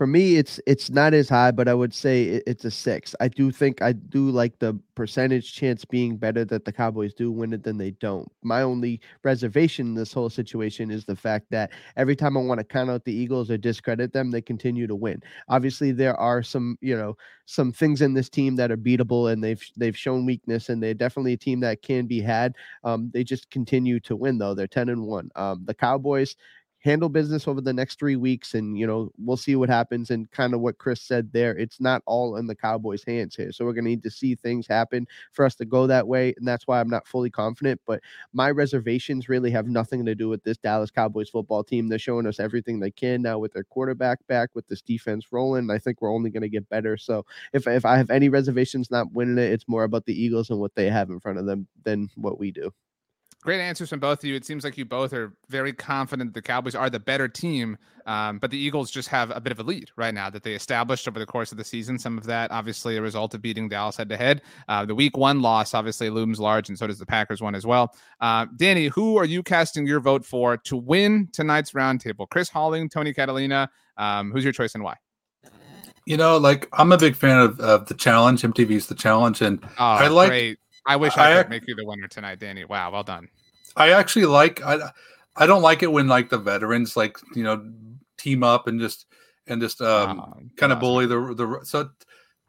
for 0.02 0.06
me, 0.08 0.34
it's 0.34 0.58
it's 0.66 0.90
not 0.90 1.14
as 1.14 1.28
high, 1.28 1.52
but 1.52 1.68
I 1.68 1.74
would 1.74 1.94
say 1.94 2.24
it, 2.24 2.42
it's 2.44 2.64
a 2.64 2.72
six. 2.72 3.14
I 3.20 3.28
do 3.28 3.52
think 3.52 3.82
I 3.82 3.92
do 3.92 4.30
like 4.30 4.58
the 4.58 4.76
percentage 4.96 5.54
chance 5.54 5.84
being 5.84 6.16
better 6.16 6.44
that 6.44 6.64
the 6.64 6.72
Cowboys 6.72 7.14
do 7.14 7.30
win 7.30 7.52
it 7.52 7.62
than 7.62 7.78
they 7.78 7.92
don't. 7.92 8.28
My 8.42 8.62
only 8.62 9.00
reservation 9.22 9.86
in 9.86 9.94
this 9.94 10.12
whole 10.12 10.28
situation 10.28 10.90
is 10.90 11.04
the 11.04 11.14
fact 11.14 11.46
that 11.52 11.70
every 11.96 12.16
time 12.16 12.36
I 12.36 12.40
want 12.40 12.58
to 12.58 12.64
count 12.64 12.90
out 12.90 13.04
the 13.04 13.12
Eagles 13.14 13.48
or 13.48 13.56
discredit 13.56 14.12
them, 14.12 14.32
they 14.32 14.42
continue 14.42 14.88
to 14.88 14.96
win. 14.96 15.22
Obviously, 15.48 15.92
there 15.92 16.18
are 16.18 16.42
some 16.42 16.76
you 16.80 16.96
know 16.96 17.16
some 17.46 17.70
things 17.70 18.02
in 18.02 18.12
this 18.12 18.28
team 18.28 18.56
that 18.56 18.72
are 18.72 18.76
beatable, 18.76 19.32
and 19.32 19.44
they've 19.44 19.62
they've 19.76 19.96
shown 19.96 20.26
weakness, 20.26 20.68
and 20.68 20.82
they're 20.82 20.94
definitely 20.94 21.34
a 21.34 21.36
team 21.36 21.60
that 21.60 21.80
can 21.82 22.06
be 22.06 22.20
had. 22.20 22.56
Um, 22.82 23.08
they 23.14 23.22
just 23.22 23.48
continue 23.50 24.00
to 24.00 24.16
win 24.16 24.38
though. 24.38 24.56
They're 24.56 24.66
ten 24.66 24.88
and 24.88 25.06
one. 25.06 25.30
Um, 25.36 25.62
the 25.64 25.74
Cowboys 25.74 26.34
handle 26.82 27.08
business 27.08 27.46
over 27.46 27.60
the 27.60 27.72
next 27.72 27.98
three 27.98 28.16
weeks 28.16 28.54
and 28.54 28.76
you 28.76 28.86
know 28.86 29.10
we'll 29.16 29.36
see 29.36 29.54
what 29.54 29.68
happens 29.68 30.10
and 30.10 30.30
kind 30.32 30.52
of 30.52 30.60
what 30.60 30.78
chris 30.78 31.00
said 31.00 31.32
there 31.32 31.56
it's 31.56 31.80
not 31.80 32.02
all 32.06 32.36
in 32.36 32.46
the 32.46 32.54
cowboys 32.54 33.04
hands 33.06 33.36
here. 33.36 33.52
So 33.52 33.64
we're 33.64 33.72
going 33.72 33.84
to 33.84 33.90
need 33.90 34.02
to 34.02 34.10
see 34.10 34.34
things 34.34 34.66
happen 34.66 35.06
for 35.32 35.44
us 35.44 35.54
to 35.56 35.64
go 35.64 35.86
that 35.86 36.06
way 36.06 36.34
and 36.36 36.46
that's 36.46 36.66
why 36.66 36.80
i'm 36.80 36.88
not 36.88 37.06
fully 37.06 37.30
confident 37.30 37.80
but 37.86 38.00
my 38.32 38.50
reservations 38.50 39.28
really 39.28 39.50
have 39.50 39.66
nothing 39.66 40.04
to 40.04 40.14
do 40.14 40.28
with 40.28 40.42
this 40.42 40.58
dallas 40.58 40.90
cowboys 40.90 41.30
football 41.30 41.64
team. 41.64 41.88
They're 41.88 41.98
showing 41.98 42.26
us 42.26 42.40
everything 42.40 42.80
they 42.80 42.90
can 42.90 43.22
now 43.22 43.38
with 43.38 43.52
their 43.52 43.64
quarterback 43.64 44.18
back 44.26 44.50
with 44.54 44.66
this 44.66 44.82
defense 44.82 45.26
rolling 45.30 45.70
i 45.70 45.78
think 45.78 46.02
we're 46.02 46.12
only 46.12 46.30
going 46.30 46.42
to 46.42 46.48
get 46.48 46.68
better. 46.68 46.96
So 46.96 47.24
if, 47.52 47.66
if 47.66 47.84
i 47.84 47.96
have 47.96 48.10
any 48.10 48.28
reservations 48.28 48.90
not 48.90 49.12
winning 49.12 49.38
it 49.38 49.52
it's 49.52 49.68
more 49.68 49.84
about 49.84 50.06
the 50.06 50.20
eagles 50.20 50.50
and 50.50 50.58
what 50.58 50.74
they 50.74 50.90
have 50.90 51.10
in 51.10 51.20
front 51.20 51.38
of 51.38 51.46
them 51.46 51.68
than 51.84 52.10
what 52.16 52.38
we 52.38 52.50
do 52.50 52.72
Great 53.42 53.60
answers 53.60 53.88
from 53.88 53.98
both 53.98 54.20
of 54.20 54.24
you. 54.24 54.36
It 54.36 54.44
seems 54.44 54.62
like 54.62 54.78
you 54.78 54.84
both 54.84 55.12
are 55.12 55.34
very 55.48 55.72
confident 55.72 56.32
the 56.32 56.40
Cowboys 56.40 56.76
are 56.76 56.88
the 56.88 57.00
better 57.00 57.26
team, 57.26 57.76
um, 58.06 58.38
but 58.38 58.52
the 58.52 58.56
Eagles 58.56 58.88
just 58.88 59.08
have 59.08 59.32
a 59.32 59.40
bit 59.40 59.50
of 59.50 59.58
a 59.58 59.64
lead 59.64 59.90
right 59.96 60.14
now 60.14 60.30
that 60.30 60.44
they 60.44 60.54
established 60.54 61.08
over 61.08 61.18
the 61.18 61.26
course 61.26 61.50
of 61.50 61.58
the 61.58 61.64
season. 61.64 61.98
Some 61.98 62.16
of 62.16 62.22
that, 62.24 62.52
obviously, 62.52 62.96
a 62.96 63.02
result 63.02 63.34
of 63.34 63.42
beating 63.42 63.68
Dallas 63.68 63.96
head 63.96 64.08
to 64.10 64.16
head. 64.16 64.42
The 64.86 64.94
week 64.94 65.16
one 65.16 65.42
loss 65.42 65.74
obviously 65.74 66.08
looms 66.08 66.38
large, 66.38 66.68
and 66.68 66.78
so 66.78 66.86
does 66.86 67.00
the 67.00 67.06
Packers 67.06 67.42
one 67.42 67.56
as 67.56 67.66
well. 67.66 67.92
Uh, 68.20 68.46
Danny, 68.54 68.86
who 68.86 69.16
are 69.16 69.24
you 69.24 69.42
casting 69.42 69.88
your 69.88 69.98
vote 69.98 70.24
for 70.24 70.56
to 70.58 70.76
win 70.76 71.28
tonight's 71.32 71.72
roundtable? 71.72 72.28
Chris 72.28 72.48
Halling, 72.48 72.88
Tony 72.88 73.12
Catalina. 73.12 73.68
Um, 73.96 74.30
who's 74.30 74.44
your 74.44 74.52
choice 74.52 74.76
and 74.76 74.84
why? 74.84 74.96
You 76.06 76.16
know, 76.16 76.36
like 76.36 76.68
I'm 76.72 76.92
a 76.92 76.96
big 76.96 77.16
fan 77.16 77.40
of, 77.40 77.58
of 77.58 77.86
the 77.86 77.94
challenge. 77.94 78.42
MTV's 78.42 78.86
the 78.86 78.94
challenge, 78.94 79.42
and 79.42 79.58
oh, 79.64 79.70
I 79.78 80.06
like. 80.08 80.28
Great. 80.28 80.58
I 80.86 80.96
wish 80.96 81.16
I, 81.16 81.38
I 81.38 81.42
could 81.42 81.50
make 81.50 81.66
you 81.66 81.74
the 81.74 81.84
winner 81.84 82.08
tonight, 82.08 82.40
Danny. 82.40 82.64
Wow, 82.64 82.90
well 82.90 83.02
done. 83.02 83.28
I 83.76 83.90
actually 83.92 84.26
like 84.26 84.62
I 84.62 84.90
I 85.36 85.46
don't 85.46 85.62
like 85.62 85.82
it 85.82 85.92
when 85.92 86.08
like 86.08 86.28
the 86.28 86.38
veterans 86.38 86.96
like 86.96 87.16
you 87.34 87.42
know 87.42 87.70
team 88.18 88.42
up 88.42 88.66
and 88.66 88.80
just 88.80 89.06
and 89.46 89.60
just 89.60 89.80
um 89.80 90.20
oh, 90.20 90.42
kind 90.56 90.72
of 90.72 90.80
bully 90.80 91.06
the 91.06 91.34
the 91.34 91.60
so, 91.64 91.90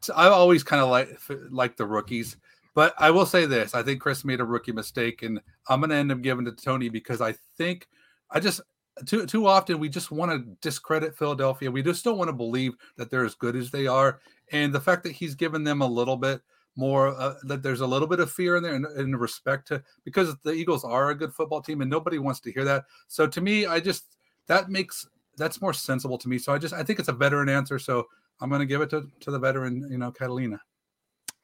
so 0.00 0.14
I 0.14 0.28
always 0.28 0.62
kind 0.62 0.82
of 0.82 0.88
like 0.88 1.18
like 1.50 1.76
the 1.76 1.86
rookies. 1.86 2.36
But 2.74 2.92
I 2.98 3.10
will 3.10 3.26
say 3.26 3.46
this: 3.46 3.74
I 3.74 3.82
think 3.82 4.00
Chris 4.00 4.24
made 4.24 4.40
a 4.40 4.44
rookie 4.44 4.72
mistake, 4.72 5.22
and 5.22 5.40
I'm 5.68 5.80
going 5.80 5.90
to 5.90 5.96
end 5.96 6.10
up 6.10 6.22
giving 6.22 6.46
it 6.46 6.58
to 6.58 6.64
Tony 6.64 6.88
because 6.88 7.20
I 7.20 7.34
think 7.56 7.86
I 8.30 8.40
just 8.40 8.60
too 9.06 9.26
too 9.26 9.46
often 9.46 9.78
we 9.78 9.88
just 9.88 10.10
want 10.10 10.32
to 10.32 10.56
discredit 10.60 11.16
Philadelphia. 11.16 11.70
We 11.70 11.82
just 11.82 12.04
don't 12.04 12.18
want 12.18 12.28
to 12.28 12.36
believe 12.36 12.74
that 12.96 13.10
they're 13.10 13.24
as 13.24 13.36
good 13.36 13.54
as 13.54 13.70
they 13.70 13.86
are, 13.86 14.20
and 14.50 14.72
the 14.72 14.80
fact 14.80 15.04
that 15.04 15.12
he's 15.12 15.36
given 15.36 15.62
them 15.62 15.82
a 15.82 15.86
little 15.86 16.16
bit 16.16 16.42
more 16.76 17.08
uh, 17.08 17.34
that 17.44 17.62
there's 17.62 17.80
a 17.80 17.86
little 17.86 18.08
bit 18.08 18.20
of 18.20 18.30
fear 18.30 18.56
in 18.56 18.62
there 18.62 18.74
and 18.74 19.20
respect 19.20 19.68
to 19.68 19.82
because 20.04 20.34
the 20.42 20.52
Eagles 20.52 20.84
are 20.84 21.10
a 21.10 21.14
good 21.14 21.32
football 21.32 21.60
team 21.60 21.80
and 21.80 21.90
nobody 21.90 22.18
wants 22.18 22.40
to 22.40 22.52
hear 22.52 22.64
that. 22.64 22.84
So 23.08 23.26
to 23.26 23.40
me, 23.40 23.66
I 23.66 23.80
just 23.80 24.16
that 24.46 24.68
makes 24.68 25.06
that's 25.36 25.60
more 25.60 25.72
sensible 25.72 26.18
to 26.18 26.28
me. 26.28 26.38
So 26.38 26.52
I 26.52 26.58
just 26.58 26.74
I 26.74 26.82
think 26.82 26.98
it's 26.98 27.08
a 27.08 27.12
veteran 27.12 27.48
answer. 27.48 27.78
So 27.78 28.06
I'm 28.40 28.48
going 28.48 28.60
to 28.60 28.66
give 28.66 28.80
it 28.80 28.90
to 28.90 29.08
to 29.20 29.30
the 29.30 29.38
veteran, 29.38 29.88
you 29.90 29.98
know, 29.98 30.10
Catalina. 30.10 30.60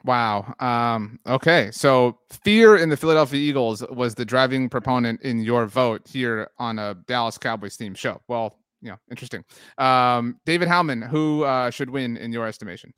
Wow. 0.04 0.54
Um, 0.60 1.20
okay. 1.26 1.70
So 1.72 2.18
fear 2.42 2.76
in 2.76 2.88
the 2.88 2.96
Philadelphia 2.96 3.38
Eagles 3.38 3.84
was 3.90 4.14
the 4.14 4.24
driving 4.24 4.68
proponent 4.68 5.20
in 5.22 5.40
your 5.40 5.66
vote 5.66 6.02
here 6.08 6.50
on 6.58 6.78
a 6.78 6.94
Dallas 7.06 7.36
Cowboys 7.36 7.76
team 7.76 7.94
show. 7.94 8.20
Well, 8.26 8.56
you 8.80 8.90
know, 8.90 8.96
interesting. 9.10 9.44
Um, 9.76 10.40
David 10.46 10.68
Howman, 10.68 11.06
who 11.06 11.44
uh, 11.44 11.70
should 11.70 11.90
win 11.90 12.16
in 12.16 12.32
your 12.32 12.46
estimation? 12.46 12.94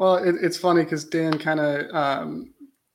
Well, 0.00 0.16
it, 0.16 0.36
it's 0.40 0.56
funny 0.56 0.82
because 0.82 1.04
Dan 1.04 1.38
kind 1.38 1.60
of 1.60 1.94
um, 1.94 2.54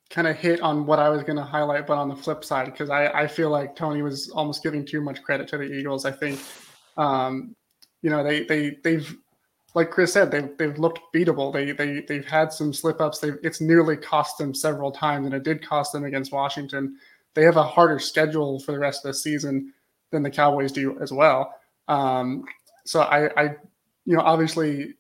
kind 0.10 0.28
of 0.28 0.36
hit 0.36 0.60
on 0.62 0.88
what 0.88 0.98
I 0.98 1.08
was 1.10 1.22
going 1.22 1.38
to 1.38 1.44
highlight, 1.44 1.86
but 1.86 2.00
on 2.00 2.10
the 2.10 2.16
flip 2.16 2.44
side, 2.44 2.66
because 2.66 2.90
I, 2.90 3.06
I 3.10 3.28
feel 3.28 3.52
like 3.52 3.76
Tony 3.76 4.02
was 4.02 4.32
almost 4.32 4.64
giving 4.64 4.84
too 4.84 5.02
much 5.02 5.22
credit 5.22 5.48
to 5.50 5.58
the 5.60 5.66
Eagles. 5.66 6.04
I 6.04 6.12
think, 6.12 6.40
um, 6.98 7.56
you 8.02 8.10
know, 8.10 8.24
they 8.24 8.46
they 8.46 8.78
they've 8.84 9.16
like 9.76 9.92
Chris 9.92 10.14
said, 10.14 10.32
they've 10.32 10.50
they've 10.58 10.80
looked 10.80 11.00
beatable. 11.16 11.54
They 11.54 11.74
they 11.74 12.02
they've 12.08 12.26
had 12.26 12.52
some 12.52 12.74
slip 12.74 13.00
ups. 13.00 13.20
They 13.20 13.34
it's 13.44 13.62
nearly 13.62 13.98
cost 13.98 14.40
them 14.40 14.56
several 14.56 14.92
times, 14.92 15.28
and 15.28 15.36
it 15.36 15.44
did 15.44 15.64
cost 15.64 15.94
them 15.94 16.06
against 16.06 16.32
Washington. 16.32 16.98
They 17.36 17.44
have 17.44 17.58
a 17.58 17.64
harder 17.64 18.00
schedule 18.00 18.60
for 18.62 18.72
the 18.72 18.80
rest 18.80 19.06
of 19.06 19.10
the 19.10 19.14
season 19.14 19.72
than 20.12 20.24
the 20.24 20.32
Cowboys 20.32 20.72
do 20.72 20.98
as 21.00 21.12
well. 21.12 21.54
Um, 21.88 22.46
so 22.84 23.02
I, 23.02 23.30
I, 23.40 23.44
you 24.06 24.16
know, 24.16 24.22
obviously 24.22 24.96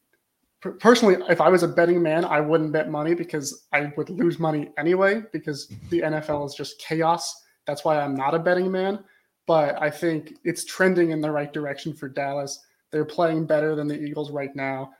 personally, 0.79 1.17
if 1.29 1.41
I 1.41 1.49
was 1.49 1.63
a 1.63 1.67
betting 1.67 2.01
man, 2.01 2.25
I 2.25 2.39
wouldn't 2.39 2.71
bet 2.71 2.89
money 2.89 3.13
because 3.13 3.67
I 3.71 3.91
would 3.97 4.09
lose 4.09 4.39
money 4.39 4.71
anyway 4.77 5.23
because 5.31 5.67
the 5.89 6.01
NFL 6.01 6.45
is 6.45 6.55
just 6.55 6.79
chaos. 6.79 7.33
That's 7.65 7.83
why 7.83 7.99
I'm 7.99 8.15
not 8.15 8.35
a 8.35 8.39
betting 8.39 8.71
man. 8.71 9.03
But 9.47 9.81
I 9.81 9.89
think 9.89 10.33
it's 10.43 10.65
trending 10.65 11.11
in 11.11 11.21
the 11.21 11.31
right 11.31 11.51
direction 11.51 11.93
for 11.93 12.09
Dallas. 12.09 12.59
They're 12.91 13.05
playing 13.05 13.45
better 13.45 13.75
than 13.75 13.87
the 13.87 13.99
Eagles 13.99 14.31
right 14.31 14.55
now. 14.55 14.91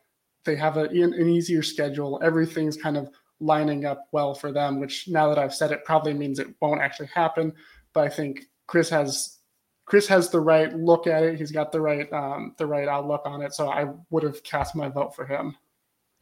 They 0.43 0.55
have 0.55 0.77
a, 0.77 0.83
an 0.83 1.29
easier 1.29 1.63
schedule. 1.63 2.19
Everything's 2.23 2.77
kind 2.77 2.97
of 2.97 3.09
lining 3.39 3.85
up 3.85 4.07
well 4.11 4.33
for 4.33 4.51
them, 4.51 4.79
which 4.79 5.07
now 5.07 5.29
that 5.29 5.39
I've 5.39 5.55
said 5.55 5.71
it 5.71 5.83
probably 5.85 6.13
means 6.13 6.39
it 6.39 6.53
won't 6.61 6.81
actually 6.81 7.09
happen. 7.13 7.53
But 7.93 8.05
I 8.05 8.09
think 8.09 8.45
Chris 8.67 8.89
has 8.89 9.34
Chris 9.85 10.07
has 10.07 10.29
the 10.29 10.39
right 10.39 10.75
look 10.75 11.07
at 11.07 11.23
it. 11.23 11.37
He's 11.37 11.51
got 11.51 11.71
the 11.71 11.81
right 11.81 12.11
um, 12.11 12.55
the 12.57 12.65
right 12.65 12.87
outlook 12.87 13.21
on 13.25 13.41
it. 13.41 13.53
So 13.53 13.69
I 13.69 13.85
would 14.09 14.23
have 14.23 14.43
cast 14.43 14.75
my 14.75 14.89
vote 14.89 15.15
for 15.15 15.25
him. 15.25 15.55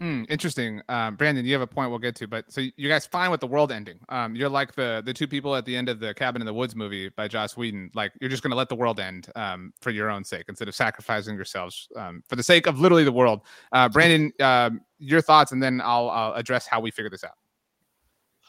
Mm, 0.02 0.26
interesting, 0.28 0.82
um, 0.90 1.16
Brandon. 1.16 1.46
You 1.46 1.54
have 1.54 1.62
a 1.62 1.68
point 1.68 1.90
we'll 1.90 2.00
get 2.00 2.16
to, 2.16 2.28
but 2.28 2.52
so 2.52 2.62
you 2.62 2.90
guys 2.90 3.06
fine 3.06 3.32
with 3.32 3.40
the 3.40 3.48
world 3.48 3.72
ending? 3.72 4.00
Um, 4.10 4.36
you're 4.36 4.50
like 4.50 4.74
the 4.74 5.02
the 5.06 5.14
two 5.14 5.28
people 5.28 5.56
at 5.56 5.66
the 5.66 5.78
end 5.78 5.88
of 5.88 6.00
the 6.00 6.14
Cabin 6.14 6.42
in 6.42 6.46
the 6.46 6.54
Woods 6.54 6.76
movie 6.76 7.08
by 7.10 7.30
Joss 7.30 7.56
Whedon. 7.56 7.90
Like 7.94 8.12
you're 8.20 8.30
just 8.30 8.44
going 8.44 8.52
to 8.52 8.58
let 8.58 8.68
the 8.68 8.76
world 8.76 9.00
end 9.00 9.30
um, 9.36 9.72
for 9.82 9.92
your 9.92 10.10
own 10.10 10.26
sake 10.26 10.46
instead 10.50 10.68
of 10.68 10.76
sacrificing 10.76 11.36
yourselves 11.36 11.88
um, 11.96 12.22
for 12.28 12.36
the 12.36 12.44
sake 12.44 12.68
of 12.68 12.80
literally 12.80 13.06
the 13.06 13.14
world. 13.14 13.42
Uh, 13.72 13.88
Brandon, 13.88 14.34
um, 14.42 14.82
your 14.98 15.22
thoughts, 15.22 15.54
and 15.54 15.64
then 15.64 15.80
I'll, 15.80 16.10
I'll 16.10 16.34
address 16.34 16.68
how 16.68 16.82
we 16.82 16.92
figure 16.92 17.10
this 17.10 17.24
out. 17.24 17.38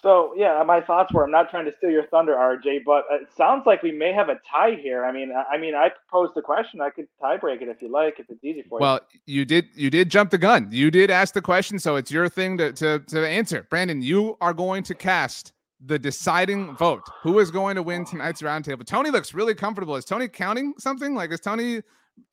So 0.04 0.34
yeah, 0.36 0.62
my 0.66 0.82
thoughts 0.82 1.14
were 1.14 1.24
I'm 1.24 1.30
not 1.30 1.48
trying 1.48 1.64
to 1.64 1.72
steal 1.78 1.88
your 1.88 2.06
thunder, 2.08 2.34
RJ, 2.34 2.84
but 2.84 3.04
it 3.10 3.26
sounds 3.34 3.62
like 3.64 3.82
we 3.82 3.90
may 3.90 4.12
have 4.12 4.28
a 4.28 4.38
tie 4.48 4.76
here. 4.80 5.02
I 5.02 5.10
mean, 5.10 5.32
I 5.32 5.56
mean, 5.56 5.74
I 5.74 5.88
proposed 5.88 6.34
the 6.36 6.42
question. 6.42 6.82
I 6.82 6.90
could 6.90 7.06
tie 7.18 7.38
break 7.38 7.62
it 7.62 7.68
if 7.68 7.80
you 7.80 7.90
like, 7.90 8.20
if 8.20 8.26
it's 8.28 8.44
easy 8.44 8.62
for 8.68 8.80
well, 8.80 8.96
you. 8.96 8.98
Well, 8.98 9.22
you 9.24 9.44
did 9.46 9.68
you 9.74 9.88
did 9.88 10.10
jump 10.10 10.30
the 10.30 10.36
gun. 10.36 10.68
You 10.70 10.90
did 10.90 11.10
ask 11.10 11.32
the 11.32 11.40
question, 11.40 11.78
so 11.78 11.96
it's 11.96 12.10
your 12.10 12.28
thing 12.28 12.58
to 12.58 12.70
to 12.74 12.98
to 12.98 13.26
answer. 13.26 13.66
Brandon, 13.70 14.02
you 14.02 14.36
are 14.42 14.52
going 14.52 14.82
to 14.82 14.94
cast 14.94 15.54
the 15.86 15.98
deciding 15.98 16.76
vote. 16.76 17.02
Who 17.22 17.38
is 17.38 17.50
going 17.50 17.74
to 17.76 17.82
win 17.82 18.04
tonight's 18.04 18.42
roundtable? 18.42 18.84
Tony 18.84 19.10
looks 19.10 19.32
really 19.32 19.54
comfortable. 19.54 19.96
Is 19.96 20.04
Tony 20.04 20.28
counting 20.28 20.74
something? 20.76 21.14
Like 21.14 21.32
is 21.32 21.40
Tony 21.40 21.80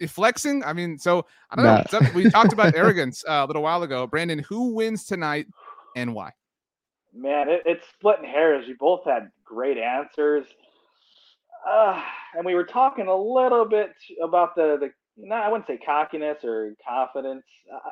flexing? 0.09 0.61
I 0.65 0.74
mean, 0.74 0.97
so 0.97 1.26
I 1.49 1.55
don't 1.55 1.65
nah. 1.65 1.99
know. 2.01 2.11
We 2.13 2.30
talked 2.30 2.51
about 2.51 2.76
arrogance 2.76 3.24
uh, 3.26 3.43
a 3.43 3.47
little 3.47 3.63
while 3.63 3.84
ago. 3.84 4.07
Brandon, 4.07 4.39
who 4.39 4.74
wins 4.74 5.05
tonight 5.05 5.47
and 5.95 6.13
why? 6.13 6.34
Man, 7.14 7.49
it, 7.49 7.64
it's 7.66 7.86
splitting 7.97 8.26
hairs. 8.26 8.66
You 8.68 8.76
both 8.80 9.05
had 9.05 9.32
great 9.43 9.78
answers. 9.78 10.45
Uh, 11.70 12.01
and 12.36 12.45
we 12.45 12.55
were 12.55 12.64
talking 12.64 13.07
a 13.07 13.16
little 13.16 13.66
bit 13.66 13.91
about 14.24 14.55
the, 14.55 14.78
the 14.80 14.91
no, 15.18 15.36
I 15.36 15.49
wouldn't 15.49 15.68
say 15.68 15.78
cockiness 15.86 16.38
or 16.43 16.74
confidence. 16.88 17.43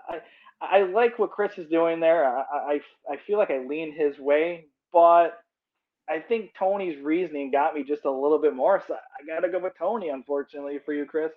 I, 0.10 0.20
I, 0.62 0.80
I 0.80 0.84
like 0.84 1.20
what 1.20 1.32
Chris 1.32 1.58
is 1.58 1.70
doing 1.70 2.00
there. 2.00 2.26
I, 2.26 2.44
I, 2.52 2.80
I 3.12 3.18
feel 3.28 3.38
like 3.38 3.52
I 3.52 3.60
lean 3.60 3.94
his 3.96 4.18
way, 4.18 4.66
but 4.92 5.40
I 6.10 6.20
think 6.20 6.52
Tony's 6.58 7.00
reasoning 7.04 7.52
got 7.52 7.76
me 7.76 7.84
just 7.84 8.06
a 8.06 8.12
little 8.12 8.40
bit 8.40 8.56
more. 8.56 8.84
So 8.88 8.96
I 8.96 9.26
got 9.28 9.46
to 9.46 9.52
go 9.52 9.60
with 9.60 9.74
Tony, 9.78 10.10
unfortunately, 10.10 10.80
for 10.84 10.94
you, 10.94 11.06
Chris. 11.06 11.32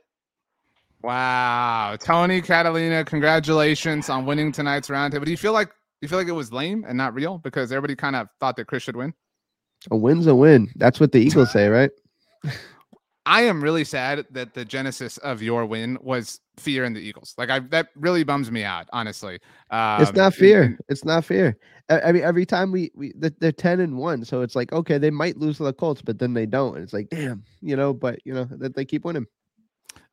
Wow. 1.02 1.96
Tony 2.00 2.40
Catalina, 2.40 3.04
congratulations 3.04 4.08
on 4.08 4.24
winning 4.24 4.52
tonight's 4.52 4.88
roundtable. 4.88 5.24
Do 5.24 5.30
you 5.32 5.36
feel 5.36 5.52
like 5.52 5.70
You 6.02 6.08
feel 6.08 6.18
like 6.18 6.28
it 6.28 6.32
was 6.32 6.52
lame 6.52 6.84
and 6.86 6.98
not 6.98 7.14
real 7.14 7.38
because 7.38 7.72
everybody 7.72 7.94
kind 7.96 8.16
of 8.16 8.28
thought 8.40 8.56
that 8.56 8.66
Chris 8.66 8.82
should 8.82 8.96
win. 8.96 9.14
A 9.90 9.96
win's 9.96 10.26
a 10.26 10.34
win. 10.34 10.68
That's 10.76 11.00
what 11.00 11.12
the 11.12 11.18
Eagles 11.20 11.50
say, 11.52 11.68
right? 11.68 11.90
I 13.24 13.42
am 13.42 13.62
really 13.62 13.84
sad 13.84 14.26
that 14.32 14.54
the 14.54 14.64
genesis 14.64 15.16
of 15.18 15.42
your 15.42 15.64
win 15.64 15.96
was 16.02 16.40
fear 16.58 16.84
in 16.84 16.92
the 16.92 16.98
Eagles. 17.00 17.34
Like 17.38 17.50
I 17.50 17.60
that 17.60 17.88
really 17.94 18.24
bums 18.24 18.50
me 18.50 18.64
out, 18.64 18.88
honestly. 18.92 19.38
Um, 19.70 20.02
it's 20.02 20.12
not 20.12 20.34
fear. 20.34 20.62
and- 20.64 20.78
It's 20.88 21.04
not 21.04 21.24
fear. 21.24 21.56
I, 21.88 22.00
I 22.00 22.12
mean, 22.12 22.24
every 22.24 22.44
time 22.44 22.72
we 22.72 22.90
we 22.96 23.12
they're- 23.16 23.30
they're 23.38 23.52
ten 23.52 23.78
and 23.78 23.96
one, 23.96 24.24
so 24.24 24.42
it's 24.42 24.56
like 24.56 24.72
okay, 24.72 24.98
they 24.98 25.10
might 25.10 25.36
lose 25.38 25.58
to 25.58 25.62
the 25.64 25.72
Colts, 25.72 26.02
but 26.02 26.18
then 26.18 26.34
they 26.34 26.46
don't. 26.46 26.74
And 26.74 26.82
it's 26.82 26.92
like 26.92 27.10
damn, 27.10 27.44
you 27.60 27.76
know. 27.76 27.94
But 27.94 28.18
you 28.24 28.34
know 28.34 28.48
that 28.58 28.74
they 28.74 28.84
keep 28.84 29.04
winning. 29.04 29.26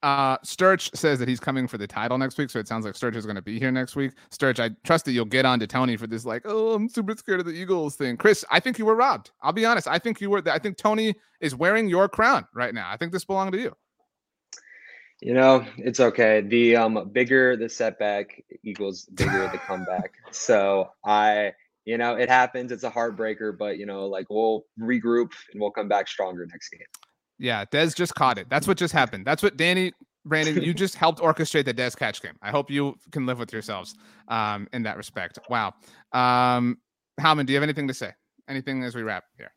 Uh, 0.02 0.38
Sturch 0.44 0.90
says 0.94 1.20
that 1.20 1.28
he's 1.28 1.40
coming 1.40 1.68
for 1.68 1.78
the 1.78 1.88
title 1.88 2.18
next 2.18 2.38
week, 2.38 2.50
so 2.50 2.60
it 2.60 2.68
sounds 2.68 2.86
like 2.86 2.96
Sturch 2.96 3.16
is 3.16 3.26
going 3.26 3.36
to 3.36 3.42
be 3.42 3.60
here 3.60 3.72
next 3.72 3.96
week. 3.96 4.14
Sturch, 4.32 4.60
I 4.60 4.72
trust 4.86 5.06
that 5.06 5.12
you'll 5.12 5.26
get 5.26 5.46
on 5.46 5.60
to 5.60 5.68
Tony 5.68 5.98
for 5.98 6.08
this, 6.08 6.26
like, 6.26 6.44
oh, 6.46 6.74
I'm 6.74 6.88
super 6.88 7.16
scared 7.18 7.42
of 7.42 7.46
the 7.46 7.52
Eagles 7.52 7.96
thing. 7.96 8.16
Chris, 8.16 8.46
I 8.50 8.60
think 8.62 8.80
you 8.80 8.86
were 8.86 8.96
robbed. 8.96 9.32
I'll 9.42 9.52
be 9.52 9.66
honest. 9.66 9.88
I 9.88 10.00
think 10.00 10.22
you 10.22 10.30
were. 10.30 10.42
I 10.50 10.60
think 10.60 10.78
Tony 10.78 11.16
is 11.42 11.54
wearing 11.54 11.90
your 11.90 12.08
crown 12.08 12.48
right 12.54 12.74
now. 12.74 12.90
I 12.90 12.96
think 12.96 13.12
this 13.12 13.26
belonged 13.26 13.54
to 13.54 13.60
you. 13.60 13.76
You 15.22 15.34
know, 15.34 15.66
it's 15.78 16.00
okay. 16.00 16.42
The 16.42 16.78
um 16.78 17.10
bigger 17.12 17.58
the 17.58 17.68
setback 17.68 18.42
equals 18.64 19.06
bigger 19.06 19.50
the 19.52 19.58
comeback. 19.58 20.14
So 20.32 20.92
I, 21.04 21.54
you 21.86 21.98
know, 21.98 22.14
it 22.16 22.30
happens. 22.30 22.72
It's 22.72 22.84
a 22.84 22.92
heartbreaker, 22.92 23.58
but 23.58 23.80
you 23.80 23.88
know, 23.88 24.06
like 24.06 24.28
we'll 24.30 24.66
regroup 24.80 25.32
and 25.52 25.60
we'll 25.60 25.72
come 25.72 25.88
back 25.88 26.08
stronger 26.08 26.46
next 26.46 26.70
game. 26.70 26.82
Yeah, 27.40 27.66
Dez 27.66 27.96
just 27.96 28.14
caught 28.16 28.38
it. 28.38 28.50
That's 28.50 28.68
what 28.68 28.78
just 28.78 28.94
happened. 28.94 29.26
That's 29.26 29.42
what 29.42 29.56
Danny, 29.58 29.94
Brandon, 30.26 30.62
you 30.62 30.74
just 30.74 30.96
helped 31.04 31.20
orchestrate 31.20 31.66
the 31.66 31.74
Dez 31.74 31.98
catch 31.98 32.22
game. 32.22 32.36
I 32.42 32.52
hope 32.52 32.70
you 32.70 32.96
can 33.12 33.26
live 33.26 33.40
with 33.40 33.54
yourselves 33.54 33.96
um, 34.28 34.68
in 34.74 34.84
that 34.84 34.98
respect. 34.98 35.40
Wow. 35.50 35.74
Um, 36.12 36.78
Howman, 37.20 37.46
do 37.46 37.54
you 37.54 37.58
have 37.58 37.64
anything 37.64 37.88
to 37.88 37.94
say? 37.94 38.12
Anything 38.48 38.84
as 38.84 38.96
we 38.96 39.04
wrap 39.04 39.24
here? 39.38 39.52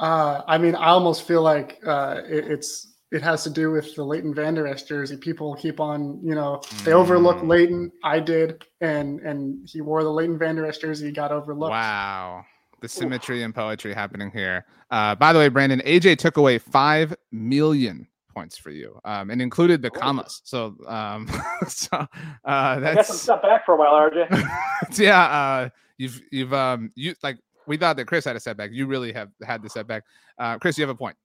Uh, 0.00 0.42
I 0.46 0.58
mean, 0.58 0.74
I 0.74 0.86
almost 0.88 1.22
feel 1.26 1.42
like 1.42 1.78
uh, 1.86 2.22
it, 2.26 2.50
it's 2.50 2.90
it 3.12 3.22
has 3.22 3.44
to 3.44 3.50
do 3.50 3.70
with 3.70 3.94
the 3.94 4.02
Leighton 4.02 4.34
Vander 4.34 4.66
Esch 4.66 4.82
jersey. 4.82 5.16
People 5.16 5.54
keep 5.54 5.78
on, 5.78 6.18
you 6.24 6.34
know, 6.34 6.60
they 6.82 6.92
overlook 6.92 7.36
Mm. 7.36 7.48
Leighton. 7.48 7.92
I 8.02 8.18
did, 8.18 8.64
and 8.80 9.20
and 9.20 9.68
he 9.70 9.80
wore 9.82 10.02
the 10.02 10.10
Leighton 10.10 10.36
Vander 10.38 10.66
Esch 10.66 10.78
jersey. 10.78 11.06
He 11.06 11.12
got 11.12 11.30
overlooked. 11.30 11.70
Wow. 11.70 12.44
The 12.80 12.88
symmetry 12.88 13.42
and 13.42 13.54
poetry 13.54 13.94
happening 13.94 14.30
here. 14.30 14.66
Uh, 14.90 15.14
by 15.14 15.32
the 15.32 15.38
way, 15.38 15.48
Brandon, 15.48 15.80
AJ 15.86 16.18
took 16.18 16.36
away 16.36 16.58
5 16.58 17.14
million 17.32 18.06
points 18.34 18.58
for 18.58 18.70
you 18.70 19.00
um, 19.04 19.30
and 19.30 19.40
included 19.40 19.80
the 19.80 19.90
commas. 19.90 20.42
So, 20.44 20.76
um, 20.86 21.28
so 21.68 21.96
uh, 21.96 22.06
I 22.44 22.80
guess 22.80 22.88
I'm 22.88 22.94
that's, 22.96 23.20
step 23.20 23.42
back 23.42 23.64
for 23.64 23.74
a 23.74 23.78
while, 23.78 23.92
RJ. 23.92 24.98
yeah, 24.98 25.24
uh, 25.24 25.68
you've, 25.96 26.20
you've, 26.30 26.52
um, 26.52 26.92
you 26.94 27.14
like, 27.22 27.38
we 27.66 27.76
thought 27.76 27.96
that 27.96 28.06
Chris 28.06 28.24
had 28.24 28.36
a 28.36 28.40
setback. 28.40 28.70
You 28.72 28.86
really 28.86 29.12
have 29.12 29.30
had 29.42 29.62
the 29.62 29.70
setback. 29.70 30.04
Uh, 30.38 30.58
Chris, 30.58 30.76
you 30.76 30.82
have 30.82 30.90
a 30.90 30.94
point. 30.94 31.16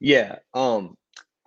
Yeah. 0.00 0.36
Um, 0.54 0.96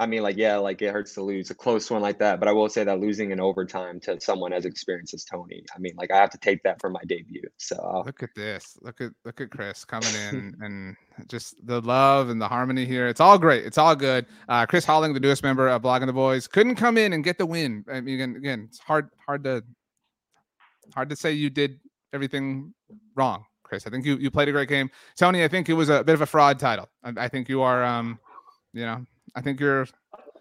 I 0.01 0.07
mean, 0.07 0.23
like, 0.23 0.35
yeah, 0.35 0.57
like 0.57 0.81
it 0.81 0.91
hurts 0.91 1.13
to 1.13 1.21
lose 1.21 1.51
a 1.51 1.53
close 1.53 1.91
one 1.91 2.01
like 2.01 2.17
that, 2.17 2.39
but 2.39 2.49
I 2.49 2.53
will 2.53 2.67
say 2.69 2.83
that 2.83 2.99
losing 2.99 3.29
in 3.29 3.39
overtime 3.39 3.99
to 3.99 4.19
someone 4.19 4.51
as 4.51 4.65
experienced 4.65 5.13
as 5.13 5.23
Tony, 5.23 5.63
I 5.75 5.77
mean, 5.77 5.93
like 5.95 6.09
I 6.09 6.17
have 6.17 6.31
to 6.31 6.39
take 6.39 6.63
that 6.63 6.81
for 6.81 6.89
my 6.89 7.01
debut. 7.07 7.43
So 7.57 8.01
Look 8.03 8.23
at 8.23 8.31
this. 8.35 8.75
Look 8.81 8.99
at 8.99 9.11
look 9.25 9.41
at 9.41 9.51
Chris 9.51 9.85
coming 9.85 10.09
in 10.31 10.55
and 10.61 10.95
just 11.29 11.55
the 11.67 11.81
love 11.81 12.29
and 12.29 12.41
the 12.41 12.47
harmony 12.47 12.83
here. 12.83 13.09
It's 13.09 13.19
all 13.19 13.37
great. 13.37 13.63
It's 13.63 13.77
all 13.77 13.95
good. 13.95 14.25
Uh, 14.49 14.65
Chris 14.65 14.87
Halling, 14.87 15.13
the 15.13 15.19
newest 15.19 15.43
member 15.43 15.67
of 15.67 15.83
Blogging 15.83 16.07
the 16.07 16.13
Boys, 16.13 16.47
couldn't 16.47 16.77
come 16.77 16.97
in 16.97 17.13
and 17.13 17.23
get 17.23 17.37
the 17.37 17.45
win. 17.45 17.85
I 17.87 18.01
mean, 18.01 18.15
again, 18.15 18.35
again, 18.35 18.65
it's 18.69 18.79
hard 18.79 19.07
hard 19.23 19.43
to 19.43 19.63
hard 20.95 21.11
to 21.11 21.15
say 21.15 21.31
you 21.31 21.51
did 21.51 21.79
everything 22.11 22.73
wrong, 23.13 23.45
Chris. 23.61 23.85
I 23.85 23.91
think 23.91 24.03
you 24.07 24.17
you 24.17 24.31
played 24.31 24.49
a 24.49 24.51
great 24.51 24.67
game. 24.67 24.89
Tony, 25.15 25.43
I 25.43 25.47
think 25.47 25.69
it 25.69 25.73
was 25.73 25.89
a 25.89 26.03
bit 26.03 26.15
of 26.15 26.21
a 26.21 26.25
fraud 26.25 26.57
title. 26.57 26.89
I, 27.03 27.13
I 27.17 27.27
think 27.27 27.49
you 27.49 27.61
are 27.61 27.83
um, 27.83 28.17
you 28.73 28.85
know, 28.85 29.05
I 29.35 29.41
think 29.41 29.59
you're 29.59 29.87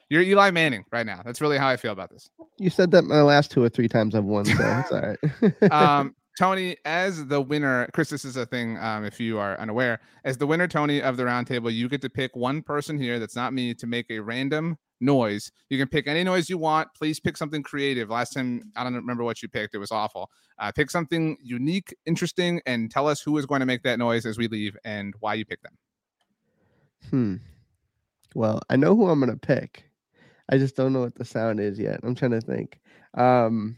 you're 0.09 0.23
Eli 0.23 0.51
Manning 0.51 0.85
right 0.91 1.07
now. 1.07 1.23
That's 1.25 1.41
really 1.41 1.59
how 1.59 1.69
I 1.69 1.77
feel 1.77 1.93
about 1.93 2.11
this. 2.11 2.31
You 2.59 2.71
said 2.71 2.91
that 2.91 3.05
my 3.05 3.23
last 3.23 3.51
two 3.51 3.63
or 3.63 3.69
three 3.69 3.89
times 3.89 4.15
I've 4.15 4.25
won, 4.25 4.45
so 4.45 4.53
it's 4.53 4.93
all 5.63 5.71
right. 5.71 5.73
um, 5.73 6.15
Tony, 6.39 6.77
as 6.85 7.27
the 7.27 7.41
winner, 7.41 7.87
Chris, 7.93 8.09
this 8.09 8.25
is 8.25 8.37
a 8.37 8.47
thing. 8.47 8.79
Um, 8.79 9.05
if 9.05 9.21
you 9.21 9.39
are 9.39 9.59
unaware, 9.61 10.01
as 10.25 10.39
the 10.39 10.47
winner, 10.47 10.67
Tony 10.67 11.03
of 11.03 11.17
the 11.17 11.25
roundtable, 11.25 11.73
you 11.73 11.89
get 11.89 12.01
to 12.03 12.09
pick 12.09 12.35
one 12.35 12.63
person 12.63 12.99
here 12.99 13.19
that's 13.19 13.37
not 13.37 13.53
me 13.53 13.75
to 13.75 13.87
make 13.87 14.07
a 14.11 14.21
random 14.21 14.77
noise. 15.01 15.53
You 15.69 15.79
can 15.79 15.89
pick 15.89 16.07
any 16.07 16.25
noise 16.25 16.49
you 16.49 16.57
want. 16.57 16.89
Please 16.97 17.21
pick 17.21 17.37
something 17.37 17.63
creative. 17.63 18.11
Last 18.11 18.31
time, 18.33 18.63
I 18.75 18.85
don't 18.85 18.95
remember 18.95 19.23
what 19.23 19.43
you 19.43 19.49
picked. 19.49 19.75
It 19.75 19.79
was 19.79 19.93
awful. 19.93 20.31
Uh, 20.59 20.73
pick 20.73 20.91
something 20.91 21.37
unique, 21.43 21.95
interesting, 22.07 22.61
and 22.65 22.91
tell 22.91 23.07
us 23.07 23.21
who 23.21 23.37
is 23.39 23.47
going 23.47 23.61
to 23.61 23.67
make 23.67 23.83
that 23.83 23.99
noise 23.99 24.25
as 24.25 24.39
we 24.39 24.49
leave 24.49 24.77
and 24.85 25.15
why 25.21 25.35
you 25.35 25.45
picked 25.45 25.65
them. 25.65 25.79
hmm. 27.11 27.37
Well, 28.35 28.61
I 28.71 28.77
know 28.77 28.95
who 28.95 29.09
I'm 29.09 29.21
gonna 29.21 29.37
pick. 29.37 29.85
I 30.49 30.59
just 30.59 30.77
don't 30.77 30.93
know 30.93 31.01
what 31.01 31.15
the 31.15 31.25
sound 31.25 31.61
is 31.61 31.79
yet. 31.79 32.01
I'm 32.03 32.15
trying 32.15 32.33
to 32.33 32.41
think. 32.41 32.81
Um, 33.15 33.77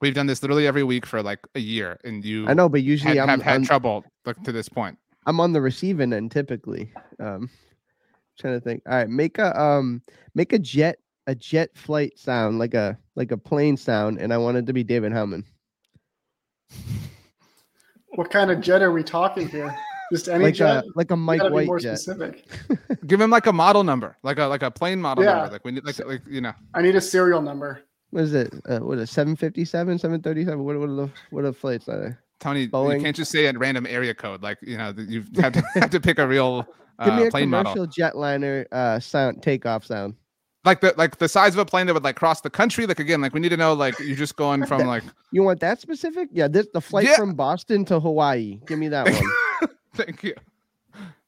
We've 0.00 0.14
done 0.14 0.26
this 0.26 0.42
literally 0.42 0.66
every 0.66 0.82
week 0.82 1.04
for 1.04 1.22
like 1.22 1.40
a 1.54 1.60
year, 1.60 1.98
and 2.04 2.24
you 2.24 2.48
I 2.48 2.54
know, 2.54 2.68
but 2.68 2.82
usually 2.82 3.16
had, 3.16 3.28
I'm 3.28 3.28
have 3.28 3.42
had 3.42 3.54
on, 3.56 3.64
trouble 3.64 4.04
like, 4.24 4.42
to 4.44 4.52
this 4.52 4.68
point. 4.68 4.98
I'm 5.26 5.40
on 5.40 5.52
the 5.52 5.60
receiving 5.60 6.12
end 6.12 6.30
typically. 6.30 6.92
Um, 7.18 7.50
trying 8.38 8.54
to 8.54 8.60
think. 8.60 8.82
All 8.86 8.94
right, 8.94 9.08
make 9.08 9.38
a 9.38 9.58
um, 9.60 10.02
make 10.34 10.52
a 10.54 10.58
jet 10.58 10.98
a 11.26 11.34
jet 11.34 11.76
flight 11.76 12.18
sound 12.18 12.58
like 12.58 12.74
a 12.74 12.98
like 13.14 13.30
a 13.30 13.36
plane 13.36 13.76
sound, 13.76 14.18
and 14.18 14.32
I 14.32 14.38
want 14.38 14.56
it 14.56 14.66
to 14.66 14.72
be 14.72 14.82
David 14.82 15.12
Howman. 15.12 15.44
What 18.14 18.30
kind 18.30 18.50
of 18.50 18.60
jet 18.60 18.82
are 18.82 18.92
we 18.92 19.02
talking 19.02 19.48
here? 19.48 19.76
Just 20.10 20.28
any 20.28 20.44
like 20.44 20.54
jet? 20.54 20.84
a 20.84 20.88
like 20.96 21.10
a 21.10 21.16
Mike 21.16 21.42
White 21.42 21.66
more 21.66 21.78
jet. 21.78 21.98
specific. 21.98 22.44
Give 23.06 23.20
him 23.20 23.30
like 23.30 23.46
a 23.46 23.52
model 23.52 23.84
number, 23.84 24.16
like 24.22 24.38
a 24.38 24.44
like 24.46 24.62
a 24.62 24.70
plane 24.70 25.00
model 25.00 25.24
Yeah. 25.24 25.34
number. 25.34 25.52
Like 25.52 25.64
we 25.64 25.72
need 25.72 25.84
like 25.84 26.04
like 26.04 26.22
you 26.28 26.40
know. 26.40 26.52
I 26.74 26.82
need 26.82 26.96
a 26.96 27.00
serial 27.00 27.40
number. 27.42 27.82
What 28.10 28.24
is 28.24 28.34
it? 28.34 28.52
Uh, 28.68 28.80
what 28.80 28.98
is 28.98 29.08
it? 29.08 29.12
Seven 29.12 29.36
fifty 29.36 29.64
seven, 29.64 29.98
seven 29.98 30.20
thirty 30.20 30.44
seven. 30.44 30.64
What 30.64 30.76
what 30.78 30.88
are 30.88 30.94
the 30.96 31.10
what 31.30 31.40
are 31.44 31.48
the 31.48 31.52
flights? 31.52 31.88
Are 31.88 32.00
they? 32.08 32.14
Tony, 32.40 32.66
Boeing. 32.66 32.96
you 32.96 33.02
can't 33.04 33.14
just 33.14 33.30
say 33.30 33.46
a 33.46 33.52
random 33.52 33.86
area 33.86 34.14
code. 34.14 34.42
Like 34.42 34.58
you 34.62 34.76
know, 34.78 34.92
you 34.96 35.24
have 35.40 35.52
to 35.52 35.62
have 35.74 35.90
to 35.90 36.00
pick 36.00 36.18
a 36.18 36.26
real 36.26 36.66
Give 37.04 37.14
me 37.14 37.22
uh, 37.24 37.26
a 37.26 37.30
plane 37.30 37.44
commercial 37.44 37.76
model, 37.76 37.86
jetliner 37.86 38.66
uh 38.72 38.98
sound 39.00 39.42
takeoff 39.42 39.86
sound. 39.86 40.14
like 40.64 40.80
the 40.80 40.92
like 40.98 41.18
the 41.18 41.28
size 41.28 41.54
of 41.54 41.58
a 41.60 41.64
plane 41.64 41.86
that 41.86 41.94
would 41.94 42.02
like 42.04 42.16
cross 42.16 42.40
the 42.40 42.50
country. 42.50 42.86
Like 42.86 42.98
again, 42.98 43.20
like 43.20 43.32
we 43.32 43.40
need 43.40 43.50
to 43.50 43.56
know 43.56 43.74
like 43.74 43.98
you're 44.00 44.16
just 44.16 44.36
going 44.36 44.66
from 44.66 44.86
like. 44.86 45.04
You 45.32 45.42
want 45.44 45.60
that 45.60 45.80
specific? 45.80 46.28
Yeah, 46.32 46.48
this 46.48 46.66
the 46.74 46.80
flight 46.80 47.06
Yeah. 47.06 47.16
from 47.16 47.34
Boston 47.34 47.84
to 47.86 48.00
Hawaii. 48.00 48.58
Give 48.66 48.78
me 48.78 48.88
that 48.88 49.06
one. 49.08 49.22
Thank 50.04 50.22
you. 50.22 50.34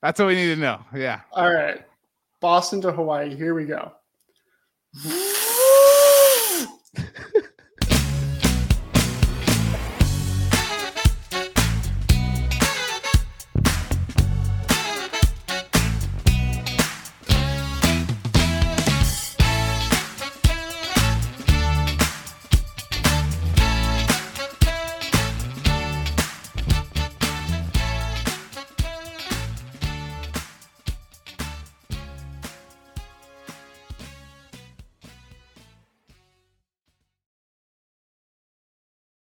That's 0.00 0.18
what 0.18 0.28
we 0.28 0.34
need 0.34 0.54
to 0.54 0.56
know. 0.56 0.80
Yeah. 0.94 1.20
All 1.32 1.52
right. 1.52 1.82
Boston 2.40 2.80
to 2.82 2.92
Hawaii. 2.92 3.34
Here 3.34 3.54
we 3.54 3.66
go. 3.66 3.92